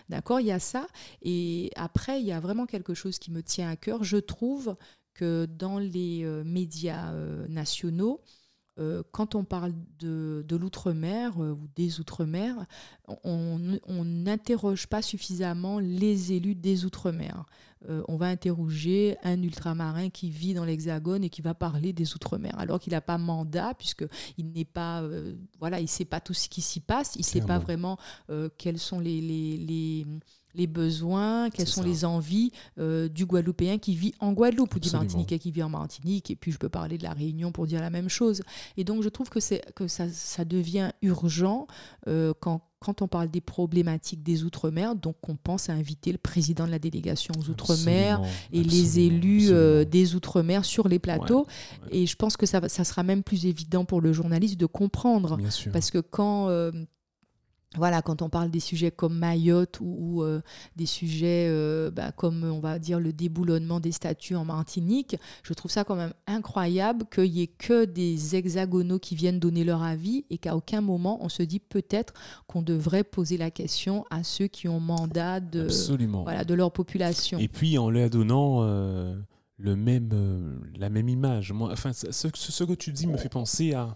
D'accord 0.09 0.39
Il 0.39 0.47
y 0.47 0.51
a 0.51 0.59
ça. 0.59 0.87
Et 1.21 1.71
après, 1.75 2.19
il 2.21 2.27
y 2.27 2.31
a 2.31 2.39
vraiment 2.39 2.65
quelque 2.65 2.93
chose 2.93 3.19
qui 3.19 3.31
me 3.31 3.43
tient 3.43 3.69
à 3.69 3.75
cœur. 3.75 4.03
Je 4.03 4.17
trouve 4.17 4.75
que 5.13 5.45
dans 5.45 5.79
les 5.79 6.23
euh, 6.23 6.43
médias 6.43 7.11
euh, 7.11 7.47
nationaux, 7.47 8.21
euh, 8.79 9.03
quand 9.11 9.35
on 9.35 9.43
parle 9.43 9.73
de, 9.99 10.45
l'outre-mer 10.49 11.37
ou 11.37 11.67
des 11.75 11.99
outre-mer, 11.99 12.55
on 13.23 13.59
n'interroge 14.05 14.87
pas 14.87 15.01
suffisamment 15.01 15.79
les 15.79 16.31
élus 16.31 16.55
des 16.55 16.85
outre-mer. 16.85 17.45
Euh, 17.88 18.03
on 18.09 18.17
va 18.17 18.27
interroger 18.27 19.15
un 19.23 19.41
ultramarin 19.41 20.09
qui 20.09 20.30
vit 20.30 20.53
dans 20.53 20.65
l'Hexagone 20.65 21.23
et 21.23 21.30
qui 21.30 21.41
va 21.41 21.53
parler 21.53 21.93
des 21.93 22.13
Outre-mer, 22.13 22.53
alors 22.57 22.80
qu'il 22.80 22.91
n'a 22.91 22.99
pas 22.99 23.17
mandat, 23.17 23.73
puisqu'il 23.73 24.51
n'est 24.51 24.65
pas, 24.65 25.01
euh, 25.01 25.36
voilà, 25.59 25.80
il 25.80 25.88
sait 25.88 26.05
pas 26.05 26.19
tout 26.19 26.34
ce 26.34 26.49
qui 26.49 26.61
s'y 26.61 26.82
passe, 26.82 27.15
il 27.15 27.19
ne 27.19 27.23
sait 27.23 27.41
pas 27.41 27.57
vraiment 27.57 27.97
euh, 28.30 28.49
quels 28.57 28.80
sont 28.80 28.99
les, 28.99 29.21
les, 29.21 30.67
besoins, 30.67 31.49
quelles 31.51 31.67
sont 31.67 31.84
les 31.84 32.03
envies 32.03 32.51
du 32.77 33.25
Guadeloupéen 33.25 33.77
qui 33.77 33.95
vit 33.95 34.13
en 34.19 34.34
Guadeloupe 34.34 34.75
ou 34.75 34.80
du 34.80 34.91
Martiniquais 34.91 35.39
qui 35.39 35.51
vit 35.51 35.63
en 35.63 35.69
Martinique. 35.69 36.32
Et 36.32 36.36
puis, 36.36 36.51
je 36.51 36.57
peux 36.57 36.67
parler 36.67 36.97
de 36.97 37.03
la 37.03 37.13
Réunion 37.13 37.53
pour 37.53 37.65
dire 37.65 37.80
la 37.80 37.89
même 37.89 38.09
chose. 38.09 38.41
Et 38.75 38.84
donc, 38.84 39.01
je 39.03 39.09
trouve 39.09 39.30
que, 39.30 39.39
que 39.71 39.88
ça, 39.88 40.09
ça 40.09 40.43
devient 40.43 40.91
urgent 41.01 41.67
quand 42.41 42.61
quand 42.80 43.01
on 43.01 43.07
parle 43.07 43.30
des 43.30 43.41
problématiques 43.41 44.23
des 44.23 44.43
Outre-mer, 44.43 44.95
donc 44.95 45.17
on 45.27 45.36
pense 45.36 45.69
à 45.69 45.73
inviter 45.73 46.11
le 46.11 46.17
président 46.17 46.65
de 46.65 46.71
la 46.71 46.80
délégation 46.80 47.34
aux 47.38 47.49
Outre-mer 47.49 48.21
et 48.53 48.63
les 48.63 48.99
élus 48.99 49.49
euh, 49.49 49.84
des 49.84 50.15
Outre-mer 50.15 50.63
sur 50.63 50.88
les 50.88 50.99
plateaux. 50.99 51.45
Et 51.91 52.05
je 52.05 52.15
pense 52.15 52.38
que 52.38 52.45
ça, 52.45 52.67
ça, 52.69 52.84
sera 52.84 53.03
même 53.03 53.23
plus 53.23 53.45
évident 53.45 53.86
pour 53.86 54.01
le 54.01 54.13
journaliste 54.13 54.57
de 54.57 54.65
comprendre. 54.65 55.38
Parce 55.71 55.91
que 55.91 55.99
quand... 55.99 56.49
Euh, 56.49 56.71
voilà, 57.78 58.01
quand 58.01 58.24
on 58.24 58.30
parle 58.30 58.49
des 58.49 58.59
sujets 58.59 58.89
comme 58.89 59.17
Mayotte 59.17 59.78
ou, 59.80 60.24
euh, 60.24 60.41
des 60.76 60.88
sujets 60.88 61.47
euh, 61.49 61.91
bah, 61.91 62.11
comme, 62.11 62.43
on 62.43 62.59
va 62.59 62.80
dire, 62.80 62.99
le 62.99 63.13
déboulonnement 63.13 63.80
des 63.80 63.91
statues 63.91 64.36
en 64.36 64.43
Martinique, 64.43 65.17
je 65.43 65.53
trouve 65.53 65.70
ça 65.70 65.84
quand 65.84 65.95
même 65.95 66.13
incroyable 66.26 67.05
qu'il 67.13 67.32
n'y 67.32 67.43
ait 67.43 67.47
que 67.47 67.86
des 67.86 68.36
hexagonaux 68.36 68.97
qui 68.97 69.15
viennent 69.15 69.39
donner 69.39 69.63
leur 69.63 69.84
avis 69.84 70.26
et 70.32 70.39
qu'à 70.39 70.55
aucun 70.55 70.82
moment 70.82 71.20
on 71.22 71.30
se 71.30 71.43
dit 71.43 71.59
peut-être 71.59 72.13
qu'on 72.47 72.63
devrait 72.63 73.03
poser 73.03 73.38
la 73.38 73.51
question 73.51 74.03
à 74.09 74.24
ceux 74.24 74.47
qui 74.47 74.67
ont 74.67 74.80
mandat 74.80 75.39
de, 75.39 75.67
voilà, 76.24 76.43
de 76.43 76.53
leur 76.55 76.72
population. 76.72 77.38
Et 77.38 77.47
puis 77.47 77.78
en 77.78 77.91
leur 77.91 78.09
donnant 78.09 78.63
euh, 78.63 79.15
le 79.57 79.76
même, 79.76 80.59
la 80.76 80.89
même 80.89 81.07
image. 81.07 81.51
Moi, 81.51 81.70
enfin, 81.72 81.93
ce, 81.93 82.11
ce, 82.11 82.63
que 82.63 82.74
tu 82.74 82.91
dis 82.91 83.05
me 83.05 83.17
fait 83.17 83.30
penser 83.30 83.74
à 83.74 83.95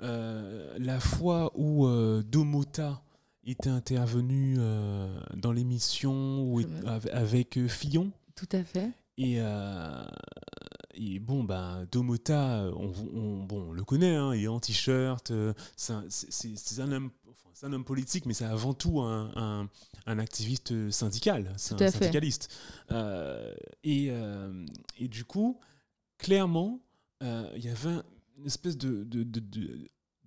la 0.00 1.00
fois 1.00 1.52
où 1.54 1.86
euh, 1.86 2.22
Domota 2.22 3.02
était 3.44 3.70
intervenu 3.70 4.56
euh, 4.58 5.08
dans 5.36 5.52
l'émission 5.52 6.56
avec 7.12 7.66
Fillon. 7.66 8.12
Tout 8.34 8.48
à 8.52 8.62
fait. 8.62 8.90
Et, 9.16 9.38
et 10.94 11.18
bon, 11.18 11.42
bah, 11.44 11.80
Domota, 11.90 12.70
on, 12.76 13.42
bon, 13.44 13.72
le 13.72 13.82
connaît, 13.82 14.14
hein, 14.14 14.34
il 14.34 14.44
est 14.44 14.48
en 14.48 14.60
t-shirt, 14.60 15.32
c'est 15.76 15.92
un, 15.92 16.92
homme, 16.92 17.10
un 17.62 17.72
homme 17.72 17.84
politique, 17.84 18.26
mais 18.26 18.34
c'est 18.34 18.44
avant 18.44 18.74
tout 18.74 19.00
un, 19.00 19.68
un, 20.06 20.18
activiste 20.20 20.90
syndical, 20.92 21.52
c'est 21.56 21.82
un 21.82 21.90
syndicaliste. 21.90 22.54
et, 23.82 24.12
et, 24.98 25.08
du 25.08 25.24
coup, 25.24 25.58
clairement, 26.18 26.80
il 27.20 27.64
y 27.64 27.68
avait 27.68 28.02
une 28.38 28.46
espèce 28.46 28.76
de, 28.76 29.04
de, 29.04 29.24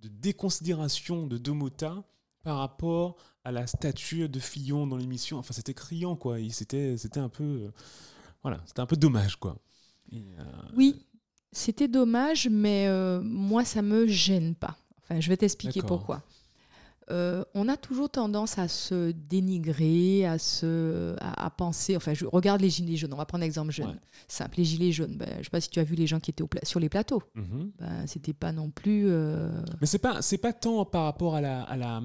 déconsidération 0.08 1.26
de 1.26 1.38
Domota 1.38 2.04
par 2.42 2.58
rapport 2.58 3.16
à 3.44 3.52
la 3.52 3.66
statue 3.66 4.28
de 4.28 4.38
Fillon 4.38 4.86
dans 4.86 4.96
l'émission. 4.96 5.38
Enfin, 5.38 5.54
c'était 5.54 5.74
criant, 5.74 6.16
quoi. 6.16 6.38
C'était, 6.50 6.96
un 7.16 7.28
peu, 7.28 7.44
euh, 7.44 7.70
voilà, 8.42 8.60
c'était 8.66 8.80
un 8.80 8.86
peu 8.86 8.96
dommage, 8.96 9.36
quoi. 9.36 9.56
Euh, 10.12 10.18
oui, 10.76 11.06
c'était 11.52 11.88
dommage, 11.88 12.48
mais 12.48 12.88
moi, 13.22 13.64
ça 13.64 13.82
me 13.82 14.06
gêne 14.06 14.54
pas. 14.54 14.76
Enfin, 15.02 15.20
je 15.20 15.28
vais 15.28 15.36
t'expliquer 15.36 15.82
pourquoi. 15.82 16.22
Euh, 17.10 17.44
on 17.54 17.68
a 17.68 17.76
toujours 17.76 18.08
tendance 18.08 18.58
à 18.58 18.68
se 18.68 19.10
dénigrer, 19.10 20.24
à, 20.24 20.38
se, 20.38 21.14
à, 21.20 21.50
penser. 21.50 21.96
Enfin, 21.96 22.14
je 22.14 22.24
regarde 22.26 22.60
les 22.60 22.70
gilets 22.70 22.96
jaunes. 22.96 23.12
On 23.12 23.16
va 23.16 23.26
prendre 23.26 23.42
l'exemple 23.42 23.72
jeune. 23.72 23.98
Simple, 24.28 24.58
les 24.58 24.64
gilets 24.64 24.92
jaunes. 24.92 25.16
Ben, 25.16 25.28
je 25.34 25.38
ne 25.38 25.44
sais 25.44 25.50
pas 25.50 25.60
si 25.60 25.68
tu 25.68 25.80
as 25.80 25.84
vu 25.84 25.94
les 25.94 26.06
gens 26.06 26.20
qui 26.20 26.30
étaient 26.30 26.44
sur 26.62 26.80
les 26.80 26.88
plateaux. 26.88 27.22
Mm 27.34 27.42
ben, 27.78 28.06
C'était 28.06 28.32
pas 28.32 28.52
non 28.52 28.70
plus. 28.70 29.06
Euh, 29.08 29.50
mais 29.80 29.86
c'est 29.86 29.98
pas 29.98 30.22
c'est 30.22 30.38
pas 30.38 30.52
tant 30.52 30.84
par 30.84 31.04
rapport 31.04 31.34
à 31.34 31.40
la 31.40 31.62
à 31.62 31.76
la 31.76 32.00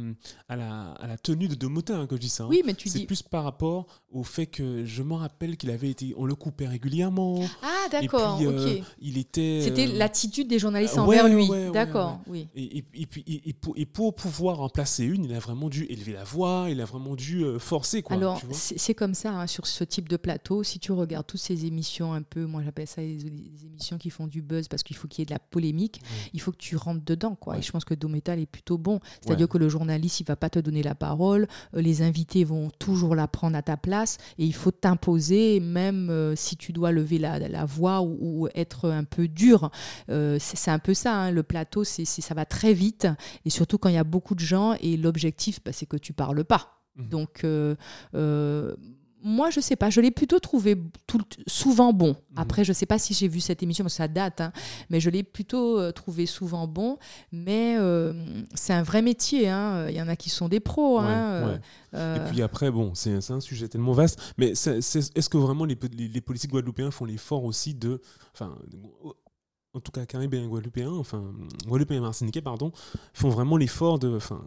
à 0.50 0.56
la, 0.56 0.92
à 0.94 1.08
la 1.08 1.18
tenue 1.18 1.48
de 1.48 1.56
Domotin 1.56 2.02
hein, 2.02 2.08
que 2.08 2.16
je 2.16 2.22
dis 2.22 2.30
ça. 2.30 2.44
Hein. 2.44 2.48
Oui, 2.50 2.64
mais 2.66 2.74
tu 2.74 2.90
dis. 2.90 3.00
C'est 3.00 3.06
plus 3.06 3.22
par 3.22 3.44
rapport 3.44 3.88
au 4.12 4.24
fait 4.24 4.48
que 4.48 4.86
je 4.86 5.04
me 5.04 5.14
rappelle 5.14 5.58
qu'il 5.58 5.70
avait 5.70 5.90
été 5.90 6.14
on 6.18 6.26
le 6.26 6.36
coupait 6.36 6.68
régulièrement. 6.68 7.40
Ah 7.62 7.88
d'accord. 7.92 8.40
Euh, 8.42 8.78
il 9.00 9.18
était. 9.18 9.62
C'était 9.64 9.88
l'attitude 9.88 10.48
des 10.48 10.60
journalistes 10.60 10.98
envers 10.98 11.28
lui. 11.28 11.50
d'accord. 11.74 12.20
Oui. 12.28 12.48
Et, 12.56 12.84
et, 12.94 13.06
puis 13.06 13.24
et 13.28 13.54
pour, 13.54 13.74
et 13.78 13.86
pour 13.86 14.16
pouvoir 14.16 14.62
en 14.62 14.70
placer 14.88 15.04
une, 15.04 15.26
il 15.26 15.34
a 15.34 15.40
vraiment 15.40 15.68
dû 15.68 15.84
élever 15.90 16.14
la 16.14 16.24
voix, 16.24 16.68
il 16.70 16.80
a 16.80 16.86
vraiment 16.86 17.16
dû 17.16 17.44
euh, 17.44 17.60
forcer. 17.60 18.02
Quoi, 18.02 18.16
Alors, 18.16 18.42
c'est 18.52 18.94
comme 18.94 19.14
ça, 19.14 19.32
hein, 19.32 19.46
sur 19.46 19.68
ce 19.68 19.84
type 19.84 20.08
de 20.08 20.16
plateau, 20.16 20.64
si 20.64 20.80
tu 20.80 20.94
regardes 20.94 21.28
toutes 21.28 21.42
ces 21.42 21.66
émissions 21.66 22.14
un 22.14 22.22
peu, 22.22 22.46
moi 22.46 22.62
j'appelle 22.64 22.88
ça 22.88 23.02
les, 23.02 23.18
émissions 23.66 23.98
qui 23.98 24.10
font 24.10 24.28
du 24.28 24.42
buzz 24.42 24.70
parce 24.70 24.84
qu'il 24.84 24.96
faut 24.96 25.10
qu'il 25.10 25.20
y 25.20 25.24
ait 25.24 25.26
de 25.26 25.34
la 25.34 25.40
polémique, 25.40 26.00
il 26.32 26.40
faut 26.40 26.54
que 26.54 26.58
tu 26.58 26.78
rentres 26.78 27.04
dedans. 27.04 27.36
Quoi. 27.36 27.58
Et 27.58 27.62
je 27.62 27.70
pense 27.70 27.84
que 27.84 27.96
Dométal 27.96 28.40
est 28.40 28.46
plutôt 28.46 28.78
bon. 28.78 29.02
C'est-à-dire 29.22 29.50
que 29.50 29.58
le 29.58 29.68
journaliste, 29.68 30.22
il 30.22 30.26
va 30.26 30.38
pas 30.38 30.50
te 30.50 30.60
donner 30.60 30.84
la 30.84 30.96
parole, 30.96 31.48
euh, 31.76 31.82
les 31.82 32.02
invités 32.02 32.46
vont 32.46 32.70
toujours 32.80 33.14
la 33.14 33.28
prendre 33.28 33.58
à 33.58 33.62
ta 33.62 33.76
place 33.76 34.18
et 34.38 34.46
il 34.46 34.54
faut 34.54 34.72
t'imposer, 34.72 35.60
même 35.60 36.10
euh, 36.10 36.34
si 36.38 36.56
tu 36.56 36.72
dois 36.72 36.94
lever 36.94 37.18
la, 37.18 37.40
la 37.40 37.66
voix 37.66 38.02
ou, 38.02 38.48
être 38.56 38.90
un 38.90 39.04
peu 39.04 39.28
dur. 39.28 39.70
c'est 40.08 40.72
un 40.72 40.80
peu 40.80 40.94
ça, 40.94 41.14
hein, 41.14 41.32
le 41.32 41.44
plateau, 41.44 41.84
c'est 41.84 42.06
ça 42.06 42.34
va 42.34 42.46
très 42.46 42.74
vite 42.74 43.08
et 43.44 43.50
surtout 43.50 43.78
quand 43.78 43.90
il 43.90 43.96
y 43.96 43.98
a 43.98 44.04
beaucoup 44.04 44.36
de 44.36 44.40
gens 44.40 44.77
et 44.82 44.98
l'objectif 44.98 45.18
objectif, 45.28 45.64
bah, 45.64 45.72
c'est 45.74 45.86
que 45.86 45.98
tu 45.98 46.14
parles 46.14 46.44
pas. 46.44 46.82
Mmh. 46.96 47.10
Donc, 47.10 47.44
euh, 47.44 47.76
euh, 48.16 48.76
moi, 49.24 49.50
je 49.50 49.60
sais 49.60 49.76
pas, 49.76 49.90
je 49.90 50.00
l'ai 50.00 50.12
plutôt 50.12 50.40
trouvé 50.40 50.80
tout, 51.08 51.22
souvent 51.48 51.92
bon. 51.92 52.12
Mmh. 52.12 52.34
Après, 52.38 52.64
je 52.64 52.72
sais 52.72 52.86
pas 52.86 53.00
si 53.00 53.14
j'ai 53.14 53.28
vu 53.28 53.40
cette 53.40 53.64
émission, 53.64 53.84
parce 53.84 53.96
que 53.96 53.98
ça 53.98 54.08
date, 54.08 54.42
hein, 54.42 54.52
mais 54.90 55.00
je 55.00 55.10
l'ai 55.10 55.24
plutôt 55.24 55.80
euh, 55.80 55.92
trouvé 55.92 56.28
souvent 56.28 56.68
bon. 56.68 56.98
Mais 57.32 57.76
c'est 58.54 58.74
un 58.74 58.84
vrai 58.84 59.02
métier, 59.02 59.50
hein. 59.50 59.90
il 59.90 59.96
y 59.96 60.02
en 60.02 60.08
a 60.08 60.16
qui 60.16 60.30
sont 60.30 60.50
des 60.50 60.60
pros. 60.60 61.00
Hein, 61.00 61.60
Et 61.94 62.20
puis 62.30 62.42
après, 62.42 62.72
bon, 62.72 62.94
c'est 62.94 63.32
un 63.32 63.42
sujet 63.42 63.68
tellement 63.68 63.94
vaste, 63.94 64.34
mais 64.38 64.52
est-ce 64.52 65.30
que 65.30 65.38
vraiment 65.38 65.66
les, 65.66 65.78
les, 65.98 66.22
politiques 66.22 66.52
guadeloupéens 66.52 66.92
font 66.92 67.06
l'effort 67.06 67.44
aussi 67.44 67.74
de... 67.74 68.02
Enfin, 68.34 68.56
en 69.78 69.80
tout 69.80 69.92
cas 69.92 70.06
caribéens 70.06 70.48
guadeloupéens, 70.48 70.92
enfin 70.92 71.24
guadeloupéens 71.66 71.98
et 71.98 72.02
martiniquais, 72.02 72.42
pardon, 72.42 72.72
font 73.14 73.30
vraiment 73.30 73.58
l'effort 73.58 74.00
de, 74.00 74.16
enfin, 74.16 74.42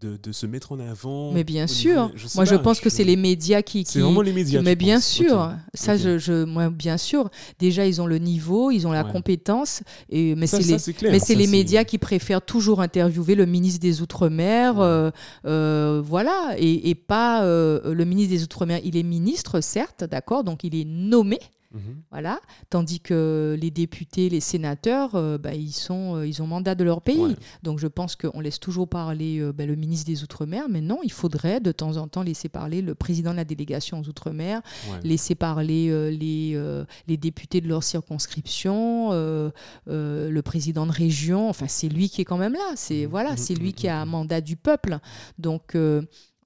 de, 0.00 0.32
se 0.32 0.46
mettre 0.46 0.72
en 0.72 0.80
avant. 0.80 1.32
Mais 1.32 1.44
bien 1.44 1.66
sûr. 1.66 2.12
moi, 2.34 2.44
je 2.44 2.54
pense 2.54 2.80
que 2.80 2.90
c'est 2.90 3.04
les 3.04 3.16
médias 3.16 3.62
qui. 3.62 3.84
C'est 3.86 4.00
vraiment 4.00 4.20
les 4.20 4.32
médias. 4.32 4.62
Mais 4.62 4.76
bien 4.76 5.00
sûr. 5.00 5.52
Ça, 5.74 5.96
Je, 5.96 6.18
je, 6.18 6.44
moi, 6.44 6.70
bien 6.70 6.98
sûr. 6.98 7.30
Déjà, 7.58 7.86
ils 7.86 8.00
ont 8.00 8.06
le 8.06 8.18
niveau, 8.18 8.70
ils 8.70 8.86
ont 8.86 8.92
la 8.92 9.04
compétence. 9.04 9.82
Et, 10.10 10.34
mais 10.34 10.46
c'est 10.46 10.62
les, 10.62 11.10
mais 11.10 11.18
c'est 11.18 11.34
les 11.34 11.46
médias 11.46 11.84
qui 11.84 11.98
préfèrent 11.98 12.42
toujours 12.42 12.80
interviewer 12.80 13.34
le 13.34 13.46
ministre 13.46 13.80
des 13.80 14.02
Outre-mer. 14.02 14.80
Euh, 14.80 15.10
euh, 15.46 16.02
voilà. 16.04 16.54
Et, 16.58 16.90
et 16.90 16.94
pas 16.94 17.44
euh, 17.44 17.94
le 17.94 18.04
ministre 18.04 18.34
des 18.34 18.42
Outre-mer. 18.42 18.80
Il 18.84 18.96
est 18.96 19.02
ministre, 19.02 19.60
certes, 19.60 20.04
d'accord. 20.04 20.44
Donc, 20.44 20.64
il 20.64 20.74
est 20.74 20.86
nommé. 20.86 21.38
Mhm. 21.72 22.02
Voilà. 22.10 22.40
Tandis 22.70 23.00
que 23.00 23.56
les 23.60 23.70
députés, 23.70 24.28
les 24.28 24.40
sénateurs, 24.40 25.14
euh, 25.14 25.38
bah, 25.38 25.54
ils, 25.54 25.72
sont, 25.72 26.16
euh, 26.16 26.26
ils 26.26 26.42
ont 26.42 26.46
mandat 26.46 26.74
de 26.74 26.84
leur 26.84 27.02
pays. 27.02 27.36
Donc 27.62 27.78
je 27.78 27.86
pense 27.86 28.16
qu'on 28.16 28.40
laisse 28.40 28.60
toujours 28.60 28.88
parler 28.88 29.38
euh, 29.38 29.52
bah, 29.52 29.66
le 29.66 29.74
ministre 29.74 30.06
des 30.06 30.22
Outre-mer, 30.22 30.66
mais 30.68 30.80
non, 30.80 31.00
il 31.02 31.12
faudrait 31.12 31.60
de 31.60 31.72
temps 31.72 31.96
en 31.96 32.08
temps 32.08 32.22
laisser 32.22 32.48
parler 32.48 32.82
le 32.82 32.94
président 32.94 33.32
de 33.32 33.36
la 33.36 33.44
délégation 33.44 34.00
aux 34.00 34.08
Outre-mer, 34.08 34.62
laisser 35.02 35.34
parler 35.34 36.10
les, 36.10 36.86
les 37.06 37.16
députés 37.16 37.60
de 37.60 37.68
leur 37.68 37.82
circonscription, 37.82 39.10
le 39.86 40.40
président 40.42 40.86
de 40.86 40.92
région. 40.92 41.48
Enfin, 41.48 41.66
c'est 41.68 41.88
lui 41.88 42.08
qui 42.08 42.20
est 42.20 42.24
quand 42.24 42.38
même 42.38 42.54
là. 42.54 42.72
C'est 42.76 43.04
mhm. 43.04 43.10
voilà, 43.10 43.30
mhm. 43.32 43.36
c'est 43.36 43.54
lui 43.54 43.72
qui 43.72 43.88
a 43.88 44.00
un 44.00 44.06
mandat 44.06 44.40
du 44.40 44.56
peuple. 44.56 44.98
Donc 45.38 45.76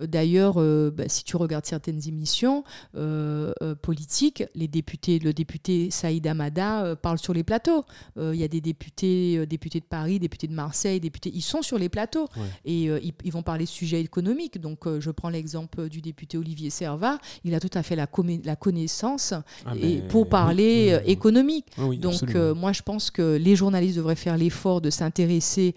D'ailleurs, 0.06 0.54
euh, 0.56 0.90
bah, 0.90 1.04
si 1.08 1.24
tu 1.24 1.36
regardes 1.36 1.66
certaines 1.66 2.00
émissions 2.08 2.64
euh, 2.96 3.52
euh, 3.62 3.74
politiques, 3.74 4.44
les 4.54 4.68
députés, 4.68 5.18
le 5.18 5.32
député 5.32 5.90
Saïd 5.90 6.26
Amada 6.26 6.96
parle 6.96 7.18
sur 7.18 7.34
les 7.34 7.42
plateaux. 7.42 7.84
Il 8.16 8.34
y 8.34 8.44
a 8.44 8.48
des 8.48 8.60
députés, 8.60 9.46
députés 9.46 9.80
de 9.80 9.84
Paris, 9.84 10.18
députés 10.18 10.46
de 10.46 10.52
Marseille, 10.52 11.00
députés, 11.00 11.30
ils 11.34 11.42
sont 11.42 11.62
sur 11.62 11.78
les 11.78 11.88
plateaux 11.88 12.28
et 12.64 12.84
ils, 12.84 13.32
vont 13.32 13.42
parler 13.42 13.64
de 13.64 13.68
sujets 13.70 14.00
économiques. 14.00 14.60
Donc, 14.60 14.86
je 14.98 15.10
prends 15.10 15.30
l'exemple 15.30 15.88
du 15.88 16.00
député 16.00 16.38
Olivier 16.38 16.70
Servat. 16.70 17.18
Il 17.44 17.54
a 17.54 17.60
tout 17.60 17.70
à 17.74 17.82
fait 17.82 17.96
la, 17.96 18.06
la 18.44 18.56
connaissance 18.56 19.34
ah, 19.64 19.74
et 19.76 20.02
pour 20.08 20.28
parler 20.28 21.00
économique. 21.06 21.66
Donc, 21.98 22.34
moi, 22.34 22.72
je 22.72 22.82
pense 22.82 23.10
que 23.10 23.36
les 23.36 23.56
journalistes 23.56 23.96
devraient 23.96 24.16
faire 24.16 24.36
l'effort 24.36 24.80
de 24.80 24.90
s'intéresser 24.90 25.74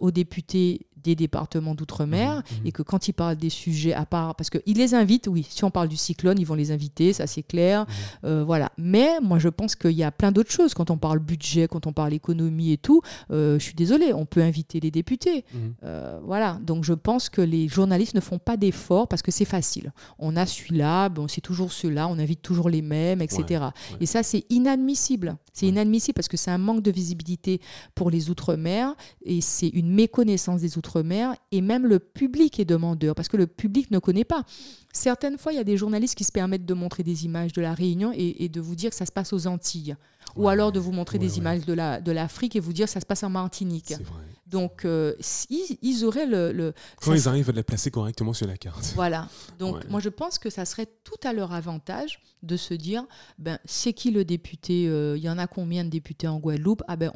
aux 0.00 0.10
députés 0.10 0.86
des 1.02 1.14
départements 1.14 1.74
d'outre-mer 1.74 2.36
mmh, 2.36 2.38
mmh. 2.38 2.66
et 2.66 2.72
que 2.72 2.82
quand 2.82 3.08
ils 3.08 3.12
parlent 3.12 3.36
des 3.36 3.50
sujets 3.50 3.92
à 3.92 4.06
part, 4.06 4.34
parce 4.34 4.50
qu'ils 4.50 4.76
les 4.76 4.94
invitent, 4.94 5.28
oui, 5.28 5.46
si 5.48 5.64
on 5.64 5.70
parle 5.70 5.88
du 5.88 5.96
cyclone, 5.96 6.38
ils 6.38 6.46
vont 6.46 6.54
les 6.54 6.70
inviter, 6.70 7.12
ça 7.12 7.26
c'est 7.26 7.42
clair, 7.42 7.82
mmh. 7.82 8.26
euh, 8.26 8.44
voilà. 8.44 8.72
Mais 8.78 9.20
moi 9.20 9.38
je 9.38 9.48
pense 9.48 9.74
qu'il 9.74 9.92
y 9.92 10.04
a 10.04 10.10
plein 10.10 10.32
d'autres 10.32 10.50
choses 10.50 10.74
quand 10.74 10.90
on 10.90 10.98
parle 10.98 11.18
budget, 11.18 11.68
quand 11.68 11.86
on 11.86 11.92
parle 11.92 12.12
économie 12.12 12.72
et 12.72 12.78
tout. 12.78 13.02
Euh, 13.30 13.58
je 13.58 13.64
suis 13.64 13.74
désolée, 13.74 14.12
on 14.12 14.26
peut 14.26 14.42
inviter 14.42 14.80
les 14.80 14.90
députés, 14.90 15.44
euh, 15.84 16.18
voilà. 16.24 16.58
Donc 16.62 16.84
je 16.84 16.94
pense 16.94 17.28
que 17.28 17.40
les 17.40 17.68
journalistes 17.68 18.14
ne 18.14 18.20
font 18.20 18.38
pas 18.38 18.56
d'efforts 18.56 19.08
parce 19.08 19.22
que 19.22 19.30
c'est 19.30 19.44
facile. 19.44 19.92
On 20.18 20.36
a 20.36 20.46
celui-là, 20.46 21.08
bon, 21.08 21.28
c'est 21.28 21.40
toujours 21.40 21.72
ceux-là, 21.72 22.08
on 22.08 22.18
invite 22.18 22.42
toujours 22.42 22.68
les 22.68 22.82
mêmes, 22.82 23.22
etc. 23.22 23.66
Et 24.00 24.06
ça 24.06 24.22
c'est 24.22 24.44
inadmissible. 24.50 25.36
C'est 25.52 25.66
inadmissible 25.66 26.14
parce 26.14 26.28
que 26.28 26.36
c'est 26.36 26.50
un 26.50 26.58
manque 26.58 26.82
de 26.82 26.90
visibilité 26.90 27.60
pour 27.94 28.10
les 28.10 28.30
outre-mer 28.30 28.94
et 29.24 29.40
c'est 29.40 29.68
une 29.68 29.92
méconnaissance 29.92 30.60
des 30.60 30.78
outre 30.78 30.91
mer 31.00 31.12
mer 31.12 31.36
et 31.50 31.60
même 31.60 31.86
le 31.86 31.98
public 31.98 32.58
est 32.60 32.64
demandeur 32.64 33.14
parce 33.14 33.28
que 33.28 33.36
le 33.36 33.46
public 33.46 33.90
ne 33.90 33.98
connaît 33.98 34.24
pas. 34.24 34.44
Certaines 34.92 35.38
fois, 35.38 35.52
il 35.52 35.56
y 35.56 35.60
a 35.60 35.64
des 35.64 35.76
journalistes 35.76 36.14
qui 36.14 36.24
se 36.24 36.32
permettent 36.32 36.66
de 36.66 36.74
montrer 36.74 37.02
des 37.02 37.24
images 37.24 37.52
de 37.52 37.62
la 37.62 37.74
Réunion 37.74 38.12
et, 38.14 38.48
de 38.48 38.60
vous 38.60 38.74
dire 38.74 38.90
que 38.90 38.96
ça 38.96 39.06
se 39.06 39.12
passe 39.12 39.32
aux 39.32 39.46
Antilles. 39.46 39.96
Ou 40.36 40.48
alors 40.48 40.72
de 40.72 40.78
vous 40.78 40.92
montrer 40.92 41.18
des 41.18 41.38
images 41.38 41.64
de 41.64 41.72
l'Afrique 41.72 42.54
la, 42.54 42.60
de 42.60 42.64
et 42.64 42.66
vous 42.66 42.72
dire 42.72 42.86
que 42.86 42.92
ça 42.92 43.00
se 43.00 43.06
passe 43.06 43.22
en 43.22 43.30
Martinique. 43.30 43.94
Donc, 44.52 44.84
euh, 44.84 45.14
ils, 45.48 46.04
auraient 46.04 46.26
le. 46.26 46.52
le 46.52 46.74
Quand 47.00 47.14
ils 47.14 47.26
arrivent 47.26 47.48
à 47.48 47.52
les 47.52 47.62
placer 47.62 47.90
correctement 47.90 48.34
sur 48.34 48.46
la 48.46 48.58
carte. 48.58 48.92
Voilà. 48.94 49.28
Donc, 49.58 49.88
moi, 49.88 49.98
je 49.98 50.10
pense 50.10 50.38
que 50.38 50.50
ça 50.50 50.66
serait 50.66 50.86
tout 51.04 51.16
à 51.24 51.32
leur 51.32 51.54
avantage 51.54 52.20
de 52.42 52.56
se 52.56 52.74
dire 52.74 53.04
ben, 53.38 53.58
c'est 53.64 53.92
qui 53.92 54.10
le 54.10 54.24
député 54.24 54.88
euh, 54.88 55.16
Il 55.16 55.22
y 55.22 55.30
en 55.30 55.38
a 55.38 55.46
combien 55.46 55.84
de 55.84 55.88
députés 55.88 56.28
en 56.28 56.38
Guadeloupe? 56.38 56.82
Ah 56.86 56.96
ben, 56.96 57.10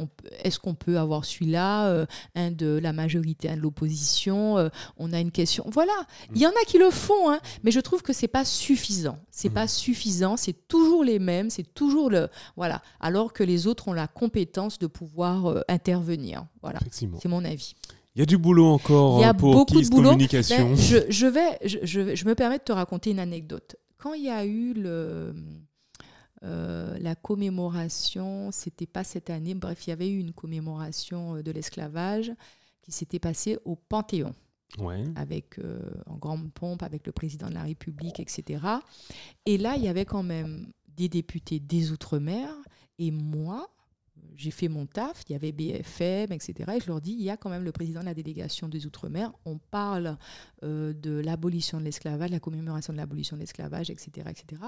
Est-ce 0.44 0.58
qu'on 0.58 0.74
peut 0.74 0.98
avoir 0.98 1.26
celui-là 1.26 1.88
euh, 1.88 2.06
Un 2.34 2.52
de 2.52 2.78
la 2.82 2.94
majorité, 2.94 3.50
un 3.50 3.56
de 3.56 3.60
l'opposition 3.60 4.70
On 4.96 5.12
a 5.12 5.20
une 5.20 5.30
question. 5.30 5.64
Voilà. 5.68 5.92
Il 6.34 6.40
y 6.40 6.46
en 6.46 6.50
a 6.50 6.64
qui 6.66 6.78
le 6.78 6.90
font, 6.90 7.30
hein, 7.30 7.40
mais 7.64 7.70
je 7.70 7.80
trouve 7.80 8.02
que 8.02 8.14
c'est 8.14 8.28
pas 8.28 8.46
suffisant. 8.46 9.18
C'est 9.30 9.50
pas 9.50 9.64
mmh. 9.64 9.68
suffisant. 9.68 10.36
C'est 10.38 10.68
toujours 10.68 11.04
les 11.04 11.18
mêmes. 11.18 11.50
C'est 11.50 11.74
toujours 11.74 12.08
le. 12.08 12.28
Voilà. 12.56 12.80
Alors 13.00 13.34
que 13.34 13.42
les 13.42 13.66
autres 13.66 13.88
ont 13.88 13.92
la 13.92 14.08
compétence 14.08 14.78
de 14.78 14.86
pouvoir 14.86 15.62
intervenir. 15.68 16.46
Voilà. 16.62 16.78
C'est 17.26 17.30
mon 17.30 17.44
avis. 17.44 17.74
Il 18.14 18.20
y 18.20 18.22
a 18.22 18.26
du 18.26 18.38
boulot 18.38 18.66
encore 18.66 19.18
il 19.18 19.22
y 19.22 19.24
a 19.24 19.34
pour 19.34 19.52
beaucoup 19.52 19.80
de 19.80 19.88
boulot. 19.88 20.10
Communication. 20.10 20.68
Ben, 20.70 20.76
je, 20.76 21.26
vais, 21.26 21.58
je, 21.64 22.14
je, 22.14 22.24
me 22.24 22.36
permets 22.36 22.58
de 22.58 22.62
te 22.62 22.70
raconter 22.70 23.10
une 23.10 23.18
anecdote. 23.18 23.74
Quand 23.98 24.14
il 24.14 24.22
y 24.22 24.30
a 24.30 24.44
eu 24.46 24.74
le, 24.74 25.34
euh, 26.44 26.96
la 27.00 27.16
commémoration, 27.16 28.52
c'était 28.52 28.86
pas 28.86 29.02
cette 29.02 29.28
année, 29.28 29.54
bref, 29.56 29.88
il 29.88 29.90
y 29.90 29.92
avait 29.92 30.08
eu 30.08 30.20
une 30.20 30.32
commémoration 30.32 31.34
euh, 31.34 31.42
de 31.42 31.50
l'esclavage 31.50 32.32
qui 32.80 32.92
s'était 32.92 33.18
passée 33.18 33.58
au 33.64 33.74
Panthéon. 33.74 34.32
Avec, 35.16 35.58
euh, 35.58 35.80
en 36.06 36.16
grande 36.16 36.52
pompe, 36.52 36.84
avec 36.84 37.06
le 37.06 37.12
président 37.12 37.48
de 37.48 37.54
la 37.54 37.62
République, 37.62 38.20
etc. 38.20 38.60
Et 39.46 39.58
là, 39.58 39.74
il 39.76 39.82
y 39.82 39.88
avait 39.88 40.04
quand 40.04 40.22
même 40.22 40.68
des 40.86 41.08
députés 41.08 41.58
des 41.58 41.90
Outre-mer 41.90 42.50
et 42.98 43.10
moi, 43.10 43.68
j'ai 44.36 44.50
fait 44.50 44.68
mon 44.68 44.86
taf, 44.86 45.22
il 45.28 45.32
y 45.32 45.34
avait 45.34 45.52
BFM, 45.52 46.32
etc. 46.32 46.72
Et 46.76 46.80
je 46.80 46.86
leur 46.86 47.00
dis, 47.00 47.12
il 47.12 47.22
y 47.22 47.30
a 47.30 47.36
quand 47.36 47.50
même 47.50 47.64
le 47.64 47.72
président 47.72 48.00
de 48.00 48.06
la 48.06 48.14
délégation 48.14 48.68
des 48.68 48.86
Outre-mer. 48.86 49.32
On 49.44 49.58
parle 49.58 50.16
euh, 50.62 50.92
de 50.92 51.12
l'abolition 51.18 51.78
de 51.78 51.84
l'esclavage, 51.84 52.30
la 52.30 52.40
commémoration 52.40 52.92
de 52.92 52.98
l'abolition 52.98 53.36
de 53.36 53.40
l'esclavage, 53.40 53.90
etc., 53.90 54.10
etc. 54.30 54.62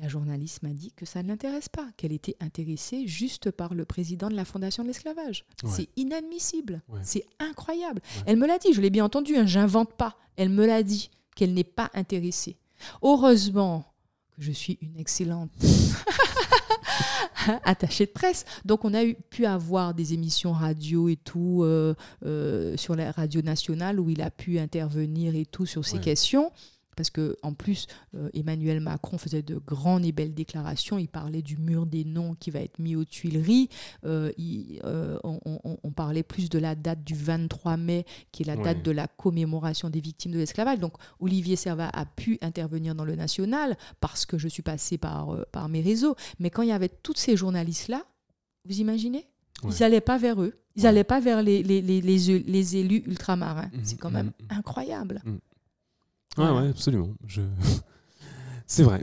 La 0.00 0.06
journaliste 0.06 0.62
m'a 0.62 0.68
dit 0.72 0.92
que 0.92 1.04
ça 1.04 1.24
ne 1.24 1.28
l'intéresse 1.28 1.68
pas, 1.68 1.88
qu'elle 1.96 2.12
était 2.12 2.36
intéressée 2.38 3.08
juste 3.08 3.50
par 3.50 3.74
le 3.74 3.84
président 3.84 4.28
de 4.28 4.36
la 4.36 4.44
Fondation 4.44 4.84
de 4.84 4.88
l'esclavage. 4.88 5.44
Ouais. 5.64 5.70
C'est 5.74 5.88
inadmissible, 5.96 6.82
Ouais. 6.88 7.00
c'est 7.02 7.24
incroyable. 7.40 8.00
Ouais. 8.18 8.22
Elle 8.26 8.36
me 8.38 8.46
l'a 8.46 8.58
dit, 8.58 8.72
je 8.72 8.80
l'ai 8.80 8.90
bien 8.90 9.04
entendu, 9.04 9.36
hein, 9.36 9.44
j'invente 9.46 9.92
pas. 9.94 10.16
Elle 10.36 10.50
me 10.50 10.64
l'a 10.66 10.84
dit 10.84 11.10
qu'elle 11.34 11.52
n'est 11.52 11.64
pas 11.64 11.90
intéressée. 11.94 12.58
Heureusement 13.02 13.92
que 14.36 14.42
je 14.42 14.52
suis 14.52 14.78
une 14.80 14.96
excellente 14.98 15.50
attachée 17.64 18.06
de 18.06 18.10
presse. 18.10 18.44
Donc 18.64 18.84
on 18.84 18.94
a 18.94 19.04
eu, 19.04 19.14
pu 19.14 19.46
avoir 19.46 19.94
des 19.94 20.14
émissions 20.14 20.52
radio 20.52 21.08
et 21.08 21.16
tout 21.16 21.62
euh, 21.62 21.94
euh, 22.24 22.76
sur 22.76 22.94
la 22.96 23.10
radio 23.12 23.42
nationale 23.42 24.00
où 24.00 24.10
il 24.10 24.22
a 24.22 24.30
pu 24.30 24.58
intervenir 24.58 25.34
et 25.34 25.46
tout 25.46 25.66
sur 25.66 25.84
ces 25.84 25.96
Ouais. 25.96 26.02
questions. 26.02 26.50
Parce 26.98 27.10
que 27.10 27.36
en 27.42 27.54
plus, 27.54 27.86
euh, 28.16 28.28
Emmanuel 28.34 28.80
Macron 28.80 29.18
faisait 29.18 29.42
de 29.42 29.56
grandes 29.56 30.04
et 30.04 30.10
belles 30.10 30.34
déclarations. 30.34 30.98
Il 30.98 31.06
parlait 31.08 31.42
du 31.42 31.56
mur 31.56 31.86
des 31.86 32.04
noms 32.04 32.34
qui 32.34 32.50
va 32.50 32.58
être 32.60 32.80
mis 32.80 32.96
aux 32.96 33.04
Tuileries. 33.04 33.68
Euh, 34.04 34.32
il- 34.36 34.80
euh, 34.84 35.16
on, 35.22 35.38
on- 35.44 35.78
on 35.82 35.90
parlait 35.92 36.24
plus 36.24 36.50
de 36.50 36.58
la 36.58 36.74
date 36.74 37.04
du 37.04 37.14
23 37.14 37.76
mai, 37.76 38.04
qui 38.32 38.42
est 38.42 38.46
la 38.46 38.56
date 38.56 38.82
de 38.84 38.90
la 38.90 39.06
commémoration 39.06 39.90
des 39.90 40.00
victimes 40.00 40.32
de 40.32 40.38
l'esclavage. 40.38 40.80
Donc 40.80 40.94
Olivier 41.20 41.54
Servat 41.54 41.88
a 41.92 42.04
pu 42.04 42.36
intervenir 42.42 42.96
dans 42.96 43.04
le 43.04 43.14
national 43.14 43.76
parce 44.00 44.26
que 44.26 44.36
je 44.38 44.48
suis 44.48 44.62
passée 44.62 44.98
par, 44.98 45.46
par 45.52 45.68
mes 45.68 45.80
réseaux. 45.80 46.16
Mais 46.40 46.50
quand 46.50 46.62
il 46.62 46.70
y 46.70 46.72
avait 46.72 46.88
tous 46.88 47.14
ces 47.16 47.36
journalistes-là, 47.36 48.04
vous 48.64 48.80
imaginez? 48.80 49.28
Ouais. 49.62 49.70
Ils 49.72 49.80
n'allaient 49.82 50.00
pas 50.00 50.18
vers 50.18 50.42
eux. 50.42 50.54
Ils 50.76 50.80
Ouais. 50.82 50.88
n'allaient 50.88 51.04
pas 51.04 51.18
vers 51.20 51.42
les, 51.42 51.62
les, 51.62 51.80
les, 51.82 52.00
les, 52.00 52.38
les 52.40 52.76
élus 52.76 53.02
ultramarins. 53.06 53.70
Mhm, 53.72 53.80
C'est 53.82 53.96
quand 53.98 54.10
même 54.10 54.26
mhm. 54.42 54.58
incroyable. 54.58 55.22
Ouais, 55.24 55.32
Voilà. 56.42 56.62
ouais, 56.62 56.68
absolument. 56.70 57.10
Je... 57.26 57.42
C'est 58.66 58.82
vrai. 58.82 59.00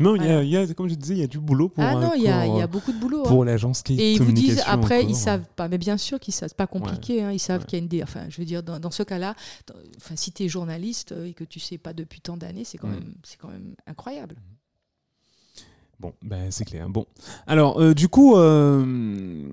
Non, 0.00 0.16
il 0.16 0.24
y 0.24 0.28
a, 0.28 0.42
il 0.42 0.48
y 0.48 0.56
a, 0.56 0.66
comme 0.74 0.88
je 0.88 0.94
disais, 0.94 1.14
il 1.14 1.20
y 1.20 1.22
a 1.22 1.26
du 1.26 1.38
boulot 1.38 1.68
pour, 1.68 1.84
ah 1.84 1.94
non, 1.94 2.12
il 2.16 2.22
y 2.22 2.28
a, 2.28 2.46
y 2.46 2.62
a 2.62 2.66
beaucoup 2.66 2.92
de 2.92 2.98
boulot. 2.98 3.20
hein. 3.24 3.28
pour 3.28 3.44
l'agence 3.44 3.82
Kate 3.82 3.98
Et 3.98 4.14
ils 4.14 4.22
vous 4.22 4.32
disent 4.32 4.62
après, 4.66 5.02
ils 5.02 5.08
encore. 5.08 5.16
savent 5.16 5.44
pas. 5.54 5.68
Mais 5.68 5.76
bien 5.78 5.98
sûr 5.98 6.18
qu'ils 6.18 6.32
savent. 6.32 6.48
C'est 6.48 6.56
pas 6.56 6.66
compliqué. 6.66 7.22
hein, 7.22 7.30
ils 7.30 7.38
savent 7.38 7.60
Ouais. 7.60 7.66
qu'il 7.66 7.78
y 7.78 7.80
a 7.80 7.82
une. 7.82 7.88
dé- 7.88 8.02
Enfin, 8.02 8.22
je 8.30 8.38
veux 8.38 8.46
dire, 8.46 8.62
dans, 8.62 8.80
dans 8.80 8.90
ce 8.90 9.02
cas-là, 9.02 9.34
enfin, 9.98 10.16
si 10.16 10.32
tu 10.32 10.44
es 10.44 10.48
journaliste 10.48 11.12
euh, 11.12 11.26
et 11.26 11.34
que 11.34 11.44
tu 11.44 11.60
sais 11.60 11.76
pas 11.78 11.92
depuis 11.92 12.20
tant 12.22 12.36
d'années, 12.38 12.64
c'est 12.64 12.78
quand 12.78 12.88
Mm. 12.88 12.92
même, 12.94 13.14
quand 13.38 13.48
même 13.48 13.74
incroyable. 13.86 14.36
Bon, 16.00 16.14
ben, 16.22 16.50
c'est 16.50 16.64
clair. 16.64 16.88
Bon. 16.88 17.06
Alors, 17.46 17.80
euh, 17.80 17.94
du 17.94 18.08
coup, 18.08 18.36
euh, 18.36 19.48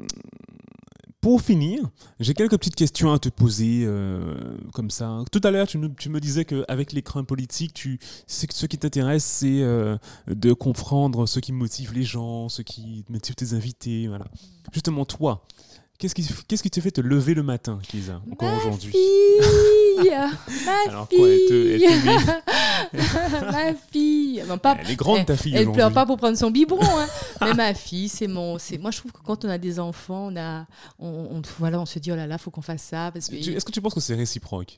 pour 1.21 1.41
finir, 1.41 1.81
j'ai 2.19 2.33
quelques 2.33 2.57
petites 2.57 2.75
questions 2.75 3.11
à 3.11 3.19
te 3.19 3.29
poser, 3.29 3.83
euh, 3.85 4.57
comme 4.73 4.89
ça. 4.89 5.23
Tout 5.31 5.41
à 5.43 5.51
l'heure, 5.51 5.67
tu, 5.67 5.77
me 5.77 6.19
disais 6.19 6.45
qu'avec 6.45 6.93
l'écran 6.93 7.23
politique, 7.23 7.73
tu, 7.73 7.99
ce 8.27 8.65
qui 8.65 8.77
t'intéresse, 8.77 9.25
c'est 9.25 9.61
euh, 9.61 9.97
de 10.27 10.53
comprendre 10.53 11.25
ce 11.25 11.39
qui 11.39 11.51
motive 11.51 11.93
les 11.93 12.03
gens, 12.03 12.47
ce 12.47 12.61
qui 12.61 13.03
motive 13.09 13.35
tes 13.35 13.53
invités. 13.53 14.07
Voilà. 14.07 14.25
Justement, 14.71 15.03
toi, 15.03 15.45
qu'est-ce 15.97 16.15
qui, 16.15 16.25
qu'est-ce 16.47 16.63
qui 16.63 16.71
te 16.71 16.79
fait 16.79 16.91
te 16.91 17.01
lever 17.01 17.33
le 17.33 17.43
matin, 17.43 17.79
Kisa, 17.83 18.21
encore 18.31 18.57
aujourd'hui? 18.57 18.93
Fille 20.01 20.65
Ma 20.65 20.91
Alors 20.91 21.07
quoi, 21.09 21.27
elle 21.27 21.45
te- 21.47 21.71
elle 21.73 21.79
fille 21.79 22.31
Ma 23.51 23.73
fille 23.91 24.43
Non, 24.47 24.57
pas, 24.57 24.77
Elle 24.81 24.91
est 24.91 24.95
grande, 24.95 25.25
ta 25.25 25.35
fille, 25.37 25.55
Elle 25.55 25.71
pleure 25.71 25.91
pas 25.91 26.05
pour 26.05 26.17
prendre 26.17 26.37
son 26.37 26.51
biberon, 26.51 26.79
hein. 26.83 27.07
mais 27.41 27.53
ma 27.53 27.73
fille, 27.73 28.09
c'est 28.09 28.27
mon. 28.27 28.57
Moi, 28.79 28.91
je 28.91 28.97
trouve 28.97 29.11
que 29.11 29.21
quand 29.25 29.45
on 29.45 29.49
a 29.49 29.57
des 29.57 29.79
enfants, 29.79 30.29
on 30.31 30.35
a, 30.37 30.65
on, 30.99 31.07
on- 31.31 31.41
voilà, 31.59 31.79
on 31.79 31.85
se 31.85 31.99
dit 31.99 32.11
oh 32.11 32.15
là 32.15 32.27
là, 32.27 32.37
faut 32.37 32.51
qu'on 32.51 32.61
fasse 32.61 32.83
ça 32.83 33.11
parce 33.13 33.27
que. 33.29 33.35
Tu- 33.35 33.53
Est-ce 33.53 33.65
que 33.65 33.71
tu 33.71 33.81
penses 33.81 33.93
que 33.93 33.99
c'est 33.99 34.15
réciproque? 34.15 34.77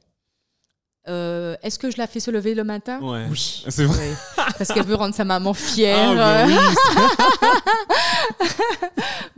Euh, 1.08 1.56
Est-ce 1.64 1.80
que 1.80 1.90
je 1.90 1.98
la 1.98 2.06
fais 2.06 2.20
se 2.20 2.30
lever 2.30 2.54
le 2.54 2.64
matin? 2.64 3.00
Ouais. 3.02 3.26
Oui. 3.32 3.64
C'est 3.70 3.86
vrai. 3.86 3.98
Ouais. 4.10 4.16
Parce 4.56 4.72
qu'elle 4.72 4.86
veut 4.86 4.94
rendre 4.94 5.16
sa 5.16 5.24
maman 5.26 5.52
fière. 5.56 6.12
Ah, 6.12 6.16
bah 6.16 6.46
oui, 6.46 6.54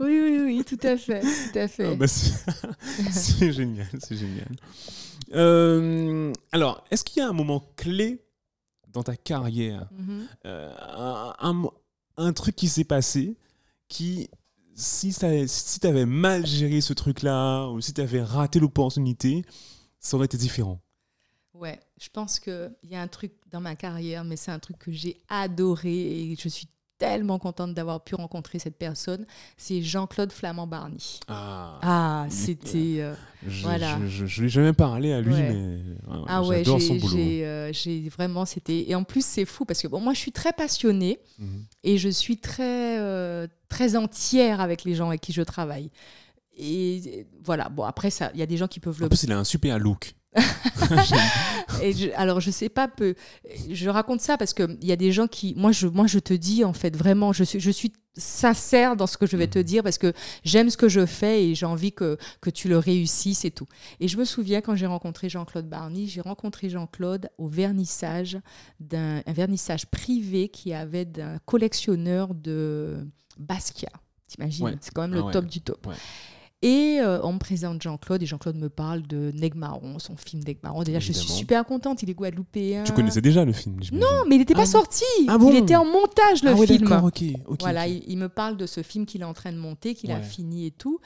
oui, 0.00 0.20
oui, 0.22 0.40
oui, 0.44 0.64
tout 0.64 0.86
à 0.86 0.96
fait, 0.98 1.20
tout 1.20 1.58
à 1.58 1.66
fait. 1.68 1.88
Ah 1.92 1.94
bah 1.94 2.06
c'est 2.06 3.52
génial, 3.52 3.86
c'est 3.98 4.16
génial. 4.16 4.48
Euh, 5.32 6.32
alors, 6.52 6.84
est-ce 6.90 7.04
qu'il 7.04 7.20
y 7.20 7.24
a 7.24 7.28
un 7.28 7.32
moment 7.32 7.62
clé 7.76 8.24
dans 8.88 9.02
ta 9.02 9.16
carrière, 9.16 9.88
Mhm. 9.92 10.26
euh, 10.46 10.72
un, 12.16 12.32
truc 12.32 12.54
qui 12.54 12.68
s'est 12.68 12.84
passé, 12.84 13.36
qui, 13.88 14.28
si 14.74 15.12
tu 15.12 15.26
si 15.48 15.86
avais 15.86 16.06
mal 16.06 16.46
géré 16.46 16.80
ce 16.80 16.92
truc-là, 16.92 17.68
ou 17.68 17.80
si 17.80 17.92
tu 17.92 18.00
avais 18.00 18.22
raté 18.22 18.60
l'opportunité, 18.60 19.44
ça 19.98 20.16
aurait 20.16 20.26
été 20.26 20.36
différent? 20.36 20.80
Ouais, 21.54 21.80
je 22.00 22.08
pense 22.08 22.40
qu'il 22.40 22.74
y 22.84 22.94
a 22.96 23.00
un 23.00 23.08
truc 23.08 23.32
dans 23.50 23.60
ma 23.60 23.76
carrière, 23.76 24.24
mais 24.24 24.36
c'est 24.36 24.50
un 24.50 24.58
truc 24.58 24.78
que 24.78 24.92
j'ai 24.92 25.20
adoré 25.28 25.92
et 25.92 26.36
je 26.36 26.48
suis 26.48 26.68
tellement 26.98 27.38
contente 27.38 27.74
d'avoir 27.74 28.02
pu 28.04 28.14
rencontrer 28.14 28.58
cette 28.58 28.78
personne. 28.78 29.26
C'est 29.56 29.82
Jean-Claude 29.82 30.30
Flamand-Barny. 30.32 31.20
Ah, 31.28 31.78
Ah, 31.82 32.24
il- 32.26 32.32
c'était. 32.32 32.96
euh, 33.00 33.14
je, 33.46 33.62
voilà. 33.62 33.98
je, 34.06 34.26
je, 34.26 34.40
lui 34.40 34.46
ai 34.46 34.50
jamais 34.50 34.72
parlé 34.72 35.12
à 35.12 35.20
lui, 35.20 35.32
Ouais. 35.34 35.52
mais 35.52 35.76
ouais, 36.12 36.24
Ah 36.28 36.42
ouais, 36.42 36.58
j'adore 36.64 36.80
son 36.80 36.94
boulot. 36.96 37.16
j'ai, 37.16 37.44
euh, 37.46 37.72
j'ai 37.72 38.08
vraiment. 38.08 38.44
C'était. 38.44 38.88
Et 38.88 38.94
en 38.94 39.04
plus, 39.04 39.24
c'est 39.24 39.44
fou 39.44 39.64
parce 39.64 39.82
que 39.82 39.88
bon, 39.88 40.00
moi, 40.00 40.12
je 40.14 40.18
suis 40.20 40.32
très 40.32 40.52
passionnée 40.52 41.18
Mhm. 41.38 41.64
et 41.82 41.98
je 41.98 42.08
suis 42.08 42.38
très, 42.38 42.98
euh, 43.00 43.46
très 43.68 43.96
entière 43.96 44.60
avec 44.60 44.84
les 44.84 44.94
gens 44.94 45.08
avec 45.08 45.20
qui 45.20 45.32
je 45.32 45.42
travaille. 45.42 45.90
Et 46.56 47.26
voilà, 47.42 47.68
bon, 47.68 47.82
après, 47.82 48.10
ça, 48.10 48.30
il 48.34 48.40
y 48.40 48.42
a 48.42 48.46
des 48.46 48.56
gens 48.56 48.68
qui 48.68 48.78
peuvent 48.80 48.98
le 49.00 49.06
En 49.06 49.08
plus, 49.08 49.24
il 49.24 49.32
a 49.32 49.38
un 49.38 49.44
super 49.44 49.78
look. 49.78 50.14
Et 51.82 51.92
je- 51.92 52.10
alors, 52.16 52.40
je 52.40 52.50
sais 52.50 52.68
pas, 52.68 52.88
peu, 52.88 53.14
je 53.70 53.88
raconte 53.88 54.20
ça 54.20 54.36
parce 54.36 54.54
qu'il 54.54 54.78
y 54.82 54.92
a 54.92 54.96
des 54.96 55.12
gens 55.12 55.26
qui. 55.26 55.54
Moi 55.56 55.72
je, 55.72 55.86
moi, 55.86 56.06
je 56.06 56.18
te 56.18 56.34
dis, 56.34 56.64
en 56.64 56.72
fait, 56.72 56.96
vraiment, 56.96 57.32
je 57.32 57.44
suis, 57.44 57.60
je 57.60 57.70
suis 57.70 57.92
sincère 58.16 58.94
dans 58.94 59.08
ce 59.08 59.16
que 59.16 59.26
je 59.26 59.36
vais 59.36 59.48
te 59.48 59.58
Mhm. 59.58 59.64
dire 59.64 59.82
parce 59.82 59.98
que 59.98 60.12
j'aime 60.44 60.70
ce 60.70 60.76
que 60.76 60.88
je 60.88 61.04
fais 61.04 61.44
et 61.46 61.54
j'ai 61.56 61.66
envie 61.66 61.92
que, 61.92 62.16
que 62.40 62.48
tu 62.50 62.68
le 62.68 62.78
réussisses 62.78 63.44
et 63.44 63.50
tout. 63.50 63.66
Et 63.98 64.06
je 64.06 64.16
me 64.18 64.24
souviens 64.24 64.60
quand 64.60 64.76
j'ai 64.76 64.86
rencontré 64.86 65.28
Jean-Claude 65.28 65.68
Barny, 65.68 66.06
j'ai 66.06 66.20
rencontré 66.20 66.68
Jean-Claude 66.70 67.28
au 67.38 67.48
vernissage, 67.48 68.38
d'un 68.78 69.20
un 69.26 69.32
vernissage 69.32 69.86
privé 69.86 70.48
qui 70.48 70.72
avait 70.72 71.04
d'un 71.04 71.38
collectionneur 71.44 72.34
de 72.34 73.04
Basquiat. 73.36 73.90
T'imagines? 74.28 74.64
Ouais. 74.64 74.76
C'est 74.80 74.92
quand 74.94 75.02
même 75.02 75.12
Ah 75.14 75.16
le 75.16 75.22
ouais. 75.24 75.32
top 75.32 75.46
du 75.46 75.60
top. 75.60 75.84
Ouais. 75.88 75.94
Et 76.64 76.98
euh, 76.98 77.20
on 77.22 77.34
me 77.34 77.38
présente 77.38 77.82
Jean-Claude 77.82 78.22
et 78.22 78.26
Jean-Claude 78.26 78.56
me 78.56 78.70
parle 78.70 79.02
de 79.02 79.30
Negmaron, 79.34 79.98
son 79.98 80.16
film 80.16 80.42
Negmaron. 80.46 80.82
Déjà, 80.82 80.98
je 80.98 81.12
suis 81.12 81.28
super 81.30 81.66
contente, 81.66 82.02
il 82.02 82.08
est 82.08 82.14
guadeloupéen. 82.14 82.84
Tu 82.84 82.92
connaissais 82.92 83.20
déjà 83.20 83.44
le 83.44 83.52
film. 83.52 83.76
Non, 83.92 84.24
mais 84.26 84.36
il 84.36 84.38
n'était 84.38 84.54
pas 84.54 84.62
Ah 84.62 84.66
sorti. 84.66 85.04
Ah 85.28 85.36
bon 85.36 85.50
il 85.50 85.56
était 85.56 85.76
en 85.76 85.84
montage, 85.84 86.42
le 86.42 86.52
ah 86.52 86.54
ouais, 86.54 86.66
film. 86.66 86.88
d'accord, 86.88 87.04
ok. 87.04 87.22
ok, 87.48 87.60
voilà. 87.60 87.86
Il, 87.86 88.02
il 88.08 88.16
me 88.16 88.30
parle 88.30 88.56
de 88.56 88.64
ce 88.64 88.82
film 88.82 89.04
qu'il 89.04 89.20
est 89.20 89.26
en 89.26 89.34
train 89.34 89.52
de 89.52 89.58
monter, 89.58 89.94
qu'il 89.94 90.10
a 90.10 90.22
fini 90.22 90.64
et 90.64 90.70
tout. 90.70 91.00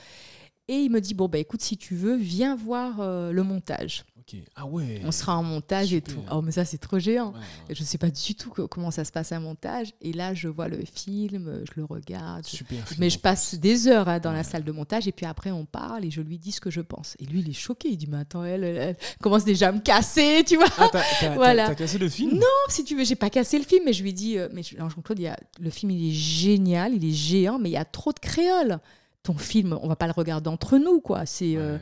Et 0.69 0.77
il 0.77 0.91
me 0.91 1.01
dit, 1.01 1.15
bon, 1.15 1.29
bah 1.29 1.39
écoute, 1.39 1.61
si 1.61 1.77
tu 1.77 1.97
veux, 1.97 2.15
viens 2.15 2.55
voir 2.55 3.01
euh, 3.01 3.33
le 3.33 3.43
montage. 3.43 4.05
Ok. 4.31 4.41
Ah 4.57 4.67
ouais. 4.67 5.01
On 5.05 5.13
sera 5.13 5.37
en 5.39 5.43
montage 5.43 5.95
et 5.95 6.03
tout. 6.03 6.21
Oh, 6.31 6.43
mais 6.43 6.53
ça, 6.53 6.65
c'est 6.65 6.79
trop 6.79 6.99
géant. 6.99 7.33
Je 7.71 7.81
ne 7.81 7.87
sais 7.87 7.99
pas 7.99 8.11
du 8.11 8.35
tout 8.35 8.51
comment 8.69 8.91
ça 8.91 9.05
se 9.05 9.13
passe 9.13 9.33
un 9.33 9.41
montage. 9.41 9.93
Et 10.03 10.13
là, 10.13 10.35
je 10.35 10.49
vois 10.49 10.69
le 10.69 10.79
film, 10.85 11.63
je 11.65 11.73
le 11.81 11.85
regarde. 11.85 12.45
Super 12.45 12.85
Mais 12.99 13.09
je 13.11 13.19
passe 13.19 13.55
des 13.55 13.89
heures 13.89 14.09
hein, 14.09 14.19
dans 14.19 14.33
la 14.33 14.45
salle 14.45 14.65
de 14.65 14.73
montage 14.73 15.09
et 15.09 15.13
puis 15.13 15.25
après 15.27 15.51
on 15.51 15.65
parle 15.65 16.05
et 16.05 16.11
je 16.11 16.21
lui 16.21 16.39
dis 16.39 16.53
ce 16.53 16.61
que 16.61 16.71
je 16.71 16.81
pense. 16.81 17.17
Et 17.21 17.25
lui 17.25 17.41
il 17.41 17.49
est 17.49 17.55
choqué, 17.55 17.89
il 17.89 17.97
dit 17.97 18.07
mais 18.07 18.19
attends 18.19 18.45
elle, 18.45 18.97
commence 19.23 19.45
déjà 19.45 19.69
à 19.69 19.73
me 19.73 19.81
casser, 19.81 20.45
tu 20.47 20.57
vois. 20.57 20.67
Ah, 20.79 20.89
t'as, 20.93 21.35
Voilà. 21.35 21.75
cassé 21.75 21.99
le 21.99 22.09
film? 22.09 22.35
Non, 22.35 22.47
si 22.69 22.85
tu 22.85 22.97
veux, 22.97 23.05
j'ai 23.05 23.17
pas 23.17 23.31
cassé 23.31 23.59
le 23.59 23.65
film, 23.65 23.83
mais 23.87 23.93
je 23.93 24.03
lui 24.03 24.13
dis 24.13 24.39
euh, 24.39 24.49
mais 24.53 24.63
Jean-Claude, 24.63 25.19
il 25.19 25.23
y 25.23 25.29
a- 25.29 25.39
le 25.61 25.71
film 25.71 25.91
il 25.93 26.11
est 26.11 26.15
génial, 26.15 26.95
il 26.95 27.05
est 27.05 27.15
géant, 27.15 27.59
mais 27.59 27.71
il 27.71 27.73
y 27.73 27.77
a 27.77 27.85
trop 27.85 28.13
de 28.13 28.19
créoles. 28.19 28.79
Ton 29.23 29.35
film, 29.37 29.79
on 29.83 29.89
va 29.89 29.97
pas 29.97 30.07
le 30.07 30.13
regarder 30.13 30.49
entre 30.49 30.79
nous 30.79 31.01
quoi. 31.01 31.27
C'est 31.27 31.57
euh, 31.57 31.75
Ouais. 31.75 31.81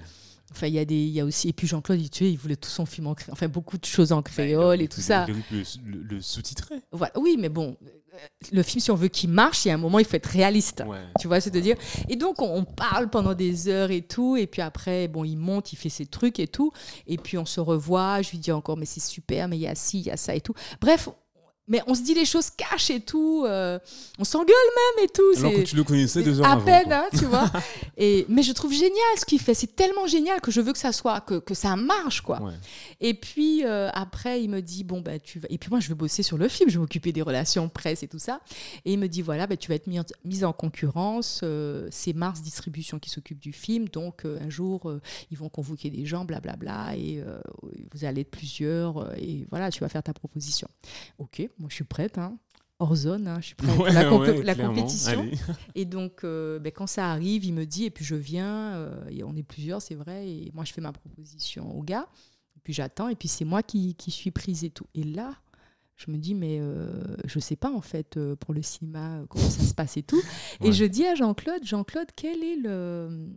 Enfin 0.52 0.66
il 0.68 0.74
y 0.74 0.78
a 0.78 0.85
des 0.85 0.94
il 0.94 1.10
y 1.10 1.20
a 1.20 1.24
aussi 1.24 1.48
et 1.48 1.52
puis 1.52 1.66
Jean-Claude 1.66 2.01
il, 2.01 2.27
il 2.27 2.36
voulait 2.39 2.56
tout 2.56 2.70
son 2.70 2.86
film 2.86 3.06
en 3.09 3.14
créole, 3.14 3.32
enfin 3.32 3.48
beaucoup 3.48 3.78
de 3.78 3.85
choses 3.85 4.12
en 4.12 4.16
Bah, 4.16 4.23
créole 4.24 4.81
et 4.82 4.89
tout 4.89 5.01
ça. 5.01 5.27
Le, 5.27 5.35
le- 5.85 6.02
le 6.02 6.20
sous-titrer. 6.20 6.77
Voilà. 6.93 7.12
Oui, 7.18 7.36
mais 7.39 7.48
bon, 7.48 7.77
le 8.52 8.62
film 8.62 8.81
si 8.81 8.90
on 8.90 8.94
veut 8.94 9.09
qu'il 9.09 9.28
marche, 9.31 9.64
il 9.64 9.68
y 9.68 9.70
a 9.70 9.74
un 9.74 9.78
moment 9.78 9.98
il 9.98 10.05
faut 10.06 10.16
être 10.16 10.27
réaliste. 10.27 10.82
Ouais. 10.86 10.98
Tu 11.20 11.27
vois, 11.28 11.40
c'est 11.40 11.51
de 11.51 11.60
dire? 11.60 11.77
Et 12.09 12.16
donc, 12.16 12.40
on, 12.40 12.47
on 12.59 12.64
parle 12.64 13.10
pendant 13.10 13.35
des 13.35 13.68
heures 13.68 13.90
et 13.90 14.02
tout. 14.02 14.36
Et 14.36 14.47
puis 14.47 14.62
après, 14.62 15.09
bon, 15.09 15.24
il 15.24 15.36
monte, 15.36 15.73
il 15.73 15.77
fait 15.77 15.89
ses 15.90 16.06
trucs 16.06 16.39
et 16.40 16.47
tout. 16.48 16.73
Et 17.06 17.18
puis, 17.18 17.36
on 17.36 17.44
se 17.44 17.60
revoit. 17.60 18.23
Je 18.23 18.31
lui 18.31 18.39
dis 18.39 18.52
encore, 18.52 18.77
mais 18.78 18.86
c'est 18.86 19.02
super, 19.02 19.48
mais 19.48 19.56
il 19.59 19.60
y 19.62 19.66
a 19.66 19.74
ci, 19.74 19.98
il 20.01 20.06
y 20.06 20.10
a 20.10 20.16
ça 20.16 20.35
et 20.35 20.40
tout. 20.40 20.55
Bref, 20.81 21.09
mais 21.69 21.81
on 21.87 21.95
se 21.95 22.03
dit 22.03 22.15
les 22.15 22.25
choses 22.25 22.51
cash 22.51 22.91
et 22.91 23.01
tout. 23.01 23.45
euh, 23.47 23.79
on 24.19 24.25
s'engueule 24.25 24.55
même 24.97 25.05
et 25.05 25.09
tout. 25.09 25.23
Alors 25.39 25.53
que 25.53 25.63
tu 25.63 25.77
le 25.77 25.85
connaissais 25.85 26.23
deux 26.23 26.41
heures 26.41 26.47
à 26.47 26.53
avant. 26.53 26.65
peine, 26.65 26.85
quoi. 26.85 26.97
hein, 26.97 27.09
tu 27.19 27.25
vois. 27.25 27.51
Et, 27.99 28.27
mais 28.29 28.43
je 28.43 28.53
trouve 28.53 28.73
génial 28.73 28.93
ce 29.19 29.25
qu'il 29.25 29.41
fait. 29.41 29.55
C'est 29.55 29.75
tellement 29.75 30.07
génial 30.07 30.41
que 30.41 30.51
je 30.51 30.61
veux 30.61 30.73
que 30.73 30.79
ça 30.79 30.93
soit, 30.93 31.21
que, 31.23 31.39
que 31.39 31.55
ça 31.55 31.77
marche, 31.77 32.21
quoi. 32.21 32.41
Ouais. 32.43 32.53
Et 33.01 33.15
puis 33.15 33.65
euh, 33.65 33.89
après, 33.95 34.43
il 34.43 34.51
me 34.51 34.61
dit 34.61 34.85
bon 34.85 35.01
bah 35.01 35.19
tu 35.19 35.39
vas. 35.39 35.49
Et 35.51 35.59
puis 35.59 35.71
moi, 35.71 35.81
je 35.81 35.89
vais 35.89 35.95
bosser 35.95 36.23
sur 36.23 36.37
le 36.39 36.49
film. 36.49 36.69
Je 36.71 36.75
vais 36.75 36.81
m'occuper 36.81 37.13
des 37.13 37.23
relations 37.23 37.69
presse 37.69 38.03
et 38.03 38.09
tout 38.09 38.19
ça. 38.19 38.41
Et 38.85 38.93
il 38.93 38.99
me 38.99 39.07
dit 39.09 39.23
voilà, 39.23 39.47
bah, 39.47 39.57
tu 39.57 39.69
vas 39.69 39.75
être 39.77 39.89
en, 39.89 40.05
mise 40.25 40.45
en 40.45 40.53
concurrence. 40.53 41.41
euh, 41.43 41.89
c'est 41.91 42.13
Mars 42.13 42.43
Distribution 42.43 42.99
qui 42.99 43.11
s'occupe 43.11 43.39
du 43.41 43.53
film. 43.53 43.89
Donc 43.89 44.25
un 44.25 44.51
jour, 44.51 44.93
ils 45.31 45.37
vont 45.39 45.49
convoquer 45.49 45.91
des 45.91 46.05
gens, 46.07 46.25
blablabla, 46.25 46.97
et 46.97 47.23
vous 47.93 48.05
allez 48.05 48.21
être 48.23 48.31
plusieurs. 48.31 49.17
et 49.19 49.47
voilà, 49.51 49.71
tu 49.71 49.81
vas 49.81 49.89
faire 49.89 50.03
ta 50.03 50.13
proposition. 50.13 50.69
Ok, 51.19 51.49
moi 51.59 51.69
je 51.70 51.74
suis 51.74 51.85
prête. 51.85 52.19
Hein. 52.19 52.39
hors 52.78 52.95
zone, 52.95 53.27
hein, 53.28 53.39
je 53.41 53.47
suis 53.47 53.55
prête 53.55 53.77
Ouais, 53.78 53.91
à 53.91 54.03
la, 54.05 54.15
ouais, 54.15 54.43
la 54.43 54.55
compétition. 54.55 55.20
Allez. 55.20 55.39
Et 55.74 55.85
donc, 55.85 56.24
euh, 56.24 56.59
ben, 56.59 56.73
quand 56.73 56.87
ça 56.87 57.11
arrive, 57.11 57.45
il 57.45 57.55
me 57.55 57.65
dit, 57.65 57.85
et 57.85 57.91
puis 57.91 58.05
je 58.05 58.15
viens, 58.15 58.74
euh, 58.74 59.09
et 59.09 59.24
on 59.24 59.35
est 59.35 59.43
plusieurs, 59.43 59.81
c'est 59.83 59.95
vrai, 59.95 60.28
et 60.28 60.51
moi 60.55 60.65
je 60.65 60.73
fais 60.73 60.81
ma 60.81 60.93
proposition 60.93 61.77
au 61.77 61.83
gars, 61.83 62.07
et 62.57 62.61
puis 62.62 62.73
j'attends, 62.73 63.09
et 63.09 63.15
puis 63.16 63.28
c'est 63.28 63.45
moi 63.45 63.62
qui, 63.62 63.95
qui 63.95 64.11
suis 64.11 64.31
prise 64.31 64.65
et 64.65 64.70
tout. 64.70 64.87
Et 64.95 65.05
là, 65.05 65.35
je 65.97 66.11
me 66.11 66.19
dis, 66.19 66.35
mais 66.35 66.59
euh, 66.61 67.16
je 67.24 67.39
sais 67.39 67.57
pas 67.57 67.70
en 67.73 67.81
fait 67.81 68.16
euh, 68.19 68.37
pour 68.37 68.53
le 68.53 68.61
cinéma 68.62 69.23
comment 69.31 69.49
ça 69.49 69.62
se 69.62 69.74
passe 69.74 69.97
et 69.97 70.03
tout. 70.03 70.20
Ouais. 70.61 70.69
Et 70.69 70.73
je 70.73 70.85
dis 70.85 71.05
à 71.07 71.15
Jean-Claude, 71.15 71.65
Jean-Claude, 71.65 72.09
quel 72.16 72.43
est 72.43 72.57
le. 72.57 73.28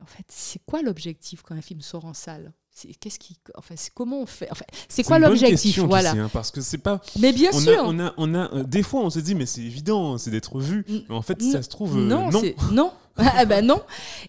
En 0.00 0.06
fait, 0.06 0.24
c'est 0.28 0.60
quoi 0.64 0.82
l'objectif 0.82 1.42
quand 1.42 1.54
un 1.56 1.60
film 1.60 1.80
sort 1.80 2.04
en 2.04 2.14
salle? 2.14 2.52
Qu'est-ce 3.00 3.18
qui, 3.18 3.36
enfin, 3.56 3.74
c'est 3.76 3.92
comment 3.92 4.20
on 4.20 4.26
fait 4.26 4.48
enfin, 4.50 4.64
C'est 4.88 5.02
quoi 5.02 5.18
l'objectif 5.18 5.78
Voilà. 5.80 6.12
sais, 6.12 6.18
hein, 6.18 6.30
parce 6.32 6.50
que 6.50 6.60
c'est 6.60 6.78
pas. 6.78 7.00
Mais 7.18 7.32
bien 7.32 7.50
on 7.52 7.60
sûr. 7.60 7.80
A, 7.80 7.84
on 7.86 7.98
a, 7.98 8.14
on 8.16 8.34
a, 8.34 8.52
euh, 8.54 8.62
des 8.64 8.82
fois, 8.82 9.00
on 9.02 9.10
se 9.10 9.18
dit, 9.18 9.34
mais 9.34 9.46
c'est 9.46 9.62
évident, 9.62 10.18
c'est 10.18 10.30
d'être 10.30 10.58
vu. 10.60 10.84
N- 10.88 11.04
Mais 11.08 11.14
en 11.14 11.22
fait, 11.22 11.40
ça 11.42 11.62
se 11.62 11.68
trouve, 11.68 11.96
euh, 11.96 12.06
non, 12.06 12.30
non. 12.72 12.92
ah 13.16 13.44
ben 13.44 13.64
non. 13.66 13.82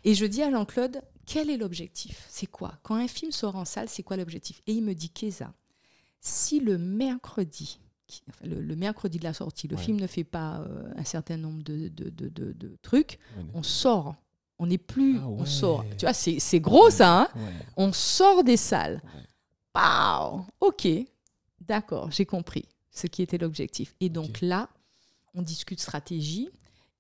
Et 0.04 0.16
je 0.16 0.26
dis 0.26 0.42
à 0.42 0.50
Jean-Claude, 0.52 1.02
quel 1.26 1.50
est 1.50 1.58
l'objectif? 1.58 2.26
C'est 2.30 2.48
quoi? 2.48 2.74
Quand 2.84 2.96
un 2.96 3.08
film 3.08 3.32
sort 3.32 3.56
en 3.56 3.66
salle, 3.66 3.88
c'est 3.90 4.04
quoi 4.04 4.18
l'objectif? 4.18 4.62
Et 4.68 4.74
il 4.74 4.84
me 4.84 4.94
dit, 4.96 5.10
Keza, 5.10 5.54
si 6.22 6.60
le 6.60 6.78
mercredi, 6.78 7.80
qui- 8.08 8.24
enfin, 8.30 8.48
le, 8.48 8.62
le 8.62 8.76
mercredi 8.76 9.20
de 9.20 9.24
la 9.24 9.34
sortie, 9.34 9.68
le 9.68 9.76
Ouais. 9.76 9.82
film 9.84 10.00
ne 10.00 10.08
fait 10.08 10.24
pas 10.24 10.62
euh, 10.62 10.92
un 10.98 11.04
certain 11.06 11.38
nombre 11.38 11.62
de, 11.64 11.88
de- 11.90 12.10
de- 12.10 12.30
de- 12.30 12.54
de 12.54 12.78
trucs, 12.82 13.20
Ouais, 13.38 13.44
on 13.54 13.62
sort. 13.64 14.16
On 14.60 14.68
n'est 14.68 14.78
plus, 14.78 15.18
Ah 15.22 15.28
on 15.28 15.46
sort. 15.46 15.86
Tu 15.98 16.06
vois, 16.06 16.14
c'est, 16.14 16.60
gros 16.60 16.90
ça. 16.90 17.22
hein 17.22 17.28
Ouais. 17.36 17.54
on 17.78 17.94
sort 17.94 18.44
des 18.44 18.58
salles. 18.58 19.02
Pow 19.74 20.46
Ok, 20.60 20.88
d'accord, 21.62 22.12
j'ai 22.12 22.26
compris 22.26 22.66
ce 22.92 23.08
qui 23.08 23.22
était 23.22 23.38
l'objectif. 23.38 23.96
Et 24.00 24.10
donc 24.10 24.42
là, 24.42 24.70
on 25.34 25.42
discute 25.42 25.80
stratégie. 25.80 26.50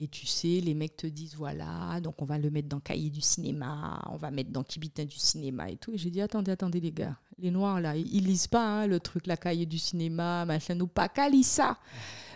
Et 0.02 0.08
tu 0.08 0.26
sais, 0.26 0.62
les 0.62 0.74
mecs 0.74 0.96
te 0.96 1.08
disent 1.08 1.36
voilà, 1.36 2.00
donc 2.00 2.22
on 2.22 2.26
va 2.26 2.38
le 2.38 2.50
mettre 2.50 2.70
dans 2.70 2.80
Cahier 2.80 3.10
du 3.10 3.20
cinéma, 3.20 4.02
on 4.10 4.16
va 4.16 4.32
mettre 4.32 4.50
dans 4.50 4.64
Kibitin 4.64 5.04
du 5.04 5.18
cinéma 5.20 5.70
et 5.70 5.76
tout. 5.76 5.92
Et 5.92 5.98
j'ai 5.98 6.10
dit 6.10 6.22
attendez, 6.22 6.52
attendez 6.52 6.80
les 6.80 6.94
gars, 6.94 7.18
les 7.38 7.52
noirs 7.52 7.82
là, 7.82 7.98
ils, 7.98 8.08
ils 8.16 8.24
lisent 8.24 8.48
pas 8.48 8.66
hein, 8.84 8.88
le 8.88 9.02
truc, 9.02 9.28
la 9.28 9.36
Cahier 9.36 9.66
du 9.66 9.78
cinéma, 9.78 10.46
machin, 10.46 10.76
nous 10.76 10.88
pas 10.88 11.10
qu'à 11.10 11.28
ça. 11.44 11.78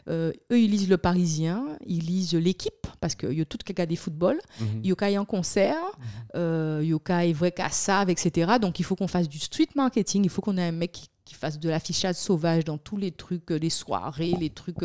Euh, 0.09 0.31
eux, 0.51 0.59
ils 0.59 0.71
lisent 0.71 0.89
le 0.89 0.97
Parisien, 0.97 1.65
ils 1.85 2.03
lisent 2.05 2.33
l'équipe, 2.33 2.87
parce 2.99 3.15
qu'il 3.15 3.33
y 3.33 3.41
a 3.41 3.45
tout 3.45 3.57
qui 3.57 3.81
a 3.81 3.85
des 3.85 3.95
football. 3.95 4.39
Mhm. 4.59 4.83
Yoka 4.83 5.11
est 5.11 5.17
en 5.17 5.25
concert, 5.25 5.83
euh, 6.35 6.81
Yoka 6.83 7.25
est 7.25 7.33
vrai 7.33 7.51
qu'à 7.51 7.69
ça, 7.69 8.05
etc. 8.07 8.53
Donc 8.61 8.79
il 8.79 8.83
faut 8.83 8.95
qu'on 8.95 9.07
fasse 9.07 9.29
du 9.29 9.39
street 9.39 9.69
marketing, 9.75 10.23
il 10.23 10.29
faut 10.29 10.41
qu'on 10.41 10.57
ait 10.57 10.67
un 10.67 10.71
mec 10.71 10.91
qui, 10.91 11.09
qui 11.25 11.35
fasse 11.35 11.59
de 11.59 11.69
l'affichage 11.69 12.15
sauvage 12.15 12.65
dans 12.65 12.77
tous 12.77 12.97
les 12.97 13.11
trucs, 13.11 13.51
euh, 13.51 13.57
les 13.57 13.69
soirées, 13.69 14.33
les 14.39 14.49
trucs 14.49 14.81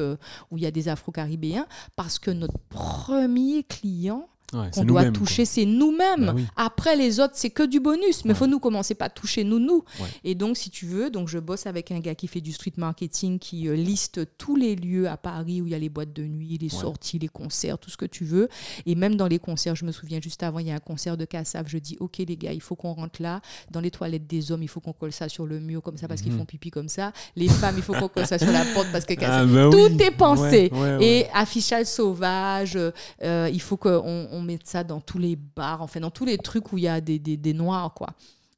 où 0.51 0.57
il 0.57 0.63
y 0.63 0.67
a 0.67 0.71
des 0.71 0.89
Afro-Caribéens, 0.89 1.67
parce 1.97 2.19
que 2.19 2.31
notre 2.31 2.59
premier 2.69 3.65
client 3.65 4.29
Ouais, 4.55 4.71
qu'on 4.73 4.85
doit 4.85 5.11
toucher, 5.11 5.45
c'est 5.45 5.67
nous-mêmes. 5.67 6.25
Bah 6.27 6.33
oui. 6.35 6.47
Après, 6.57 6.97
les 6.97 7.21
autres, 7.21 7.35
c'est 7.37 7.51
que 7.51 7.65
du 7.65 7.81
bonus. 7.81 8.25
Mais 8.25 8.31
il 8.31 8.33
Ouais. 8.33 8.35
faut 8.35 8.47
nous 8.47 8.59
commencer 8.59 8.95
par 8.95 9.13
toucher 9.13 9.45
nous, 9.45 9.59
nous. 9.59 9.85
Ouais. 10.01 10.07
Et 10.25 10.35
donc, 10.35 10.57
si 10.57 10.71
tu 10.71 10.87
veux, 10.87 11.11
donc 11.11 11.29
je 11.29 11.39
bosse 11.39 11.67
avec 11.67 11.91
un 11.93 11.99
gars 12.01 12.15
qui 12.15 12.29
fait 12.29 12.41
du 12.41 12.53
street 12.53 12.73
marketing, 12.79 13.39
qui 13.39 13.69
euh, 13.69 13.75
liste 13.77 14.21
tous 14.39 14.57
les 14.57 14.75
lieux 14.75 15.07
à 15.07 15.19
Paris 15.19 15.61
où 15.61 15.67
il 15.67 15.73
y 15.73 15.75
a 15.75 15.79
les 15.79 15.91
boîtes 15.91 16.15
de 16.15 16.23
nuit, 16.25 16.57
les 16.59 16.73
Ouais. 16.75 16.81
sorties, 16.81 17.19
les 17.19 17.29
concerts, 17.29 17.77
tout 17.79 17.91
ce 17.91 17.99
que 17.99 18.07
tu 18.07 18.25
veux. 18.25 18.49
Et 18.87 18.95
même 18.95 19.17
dans 19.17 19.27
les 19.27 19.39
concerts, 19.39 19.77
je 19.77 19.85
me 19.85 19.93
souviens 19.93 20.19
juste 20.21 20.43
avant, 20.43 20.61
il 20.61 20.69
y 20.69 20.71
a 20.71 20.75
un 20.77 20.79
concert 20.81 21.19
de 21.19 21.27
Cassav. 21.27 21.67
Je 21.69 21.77
dis, 21.77 21.99
OK, 22.01 22.17
les 22.19 22.37
gars, 22.39 22.53
il 22.55 22.63
faut 22.63 22.75
qu'on 22.75 22.95
rentre 22.95 23.21
là. 23.21 23.43
Dans 23.71 23.81
les 23.81 23.91
toilettes 23.91 24.27
des 24.27 24.51
hommes, 24.51 24.63
il 24.63 24.69
faut 24.69 24.81
qu'on 24.81 24.95
colle 24.95 25.13
ça 25.13 25.29
sur 25.29 25.45
le 25.47 25.61
mur 25.61 25.83
comme 25.83 25.99
ça 25.99 26.09
parce 26.09 26.23
qu'ils 26.23 26.33
Mhm. 26.33 26.39
font 26.39 26.45
pipi 26.47 26.71
comme 26.71 26.89
ça. 26.89 27.13
Les 27.37 27.49
femmes, 27.49 27.75
il 27.77 27.83
faut 27.83 27.93
qu'on 27.93 28.09
colle 28.09 28.27
ça 28.27 28.39
sur 28.39 28.51
la 28.51 28.65
porte 28.73 28.89
parce 28.93 29.05
que 29.05 29.13
Ah, 29.19 29.21
Cassav. 29.21 29.53
bah 29.53 29.69
Tout 29.71 29.93
oui. 29.95 30.03
est 30.03 30.11
pensé. 30.11 30.71
Ouais, 30.73 30.79
ouais, 30.81 30.97
ouais. 30.97 31.05
Et 31.07 31.27
affichage 31.35 31.85
sauvage, 31.87 32.79
euh, 33.23 33.51
il 33.53 33.61
faut 33.61 33.77
qu'on 33.77 34.38
on 34.39 34.43
mette 34.43 34.67
ça 34.67 34.85
dans 34.85 35.01
tous 35.01 35.19
les 35.19 35.37
bars, 35.37 35.83
enfin 35.83 36.01
dans 36.01 36.11
tous 36.11 36.25
les 36.25 36.39
trucs 36.39 36.73
où 36.73 36.79
il 36.79 36.85
y 36.85 36.89
a 36.89 37.01
des, 37.01 37.19
des, 37.19 37.55
noirs, 37.55 37.95
quoi. 37.95 38.09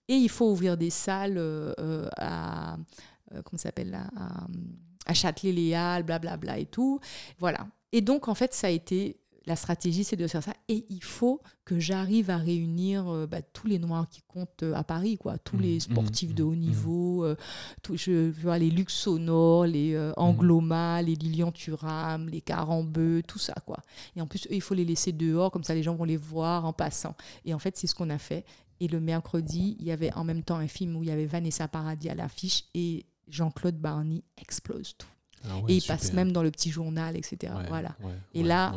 Et 0.09 0.15
il 0.15 0.29
faut 0.29 0.51
ouvrir 0.51 0.77
des 0.77 0.91
salles 0.91 1.39
euh, 1.39 1.73
euh, 1.79 2.09
à, 2.17 2.77
euh, 3.33 3.43
comment 3.45 3.59
s'appelle 3.59 3.95
à, 3.95 4.47
à 5.07 5.15
Châtelet-Léal, 5.15 6.03
blablabla 6.03 6.59
et 6.59 6.67
tout. 6.67 7.01
Voilà. 7.39 7.67
Et 7.93 8.01
donc, 8.01 8.29
en 8.29 8.35
fait, 8.35 8.55
ça 8.55 8.67
a 8.67 8.71
été, 8.71 9.20
la 9.47 9.57
stratégie, 9.57 10.05
c'est 10.05 10.17
de 10.17 10.27
faire 10.27 10.43
ça. 10.43 10.53
Et 10.69 10.85
il 10.91 11.03
faut 11.03 11.41
que 11.65 11.79
j'arrive 11.79 12.29
à 12.31 12.37
réunir 12.37 13.09
euh, 13.09 13.27
bah, 13.27 13.41
tous 13.43 13.67
les 13.67 13.79
noirs 13.79 14.09
qui 14.09 14.21
comptent 14.29 14.63
euh, 14.63 14.75
à 14.75 14.85
Paris, 14.85 15.17
quoi. 15.17 15.39
Tous 15.39 15.57
Mhm, 15.57 15.63
les 15.63 15.81
sportifs 15.81 16.29
mhm, 16.31 16.35
de 16.35 16.43
haut 16.43 16.55
niveau, 16.55 17.25
euh, 17.25 17.37
tout, 17.83 17.97
je 17.97 18.31
vois 18.43 18.59
les 18.59 18.71
Lux 18.71 18.93
Sonore, 18.95 19.65
les 19.67 19.95
euh, 19.95 20.13
Angloma, 20.17 21.01
les 21.03 21.15
Lilian 21.15 21.53
Thuram, 21.53 22.29
les 22.29 22.41
Carambeu, 22.43 23.23
tout 23.27 23.39
ça, 23.39 23.55
quoi. 23.67 23.79
Et 24.15 24.21
en 24.21 24.27
plus, 24.27 24.47
eux, 24.47 24.55
il 24.55 24.61
faut 24.61 24.75
les 24.75 24.85
laisser 24.85 25.13
dehors, 25.13 25.51
comme 25.51 25.65
ça 25.65 25.75
les 25.75 25.83
gens 25.83 25.95
vont 25.95 26.05
les 26.05 26.19
voir 26.19 26.65
en 26.67 26.73
passant. 26.73 27.17
Et 27.45 27.55
en 27.55 27.59
fait, 27.59 27.77
c'est 27.79 27.87
ce 27.87 27.95
qu'on 27.95 28.11
a 28.11 28.19
fait. 28.19 28.45
Et 28.81 28.89
le 28.89 29.01
mercredi, 29.01 29.77
il 29.79 29.87
y 29.87 29.91
avait 29.93 30.13
en 30.15 30.25
même 30.25 30.43
temps 30.43 30.57
un 30.57 30.69
film 30.69 30.97
où 30.97 31.03
il 31.03 31.09
y 31.09 31.13
avait 31.13 31.27
Vanessa 31.27 31.67
Paradis 31.69 32.09
à 32.11 32.15
l'affiche 32.15 32.65
et 32.75 33.05
Jean-Claude 33.29 33.77
Barney 33.79 34.23
explose 34.39 34.95
tout. 34.99 35.07
Ah 35.49 35.57
ouais, 35.59 35.73
et 35.73 35.77
il 35.77 35.81
super. 35.81 35.97
passe 35.97 36.13
même 36.13 36.33
dans 36.33 36.43
le 36.43 36.51
petit 36.51 36.71
journal, 36.71 37.17
etc. 37.17 37.53
Ouais, 37.57 37.69
Voilà. 37.69 37.97
ouais, 38.03 38.13
Et 38.35 38.43
là, 38.43 38.75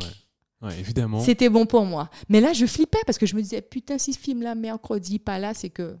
ouais. 0.64 0.78
Évidemment. 0.80 1.20
C'était 1.20 1.48
bon 1.48 1.66
pour 1.66 1.84
moi. 1.84 2.10
Mais 2.28 2.40
là, 2.40 2.52
je 2.52 2.66
flippais 2.66 2.98
parce 3.06 3.18
que 3.18 3.26
je 3.26 3.34
me 3.36 3.42
disais, 3.42 3.62
putain, 3.62 3.98
si 3.98 4.12
ce 4.12 4.18
film-là, 4.18 4.54
mercredi, 4.54 5.18
pas 5.18 5.38
là, 5.38 5.54
c'est 5.54 5.70
que 5.70 5.96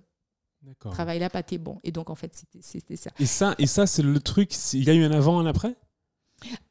D'accord. 0.62 0.92
travail 0.92 1.18
là, 1.18 1.28
pas 1.30 1.42
t'es 1.42 1.58
bon. 1.58 1.78
Et 1.84 1.92
donc, 1.92 2.10
en 2.10 2.14
fait, 2.14 2.34
c'était- 2.34 2.60
c'était 2.62 2.96
ça. 2.96 3.10
Et 3.18 3.26
ça, 3.26 3.54
et 3.58 3.66
ça 3.66 3.86
c'est 3.86 4.02
le 4.02 4.18
truc. 4.20 4.50
Il 4.72 4.84
y 4.84 4.90
a 4.90 4.94
eu 4.94 5.04
un 5.04 5.12
avant, 5.12 5.38
un 5.38 5.46
après? 5.46 5.76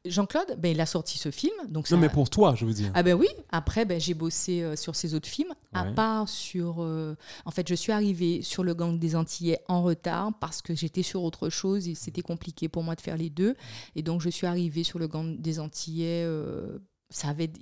Jean-Claude, 0.04 0.56
ben, 0.58 0.70
il 0.70 0.80
a 0.80 0.86
sorti 0.86 1.18
ce 1.18 1.30
film. 1.32 1.54
Donc 1.68 1.90
Non, 1.90 1.96
ça- 1.96 2.00
mais 2.00 2.08
pour 2.08 2.30
toi, 2.30 2.54
je 2.54 2.64
veux 2.64 2.74
dire. 2.74 2.92
Ah 2.94 3.02
ben 3.02 3.14
oui, 3.14 3.26
après 3.50 3.84
ben, 3.84 3.98
j'ai 4.00 4.14
bossé 4.14 4.62
euh, 4.62 4.76
sur 4.76 4.94
ces 4.94 5.14
autres 5.14 5.26
films, 5.28 5.52
à 5.72 5.84
part 5.84 6.28
sur... 6.28 6.76
euh, 6.82 7.16
en 7.44 7.50
fait, 7.50 7.66
je 7.68 7.74
suis 7.74 7.90
arrivée 7.90 8.42
sur 8.42 8.62
le 8.62 8.74
gang 8.74 8.96
des 8.98 9.16
Antillais 9.16 9.58
en 9.66 9.82
retard 9.82 10.32
parce 10.38 10.62
que 10.62 10.74
j'étais 10.76 11.02
sur 11.02 11.22
autre 11.24 11.48
chose 11.48 11.88
et 11.88 11.94
c'était 11.96 12.22
compliqué 12.22 12.68
pour 12.68 12.84
moi 12.84 12.94
de 12.94 13.00
faire 13.00 13.16
les 13.16 13.30
deux. 13.30 13.56
Et 13.96 14.02
donc 14.02 14.20
je 14.20 14.28
suis 14.28 14.46
arrivée 14.46 14.84
sur 14.84 14.98
le 15.00 15.08
gang 15.08 15.40
des 15.40 15.58
Antillais... 15.58 16.22
euh, 16.24 16.78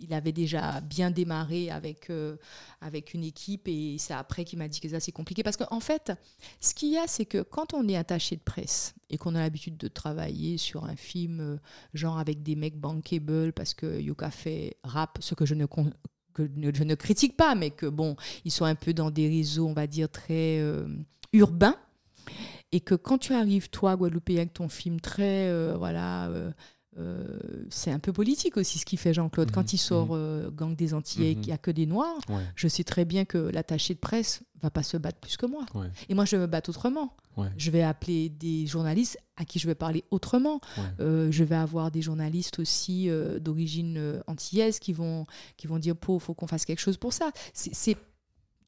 il 0.00 0.14
avait 0.14 0.32
déjà 0.32 0.80
bien 0.80 1.10
démarré 1.10 1.70
avec, 1.70 2.10
euh, 2.10 2.36
avec 2.80 3.14
une 3.14 3.24
équipe 3.24 3.68
et 3.68 3.96
c'est 3.98 4.14
après 4.14 4.44
qu'il 4.44 4.58
m'a 4.58 4.68
dit 4.68 4.80
que 4.80 4.88
ça 4.88 5.00
c'est 5.00 5.12
compliqué. 5.12 5.42
Parce 5.42 5.56
qu'en 5.56 5.80
fait, 5.80 6.12
ce 6.60 6.74
qu'il 6.74 6.90
y 6.90 6.98
a, 6.98 7.06
c'est 7.06 7.26
que 7.26 7.42
quand 7.42 7.74
on 7.74 7.88
est 7.88 7.96
attaché 7.96 8.36
de 8.36 8.40
presse 8.40 8.94
et 9.10 9.18
qu'on 9.18 9.34
a 9.34 9.40
l'habitude 9.40 9.76
de 9.76 9.88
travailler 9.88 10.58
sur 10.58 10.84
un 10.84 10.96
film 10.96 11.40
euh, 11.40 11.56
genre 11.94 12.18
avec 12.18 12.42
des 12.42 12.56
mecs 12.56 12.78
bankable 12.78 13.52
parce 13.52 13.74
que 13.74 14.00
Yuka 14.00 14.30
fait 14.30 14.76
rap, 14.84 15.18
ce 15.20 15.34
que 15.34 15.44
je 15.44 15.54
ne, 15.54 15.66
que 15.66 16.48
je 16.74 16.84
ne 16.84 16.94
critique 16.94 17.36
pas, 17.36 17.54
mais 17.54 17.70
que 17.70 17.86
bon, 17.86 18.16
ils 18.44 18.52
sont 18.52 18.64
un 18.64 18.74
peu 18.74 18.94
dans 18.94 19.10
des 19.10 19.28
réseaux, 19.28 19.66
on 19.66 19.74
va 19.74 19.86
dire, 19.86 20.08
très 20.08 20.60
euh, 20.60 20.86
urbains. 21.32 21.76
Et 22.74 22.80
que 22.80 22.94
quand 22.94 23.18
tu 23.18 23.34
arrives, 23.34 23.68
toi, 23.68 23.96
Guadeloupéen, 23.96 24.38
avec 24.38 24.54
ton 24.54 24.70
film 24.70 24.98
très, 24.98 25.74
voilà, 25.76 26.30
euh, 26.98 27.38
c'est 27.70 27.90
un 27.90 27.98
peu 27.98 28.12
politique 28.12 28.56
aussi 28.56 28.78
ce 28.78 28.84
qu'il 28.84 28.98
fait 28.98 29.14
Jean-Claude. 29.14 29.48
Mhm, 29.48 29.54
Quand 29.54 29.72
il 29.72 29.78
sort 29.78 30.08
euh, 30.12 30.50
Gang 30.50 30.76
des 30.76 30.92
Antillais, 30.94 31.34
Mhm. 31.34 31.40
qu'il 31.40 31.46
n'y 31.48 31.52
a 31.54 31.58
que 31.58 31.70
des 31.70 31.86
Noirs, 31.86 32.18
Ouais, 32.28 32.42
je 32.54 32.68
sais 32.68 32.84
très 32.84 33.04
bien 33.04 33.24
que 33.24 33.38
l'attaché 33.38 33.94
de 33.94 33.98
presse 33.98 34.42
va 34.60 34.70
pas 34.70 34.82
se 34.82 34.96
battre 34.96 35.18
plus 35.18 35.36
que 35.36 35.46
moi. 35.46 35.64
ouais, 35.74 35.88
Et 36.08 36.14
moi, 36.14 36.24
je 36.24 36.36
vais 36.36 36.42
me 36.42 36.46
battre 36.46 36.68
autrement. 36.70 37.16
ouais. 37.36 37.48
Je 37.56 37.70
vais 37.70 37.82
appeler 37.82 38.28
des 38.28 38.66
journalistes 38.66 39.18
à 39.36 39.44
qui 39.44 39.58
je 39.58 39.66
vais 39.66 39.74
parler 39.74 40.04
autrement. 40.10 40.60
Euh, 41.00 41.32
je 41.32 41.44
vais 41.44 41.56
avoir 41.56 41.90
des 41.90 42.02
journalistes 42.02 42.58
aussi 42.58 43.08
d'origine 43.40 44.22
antillaise 44.26 44.78
qui 44.78 44.92
vont, 44.92 45.26
qui 45.56 45.66
vont 45.66 45.78
dire 45.78 45.94
il 46.00 46.20
faut 46.20 46.34
qu'on 46.34 46.46
fasse 46.46 46.64
quelque 46.64 46.80
chose 46.80 46.96
pour 46.98 47.12
ça. 47.12 47.30
C'est, 47.54 47.74
c'est- 47.74 47.96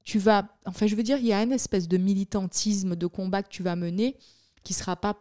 tu 0.03 0.19
vas, 0.19 0.49
enfin, 0.67 0.87
je 0.87 0.95
veux 0.97 1.03
dire, 1.03 1.19
il 1.19 1.27
y 1.27 1.33
a 1.33 1.43
une 1.43 1.53
espèce 1.53 1.89
de 1.89 1.97
militantisme, 1.97 2.95
de 2.97 3.07
combat 3.07 3.43
que 3.43 3.49
tu 3.49 3.63
vas 3.63 3.77
mener 3.77 4.17
qui 4.63 4.75
sera 4.75 4.97
pas 4.97 5.17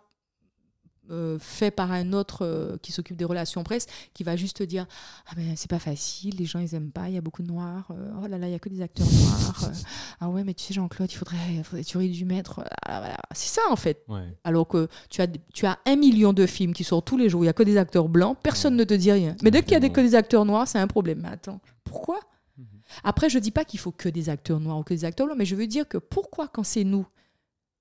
euh, 1.12 1.38
fait 1.40 1.70
par 1.72 1.92
un 1.92 2.14
autre 2.14 2.46
euh, 2.46 2.78
qui 2.82 2.92
s'occupe 2.92 3.18
des 3.18 3.26
relations 3.26 3.64
presse, 3.64 3.88
qui 4.14 4.24
va 4.24 4.36
juste 4.36 4.58
te 4.58 4.64
dire 4.64 4.86
ah 5.28 5.32
ben 5.36 5.56
c'est 5.58 5.70
pas 5.70 5.80
facile, 5.80 6.36
les 6.38 6.46
gens 6.46 6.60
ils 6.60 6.74
aiment 6.76 6.92
pas, 6.92 7.10
il 7.10 7.16
y 7.16 7.18
a 7.18 7.22
beaucoup 7.22 7.44
de 7.44 7.48
noirs, 7.48 7.88
euh, 7.92 8.12
oh 8.24 8.28
là 8.28 8.38
là 8.38 8.48
il 8.48 8.52
y 8.52 8.56
a 8.56 8.60
que 8.60 8.70
des 8.70 8.82
acteurs 8.82 9.06
noirs, 9.12 9.72
ah 10.22 10.30
ouais 10.30 10.44
mais 10.44 10.54
tu 10.54 10.64
sais 10.64 10.74
Jean-Claude 10.74 11.12
il 11.12 11.16
faudrait, 11.16 11.64
faudrait 11.64 11.84
tu 11.84 11.98
aurais 11.98 12.08
dû 12.08 12.24
mettre, 12.26 12.64
voilà, 12.86 13.00
voilà. 13.00 13.18
c'est 13.34 13.54
ça 13.54 13.62
en 13.70 13.76
fait. 13.76 14.04
ouais. 14.08 14.34
Alors 14.46 14.68
que 14.68 14.88
tu 15.10 15.22
as, 15.22 15.28
tu 15.54 15.66
as 15.66 15.78
un 15.86 15.96
million 15.98 16.32
de 16.34 16.46
films 16.46 16.74
qui 16.74 16.84
sortent 16.86 17.06
tous 17.06 17.18
les 17.18 17.30
jours, 17.30 17.42
il 17.42 17.46
n'y 17.46 17.50
a 17.50 17.54
que 17.54 17.64
des 17.64 17.78
acteurs 17.78 18.08
blancs, 18.08 18.38
personne 18.42 18.74
Ouais. 18.76 18.80
ne 18.80 18.84
te 18.86 18.94
dit 18.94 19.12
rien. 19.12 19.36
Mais 19.44 19.52
dès 19.52 19.62
qu'il 19.62 19.74
y 19.74 19.76
a 19.76 19.80
des, 19.82 19.90
que 19.92 20.00
des 20.02 20.16
acteurs 20.16 20.46
noirs, 20.46 20.68
c'est 20.68 20.80
un 20.80 20.88
problème. 20.88 21.20
Mais 21.24 21.30
attends, 21.30 21.60
pourquoi? 21.84 22.20
Mhm. 22.58 22.66
Après, 23.04 23.30
je 23.30 23.40
dis 23.40 23.52
pas 23.52 23.66
qu'il 23.66 23.80
faut 23.80 23.92
que 23.92 24.08
des 24.10 24.30
acteurs 24.30 24.60
noirs 24.62 24.78
ou 24.80 24.84
que 24.84 24.94
des 24.94 25.04
acteurs 25.06 25.28
blancs, 25.28 25.38
mais 25.38 25.46
je 25.46 25.56
veux 25.56 25.68
dire 25.68 25.88
que 25.88 25.98
pourquoi 25.98 26.48
quand 26.48 26.64
c'est 26.64 26.84
nous 26.86 27.06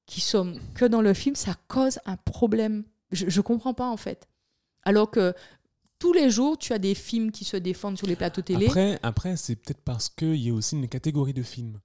qui 0.06 0.20
sommes 0.20 0.58
que 0.74 0.84
dans 0.84 1.00
le 1.02 1.14
film, 1.14 1.36
ça 1.36 1.54
cause 1.68 1.98
un 2.04 2.16
problème 2.16 2.82
Je 3.12 3.24
ne 3.24 3.42
comprends 3.42 3.74
pas 3.74 3.88
en 3.88 3.96
fait. 3.96 4.28
Alors 4.82 5.10
que 5.10 5.34
tous 5.98 6.12
les 6.12 6.30
jours, 6.30 6.58
tu 6.58 6.72
as 6.72 6.78
des 6.78 6.94
films 6.94 7.30
qui 7.30 7.44
se 7.44 7.56
défendent 7.56 7.96
sur 7.96 8.06
les 8.06 8.16
plateaux 8.16 8.42
télé. 8.42 8.66
Après, 8.66 8.98
après 9.02 9.36
c'est 9.36 9.56
peut-être 9.56 9.82
parce 9.82 10.08
qu'il 10.08 10.36
y 10.36 10.50
a 10.50 10.54
aussi 10.54 10.76
une 10.76 10.88
catégorie 10.88 11.34
de 11.34 11.42
films. 11.42 11.78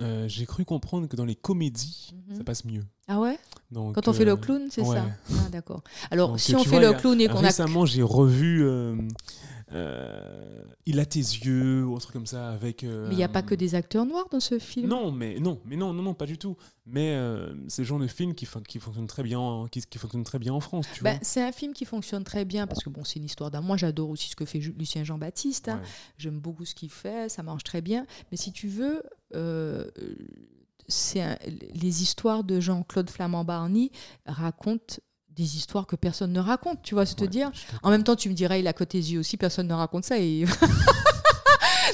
Euh, 0.00 0.28
j'ai 0.28 0.46
cru 0.46 0.64
comprendre 0.64 1.06
que 1.08 1.16
dans 1.16 1.24
les 1.24 1.36
comédies, 1.36 2.12
Mhm. 2.28 2.36
ça 2.36 2.44
passe 2.44 2.64
mieux. 2.64 2.84
Ah 3.08 3.20
ouais? 3.20 3.38
Donc, 3.70 3.94
Quand 3.94 4.08
on 4.08 4.12
fait 4.12 4.24
le 4.24 4.32
euh, 4.32 4.36
clown, 4.36 4.68
c'est 4.70 4.82
ouais. 4.82 4.96
ça 4.96 5.06
Ah 5.44 5.48
d'accord. 5.50 5.82
Alors, 6.10 6.30
Donc, 6.30 6.40
si 6.40 6.54
on 6.54 6.64
fait 6.64 6.80
le 6.80 6.92
clown 6.92 7.20
et 7.20 7.28
qu'on 7.28 7.36
a... 7.38 7.40
Récemment, 7.48 7.86
j'ai 7.86 8.02
revu 8.02 8.64
euh, 9.72 10.62
Il 10.86 11.00
a 11.00 11.04
tes 11.06 11.18
yeux, 11.18 11.84
ou 11.84 11.96
un 11.96 11.98
truc 11.98 12.12
comme 12.12 12.26
ça, 12.26 12.50
avec. 12.50 12.82
Mais 12.84 13.10
il 13.12 13.16
n'y 13.16 13.24
a 13.24 13.28
pas 13.28 13.42
que 13.42 13.54
des 13.54 13.74
acteurs 13.74 14.06
noirs 14.06 14.28
dans 14.30 14.40
ce 14.40 14.58
film? 14.58 14.88
Non, 14.88 15.10
mais 15.10 15.38
non, 15.40 15.60
mais 15.64 15.76
non, 15.76 15.92
non, 15.92 16.02
non, 16.02 16.14
pas 16.14 16.26
du 16.26 16.38
tout. 16.38 16.56
Mais 16.86 17.18
c'est 17.68 17.82
le 17.82 17.86
genre 17.86 17.98
de 17.98 18.06
film 18.06 18.34
qui, 18.34 18.46
qui 18.68 18.78
fonctionne 18.78 19.06
très 19.08 19.22
bien, 19.22 19.38
en- 19.40 19.66
qui, 19.66 19.80
qui 19.82 19.98
fonctionne 19.98 20.22
très 20.24 20.38
bien 20.38 20.52
en 20.52 20.60
France, 20.60 20.86
tu 20.94 21.02
Ben, 21.02 21.18
c'est 21.22 21.42
un 21.42 21.52
film 21.52 21.72
qui 21.72 21.84
fonctionne 21.84 22.22
très 22.24 22.44
bien 22.44 22.66
parce 22.66 22.82
que 22.82 22.90
bon, 22.90 23.02
c'est 23.04 23.18
une 23.18 23.24
histoire 23.24 23.50
d'un. 23.50 23.60
Moi, 23.60 23.76
j'adore 23.76 24.10
aussi 24.10 24.30
ce 24.30 24.36
que 24.36 24.44
fait 24.44 24.58
Lucien 24.58 25.02
Jean-Baptiste. 25.04 25.68
hein. 25.68 25.80
J'aime 26.18 26.38
beaucoup 26.38 26.64
ce 26.64 26.74
qu'il 26.74 26.90
fait, 26.90 27.28
ça 27.28 27.42
marche 27.42 27.64
très 27.64 27.80
bien. 27.82 28.06
Mais 28.30 28.36
si 28.36 28.52
tu 28.52 28.68
veux, 28.68 29.02
euh, 29.34 29.84
un- 31.20 31.36
les 31.74 32.02
histoires 32.02 32.44
de 32.44 32.60
Jean-Claude 32.60 33.10
Flamand-Barny 33.10 33.90
racontent 34.26 34.96
des 35.30 35.56
histoires 35.56 35.86
que 35.86 35.96
personne 35.96 36.32
ne 36.32 36.40
raconte. 36.40 36.80
Tu 36.82 36.94
vois, 36.94 37.04
c'est 37.04 37.16
te 37.16 37.22
Ouais, 37.22 37.28
dire. 37.28 37.50
En 37.82 37.90
même 37.90 38.04
temps, 38.04 38.16
tu 38.16 38.28
me 38.30 38.34
dirais, 38.34 38.60
il 38.60 38.66
a 38.68 38.72
côté 38.72 38.98
yeux 38.98 39.20
aussi, 39.20 39.36
personne 39.36 39.66
ne 39.66 39.74
raconte 39.74 40.04
ça. 40.04 40.18
Et 40.18 40.44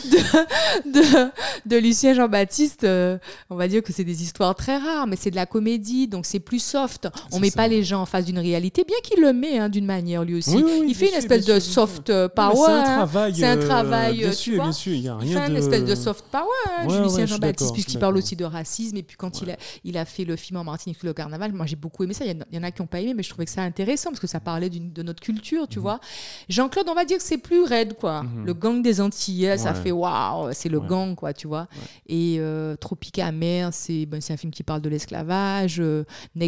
de, 0.04 0.92
de, 0.92 1.30
de 1.66 1.76
Lucien 1.76 2.14
Jean-Baptiste, 2.14 2.84
euh, 2.84 3.18
on 3.50 3.56
va 3.56 3.68
dire 3.68 3.82
que 3.82 3.92
c'est 3.92 4.04
des 4.04 4.22
histoires 4.22 4.54
très 4.54 4.76
rares, 4.78 5.06
mais 5.06 5.16
c'est 5.16 5.30
de 5.30 5.36
la 5.36 5.46
comédie, 5.46 6.08
donc 6.08 6.26
c'est 6.26 6.40
plus 6.40 6.62
soft. 6.62 7.08
On 7.30 7.36
C'est 7.36 7.40
met 7.40 7.50
ça. 7.50 7.56
pas 7.56 7.68
les 7.68 7.82
gens 7.84 8.02
en 8.02 8.06
face 8.06 8.24
d'une 8.24 8.38
réalité, 8.38 8.84
bien 8.86 8.96
qu'il 9.02 9.20
le 9.22 9.32
met 9.32 9.58
hein, 9.58 9.68
d'une 9.68 9.86
manière 9.86 10.24
lui 10.24 10.36
aussi. 10.36 10.56
Oui, 10.56 10.62
oui, 10.64 10.72
oui, 10.80 10.86
il 10.88 10.94
fait 10.94 11.08
une 11.08 11.14
espèce 11.14 11.44
de 11.44 11.58
soft 11.60 12.10
euh, 12.10 12.28
power. 12.28 12.54
C'est 12.66 12.70
un 12.72 12.78
hein. 12.78 12.82
travail. 12.96 13.34
C'est 13.34 13.44
un 13.46 13.58
euh, 13.58 13.66
travail, 13.66 14.18
Bien 14.18 14.32
sûr, 14.32 14.62
bien 14.62 14.72
sûr, 14.72 14.92
il 14.94 15.00
n'y 15.02 15.08
a 15.08 15.16
Il 15.22 15.28
rien 15.28 15.40
fait 15.42 15.48
une 15.48 15.54
de. 15.54 15.58
espèce 15.60 15.84
de 15.84 15.94
soft 15.94 16.24
power, 16.30 16.42
hein, 16.78 16.86
Ouais, 16.88 17.00
Lucien 17.02 17.18
ouais, 17.20 17.26
Jean-Baptiste, 17.26 17.72
puisqu'il 17.72 17.98
parle 17.98 18.16
aussi 18.16 18.36
de 18.36 18.44
racisme. 18.44 18.96
Et 18.96 19.02
puis 19.02 19.16
quand 19.16 19.40
il, 19.42 19.50
a, 19.50 19.56
il 19.84 19.96
a 19.98 20.04
fait 20.04 20.24
le 20.24 20.36
film 20.36 20.58
en 20.58 20.64
Martinique, 20.64 21.02
le 21.02 21.12
carnaval, 21.12 21.52
moi 21.52 21.66
j'ai 21.66 21.76
beaucoup 21.76 22.02
aimé 22.04 22.14
ça. 22.14 22.24
Il 22.24 22.30
y 22.52 22.58
en 22.58 22.62
a- 22.62 22.68
y, 22.68 22.72
qui 22.72 22.80
n'ont 22.82 22.86
pas 22.86 23.00
aimé, 23.00 23.14
mais 23.14 23.22
je 23.22 23.28
trouvais 23.30 23.44
que 23.44 23.50
ça 23.50 23.62
intéressant 23.62 24.10
parce 24.10 24.20
que 24.20 24.26
ça 24.26 24.40
parlait 24.40 24.70
de 24.70 25.02
notre 25.02 25.20
culture, 25.20 25.68
tu 25.68 25.78
Mhm. 25.78 25.82
vois. 25.82 26.00
Jean-Claude, 26.48 26.86
on 26.88 26.94
va 26.94 27.04
dire 27.04 27.18
que 27.18 27.22
c'est 27.22 27.38
plus 27.38 27.62
raide, 27.62 27.94
quoi. 27.98 28.22
Mhm. 28.22 28.46
Le 28.46 28.54
gang 28.54 28.82
des 28.82 29.00
Antillais, 29.00 29.58
ça 29.58 29.74
fait 29.74 29.91
waouh, 29.92 30.48
c'est 30.52 30.68
le 30.68 30.78
Ouais. 30.78 30.88
gang, 30.88 31.14
quoi, 31.14 31.32
tu 31.32 31.46
vois. 31.46 31.68
Et 32.06 32.36
euh, 32.38 32.74
Tropica 32.76 33.26
Amer, 33.26 33.72
c'est 33.72 34.06
ben, 34.06 34.20
un 34.28 34.36
film 34.36 34.50
qui 34.52 34.62
parle 34.62 34.80
de 34.80 34.88
l'esclavage. 34.88 35.76
Euh, 35.80 36.04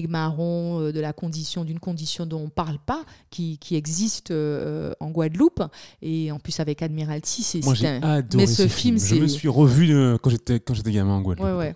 Marron, 0.09 0.81
euh, 0.81 0.93
de 0.93 1.01
la 1.01 1.13
condition, 1.13 1.65
d'une 1.65 1.79
condition 1.81 2.27
dont 2.27 2.41
on 2.41 2.49
parle 2.49 2.79
pas, 2.85 3.05
qui, 3.31 3.59
qui 3.59 3.77
existe 3.77 4.31
euh, 4.31 4.93
en 5.01 5.11
Guadeloupe. 5.11 5.63
Et 6.03 6.33
en 6.33 6.39
plus 6.39 6.59
avec 6.61 6.83
Admiralty, 6.83 7.43
c'est 7.43 7.65
Moi, 7.65 7.75
j'ai 7.75 7.89
un- 7.89 8.03
adoré 8.03 8.45
mais 8.45 8.47
ce, 8.47 8.65
ce 8.65 8.69
film. 8.69 8.99
film, 8.99 9.19
Je 9.19 9.23
me 9.23 9.29
suis 9.29 9.49
revu 9.49 9.95
euh, 9.95 10.17
quand 10.19 10.31
j'étais 10.31 10.93
gamin 10.93 11.15
en 11.15 11.21
Guadeloupe. 11.23 11.47
Ouais, 11.49 11.57
ouais. 11.57 11.75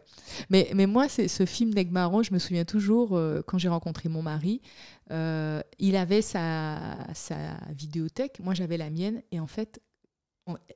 Mais, 0.51 0.71
mais 0.75 0.87
moi, 0.87 1.09
ce 1.09 1.47
film 1.47 1.73
Neg 1.75 1.91
Marron, 1.91 2.23
je 2.23 2.33
me 2.35 2.39
souviens 2.39 2.65
toujours, 2.65 3.19
quand 3.47 3.59
j'ai 3.59 3.69
rencontré 3.69 4.09
mon 4.09 4.23
mari, 4.23 4.61
il 5.11 5.97
avait 5.97 6.23
sa, 6.23 6.79
sa 7.15 7.37
vidéothèque, 7.75 8.39
moi 8.43 8.53
j'avais 8.55 8.77
la 8.77 8.91
mienne, 8.91 9.23
et 9.33 9.41
en 9.41 9.47
fait, 9.47 9.81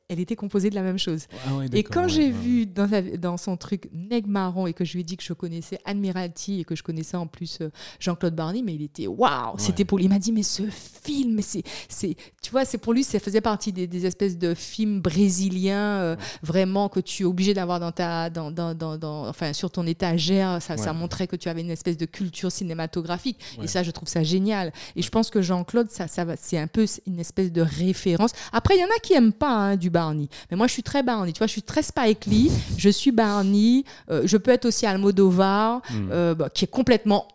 elle 0.08 0.20
était 0.20 0.36
composée 0.36 0.70
de 0.70 0.74
la 0.74 0.82
même 0.82 0.98
chose. 0.98 1.26
Ah 1.46 1.54
ouais, 1.56 1.66
Et 1.72 1.82
quand 1.82 2.02
ouais, 2.04 2.08
j'ai 2.08 2.26
ouais. 2.26 2.30
vu 2.30 2.66
dans, 2.66 2.88
sa- 2.88 3.02
dans 3.02 3.36
son 3.36 3.56
truc 3.56 3.88
Neg 3.92 4.26
Marron 4.26 4.66
et 4.66 4.72
que 4.74 4.84
je 4.84 4.92
lui 4.94 5.00
ai 5.00 5.04
dit 5.04 5.16
que 5.16 5.22
je 5.24 5.32
connaissais 5.32 5.78
Admiralty 5.84 6.60
et 6.60 6.64
que 6.64 6.74
je 6.76 6.82
connaissais 6.82 7.16
en 7.16 7.26
plus 7.26 7.58
euh, 7.60 7.70
Jean-Claude 8.00 8.34
Barney, 8.34 8.62
mais 8.62 8.74
il 8.74 8.82
était 8.82 9.06
waouh, 9.06 9.54
c'était 9.58 9.84
pour 9.84 9.98
lui. 9.98 10.04
Il 10.04 10.08
m'a 10.10 10.18
dit 10.18 10.32
mais 10.32 10.42
ce 10.42 10.62
film, 10.68 11.40
c'est, 11.42 11.62
c'est, 11.88 12.16
tu 12.42 12.50
vois, 12.50 12.64
c'est 12.64 12.78
pour 12.78 12.92
lui, 12.92 13.04
ça 13.04 13.18
faisait 13.20 13.40
partie 13.40 13.72
des, 13.72 13.86
des 13.86 14.06
espèces 14.06 14.36
de 14.38 14.54
films 14.54 15.00
brésiliens 15.00 15.76
euh, 16.00 16.16
vraiment 16.42 16.88
que 16.88 17.00
tu 17.00 17.22
es 17.22 17.26
obligé 17.26 17.54
d'avoir 17.54 17.80
dans 17.80 17.92
ta, 17.92 18.30
dans, 18.30 18.50
dans, 18.50 18.74
dans, 18.74 19.28
enfin 19.28 19.52
sur 19.52 19.70
ton 19.70 19.86
étagère. 19.86 20.60
Ça, 20.60 20.92
montrait 20.92 21.26
que 21.26 21.36
tu 21.36 21.48
avais 21.48 21.60
une 21.62 21.70
espèce 21.70 21.96
de 21.96 22.06
culture 22.06 22.50
cinématographique. 22.52 23.38
Et 23.62 23.66
ça, 23.66 23.82
je 23.82 23.90
trouve 23.90 24.08
ça 24.08 24.22
génial. 24.22 24.72
Et 24.96 25.02
je 25.02 25.08
pense 25.10 25.30
que 25.30 25.40
Jean-Claude, 25.42 25.88
ça, 25.90 26.08
ça 26.08 26.26
c'est 26.38 26.58
un 26.58 26.66
peu 26.66 26.86
une 27.06 27.18
espèce 27.18 27.50
de 27.52 27.62
référence. 27.62 28.32
Après, 28.52 28.76
il 28.76 28.80
y 28.80 28.84
en 28.84 28.88
a 28.88 28.98
qui 29.02 29.14
aiment 29.14 29.32
pas 29.32 29.54
hein, 29.62 29.76
du 29.76 29.90
Barney. 29.90 30.28
Mais 30.50 30.56
moi, 30.56 30.66
je 30.66 30.72
suis 30.72 30.82
très 30.82 31.02
Barney. 31.02 31.32
Tu 31.32 31.38
vois, 31.38 31.46
je 31.46 31.52
suis 31.52 31.62
très 31.62 31.82
Spike 31.82 32.26
Lee. 32.26 32.50
je 32.76 32.88
suis 32.88 33.12
Barney. 33.12 33.84
Euh, 34.10 34.22
je 34.24 34.36
peux 34.36 34.50
être 34.50 34.66
aussi 34.66 34.86
Almodovar, 34.86 35.80
Hmm. 35.90 36.08
euh, 36.12 36.34
bah, 36.34 36.48
qui 36.50 36.64
est 36.64 36.68
complètement 36.68 37.26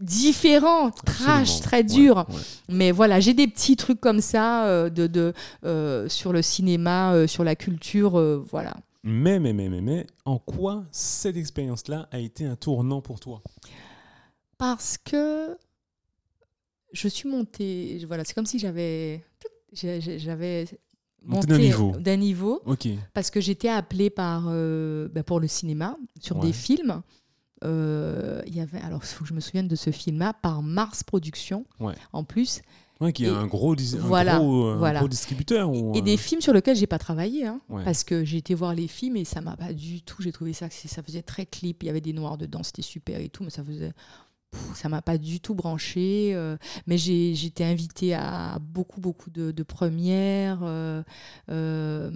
différent, 0.00 0.90
trash, 0.90 1.28
Absolument. 1.40 1.60
très 1.62 1.82
dur. 1.84 2.16
ouais. 2.28 2.34
Mais 2.68 2.90
voilà, 2.92 3.20
j'ai 3.20 3.34
des 3.34 3.46
petits 3.46 3.76
trucs 3.76 4.00
comme 4.00 4.20
ça 4.20 4.66
euh, 4.66 4.88
de, 4.88 5.06
de, 5.06 6.06
sur 6.08 6.32
le 6.32 6.42
cinéma, 6.42 7.26
sur 7.26 7.44
la 7.44 7.54
culture. 7.54 8.18
voilà. 8.50 8.74
Mais, 9.02 9.38
mais, 9.38 9.52
mais, 9.52 9.68
mais, 9.68 9.82
mais, 9.82 10.06
en 10.24 10.38
quoi 10.38 10.84
cette 10.90 11.36
expérience-là 11.36 12.08
a 12.10 12.18
été 12.18 12.46
un 12.46 12.56
tournant 12.56 13.02
pour 13.02 13.20
toi? 13.20 13.42
Parce 14.56 14.96
que 14.96 15.58
je 16.92 17.08
suis 17.08 17.28
montée. 17.28 18.02
Voilà, 18.06 18.24
c'est 18.24 18.32
comme 18.34 18.46
si 18.46 18.58
J'avais. 18.58 19.22
Monté 21.26 21.46
d'un 21.46 21.58
niveau. 21.58 21.92
D'un 21.98 22.16
niveau. 22.16 22.62
Parce 23.14 23.30
que 23.30 23.40
j'étais 23.40 23.68
appelée 23.68 24.10
par, 24.10 24.44
euh, 24.48 25.08
ben, 25.08 25.22
pour 25.22 25.40
le 25.40 25.48
cinéma 25.48 25.96
sur 26.20 26.36
Ouais. 26.38 26.46
des 26.46 26.52
films. 26.52 27.02
Euh, 27.64 28.42
Il 28.46 28.54
y 28.54 28.60
avait, 28.60 28.80
alors 28.80 29.00
il 29.02 29.06
faut 29.06 29.24
que 29.24 29.28
je 29.30 29.34
me 29.34 29.40
souvienne 29.40 29.68
de 29.68 29.76
ce 29.76 29.90
film-là, 29.90 30.34
par 30.34 30.60
Mars 30.62 31.02
Productions 31.02 31.64
Ouais. 31.80 31.94
en 32.12 32.24
plus, 32.24 32.60
Ouais, 33.00 33.12
qui 33.12 33.24
est 33.24 33.28
Et 33.28 33.30
un 33.30 33.46
gros, 33.48 33.72
un 33.72 33.96
voilà, 33.98 34.38
gros, 34.38 34.66
euh, 34.68 34.76
voilà. 34.76 35.00
gros 35.00 35.08
distributeur. 35.08 35.68
Ou, 35.68 35.92
et 35.96 36.00
des 36.02 36.16
films 36.16 36.40
sur 36.40 36.52
lesquels 36.52 36.76
j'ai 36.76 36.86
pas 36.86 36.98
travaillé, 36.98 37.44
hein, 37.46 37.60
parce 37.84 38.04
que 38.04 38.24
j'ai 38.24 38.36
été 38.36 38.54
voir 38.54 38.72
les 38.74 38.86
films 38.86 39.16
et 39.16 39.24
ça 39.24 39.40
m'a 39.40 39.56
pas 39.56 39.72
du 39.72 40.02
tout. 40.02 40.22
J'ai 40.22 40.30
trouvé 40.30 40.52
ça, 40.52 40.68
ça 40.70 41.02
faisait 41.02 41.22
très 41.22 41.44
clip. 41.44 41.82
Il 41.82 41.86
y 41.86 41.88
avait 41.90 42.00
des 42.00 42.12
noirs 42.12 42.38
dedans, 42.38 42.62
c'était 42.62 42.82
super 42.82 43.18
et 43.18 43.28
tout, 43.30 43.42
mais 43.42 43.50
ça 43.50 43.64
faisait. 43.64 43.92
Ça 44.74 44.88
m'a 44.88 45.02
pas 45.02 45.18
du 45.18 45.40
tout 45.40 45.54
branché, 45.54 46.32
euh, 46.34 46.56
mais 46.86 46.98
j'ai 46.98 47.34
j'étais 47.34 47.64
invitée 47.64 48.14
à 48.14 48.58
beaucoup 48.60 49.00
beaucoup 49.00 49.30
de, 49.30 49.50
de 49.50 49.62
premières, 49.62 50.60
euh, 50.62 51.02
euh, 51.50 52.10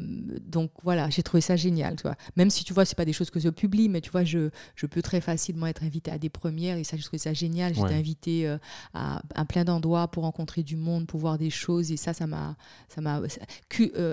donc 0.46 0.70
voilà, 0.82 1.08
j'ai 1.10 1.22
trouvé 1.22 1.40
ça 1.40 1.56
génial, 1.56 1.96
tu 1.96 2.02
vois. 2.02 2.16
Même 2.36 2.50
si 2.50 2.64
tu 2.64 2.72
vois, 2.72 2.84
c'est 2.84 2.96
pas 2.96 3.04
des 3.04 3.12
choses 3.12 3.30
que 3.30 3.40
je 3.40 3.48
publie, 3.48 3.88
mais 3.88 4.00
tu 4.00 4.10
vois, 4.10 4.24
je, 4.24 4.50
je 4.74 4.86
peux 4.86 5.02
très 5.02 5.20
facilement 5.20 5.66
être 5.66 5.82
invitée 5.84 6.10
à 6.10 6.18
des 6.18 6.28
premières 6.30 6.76
et 6.78 6.84
ça, 6.84 6.96
j'ai 6.96 7.02
trouvé 7.02 7.18
ça 7.18 7.32
génial. 7.32 7.74
J'étais 7.74 7.88
Ouais. 7.88 7.94
invitée 7.94 8.56
à, 8.94 9.22
à 9.34 9.44
plein 9.44 9.64
d'endroits 9.64 10.08
pour 10.08 10.24
rencontrer 10.24 10.62
du 10.62 10.76
monde, 10.76 11.06
pour 11.06 11.20
voir 11.20 11.38
des 11.38 11.50
choses 11.50 11.90
et 11.92 11.96
ça, 11.96 12.12
ça 12.12 12.26
m'a, 12.26 12.56
ça 12.88 13.00
m'a, 13.00 13.20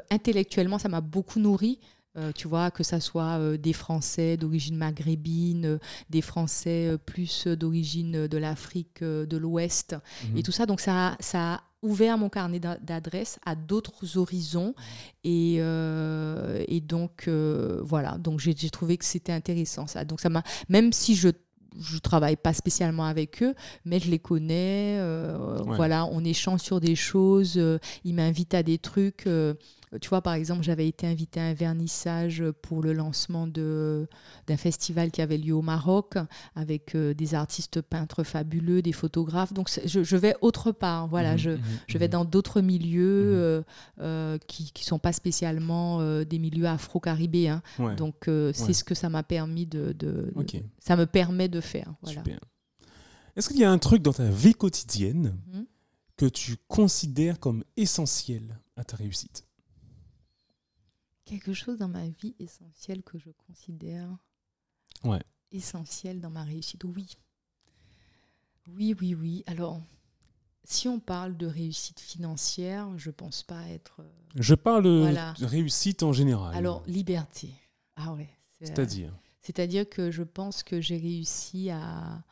intellectuellement, 0.09 0.79
ça 0.79 0.89
m'a 0.89 1.01
beaucoup 1.01 1.39
nourri. 1.39 1.79
Euh, 2.17 2.31
tu 2.33 2.47
vois, 2.47 2.71
que 2.71 2.81
ça 2.83 2.99
soit 3.01 3.39
euh, 3.39 3.57
des 3.57 3.73
Français 3.73 4.37
d'origine 4.37 4.77
maghrébine, 4.77 5.65
euh, 5.65 5.77
des 6.09 6.21
Français 6.21 6.95
plus 7.05 7.45
d'origine 7.47 8.27
de 8.27 8.37
l'Afrique 8.37 9.03
de 9.03 9.37
l'Ouest, 9.37 9.95
Mhm. 10.31 10.37
et 10.37 10.43
tout 10.43 10.51
ça. 10.53 10.65
Donc, 10.65 10.79
ça, 10.79 11.09
a- 11.09 11.17
ça 11.19 11.53
a 11.55 11.63
ouvert 11.81 12.17
mon 12.17 12.29
carnet 12.29 12.59
d'a- 12.59 12.77
d'adresses 12.77 13.37
à 13.45 13.55
d'autres 13.55 14.17
horizons. 14.17 14.73
Et, 15.23 15.55
et 15.55 16.81
donc, 16.81 17.27
voilà. 17.27 18.17
Donc, 18.17 18.39
j'ai 18.39 18.55
j'ai 18.57 18.69
trouvé 18.69 18.97
que 18.97 19.05
c'était 19.05 19.31
intéressant, 19.33 19.85
ça. 19.87 20.05
Donc, 20.05 20.21
ça 20.21 20.29
m'a, 20.29 20.43
même 20.69 20.93
si 20.93 21.15
je 21.15 21.29
je 21.77 21.97
travaille 21.97 22.37
pas 22.37 22.53
spécialement 22.53 23.03
avec 23.03 23.43
eux, 23.43 23.53
mais 23.83 23.99
je 23.99 24.09
les 24.09 24.17
connais. 24.19 24.97
euh, 24.97 25.61
Ouais. 25.65 25.75
Voilà, 25.75 26.05
on 26.05 26.23
échange 26.23 26.61
sur 26.61 26.79
des 26.79 26.95
choses. 26.95 27.55
euh, 27.57 27.79
ils 28.05 28.13
m'invitent 28.15 28.53
à 28.53 28.63
des 28.63 28.77
trucs. 28.77 29.27
euh, 29.27 29.55
tu 30.01 30.09
vois, 30.09 30.21
par 30.21 30.33
exemple, 30.33 30.63
j'avais 30.63 30.87
été 30.87 31.07
invitée 31.07 31.39
à 31.39 31.43
un 31.45 31.53
vernissage 31.53 32.43
pour 32.61 32.81
le 32.81 32.93
lancement 32.93 33.47
d'un 33.47 34.57
festival 34.57 35.11
qui 35.11 35.21
avait 35.21 35.37
lieu 35.37 35.53
au 35.53 35.61
Maroc 35.61 36.15
avec 36.55 36.95
euh, 36.95 37.13
des 37.13 37.35
artistes 37.35 37.81
peintres 37.81 38.23
fabuleux, 38.23 38.81
des 38.81 38.91
photographes. 38.91 39.53
Donc, 39.53 39.69
je, 39.85 40.03
je 40.03 40.17
vais 40.17 40.35
autre 40.41 40.71
part. 40.71 41.07
Voilà, 41.07 41.33
Mhm, 41.33 41.37
je, 41.37 41.49
mhm, 41.51 41.59
je 41.87 41.97
vais 41.97 42.07
mhm. 42.07 42.11
dans 42.11 42.25
d'autres 42.25 42.61
milieux 42.61 43.33
euh, 43.35 43.61
euh, 44.01 44.37
qui 44.47 44.71
ne 44.75 44.81
sont 44.83 44.99
pas 44.99 45.13
spécialement 45.13 45.99
euh, 46.01 46.23
des 46.23 46.39
milieux 46.39 46.67
afro-caribéens. 46.67 47.61
Ouais. 47.79 47.95
Donc, 47.95 48.15
c'est 48.25 48.65
Ouais. 48.67 48.73
ce 48.73 48.83
que 48.83 48.95
ça 48.95 49.09
m'a 49.09 49.23
permis 49.23 49.65
de, 49.65 49.93
de-. 49.93 50.33
Ça 50.79 50.95
me 50.95 51.05
permet 51.05 51.47
de 51.49 51.61
faire. 51.61 51.93
Voilà. 52.01 52.23
Est-ce 53.35 53.49
qu'il 53.49 53.59
y 53.59 53.63
a 53.63 53.71
un 53.71 53.77
truc 53.77 54.01
dans 54.01 54.13
ta 54.13 54.29
vie 54.29 54.53
quotidienne 54.53 55.35
que 56.17 56.25
tu 56.25 56.55
considères 56.67 57.39
comme 57.39 57.63
essentiel 57.75 58.59
à 58.77 58.83
ta 58.85 58.95
réussite? 58.95 59.44
Quelque 61.25 61.53
chose 61.53 61.77
dans 61.79 61.87
ma 61.87 62.07
vie 62.07 62.35
essentiel 62.39 63.01
que 63.03 63.17
je 63.17 63.29
considère 63.31 64.15
Ouais. 65.03 65.21
essentiel 65.51 66.19
dans 66.21 66.29
ma 66.29 66.43
réussite. 66.43 66.83
Oui. 66.83 67.07
Oui, 68.67 68.95
oui, 68.99 69.13
oui. 69.15 69.43
Alors, 69.47 69.81
si 70.63 70.87
on 70.87 70.99
parle 70.99 71.35
de 71.37 71.45
réussite 71.47 71.99
financière, 71.99 72.95
je 72.97 73.11
pense 73.11 73.43
pas 73.43 73.61
être. 73.69 74.01
euh, 74.01 74.09
Je 74.35 74.55
parle 74.55 74.85
euh, 74.87 75.01
Voilà. 75.01 75.33
de 75.39 75.45
réussite 75.45 76.03
en 76.03 76.13
général. 76.13 76.55
Alors, 76.55 76.83
liberté. 76.87 77.49
Ah 77.95 78.13
ouais. 78.13 78.29
c'est- 78.59 78.67
C'est-à-dire 78.67 79.13
C'est-à-dire 79.41 79.87
que 79.87 80.09
je 80.11 80.23
pense 80.23 80.63
que 80.63 80.81
j'ai 80.81 80.97
réussi 80.97 81.69
à, 81.69 82.23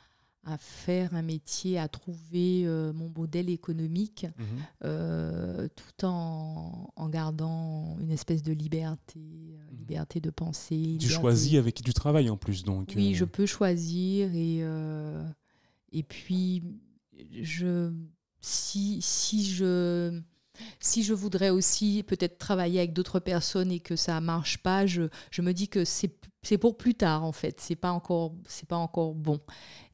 à 0.46 0.58
faire 0.58 1.14
un 1.14 1.22
métier, 1.22 1.80
à 1.80 1.88
trouver 1.88 2.64
euh, 2.66 2.92
mon 2.94 3.10
modèle 3.16 3.50
économique, 3.50 4.26
Mhm. 4.38 4.46
euh, 4.84 5.68
tout 5.76 6.06
en, 6.06 6.90
en 6.96 7.10
gardant 7.10 7.98
une 8.02 8.12
espèce 8.12 8.44
de 8.44 8.52
liberté, 8.52 9.20
euh, 9.20 9.72
Mhm. 9.72 9.78
liberté 9.80 10.20
de 10.20 10.30
penser. 10.30 10.98
Tu 11.00 11.08
liberté- 11.08 11.14
choisis 11.22 11.56
avec 11.56 11.76
qui 11.76 11.84
tu 11.84 11.94
travailles 11.94 12.30
en 12.30 12.38
plus, 12.38 12.64
donc. 12.64 12.92
Oui, 12.96 13.16
je 13.16 13.26
peux 13.26 13.46
choisir 13.46 14.34
et, 14.36 14.62
et 15.94 16.04
puis 16.04 16.64
je, 17.42 17.92
si, 18.42 19.00
si, 19.02 19.46
je, 19.46 20.20
si 20.80 21.04
je 21.04 21.14
voudrais 21.14 21.50
aussi 21.50 22.04
peut-être 22.04 22.38
travailler 22.38 22.80
avec 22.80 22.94
d'autres 22.94 23.20
personnes 23.20 23.72
et 23.72 23.80
que 23.80 23.96
ça 23.96 24.20
marche 24.22 24.58
pas, 24.60 24.86
je, 24.86 25.04
je 25.32 25.42
me 25.42 25.54
dis 25.54 25.68
que 25.68 25.84
c'est 25.86 26.58
pour 26.60 26.78
plus 26.78 26.96
tard 26.96 27.24
en 27.24 27.32
fait, 27.32 27.60
c'est 27.60 27.76
pas 27.76 27.92
encore 27.92 28.36
c'est 28.48 28.68
pas 28.68 28.78
encore 28.78 29.16
bon. 29.16 29.40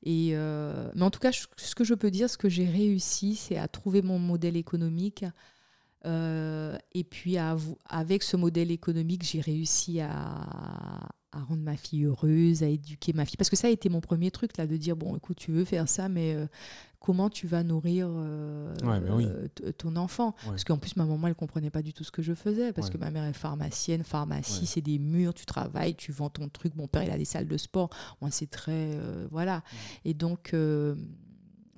Et 0.03 0.31
euh, 0.34 0.90
mais 0.95 1.03
en 1.03 1.11
tout 1.11 1.19
cas, 1.19 1.31
ce 1.31 1.76
que 1.76 1.84
je 1.84 1.94
peux 1.94 2.11
dire, 2.11 2.30
ce 2.30 2.38
que 2.38 2.49
j'ai 2.49 2.65
réussi, 2.65 3.36
c'est 3.36 3.57
à 3.57 3.68
trouver 3.68 4.02
mon 4.02 4.19
modèle 4.19 4.57
économique. 4.57 5.26
Euh, 6.06 6.77
et 6.94 7.03
puis 7.03 7.38
avec 7.38 8.23
ce 8.23 8.38
modèle 8.38 8.72
économique, 8.72 9.23
j'ai 9.23 9.41
réussi 9.41 9.99
à, 9.99 11.10
à 11.31 11.41
rendre 11.41 11.61
ma 11.61 11.76
fille 11.77 12.06
heureuse, 12.06 12.64
à 12.64 12.68
éduquer 12.68 13.14
ma 13.14 13.26
fille. 13.26 13.38
Parce 13.38 13.49
que 13.49 13.56
ça 13.56 13.68
a 13.68 13.69
été 13.69 13.88
mon 13.89 14.01
premier 14.01 14.31
truc, 14.31 14.57
là, 14.57 14.65
de 14.65 14.77
dire, 14.77 14.95
bon, 14.95 15.15
écoute, 15.15 15.38
tu 15.38 15.51
veux 15.51 15.64
faire 15.65 15.88
ça, 15.88 16.10
mais 16.10 16.34
euh, 16.34 16.47
comment 16.99 17.30
tu 17.30 17.45
vas 17.45 17.61
nourrir 17.64 18.07
euh, 18.10 18.73
Ouais, 18.84 18.99
oui. 19.11 19.26
euh, 19.27 19.72
ton 19.73 19.95
enfant? 19.95 20.35
Ouais. 20.43 20.49
Parce 20.49 20.64
qu'en 20.64 20.77
plus, 20.80 20.95
ma 20.95 21.06
maman, 21.06 21.27
elle 21.27 21.35
comprenait 21.35 21.69
pas 21.69 21.84
du 21.84 21.93
tout 21.93 22.03
ce 22.03 22.11
que 22.11 22.22
je 22.23 22.34
faisais, 22.34 22.73
parce 22.73 22.88
Ouais. 22.88 22.93
que 22.93 22.97
ma 22.97 23.11
mère 23.11 23.26
est 23.26 23.34
pharmacienne, 23.34 24.03
pharmacie, 24.03 24.65
c'est 24.65 24.81
des 24.81 24.97
murs, 24.97 25.34
tu 25.35 25.45
travailles, 25.45 25.95
tu 25.95 26.11
vends 26.11 26.30
ton 26.31 26.49
truc. 26.49 26.76
Mon 26.76 26.88
père, 26.88 27.03
il 27.03 27.11
a 27.11 27.18
des 27.18 27.26
salles 27.26 27.47
de 27.47 27.57
sport. 27.57 27.89
Moi, 28.22 28.31
c'est 28.31 28.49
très... 28.49 28.97
voilà. 29.30 29.64
Et 30.06 30.14
donc... 30.15 30.53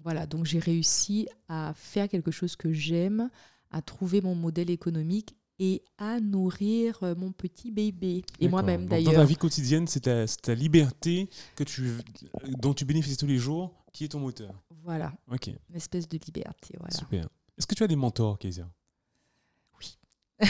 voilà, 0.03 0.25
donc 0.25 0.45
j'ai 0.45 0.59
réussi 0.59 1.27
à 1.49 1.73
faire 1.75 2.07
quelque 2.09 2.31
chose 2.31 2.55
que 2.55 2.71
j'aime, 2.71 3.29
à 3.69 3.81
trouver 3.81 4.21
mon 4.21 4.33
modèle 4.35 4.69
économique 4.69 5.35
et 5.63 5.83
à 5.99 6.19
nourrir 6.19 6.97
euh, 7.03 7.13
mon 7.15 7.31
petit 7.31 7.69
bébé. 7.71 8.23
Et 8.39 8.49
moi-même 8.49 8.81
Donc, 8.81 8.89
Dans 8.89 8.95
ta 8.97 9.03
d'ailleurs. 9.11 9.25
vie 9.25 9.35
quotidienne, 9.35 9.85
c'est 9.87 10.01
ta, 10.41 10.55
liberté 10.55 11.29
que 11.55 11.63
tu, 11.63 11.91
dont 12.57 12.73
tu 12.73 12.83
bénéficies 12.83 13.15
tous 13.15 13.27
les 13.27 13.37
jours 13.37 13.71
qui 13.93 14.05
est 14.05 14.07
ton 14.07 14.19
moteur. 14.19 14.55
Voilà, 14.83 15.13
Ok, 15.31 15.49
une 15.69 15.75
espèce 15.75 16.07
de 16.07 16.17
liberté. 16.17 16.73
Voilà. 16.79 16.95
super. 16.95 17.29
Est-ce 17.57 17.67
que 17.67 17.75
tu 17.75 17.83
as 17.83 17.87
des 17.87 17.95
mentors, 17.95 18.39
Kezia 18.39 18.67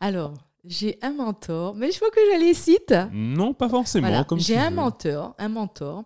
Alors, 0.00 0.34
j'ai 0.62 0.98
un 1.00 1.12
mentor, 1.12 1.74
mais 1.74 1.90
je 1.90 1.96
faut 1.96 2.10
que 2.10 2.20
je 2.34 2.38
les 2.38 2.52
cite. 2.52 2.92
Non, 3.12 3.54
pas 3.54 3.70
forcément. 3.70 4.08
Voilà, 4.08 4.26
J'ai 4.36 4.58
un 4.58 4.68
veux. 4.68 4.76
mentor, 4.76 5.34
un 5.38 5.48
mentor 5.48 6.04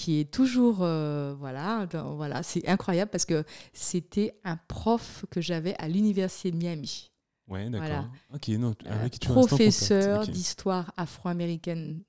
qui 0.00 0.18
est 0.20 0.30
toujours, 0.30 0.78
euh, 0.80 1.34
voilà, 1.38 1.84
dans- 1.86 2.14
voilà, 2.14 2.42
c'est 2.42 2.66
incroyable 2.66 3.10
parce 3.10 3.26
que 3.26 3.44
c'était 3.74 4.32
un 4.44 4.56
prof 4.56 5.26
que 5.30 5.42
j'avais 5.42 5.74
à 5.76 5.88
l'université 5.88 6.50
de 6.50 6.56
Miami. 6.56 7.10
Ouais, 7.48 7.68
d'accord. 7.68 7.86
Voilà. 7.86 8.08
Ok, 8.32 8.48
non, 8.48 8.74
Euh, 8.86 9.00
avec 9.00 9.12
qui 9.12 9.18
tu 9.18 9.28
professeur 9.28 10.20
d'histoire 10.32 10.92
afro-américaine 10.96 12.02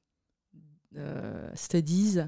euh, 0.97 1.49
studies, 1.53 2.19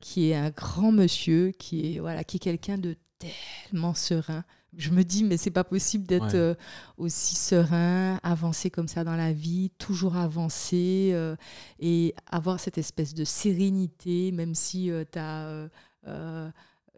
qui 0.00 0.30
est 0.30 0.34
un 0.34 0.50
grand 0.50 0.92
monsieur, 0.92 1.50
qui 1.58 1.96
est 1.96 1.98
voilà, 1.98 2.24
qui 2.24 2.36
est 2.36 2.40
quelqu'un 2.40 2.78
de 2.78 2.96
tellement 3.18 3.94
serein. 3.94 4.44
Je 4.76 4.90
me 4.90 5.02
dis 5.04 5.22
mais 5.24 5.36
c'est 5.36 5.50
pas 5.50 5.64
possible 5.64 6.06
d'être 6.06 6.32
Ouais. 6.32 6.34
euh, 6.34 6.54
aussi 6.96 7.34
serein, 7.34 8.18
avancer 8.22 8.70
comme 8.70 8.88
ça 8.88 9.04
dans 9.04 9.16
la 9.16 9.32
vie, 9.32 9.70
toujours 9.78 10.16
avancer 10.16 11.10
euh, 11.12 11.36
et 11.78 12.14
avoir 12.30 12.58
cette 12.58 12.78
espèce 12.78 13.12
de 13.14 13.24
sérénité, 13.24 14.32
même 14.32 14.54
si 14.54 14.90
tu 15.12 15.18
as 15.18 15.68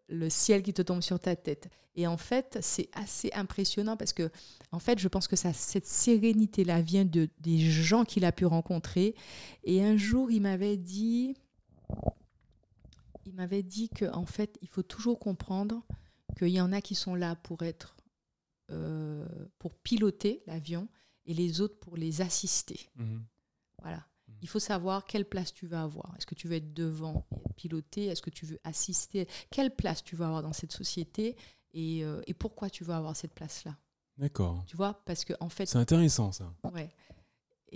le 0.08 0.30
ciel 0.30 0.62
qui 0.62 0.72
te 0.72 0.82
tombe 0.82 1.00
sur 1.02 1.18
ta 1.18 1.34
tête. 1.34 1.68
Et 1.96 2.06
en 2.06 2.16
fait, 2.16 2.58
c'est 2.60 2.88
assez 2.92 3.30
impressionnant 3.34 3.96
parce 3.96 4.12
que, 4.12 4.30
en 4.72 4.78
fait, 4.80 4.98
je 4.98 5.08
pense 5.08 5.28
que 5.28 5.36
ça, 5.36 5.52
cette 5.52 5.86
sérénité-là 5.86 6.82
vient 6.82 7.04
de, 7.04 7.28
des 7.40 7.58
gens 7.58 8.04
qu'il 8.04 8.24
a 8.24 8.32
pu 8.32 8.46
rencontrer. 8.46 9.14
Et 9.62 9.82
un 9.84 9.96
jour, 9.96 10.30
il 10.30 10.42
m'avait 10.42 10.76
dit, 10.76 11.36
il 13.26 13.34
m'avait 13.34 13.62
dit 13.62 13.88
que, 13.88 14.04
en 14.12 14.26
fait, 14.26 14.58
il 14.60 14.68
faut 14.68 14.82
toujours 14.82 15.18
comprendre 15.18 15.82
qu'il 16.34 16.48
y 16.48 16.60
en 16.60 16.72
a 16.72 16.80
qui 16.80 16.94
sont 16.94 17.14
là 17.14 17.36
pour 17.36 17.62
être, 17.62 17.96
euh, 18.70 19.26
pour 19.58 19.74
piloter 19.74 20.42
l'avion 20.46 20.88
et 21.26 21.34
les 21.34 21.60
autres 21.60 21.78
pour 21.78 21.96
les 21.96 22.20
assister. 22.20 22.88
Mhm. 22.96 23.24
Voilà. 23.82 24.06
Il 24.42 24.48
faut 24.48 24.58
savoir 24.58 25.04
quelle 25.06 25.24
place 25.26 25.54
tu 25.54 25.66
veux 25.66 25.76
avoir. 25.76 26.14
Est-ce 26.18 26.26
que 26.26 26.34
tu 26.34 26.48
veux 26.48 26.56
être 26.56 26.74
devant 26.74 27.26
et 27.32 27.36
être 27.36 27.54
piloté? 27.54 28.06
Est-ce 28.06 28.20
que 28.20 28.30
tu 28.30 28.44
veux 28.44 28.58
assister? 28.64 29.26
Quelle 29.50 29.74
place 29.74 30.04
tu 30.04 30.16
veux 30.16 30.24
avoir 30.24 30.42
dans 30.42 30.52
cette 30.52 30.72
société? 30.72 31.34
Et, 31.72 32.04
euh, 32.04 32.20
et 32.26 32.34
pourquoi 32.34 32.68
tu 32.68 32.84
veux 32.84 32.92
avoir 32.92 33.16
cette 33.16 33.32
place-là? 33.32 33.76
D'accord. 34.18 34.62
Tu 34.66 34.76
vois 34.76 35.02
Parce 35.06 35.24
que 35.24 35.32
en 35.40 35.48
fait, 35.48 35.66
C'est 35.66 35.78
intéressant, 35.78 36.30
ça. 36.30 36.52
ouais. 36.72 36.90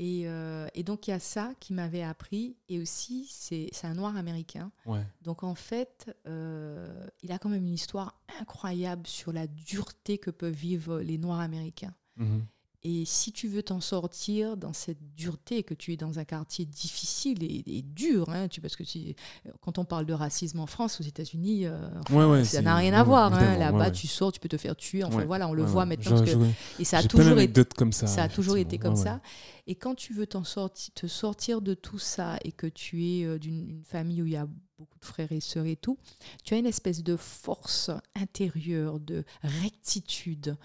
Et, 0.01 0.29
euh, 0.29 0.69
et 0.75 0.85
donc 0.85 1.09
il 1.09 1.11
y 1.11 1.13
a 1.13 1.19
ça 1.19 1.53
qui 1.59 1.75
m'avait 1.75 2.05
appris. 2.05 2.57
Et 2.69 2.81
aussi, 2.81 3.27
c'est 3.29 3.69
un 3.83 3.95
noir 3.95 4.17
américain. 4.17 4.71
Ouais. 4.87 5.05
Donc 5.23 5.43
en 5.43 5.57
fait, 5.57 6.17
euh, 6.29 7.05
il 7.23 7.33
a 7.33 7.39
quand 7.39 7.49
même 7.49 7.65
une 7.65 7.75
histoire 7.75 8.15
incroyable 8.41 9.09
sur 9.09 9.33
la 9.33 9.49
dureté 9.49 10.17
que 10.17 10.31
peuvent 10.31 10.55
vivre 10.55 11.01
les 11.01 11.19
noirs 11.19 11.41
américains. 11.41 11.95
Mhm. 12.17 12.47
Et 12.91 13.05
si 13.05 13.33
tu 13.33 13.49
veux 13.49 13.63
t'en 13.63 13.81
sortir 13.83 14.57
dans 14.57 14.73
cette 14.73 14.97
dureté, 15.15 15.63
que 15.63 15.75
tu 15.75 15.93
es 15.93 15.97
dans 15.99 16.19
un 16.19 16.25
quartier 16.25 16.65
difficile 16.65 17.43
et, 17.43 17.63
et 17.67 17.83
dur, 17.83 18.31
hein, 18.31 18.49
tu, 18.49 18.63
parce 18.63 18.77
que 18.77 18.83
tu- 18.83 19.15
quand 19.61 19.77
on 19.77 19.85
parle 19.85 20.07
de 20.07 20.15
racisme 20.15 20.59
en 20.61 20.67
France, 20.67 20.99
aux 21.01 21.05
États-Unis, 21.05 21.67
euh, 21.67 21.77
Ouais, 22.11 22.25
ouais, 22.25 22.45
ça 22.45 22.63
n'a 22.63 22.77
rien 22.77 22.93
ouais, 22.93 22.99
à 22.99 23.03
voir. 23.03 23.35
hein. 23.35 23.59
Là-bas, 23.59 23.91
tu 23.91 24.07
sors, 24.07 24.33
tu 24.33 24.41
peux 24.41 24.49
te 24.49 24.57
faire 24.57 24.75
tuer. 24.75 25.05
Enfin 25.05 25.25
voilà, 25.27 25.49
on 25.49 25.53
le 25.53 25.65
voit 25.65 25.85
maintenant. 25.85 26.19
Parce 26.19 26.33
que- 26.33 26.81
et 26.81 26.85
ça 26.85 26.99
a 26.99 27.03
toujours 27.03 27.37
été 27.43 27.53
comme 27.77 27.93
ça. 27.93 28.07
ça 28.07 28.23
a 28.23 28.29
toujours 28.31 28.57
été 28.57 28.79
comme 28.79 28.97
ça. 28.97 29.21
Et 29.67 29.75
quand 29.75 29.95
tu 29.95 30.15
veux 30.15 30.27
t'en 30.27 30.45
sortir, 30.45 30.95
te 30.95 31.07
sortir 31.07 31.61
de 31.61 31.75
tout 31.75 31.99
ça 31.99 32.39
et 32.43 32.53
que 32.53 32.67
tu 32.67 33.05
es 33.05 33.25
euh, 33.27 33.39
d'une 33.39 33.69
une 33.69 33.85
famille 33.85 34.23
où 34.23 34.27
il 34.27 34.33
y 34.33 34.37
a 34.37 34.49
beaucoup 34.79 34.99
de 34.99 35.05
frères 35.05 35.31
et 35.33 35.41
sœurs 35.41 35.67
et 35.67 35.77
tout, 35.77 35.99
tu 36.45 36.55
as 36.55 36.57
une 36.57 36.65
espèce 36.65 37.03
de 37.03 37.17
force 37.17 37.91
intérieure, 38.15 38.99
de 39.01 39.25
rectitude, 39.43 40.57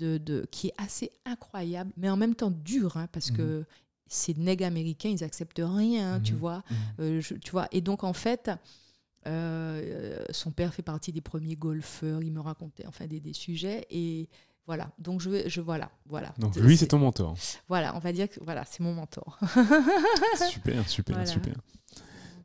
de, 0.00 0.18
de, 0.18 0.46
qui 0.50 0.68
est 0.68 0.74
assez 0.78 1.10
incroyable, 1.24 1.92
mais 1.96 2.08
en 2.10 2.16
même 2.16 2.34
temps 2.34 2.50
dure, 2.50 2.96
hein, 2.96 3.06
parce 3.12 3.30
Mhm. 3.30 3.36
que 3.36 3.64
ces 4.06 4.34
nègres 4.34 4.64
américains, 4.66 5.10
ils 5.10 5.22
acceptent 5.22 5.62
rien, 5.62 6.14
hein, 6.14 6.20
tu 6.20 6.32
Mhm. 6.32 6.38
vois. 6.38 6.62
Mhm. 6.70 6.76
Euh, 7.00 7.20
je- 7.20 7.34
tu 7.34 7.50
vois. 7.52 7.68
Et 7.70 7.80
donc, 7.80 8.02
en 8.02 8.12
fait, 8.12 8.50
euh, 9.26 10.24
son 10.30 10.50
père 10.50 10.72
fait 10.74 10.82
partie 10.82 11.12
des 11.12 11.20
premiers 11.20 11.56
golfeurs. 11.56 12.22
Il 12.22 12.32
me 12.32 12.40
racontait 12.40 12.86
enfin 12.86 13.06
des, 13.06 13.20
des 13.20 13.32
sujets. 13.34 13.86
Et 13.90 14.28
voilà. 14.66 14.90
Donc, 14.98 15.20
je, 15.20 15.48
je 15.48 15.60
voilà. 15.60 15.90
voilà. 16.06 16.32
Donc 16.38 16.56
lui, 16.56 16.76
c'est 16.76 16.86
ton 16.88 16.98
mentor. 16.98 17.36
Voilà, 17.68 17.94
on 17.94 17.98
va 17.98 18.12
dire 18.12 18.28
que 18.28 18.42
voilà, 18.42 18.64
c'est 18.64 18.80
mon 18.82 18.94
mentor. 18.94 19.38
Super, 20.50 20.88
super, 20.88 21.16
Voilà. 21.16 21.30
super. 21.30 21.54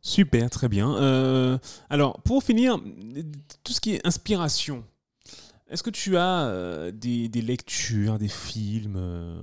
Super, 0.02 0.50
très 0.52 0.68
bien. 0.70 0.96
Euh, 0.98 1.58
alors, 1.90 2.22
pour 2.22 2.44
finir, 2.44 2.78
tout 3.64 3.74
ce 3.74 3.82
qui 3.82 3.96
est 3.96 4.06
inspiration, 4.06 4.84
est-ce 5.70 5.84
que 5.84 5.90
tu 5.90 6.18
as 6.18 6.48
euh, 6.48 6.92
des, 6.92 7.28
des 7.30 7.42
lectures, 7.42 8.18
des 8.20 8.28
films, 8.28 8.96
euh, 8.98 9.42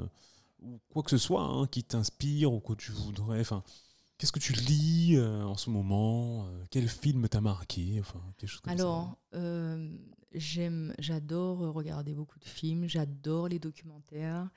ou 0.62 0.78
quoi 0.92 1.02
que 1.02 1.10
ce 1.10 1.18
soit 1.18 1.42
hein, 1.42 1.66
qui 1.66 1.82
t'inspire 1.84 2.52
ou 2.52 2.60
que 2.60 2.74
tu 2.74 2.92
voudrais 2.92 3.40
enfin, 3.40 3.62
Qu'est-ce 4.18 4.32
que 4.32 4.38
tu 4.38 4.52
lis 4.52 5.16
euh, 5.16 5.42
en 5.42 5.56
ce 5.56 5.68
moment 5.70 6.46
Quel 6.70 6.88
film 6.88 7.28
t'a 7.28 7.40
marqué 7.40 7.96
enfin, 7.98 8.20
quelque 8.38 8.50
chose 8.50 8.60
comme. 8.60 8.72
Alors, 8.72 9.18
j'aime, 10.34 10.94
j'adore 10.98 11.58
regarder 11.74 12.14
beaucoup 12.14 12.38
de 12.38 12.44
films, 12.44 12.86
j'adore 12.86 13.48
les 13.48 13.58
documentaires. 13.58 14.48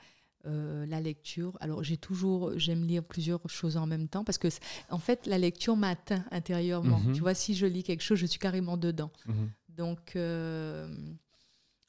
euh, 0.47 0.85
la 0.85 1.01
lecture. 1.01 1.57
Alors 1.59 1.83
j'ai 1.83 1.97
toujours, 1.97 2.51
j'aime 2.57 2.85
lire 2.85 3.03
plusieurs 3.03 3.41
choses 3.49 3.77
en 3.77 3.87
même 3.87 4.07
temps 4.07 4.23
parce 4.23 4.37
que, 4.37 4.47
en 4.89 4.99
fait, 4.99 5.25
la 5.25 5.37
lecture 5.39 5.75
m'atteint 5.75 6.23
intérieurement. 6.31 6.99
Mhm. 6.99 7.13
Tu 7.13 7.21
vois, 7.21 7.33
si 7.33 7.55
je 7.55 7.65
lis 7.65 7.81
quelque 7.83 8.03
chose, 8.03 8.19
je 8.19 8.27
suis 8.27 8.39
carrément 8.39 8.77
dedans. 8.77 9.11
Mhm. 9.25 9.49
Donc, 9.69 10.15
euh, 10.15 10.87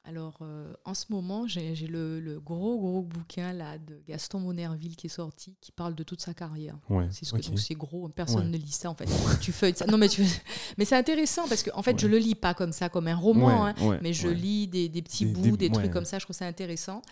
alors, 0.08 0.38
euh, 0.42 0.72
en 0.84 0.94
ce 0.94 1.06
moment, 1.10 1.46
j'ai 1.48 1.74
le, 1.74 2.20
le 2.20 2.38
gros, 2.40 2.78
gros 2.78 3.02
bouquin 3.02 3.52
là, 3.52 3.76
de 3.76 4.00
Gaston 4.06 4.38
Monerville 4.40 4.94
qui 4.94 5.08
est 5.08 5.10
sorti, 5.10 5.56
qui 5.60 5.72
parle 5.72 5.94
de 5.96 6.02
toute 6.04 6.20
sa 6.20 6.32
carrière. 6.32 6.78
Ouais, 6.88 7.08
C'est 7.10 7.24
ce 7.24 7.32
que 7.32 7.38
ok. 7.38 7.46
donc 7.48 7.58
c'est 7.58 7.74
gros, 7.74 8.08
personne 8.08 8.44
Ouais. 8.46 8.52
ne 8.52 8.56
lit 8.56 8.70
ça 8.70 8.88
en 8.90 8.94
fait. 8.94 9.06
tu 9.40 9.50
feuilles 9.52 9.74
ça. 9.74 9.86
Non 9.86 9.98
mais 9.98 10.08
tu, 10.08 10.24
mais 10.78 10.84
c'est 10.84 10.96
intéressant 10.96 11.48
parce 11.48 11.62
que 11.64 11.70
en 11.74 11.82
fait 11.82 11.92
Ouais. 11.94 11.98
je 11.98 12.06
le 12.06 12.18
lis 12.18 12.34
pas 12.36 12.54
comme 12.54 12.72
ça 12.72 12.88
comme 12.88 13.08
un 13.08 13.16
roman, 13.16 13.64
Ouais, 13.64 13.72
hein, 13.78 13.98
mais 14.02 14.12
je 14.12 14.28
lis 14.28 14.68
des, 14.68 14.88
des 14.88 15.02
petits 15.02 15.26
Des- 15.26 15.32
bouts, 15.32 15.56
des- 15.56 15.70
trucs 15.70 15.90
comme 15.90 16.04
ça. 16.04 16.18
Je 16.20 16.24
trouve 16.24 16.36
ça 16.36 16.46
intéressant. 16.46 17.02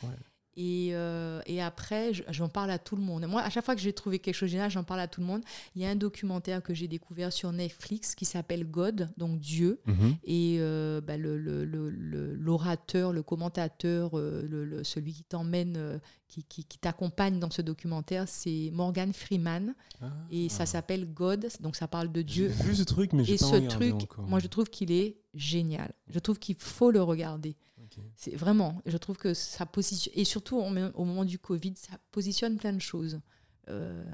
Et, 0.56 0.90
euh, 0.92 1.40
et 1.46 1.60
après, 1.60 2.14
je- 2.14 2.22
j'en 2.30 2.48
parle 2.48 2.70
à 2.70 2.78
tout 2.78 2.94
le 2.96 3.02
monde. 3.02 3.26
Moi, 3.26 3.42
à 3.42 3.50
chaque 3.50 3.64
fois 3.64 3.74
que 3.74 3.80
j'ai 3.80 3.92
trouvé 3.92 4.18
quelque 4.20 4.34
chose 4.36 4.48
de 4.48 4.52
génial, 4.52 4.70
j'en 4.70 4.84
parle 4.84 5.00
à 5.00 5.08
tout 5.08 5.20
le 5.20 5.26
monde. 5.26 5.42
Il 5.74 5.82
y 5.82 5.84
a 5.84 5.90
un 5.90 5.96
documentaire 5.96 6.62
que 6.62 6.74
j'ai 6.74 6.86
découvert 6.88 7.32
sur 7.32 7.50
Netflix 7.52 8.14
qui 8.14 8.24
s'appelle 8.24 8.64
God, 8.64 9.10
donc 9.16 9.40
Dieu. 9.40 9.80
Mhm. 9.86 10.16
Et 10.24 10.56
euh, 10.60 11.00
bah, 11.00 11.16
le- 11.16 11.38
le- 11.38 11.64
le- 11.64 11.90
le- 11.90 12.34
l'orateur, 12.34 13.12
le, 13.12 13.22
commentateur, 13.22 14.10
euh, 14.18 14.80
celui 14.84 15.12
qui 15.14 15.24
t'emmène, 15.24 15.76
euh, 15.76 15.98
qui, 16.28 16.42
qui- 16.44 16.64
qui 16.64 16.78
t'accompagne 16.78 17.38
dans 17.38 17.50
ce 17.50 17.62
documentaire, 17.62 18.28
c'est 18.28 18.70
Morgan 18.72 19.12
Freeman. 19.12 19.74
Et 20.30 20.48
ça 20.48 20.66
s'appelle 20.66 21.06
God, 21.12 21.48
donc 21.60 21.76
ça 21.76 21.88
parle 21.88 22.12
de 22.12 22.20
J'ai 22.20 22.24
Dieu. 22.24 22.46
vu 22.48 22.74
ce 22.74 22.82
truc, 22.82 23.12
mais 23.12 23.24
j'ai 23.24 23.34
Et 23.34 23.38
pas 23.38 23.46
ce 23.46 23.54
regardé 23.54 23.90
truc, 23.90 24.02
encore. 24.02 24.26
moi 24.26 24.38
je 24.38 24.46
trouve 24.48 24.68
qu'il 24.68 24.92
est 24.92 25.16
génial. 25.32 25.92
Je 26.08 26.18
trouve 26.18 26.38
qu'il 26.38 26.56
faut 26.56 26.90
le 26.90 27.02
regarder. 27.02 27.56
C'est 28.16 28.36
vraiment, 28.36 28.80
je 28.86 28.96
trouve 28.96 29.16
que 29.16 29.34
ça 29.34 29.66
positionne, 29.66 30.14
et 30.16 30.24
surtout 30.24 30.56
au 30.58 30.68
mo- 30.70 30.90
au 30.94 31.04
moment 31.04 31.24
du 31.24 31.38
Covid, 31.38 31.74
ça 31.76 31.98
positionne 32.10 32.56
plein 32.56 32.72
de 32.72 32.80
choses. 32.80 33.20
Euh, 33.68 34.04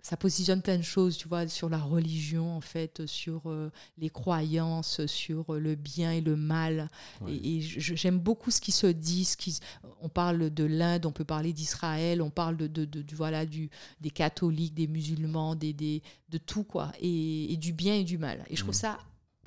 ça 0.00 0.16
positionne 0.16 0.62
plein 0.62 0.78
de 0.78 0.82
choses, 0.82 1.18
tu 1.18 1.28
vois, 1.28 1.46
sur 1.48 1.68
la 1.68 1.78
religion, 1.78 2.56
en 2.56 2.60
fait, 2.60 3.04
sur 3.06 3.42
euh, 3.50 3.70
les 3.98 4.08
croyances, 4.08 5.04
sur 5.06 5.52
euh, 5.54 5.58
le 5.58 5.74
bien 5.74 6.12
et 6.12 6.20
le 6.20 6.36
mal. 6.36 6.88
Ouais. 7.20 7.34
Et, 7.34 7.60
j'aime 7.60 8.18
beaucoup 8.18 8.50
ce 8.50 8.60
qui 8.60 8.72
se 8.72 8.86
dit. 8.86 9.24
Ce 9.24 9.36
qui, 9.36 9.58
on 10.00 10.08
parle 10.08 10.50
de 10.54 10.64
l'Inde, 10.64 11.04
on 11.04 11.12
peut 11.12 11.24
parler 11.24 11.52
d'Israël, 11.52 12.22
on 12.22 12.30
parle 12.30 12.56
de, 12.56 12.66
de- 12.68 13.04
voilà, 13.14 13.44
du, 13.44 13.68
des 14.00 14.10
catholiques, 14.10 14.74
des 14.74 14.86
musulmans, 14.86 15.56
des, 15.56 15.72
des- 15.74 16.02
de 16.30 16.38
tout, 16.38 16.64
quoi. 16.64 16.92
Et, 17.00 17.52
et 17.52 17.56
du 17.56 17.72
bien 17.72 17.94
et 17.96 18.04
du 18.04 18.18
mal. 18.18 18.44
Et 18.48 18.56
je 18.56 18.62
trouve 18.62 18.74
Mhm. 18.76 18.80
ça 18.80 18.98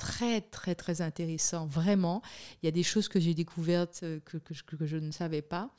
très, 0.05 0.41
très, 0.41 0.73
très 0.75 1.01
intéressant, 1.01 1.65
vraiment. 1.67 2.21
Il 2.61 2.65
y 2.65 2.69
a 2.69 2.71
des 2.71 2.83
choses 2.91 3.07
que 3.07 3.19
j'ai 3.19 3.33
découvertes 3.35 3.99
euh, 4.03 4.19
que, 4.25 4.37
que, 4.37 4.53
je- 4.53 4.63
que 4.63 4.85
je 4.85 4.97
ne 4.97 5.11
savais 5.11 5.41
pas. 5.43 5.69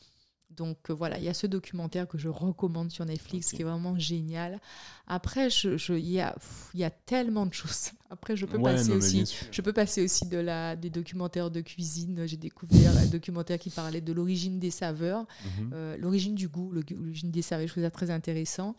Donc 0.51 0.79
euh, 0.91 0.93
voilà, 0.95 1.17
il 1.19 1.25
y 1.25 1.31
a 1.31 1.35
ce 1.35 1.47
documentaire 1.47 2.07
que 2.07 2.19
je 2.19 2.29
recommande 2.29 2.91
sur 2.91 3.07
Netflix 3.07 3.53
qui 3.53 3.63
est 3.63 3.65
vraiment 3.65 3.99
génial. 3.99 4.61
Après, 5.07 5.49
je, 5.49 5.79
je- 5.79 5.95
il, 5.95 6.11
y 6.11 6.21
a, 6.21 6.33
pff, 6.35 6.69
il 6.75 6.81
y 6.81 6.85
a 6.85 6.91
tellement 6.91 7.47
de 7.47 7.55
choses. 7.55 7.91
Après, 8.11 8.37
je 8.37 8.45
peux 8.47 8.59
Ouais, 8.59 8.75
passer 8.75 8.91
non, 8.91 8.97
aussi 8.99 9.25
je 9.51 9.63
peux 9.63 9.73
passer 9.73 10.05
aussi 10.05 10.27
de 10.27 10.37
la, 10.37 10.77
des 10.77 10.91
documentaires 10.91 11.51
de 11.51 11.63
cuisine. 11.63 12.27
J'ai 12.27 12.37
découvert 12.37 12.93
un 12.99 13.07
documentaire 13.07 13.59
qui 13.59 13.71
parlait 13.71 14.03
de 14.03 14.13
l'origine 14.13 14.59
des 14.61 14.71
saveurs, 14.71 15.25
Mhm. 15.59 15.71
euh, 15.73 15.97
l'origine 15.97 16.35
du 16.35 16.49
goût, 16.49 16.71
l'origine 16.71 17.31
des 17.31 17.43
saveurs. 17.43 17.67
Je 17.67 17.73
trouve 17.73 17.85
ça 17.85 17.91
très 17.91 18.11
intéressant. 18.11 18.77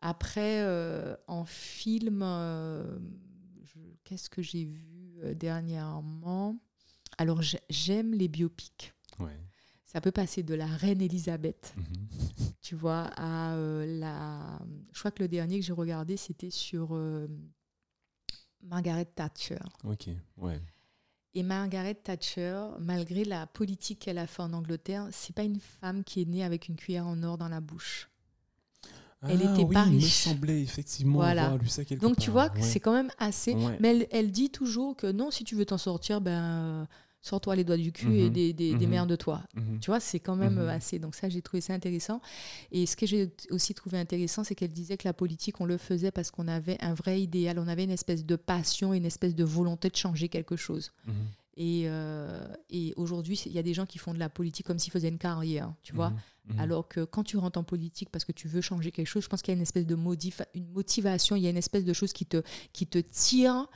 Après, 0.00 0.60
euh, 0.62 1.16
en 1.26 1.44
film, 1.44 2.20
euh, 2.22 2.84
qu'est-ce 4.08 4.30
que 4.30 4.40
j'ai 4.42 4.64
vu 4.64 5.18
euh, 5.22 5.34
dernièrement 5.34 6.56
Alors, 7.18 7.42
j'ai- 7.42 7.60
j'aime 7.68 8.14
les 8.14 8.28
biopics. 8.28 8.94
Ouais. 9.18 9.38
Ça 9.84 10.00
peut 10.00 10.12
passer 10.12 10.42
de 10.42 10.54
la 10.54 10.66
reine 10.66 11.00
Elisabeth, 11.02 11.74
Mhm. 11.76 12.08
tu 12.62 12.74
vois, 12.74 13.10
à 13.16 13.54
euh, 13.54 13.98
la. 14.00 14.58
Je 14.92 14.98
crois 14.98 15.10
que 15.10 15.22
le 15.22 15.28
dernier 15.28 15.58
que 15.60 15.64
j'ai 15.66 15.72
regardé, 15.72 16.16
c'était 16.16 16.50
sur 16.50 16.94
euh, 16.94 17.26
Margaret 18.62 19.04
Thatcher. 19.06 19.58
Ok, 19.84 20.08
ouais. 20.38 20.60
Et 21.34 21.42
Margaret 21.42 21.94
Thatcher, 21.94 22.64
malgré 22.80 23.24
la 23.24 23.46
politique 23.46 24.00
qu'elle 24.00 24.18
a 24.18 24.26
fait 24.26 24.42
en 24.42 24.52
Angleterre, 24.52 25.08
c'est 25.12 25.34
pas 25.34 25.44
une 25.44 25.60
femme 25.60 26.02
qui 26.02 26.22
est 26.22 26.24
née 26.24 26.42
avec 26.42 26.68
une 26.68 26.76
cuillère 26.76 27.06
en 27.06 27.22
or 27.22 27.36
dans 27.38 27.48
la 27.48 27.60
bouche. 27.60 28.07
Elle 29.22 29.40
Ah 29.44 29.52
était 29.52 29.64
oui, 29.64 29.74
pas 29.74 29.86
Il 29.86 29.94
me 29.96 30.00
semblait 30.00 30.62
effectivement 30.62 31.18
Voilà. 31.18 31.46
avoir 31.46 31.58
lu 31.58 31.68
ça 31.68 31.84
quelque 31.84 32.00
Donc 32.00 32.16
tu 32.18 32.30
vois 32.30 32.48
que 32.50 32.58
ouais. 32.58 32.62
c'est 32.62 32.78
quand 32.80 32.92
même 32.92 33.10
assez. 33.18 33.54
Ouais. 33.54 33.76
Mais 33.80 33.88
elle, 33.90 34.06
elle 34.12 34.30
dit 34.30 34.50
toujours 34.50 34.96
que 34.96 35.10
non, 35.10 35.30
si 35.32 35.42
tu 35.44 35.56
veux 35.56 35.64
t'en 35.66 35.78
sortir, 35.78 36.20
ben 36.20 36.30
euh, 36.30 36.84
sors-toi 37.20 37.56
les 37.56 37.64
doigts 37.64 37.76
du 37.76 37.90
cul 37.90 38.16
et 38.20 38.24
Mhm. 38.26 38.32
des, 38.32 38.52
des, 38.52 38.72
Mhm. 38.74 38.78
démerde-toi. 38.78 39.42
Mhm. 39.56 39.80
Tu 39.80 39.90
vois, 39.90 39.98
c'est 39.98 40.20
quand 40.20 40.36
même 40.36 40.58
euh, 40.58 40.68
assez. 40.70 41.00
Donc 41.00 41.16
ça, 41.16 41.28
j'ai 41.28 41.42
trouvé 41.42 41.60
ça 41.60 41.74
intéressant. 41.74 42.20
Et 42.70 42.86
ce 42.86 42.96
que 42.96 43.06
j'ai 43.06 43.32
aussi 43.50 43.74
trouvé 43.74 43.98
intéressant, 43.98 44.44
c'est 44.44 44.54
qu'elle 44.54 44.70
disait 44.70 44.96
que 44.96 45.08
la 45.08 45.12
politique, 45.14 45.60
on 45.60 45.64
le 45.64 45.78
faisait 45.78 46.12
parce 46.12 46.30
qu'on 46.30 46.46
avait 46.46 46.76
un 46.80 46.94
vrai 46.94 47.20
idéal, 47.20 47.58
on 47.58 47.66
avait 47.66 47.84
une 47.84 47.90
espèce 47.90 48.24
de 48.24 48.36
passion, 48.36 48.94
une 48.94 49.04
espèce 49.04 49.34
de 49.34 49.42
volonté 49.44 49.88
de 49.90 49.96
changer 49.96 50.28
quelque 50.28 50.54
chose. 50.54 50.92
Et, 51.60 51.86
euh, 51.86 52.46
et 52.70 52.94
aujourd'hui, 52.96 53.36
il 53.46 53.50
y 53.50 53.58
a 53.58 53.64
des 53.64 53.74
gens 53.74 53.84
qui 53.84 53.98
font 53.98 54.14
de 54.14 54.18
la 54.20 54.28
politique 54.28 54.64
comme 54.64 54.78
s'ils 54.78 54.92
faisaient 54.92 55.08
une 55.08 55.18
carrière, 55.18 55.74
tu 55.82 55.92
vois. 55.92 56.12
Mhm. 56.48 56.60
Alors 56.60 56.88
que 56.88 57.04
quand 57.04 57.24
tu 57.24 57.36
rentres 57.36 57.58
en 57.58 57.64
politique 57.64 58.08
parce 58.10 58.24
que 58.24 58.32
tu 58.32 58.48
veux 58.48 58.60
changer 58.60 58.90
quelque 58.92 59.06
chose, 59.06 59.22
je 59.24 59.28
pense 59.28 59.42
qu'il 59.42 59.52
y 59.52 59.56
a 59.56 59.58
une 59.58 59.62
espèce 59.62 59.86
de 59.86 59.94
modif 59.94 60.42
une 60.54 60.68
motivation, 60.70 61.36
il 61.36 61.42
y 61.42 61.46
a 61.46 61.50
une 61.50 61.56
espèce 61.56 61.84
de 61.84 61.92
chose 61.92 62.12
qui 62.12 62.26
te, 62.26 62.42
qui 62.72 62.86
te 62.86 62.98
tire 62.98 63.66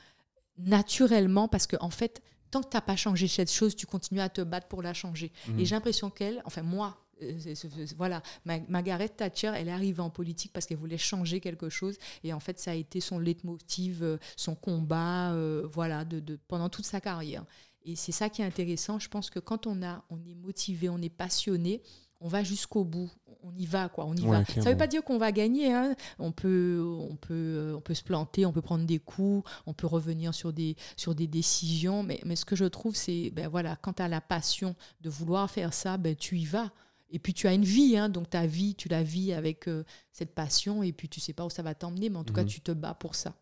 naturellement 0.57 1.47
parce 1.47 1.67
que 1.67 1.75
en 1.79 1.89
fait, 1.89 2.21
tant 2.51 2.61
que 2.61 2.69
tu 2.69 2.77
n'as 2.77 2.81
pas 2.81 2.95
changé 2.95 3.27
cette 3.27 3.51
chose, 3.51 3.75
tu 3.75 3.85
continues 3.85 4.21
à 4.21 4.29
te 4.29 4.41
battre 4.41 4.67
pour 4.67 4.81
la 4.81 4.93
changer. 4.93 5.31
Mhm. 5.47 5.59
Et 5.59 5.65
j'ai 5.65 5.75
l'impression 5.75 6.09
qu'elle, 6.09 6.41
enfin 6.45 6.61
moi, 6.61 6.97
euh, 7.21 7.53
voilà, 7.97 8.21
Ma- 8.45 8.59
Margaret 8.67 9.09
Thatcher, 9.09 9.51
elle 9.55 9.67
est 9.67 9.71
arrivée 9.71 10.01
en 10.01 10.09
politique 10.09 10.51
parce 10.53 10.65
qu'elle 10.65 10.77
voulait 10.77 10.97
changer 10.97 11.39
quelque 11.39 11.69
chose. 11.69 11.95
Et 12.23 12.33
en 12.33 12.39
fait, 12.39 12.59
ça 12.59 12.71
a 12.71 12.75
été 12.75 12.99
son 12.99 13.19
leitmotiv, 13.19 14.03
euh, 14.03 14.17
son 14.35 14.55
combat, 14.55 15.31
euh, 15.33 15.67
voilà, 15.71 16.05
de, 16.05 16.19
de- 16.19 16.39
pendant 16.47 16.69
toute 16.69 16.85
sa 16.85 16.99
carrière. 17.01 17.45
Et 17.85 17.95
c'est 17.95 18.11
ça 18.13 18.29
qui 18.29 18.41
est 18.41 18.45
intéressant. 18.45 18.97
Je 18.99 19.09
pense 19.09 19.29
que 19.29 19.39
quand 19.39 19.67
on, 19.67 19.83
a, 19.83 20.03
on 20.09 20.17
est 20.25 20.35
motivé, 20.35 20.89
on 20.89 20.99
est 20.99 21.09
passionné, 21.09 21.81
on 22.23 22.27
va 22.29 22.41
jusqu'au 22.43 22.83
bout. 22.85 23.11
On 23.43 23.53
y 23.57 23.65
va, 23.65 23.89
quoi. 23.89 24.05
On 24.05 24.15
y 24.15 24.21
Ouais, 24.21 24.39
va. 24.39 24.45
Ça 24.45 24.71
veut 24.71 24.77
pas 24.77 24.87
dire 24.87 25.03
qu'on 25.03 25.17
va 25.17 25.33
gagner. 25.33 25.73
hein. 25.73 25.93
On, 26.17 26.31
peut, 26.31 26.81
on, 27.11 27.17
peut, 27.17 27.73
on 27.77 27.81
peut 27.81 27.93
se 27.93 28.03
planter, 28.03 28.45
on 28.45 28.53
peut 28.53 28.61
prendre 28.61 28.85
des 28.85 28.99
coups, 28.99 29.47
on 29.65 29.73
peut 29.73 29.85
revenir 29.87 30.33
sur 30.33 30.53
des, 30.53 30.77
sur 30.95 31.13
des 31.13 31.27
décisions. 31.27 32.01
Mais, 32.03 32.21
mais 32.23 32.37
ce 32.37 32.45
que 32.45 32.55
je 32.55 32.63
trouve, 32.63 32.95
c'est, 32.95 33.29
ben 33.31 33.49
voilà, 33.49 33.75
quand 33.75 33.93
tu 33.93 34.01
as 34.01 34.07
la 34.07 34.21
passion 34.21 34.75
de 35.01 35.09
vouloir 35.09 35.51
faire 35.51 35.73
ça, 35.73 35.97
ben 35.97 36.15
tu 36.15 36.37
y 36.39 36.45
vas. 36.45 36.71
Et 37.09 37.19
puis 37.19 37.33
tu 37.33 37.45
as 37.47 37.53
une 37.53 37.65
vie, 37.65 37.97
hein, 37.97 38.07
donc 38.09 38.29
ta 38.29 38.47
vie, 38.47 38.73
tu 38.75 38.87
la 38.87 39.03
vis 39.03 39.33
avec 39.33 39.67
euh, 39.67 39.83
cette 40.13 40.33
passion, 40.33 40.81
et 40.81 40.93
puis 40.93 41.09
tu 41.09 41.19
sais 41.19 41.33
pas 41.33 41.45
où 41.45 41.49
ça 41.49 41.61
va 41.61 41.75
t'emmener, 41.75 42.09
mais 42.09 42.17
en 42.17 42.23
tout 42.23 42.33
cas, 42.33 42.41
Mhm. 42.43 42.47
tu 42.47 42.61
te 42.61 42.71
bats 42.71 42.93
pour 42.95 43.13
ça. 43.15 43.35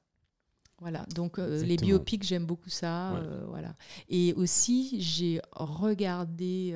Voilà, 0.80 1.06
donc 1.14 1.38
euh, 1.38 1.64
les 1.64 1.78
biopics, 1.78 2.24
j'aime 2.24 2.46
beaucoup 2.48 2.72
ça. 2.72 3.14
Ouais. 3.14 3.20
euh, 3.22 3.46
voilà. 3.48 3.76
Et 4.10 4.34
aussi, 4.34 5.00
j'ai 5.00 5.40
regardé 5.52 6.74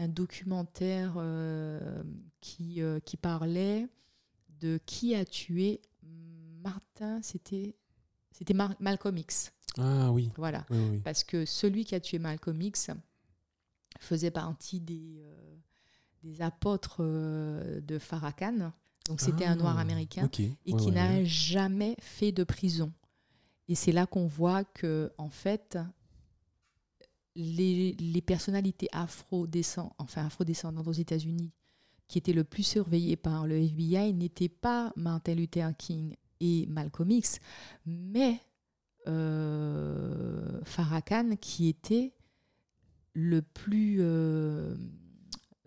un 0.00 0.08
documentaire 0.08 1.14
euh, 1.16 2.02
qui, 2.40 2.80
euh, 2.82 3.00
qui 3.00 3.16
parlait 3.16 3.86
de 4.60 4.78
qui 4.86 5.14
a 5.14 5.24
tué 5.24 5.80
Martin, 6.62 7.20
c'était 7.22 7.76
c'était 8.32 8.54
Mar- 8.54 8.76
Malcolm 8.80 9.16
X. 9.18 9.52
Ah 9.78 10.10
oui. 10.10 10.30
Voilà, 10.36 10.64
Oui, 10.70 10.78
oui. 10.92 10.98
parce 11.04 11.22
que 11.24 11.44
celui 11.44 11.84
qui 11.84 11.94
a 11.94 12.00
tué 12.00 12.18
Malcolm 12.18 12.60
X 12.60 12.90
faisait 13.98 14.30
partie 14.30 14.80
des, 14.80 15.18
euh, 15.20 15.56
des 16.22 16.40
apôtres 16.42 17.02
de 17.02 17.98
Farrakhan. 17.98 18.72
Donc 19.08 19.20
c'était 19.20 19.44
un 19.44 19.56
noir 19.56 19.76
Ah, 19.78 19.80
américain 19.82 20.28
et 20.38 20.72
Ouais, 20.72 20.78
qui 20.80 20.86
ouais, 20.86 20.90
n'a 20.92 21.08
ouais. 21.10 21.24
jamais 21.26 21.96
fait 22.00 22.32
de 22.32 22.44
prison. 22.44 22.92
Et 23.68 23.74
c'est 23.74 23.92
là 23.92 24.06
qu'on 24.06 24.26
voit 24.26 24.64
que, 24.64 25.12
en 25.18 25.28
fait, 25.28 25.78
les, 27.36 27.92
les 27.92 28.20
personnalités 28.22 28.88
afro-descendantes, 28.92 29.94
enfin 29.98 30.26
afro-descendantes 30.26 30.86
aux 30.88 30.92
États-Unis, 30.92 31.52
qui 32.08 32.18
étaient 32.18 32.32
le 32.32 32.44
plus 32.44 32.64
surveillées 32.64 33.16
par 33.16 33.46
le 33.46 33.56
FBI, 33.56 34.12
n'étaient 34.14 34.48
pas 34.48 34.92
Martin 34.96 35.34
Luther 35.34 35.70
King 35.76 36.16
et 36.40 36.66
Malcolm 36.66 37.10
X, 37.10 37.38
mais 37.86 38.40
euh, 39.06 40.60
Farrakhan, 40.64 41.36
qui 41.40 41.68
était 41.68 42.12
le 43.12 43.42
plus 43.42 43.98
euh, 44.00 44.74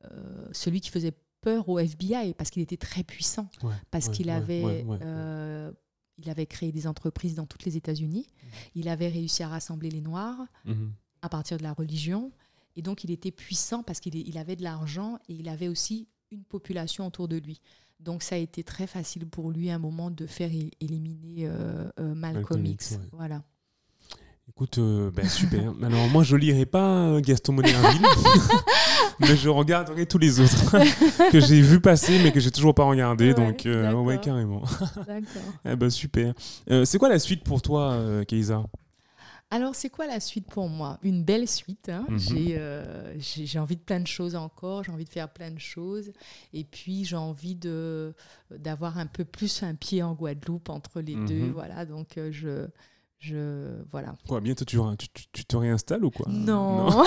euh, 0.06 0.48
celui 0.52 0.82
qui 0.82 0.90
faisait 0.90 1.14
peur 1.42 1.68
au 1.68 1.78
FBI 1.80 2.34
parce 2.36 2.50
qu'il 2.50 2.62
était 2.62 2.78
très 2.78 3.04
puissant 3.04 3.50
Ouais, 3.64 3.74
parce 3.92 4.08
ouais, 4.08 4.14
qu'il 4.14 4.30
avait, 4.30 4.64
ouais, 4.64 4.86
euh, 5.02 5.72
il 6.18 6.30
avait 6.30 6.46
créé 6.46 6.72
des 6.72 6.88
entreprises 6.88 7.36
dans 7.36 7.46
tous 7.46 7.66
les 7.66 7.76
États-Unis. 7.76 8.28
Il 8.76 8.88
avait 8.88 9.10
réussi 9.10 9.44
à 9.44 9.50
rassembler 9.50 9.90
les 9.90 10.02
Noirs 10.02 10.40
Mhm. 10.66 10.94
À 11.24 11.30
partir 11.30 11.58
de 11.58 11.64
la 11.64 11.74
religion. 11.74 12.32
Et 12.76 12.82
donc, 12.82 13.04
il 13.04 13.12
était 13.12 13.32
puissant 13.32 13.82
parce 13.82 14.00
qu'il 14.00 14.16
il 14.16 14.38
avait 14.38 14.56
de 14.56 14.64
l'argent 14.64 15.18
et 15.28 15.34
il 15.34 15.50
avait 15.50 15.68
aussi 15.68 16.08
une 16.32 16.44
population 16.44 17.08
autour 17.08 17.28
de 17.28 17.38
lui. 17.38 17.62
Donc, 18.00 18.22
ça 18.22 18.36
a 18.36 18.38
été 18.38 18.64
très 18.64 18.86
facile 18.86 19.26
pour 19.26 19.50
lui 19.50 19.72
à 19.72 19.76
un 19.76 19.80
moment 19.80 20.12
de 20.12 20.28
faire 20.28 20.52
éliminer 20.82 21.48
euh, 21.48 21.90
euh, 22.00 22.14
Malcolm 22.14 22.66
X. 22.66 22.92
Ouais. 22.92 22.98
Voilà. 23.14 23.44
Écoute, 24.50 24.78
euh, 24.78 25.10
ben, 25.12 25.28
super. 25.30 25.74
Alors 25.84 26.10
moi, 26.10 26.24
je 26.24 26.36
lirai 26.36 26.66
pas 26.66 27.08
euh, 27.08 27.22
Gaston 27.22 27.54
Monéraville, 27.54 28.02
mais 29.22 29.38
je 29.38 29.48
regarderai 29.48 30.06
tous 30.06 30.18
les 30.18 30.42
autres 30.42 30.78
que 31.32 31.40
j'ai 31.40 31.62
vu 31.62 31.80
passer, 31.80 32.20
mais 32.22 32.34
que 32.34 32.42
j'ai 32.42 32.52
toujours 32.52 32.76
pas 32.76 32.84
regardé. 32.84 33.30
Ouais, 33.30 33.34
donc, 33.34 33.66
ouais, 34.06 34.20
carrément. 34.20 34.64
D'accord. 35.08 35.54
Eh 35.64 35.76
ben, 35.78 35.90
super. 35.90 36.34
C'est 36.84 36.98
quoi 36.98 37.08
la 37.08 37.20
suite 37.20 37.44
pour 37.44 37.62
toi, 37.62 37.98
Keïsa 38.28 38.66
Alors, 39.54 39.76
c'est 39.76 39.90
quoi 39.92 40.08
la 40.08 40.20
suite 40.20 40.48
pour 40.48 40.68
moi? 40.68 40.98
Une 41.04 41.24
belle 41.24 41.48
suite. 41.48 41.88
hein. 41.90 42.06
Mhm. 42.10 42.18
J'ai, 42.18 42.56
euh, 42.58 43.14
j'ai 43.20 43.60
envie 43.60 43.76
de 43.76 43.82
plein 43.82 44.00
de 44.00 44.08
choses 44.08 44.36
encore. 44.36 44.84
J'ai 44.84 44.92
envie 44.92 45.06
de 45.06 45.10
faire 45.10 45.30
plein 45.30 45.52
de 45.52 45.60
choses. 45.60 46.12
Et 46.54 46.64
puis, 46.64 47.06
j'ai 47.06 47.16
envie 47.16 47.54
de, 47.54 48.16
d'avoir 48.50 48.98
un 48.98 49.06
peu 49.06 49.24
plus 49.26 49.62
un 49.62 49.76
pied 49.76 50.02
en 50.02 50.14
Guadeloupe 50.16 50.70
entre 50.70 51.02
les 51.02 51.16
Mhm. 51.16 51.28
deux. 51.28 51.52
Voilà. 51.52 51.86
Donc, 51.86 52.18
euh, 52.18 52.32
je, 52.32 52.66
Je, 53.24 53.70
voilà. 53.90 54.16
Quoi, 54.28 54.42
bientôt 54.42 54.66
tu, 54.66 54.78
tu, 54.98 55.08
tu, 55.32 55.46
te 55.46 55.56
réinstalles 55.56 56.04
ou 56.04 56.12
quoi? 56.12 56.26
Non. 56.30 56.90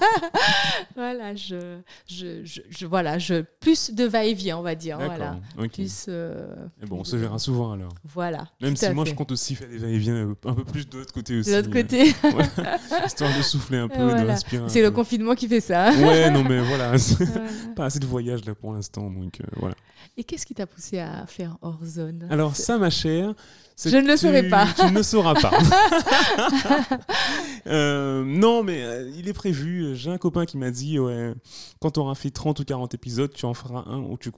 voilà, 0.94 1.34
je, 1.34 1.78
je, 2.06 2.44
je, 2.44 2.84
voilà, 2.86 3.18
je, 3.18 3.42
plus 3.60 3.94
de 3.94 4.04
va-et-vient, 4.04 4.58
on 4.58 4.62
va 4.62 4.74
dire. 4.74 4.98
Voilà. 4.98 5.40
Plus, 5.72 6.04
euh, 6.08 6.54
bon, 6.86 6.98
on 7.00 7.04
se 7.04 7.16
verra 7.16 7.38
souvent 7.38 7.72
alors. 7.72 7.94
Voilà. 8.04 8.48
Même 8.60 8.76
si 8.76 8.90
moi, 8.90 9.06
je 9.06 9.14
compte 9.14 9.32
aussi 9.32 9.54
faire 9.54 9.70
des 9.70 9.78
va-et-vient 9.78 10.34
un 10.44 10.54
peu 10.54 10.64
plus 10.64 10.86
de 10.86 10.98
l'autre 10.98 11.14
côté 11.14 11.38
aussi. 11.38 11.50
De 11.50 11.56
l'autre 11.56 11.70
côté. 11.70 12.08
Histoire 13.06 13.34
de 13.34 13.42
souffler 13.42 13.78
un 13.78 13.88
peu, 13.88 13.96
de 13.96 14.26
respirer. 14.26 14.68
C'est 14.68 14.82
le 14.82 14.90
confinement 14.90 15.34
qui 15.34 15.48
fait 15.48 15.60
ça. 15.60 15.92
ouais, 15.92 16.30
non, 16.30 16.44
mais 16.44 16.60
voilà. 16.60 16.92
Pas 17.74 17.86
assez 17.86 18.00
de 18.00 18.06
voyages 18.06 18.44
là 18.44 18.54
pour 18.54 18.74
l'instant, 18.74 19.10
donc 19.10 19.40
euh, 19.40 19.44
voilà. 19.56 19.74
Et 20.16 20.24
qu'est-ce 20.24 20.44
qui 20.44 20.54
t'a 20.54 20.66
poussé 20.66 20.98
à 20.98 21.24
faire 21.26 21.56
hors 21.62 21.84
zone? 21.84 22.26
Alors, 22.30 22.56
ça, 22.56 22.76
ma 22.78 22.90
chère, 22.90 23.34
je 23.84 23.96
ne 23.96 24.06
le 24.06 24.16
saurais 24.16 24.48
pas. 24.48 24.66
Tu 24.76 24.86
ne 24.86 24.96
le 24.96 25.02
sauras 25.02 25.34
pas. 25.34 25.50
Euh, 27.66 28.24
non, 28.24 28.62
mais 28.62 28.82
euh, 28.82 29.10
il 29.16 29.28
est 29.28 29.32
prévu. 29.34 29.94
J'ai 29.94 30.10
un 30.10 30.16
copain 30.16 30.46
qui 30.46 30.56
m'a 30.56 30.70
dit 30.70 30.98
ouais, 30.98 31.34
quand 31.78 31.90
tu 31.92 32.00
auras 32.00 32.14
fait 32.14 32.30
30 32.30 32.58
ou 32.60 32.64
40 32.64 32.94
épisodes, 32.94 33.30
tu 33.32 33.44
en 33.44 33.52
feras 33.54 33.84
un 33.86 33.98
où 33.98 34.16
tu 34.16 34.30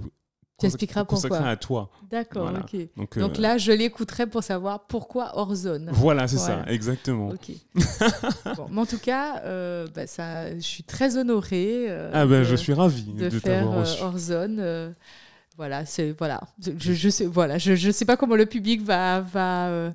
tu 0.59 0.67
expliqueras 0.67 1.05
pourquoi. 1.05 1.39
à 1.39 1.57
toi. 1.57 1.91
D'accord, 2.11 2.51
ok. 2.53 2.77
Donc, 2.97 3.19
Donc, 3.19 3.39
là, 3.39 3.59
je 3.59 3.73
l'écouterai 3.73 4.27
pour 4.27 4.43
savoir 4.43 4.87
pourquoi 4.87 5.33
hors 5.35 5.55
zone. 5.55 5.91
Voilà, 5.93 6.27
c'est 6.29 6.39
ça, 6.39 6.65
exactement. 6.67 7.29
Ok. 7.29 7.53
bon, 8.57 8.67
mais 8.71 8.81
en 8.81 8.87
tout 8.87 8.99
cas, 8.99 9.41
euh, 9.45 9.87
bah, 9.95 10.07
ça, 10.07 10.55
je 10.55 10.61
suis 10.61 10.85
très 10.85 11.17
honorée. 11.17 11.89
ah 12.13 12.27
ben, 12.27 12.43
je 12.43 12.57
suis 12.57 12.73
ravi 12.73 13.05
de, 13.05 13.29
de 13.29 13.39
faire 13.39 13.69
hors 13.69 14.19
zone. 14.19 14.95
Voilà, 15.57 15.85
c'est 15.85 16.13
voilà. 16.13 16.41
Je, 16.79 16.93
je 16.93 17.09
sais 17.11 17.27
voilà, 17.27 17.59
je, 17.59 17.75
je 17.75 17.91
sais 17.91 18.07
pas 18.07 18.17
comment 18.17 18.37
le 18.37 18.47
public 18.47 18.83
va 18.83 19.21
va 19.21 19.69
euh, 19.69 19.91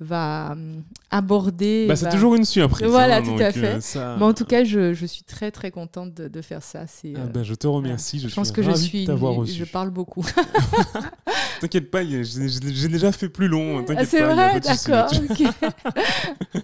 va 0.00 0.52
euh, 0.52 0.74
aborder. 1.10 1.86
Bah, 1.86 1.96
c'est 1.96 2.08
toujours 2.08 2.34
une 2.34 2.44
surprise. 2.44 2.88
Voilà, 2.88 3.16
hein, 3.16 3.22
tout 3.22 3.42
à 3.42 3.52
fait. 3.52 3.78
Euh, 3.96 4.16
Mais 4.18 4.24
en 4.24 4.32
tout 4.32 4.44
cas, 4.44 4.64
je, 4.64 4.94
je 4.94 5.06
suis 5.06 5.22
très 5.22 5.50
très 5.50 5.70
contente 5.70 6.14
de, 6.14 6.28
de 6.28 6.42
faire 6.42 6.62
ça. 6.62 6.86
C'est. 6.86 7.12
Ah, 7.16 7.26
bah, 7.32 7.42
je 7.42 7.54
te 7.54 7.66
remercie. 7.66 8.20
Je, 8.20 8.34
pense 8.34 8.52
que 8.52 8.62
je 8.62 8.72
suis. 8.72 9.06
Je 9.06 9.64
parle 9.64 9.90
beaucoup. 9.90 10.24
T'inquiète 11.60 11.90
pas, 11.90 12.02
j'ai 12.04 12.88
déjà 12.88 13.12
fait 13.12 13.28
plus 13.28 13.48
long. 13.48 13.84
Ah, 13.96 14.04
c'est 14.04 14.22
vrai, 14.22 14.60
d'accord. 14.60 15.10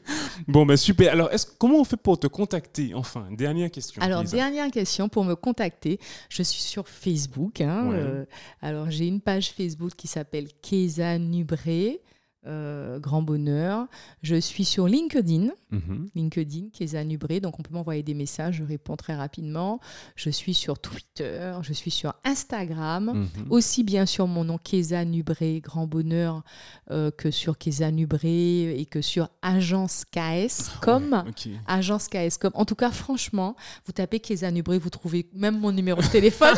bon, 0.49 0.67
bah 0.67 0.77
super. 0.77 1.13
Alors, 1.13 1.33
est 1.33 1.57
comment 1.59 1.81
on 1.81 1.85
fait 1.85 1.97
pour 1.97 2.19
te 2.19 2.27
contacter 2.27 2.93
Enfin, 2.95 3.27
dernière 3.31 3.71
question. 3.71 4.03
Alors, 4.03 4.25
dernière 4.25 4.71
question 4.71 5.09
pour 5.09 5.25
me 5.25 5.37
contacter. 5.37 6.01
Je 6.29 6.43
suis 6.43 6.63
sur 6.63 6.89
Facebook. 6.89 7.61
Hein, 7.61 7.91
euh, 7.93 8.25
alors, 8.61 8.91
j'ai 8.91 9.07
une 9.07 9.21
page 9.21 9.51
Facebook 9.51 9.93
qui 9.97 10.09
s'appelle 10.09 10.49
Keza 10.63 11.19
Nubré. 11.19 12.01
Euh, 12.47 13.01
grand 13.01 13.21
bonheur. 13.21 13.89
Je 14.23 14.37
suis 14.37 14.65
sur 14.65 14.87
LinkedIn, 14.87 15.49
mhm. 15.73 16.09
LinkedIn, 16.15 16.69
Kesa 16.73 17.03
Nubré, 17.03 17.41
donc 17.41 17.59
on 17.59 17.63
peut 17.65 17.75
m'envoyer 17.75 18.05
des 18.05 18.15
messages, 18.15 18.55
je 18.59 18.65
réponds 18.65 18.95
très 18.95 19.17
rapidement. 19.17 19.81
Je 20.15 20.31
suis 20.31 20.55
sur 20.55 20.79
Twitter, 20.79 21.53
je 21.63 21.73
suis 21.73 21.91
sur 21.91 22.15
Instagram, 22.25 23.13
mhm. 23.13 23.51
aussi 23.51 23.83
bien 23.83 24.07
sur 24.07 24.29
mon 24.29 24.45
nom 24.45 24.57
Kesa 24.57 25.05
Nubré, 25.05 25.61
grand 25.61 25.89
bonheur, 25.89 26.45
euh, 26.93 27.11
que 27.11 27.33
sur 27.33 27.59
Kesa 27.59 27.91
Nubré 27.91 28.79
et 28.79 28.87
que 28.87 29.03
sur 29.03 29.31
Agence 29.43 30.05
KS 30.05 30.79
comme. 30.81 31.25
Agence 31.67 32.07
KS 32.07 32.39
comme. 32.41 32.53
En 32.55 32.65
tout 32.65 32.77
cas, 32.77 32.93
franchement, 32.93 33.57
vous 33.85 33.93
tapez 33.93 34.21
Kesa 34.21 34.53
Nubré, 34.53 34.79
vous 34.79 34.91
trouvez 34.91 35.29
même 35.35 35.59
mon 35.59 35.73
numéro 35.73 36.01
de 36.01 36.07
téléphone 36.07 36.55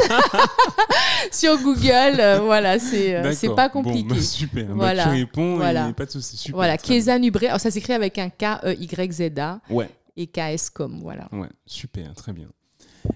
sur 1.32 1.56
Google. 1.62 2.20
Euh, 2.20 2.40
voilà, 2.44 2.78
c'est 2.78 3.32
c'est 3.32 3.54
pas 3.54 3.70
compliqué. 3.70 4.02
Bon, 4.02 4.14
bah, 4.14 4.20
super, 4.20 4.66
bah, 4.66 4.74
voilà. 4.74 5.04
tu 5.04 5.08
réponds. 5.08 5.56
Voilà 5.56 5.69
voilà. 5.72 5.92
pas 5.92 6.06
de 6.06 6.10
souci. 6.10 6.36
Super. 6.36 6.56
Voilà, 6.56 6.78
Keza 6.78 7.18
Nubré. 7.18 7.48
Alors, 7.48 7.60
ça 7.60 7.70
s'écrit 7.70 7.92
avec 7.92 8.18
un 8.18 8.30
K-E-Y-Z-A. 8.30 9.60
Ouais. 9.70 9.90
Et 10.16 10.26
KS 10.26 10.70
comme, 10.72 11.00
voilà. 11.00 11.28
Ouais, 11.32 11.48
super, 11.66 12.14
très 12.14 12.32
bien. 12.32 12.48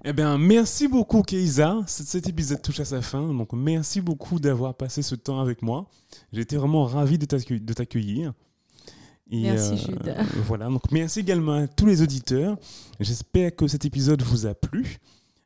Eh 0.04 0.12
bien, 0.12 0.38
merci 0.38 0.88
beaucoup, 0.88 1.22
Keisa. 1.22 1.82
Cet 1.86 2.28
épisode 2.28 2.62
touche 2.62 2.80
à 2.80 2.84
sa 2.84 3.02
fin. 3.02 3.32
Donc, 3.32 3.52
merci 3.52 4.00
beaucoup 4.00 4.40
d'avoir 4.40 4.74
passé 4.74 5.02
ce 5.02 5.14
temps 5.14 5.40
avec 5.40 5.62
moi. 5.62 5.86
Été 6.32 6.56
vraiment 6.56 6.84
ravi 6.84 7.18
de 7.18 7.26
t'accueillir. 7.26 8.32
merci, 9.30 9.72
euh, 9.72 9.76
Jude. 9.76 10.14
Voilà, 10.46 10.68
donc 10.68 10.90
merci 10.90 11.20
également 11.20 11.54
à 11.54 11.66
tous 11.66 11.86
les 11.86 12.02
auditeurs. 12.02 12.56
J'espère 13.00 13.54
que 13.54 13.66
cet 13.66 13.84
épisode 13.84 14.22
vous 14.22 14.46
a 14.46 14.54
plu. 14.54 14.98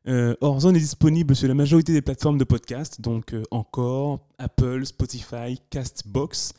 Euh, 0.07 0.35
est 0.41 0.73
disponible 0.73 1.37
sur 1.37 1.49
la 1.49 1.55
majorité 1.55 1.93
des 1.93 2.01
plateformes 2.01 2.39
de 2.39 2.45
podcast, 2.45 2.99
donc 3.01 3.35
euh, 3.35 3.43
encore 3.51 4.21
Apple, 4.39 4.87
Spotify, 4.87 5.61
Castbox 5.69 6.55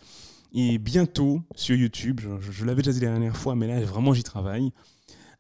et 0.54 0.78
bientôt 0.78 1.42
sur 1.56 1.76
YouTube. 1.76 2.22
Je, 2.40 2.66
l'avais 2.66 2.82
déjà 2.82 2.92
dit 2.92 3.00
la 3.00 3.12
dernière 3.12 3.38
fois, 3.38 3.56
mais 3.56 3.68
là, 3.68 3.80
vraiment, 3.82 4.14
j'y 4.14 4.24
travaille. 4.24 4.72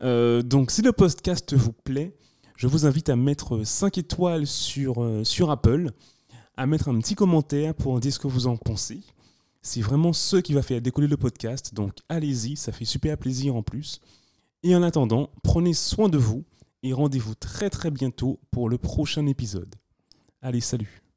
Euh, 0.02 0.41
donc, 0.41 0.72
si 0.72 0.81
le 0.81 0.91
podcast 0.91 1.53
vous 1.53 1.73
plaît, 1.73 2.15
je 2.56 2.68
vous 2.68 2.86
invite 2.86 3.10
à 3.10 3.15
mettre 3.15 3.64
5 3.64 3.98
étoiles 3.98 4.48
sur, 4.48 5.03
euh, 5.03 5.23
sur 5.23 5.52
Apple, 5.52 5.91
à 6.57 6.65
mettre 6.65 6.90
un 6.90 6.99
petit 6.99 7.15
commentaire 7.15 7.73
pour 7.73 7.99
dire 7.99 8.14
ce 8.14 8.19
que 8.19 8.27
vous 8.27 8.48
en 8.48 8.57
pensez. 8.57 9.02
C'est 9.61 9.81
vraiment 9.81 10.14
ce 10.14 10.38
qui 10.38 10.53
va 10.53 10.61
faire 10.61 10.81
décoller 10.81 11.07
le 11.07 11.18
podcast, 11.18 11.73
donc 11.73 11.94
allez-y, 12.07 12.56
ça 12.56 12.72
fait 12.72 12.86
super 12.86 13.18
plaisir 13.18 13.56
en 13.56 13.64
plus. 13.64 14.02
Et 14.64 14.76
en 14.76 14.84
attendant, 14.84 15.30
prenez 15.44 15.73
soin 15.73 16.10
de 16.10 16.18
vous 16.18 16.45
et 16.84 16.94
rendez-vous 16.94 17.36
très 17.36 17.69
très 17.69 17.91
bientôt 17.91 18.40
pour 18.52 18.69
le 18.69 18.77
prochain 18.77 19.26
épisode. 19.26 19.76
Allez, 20.41 20.61
salut 20.61 21.09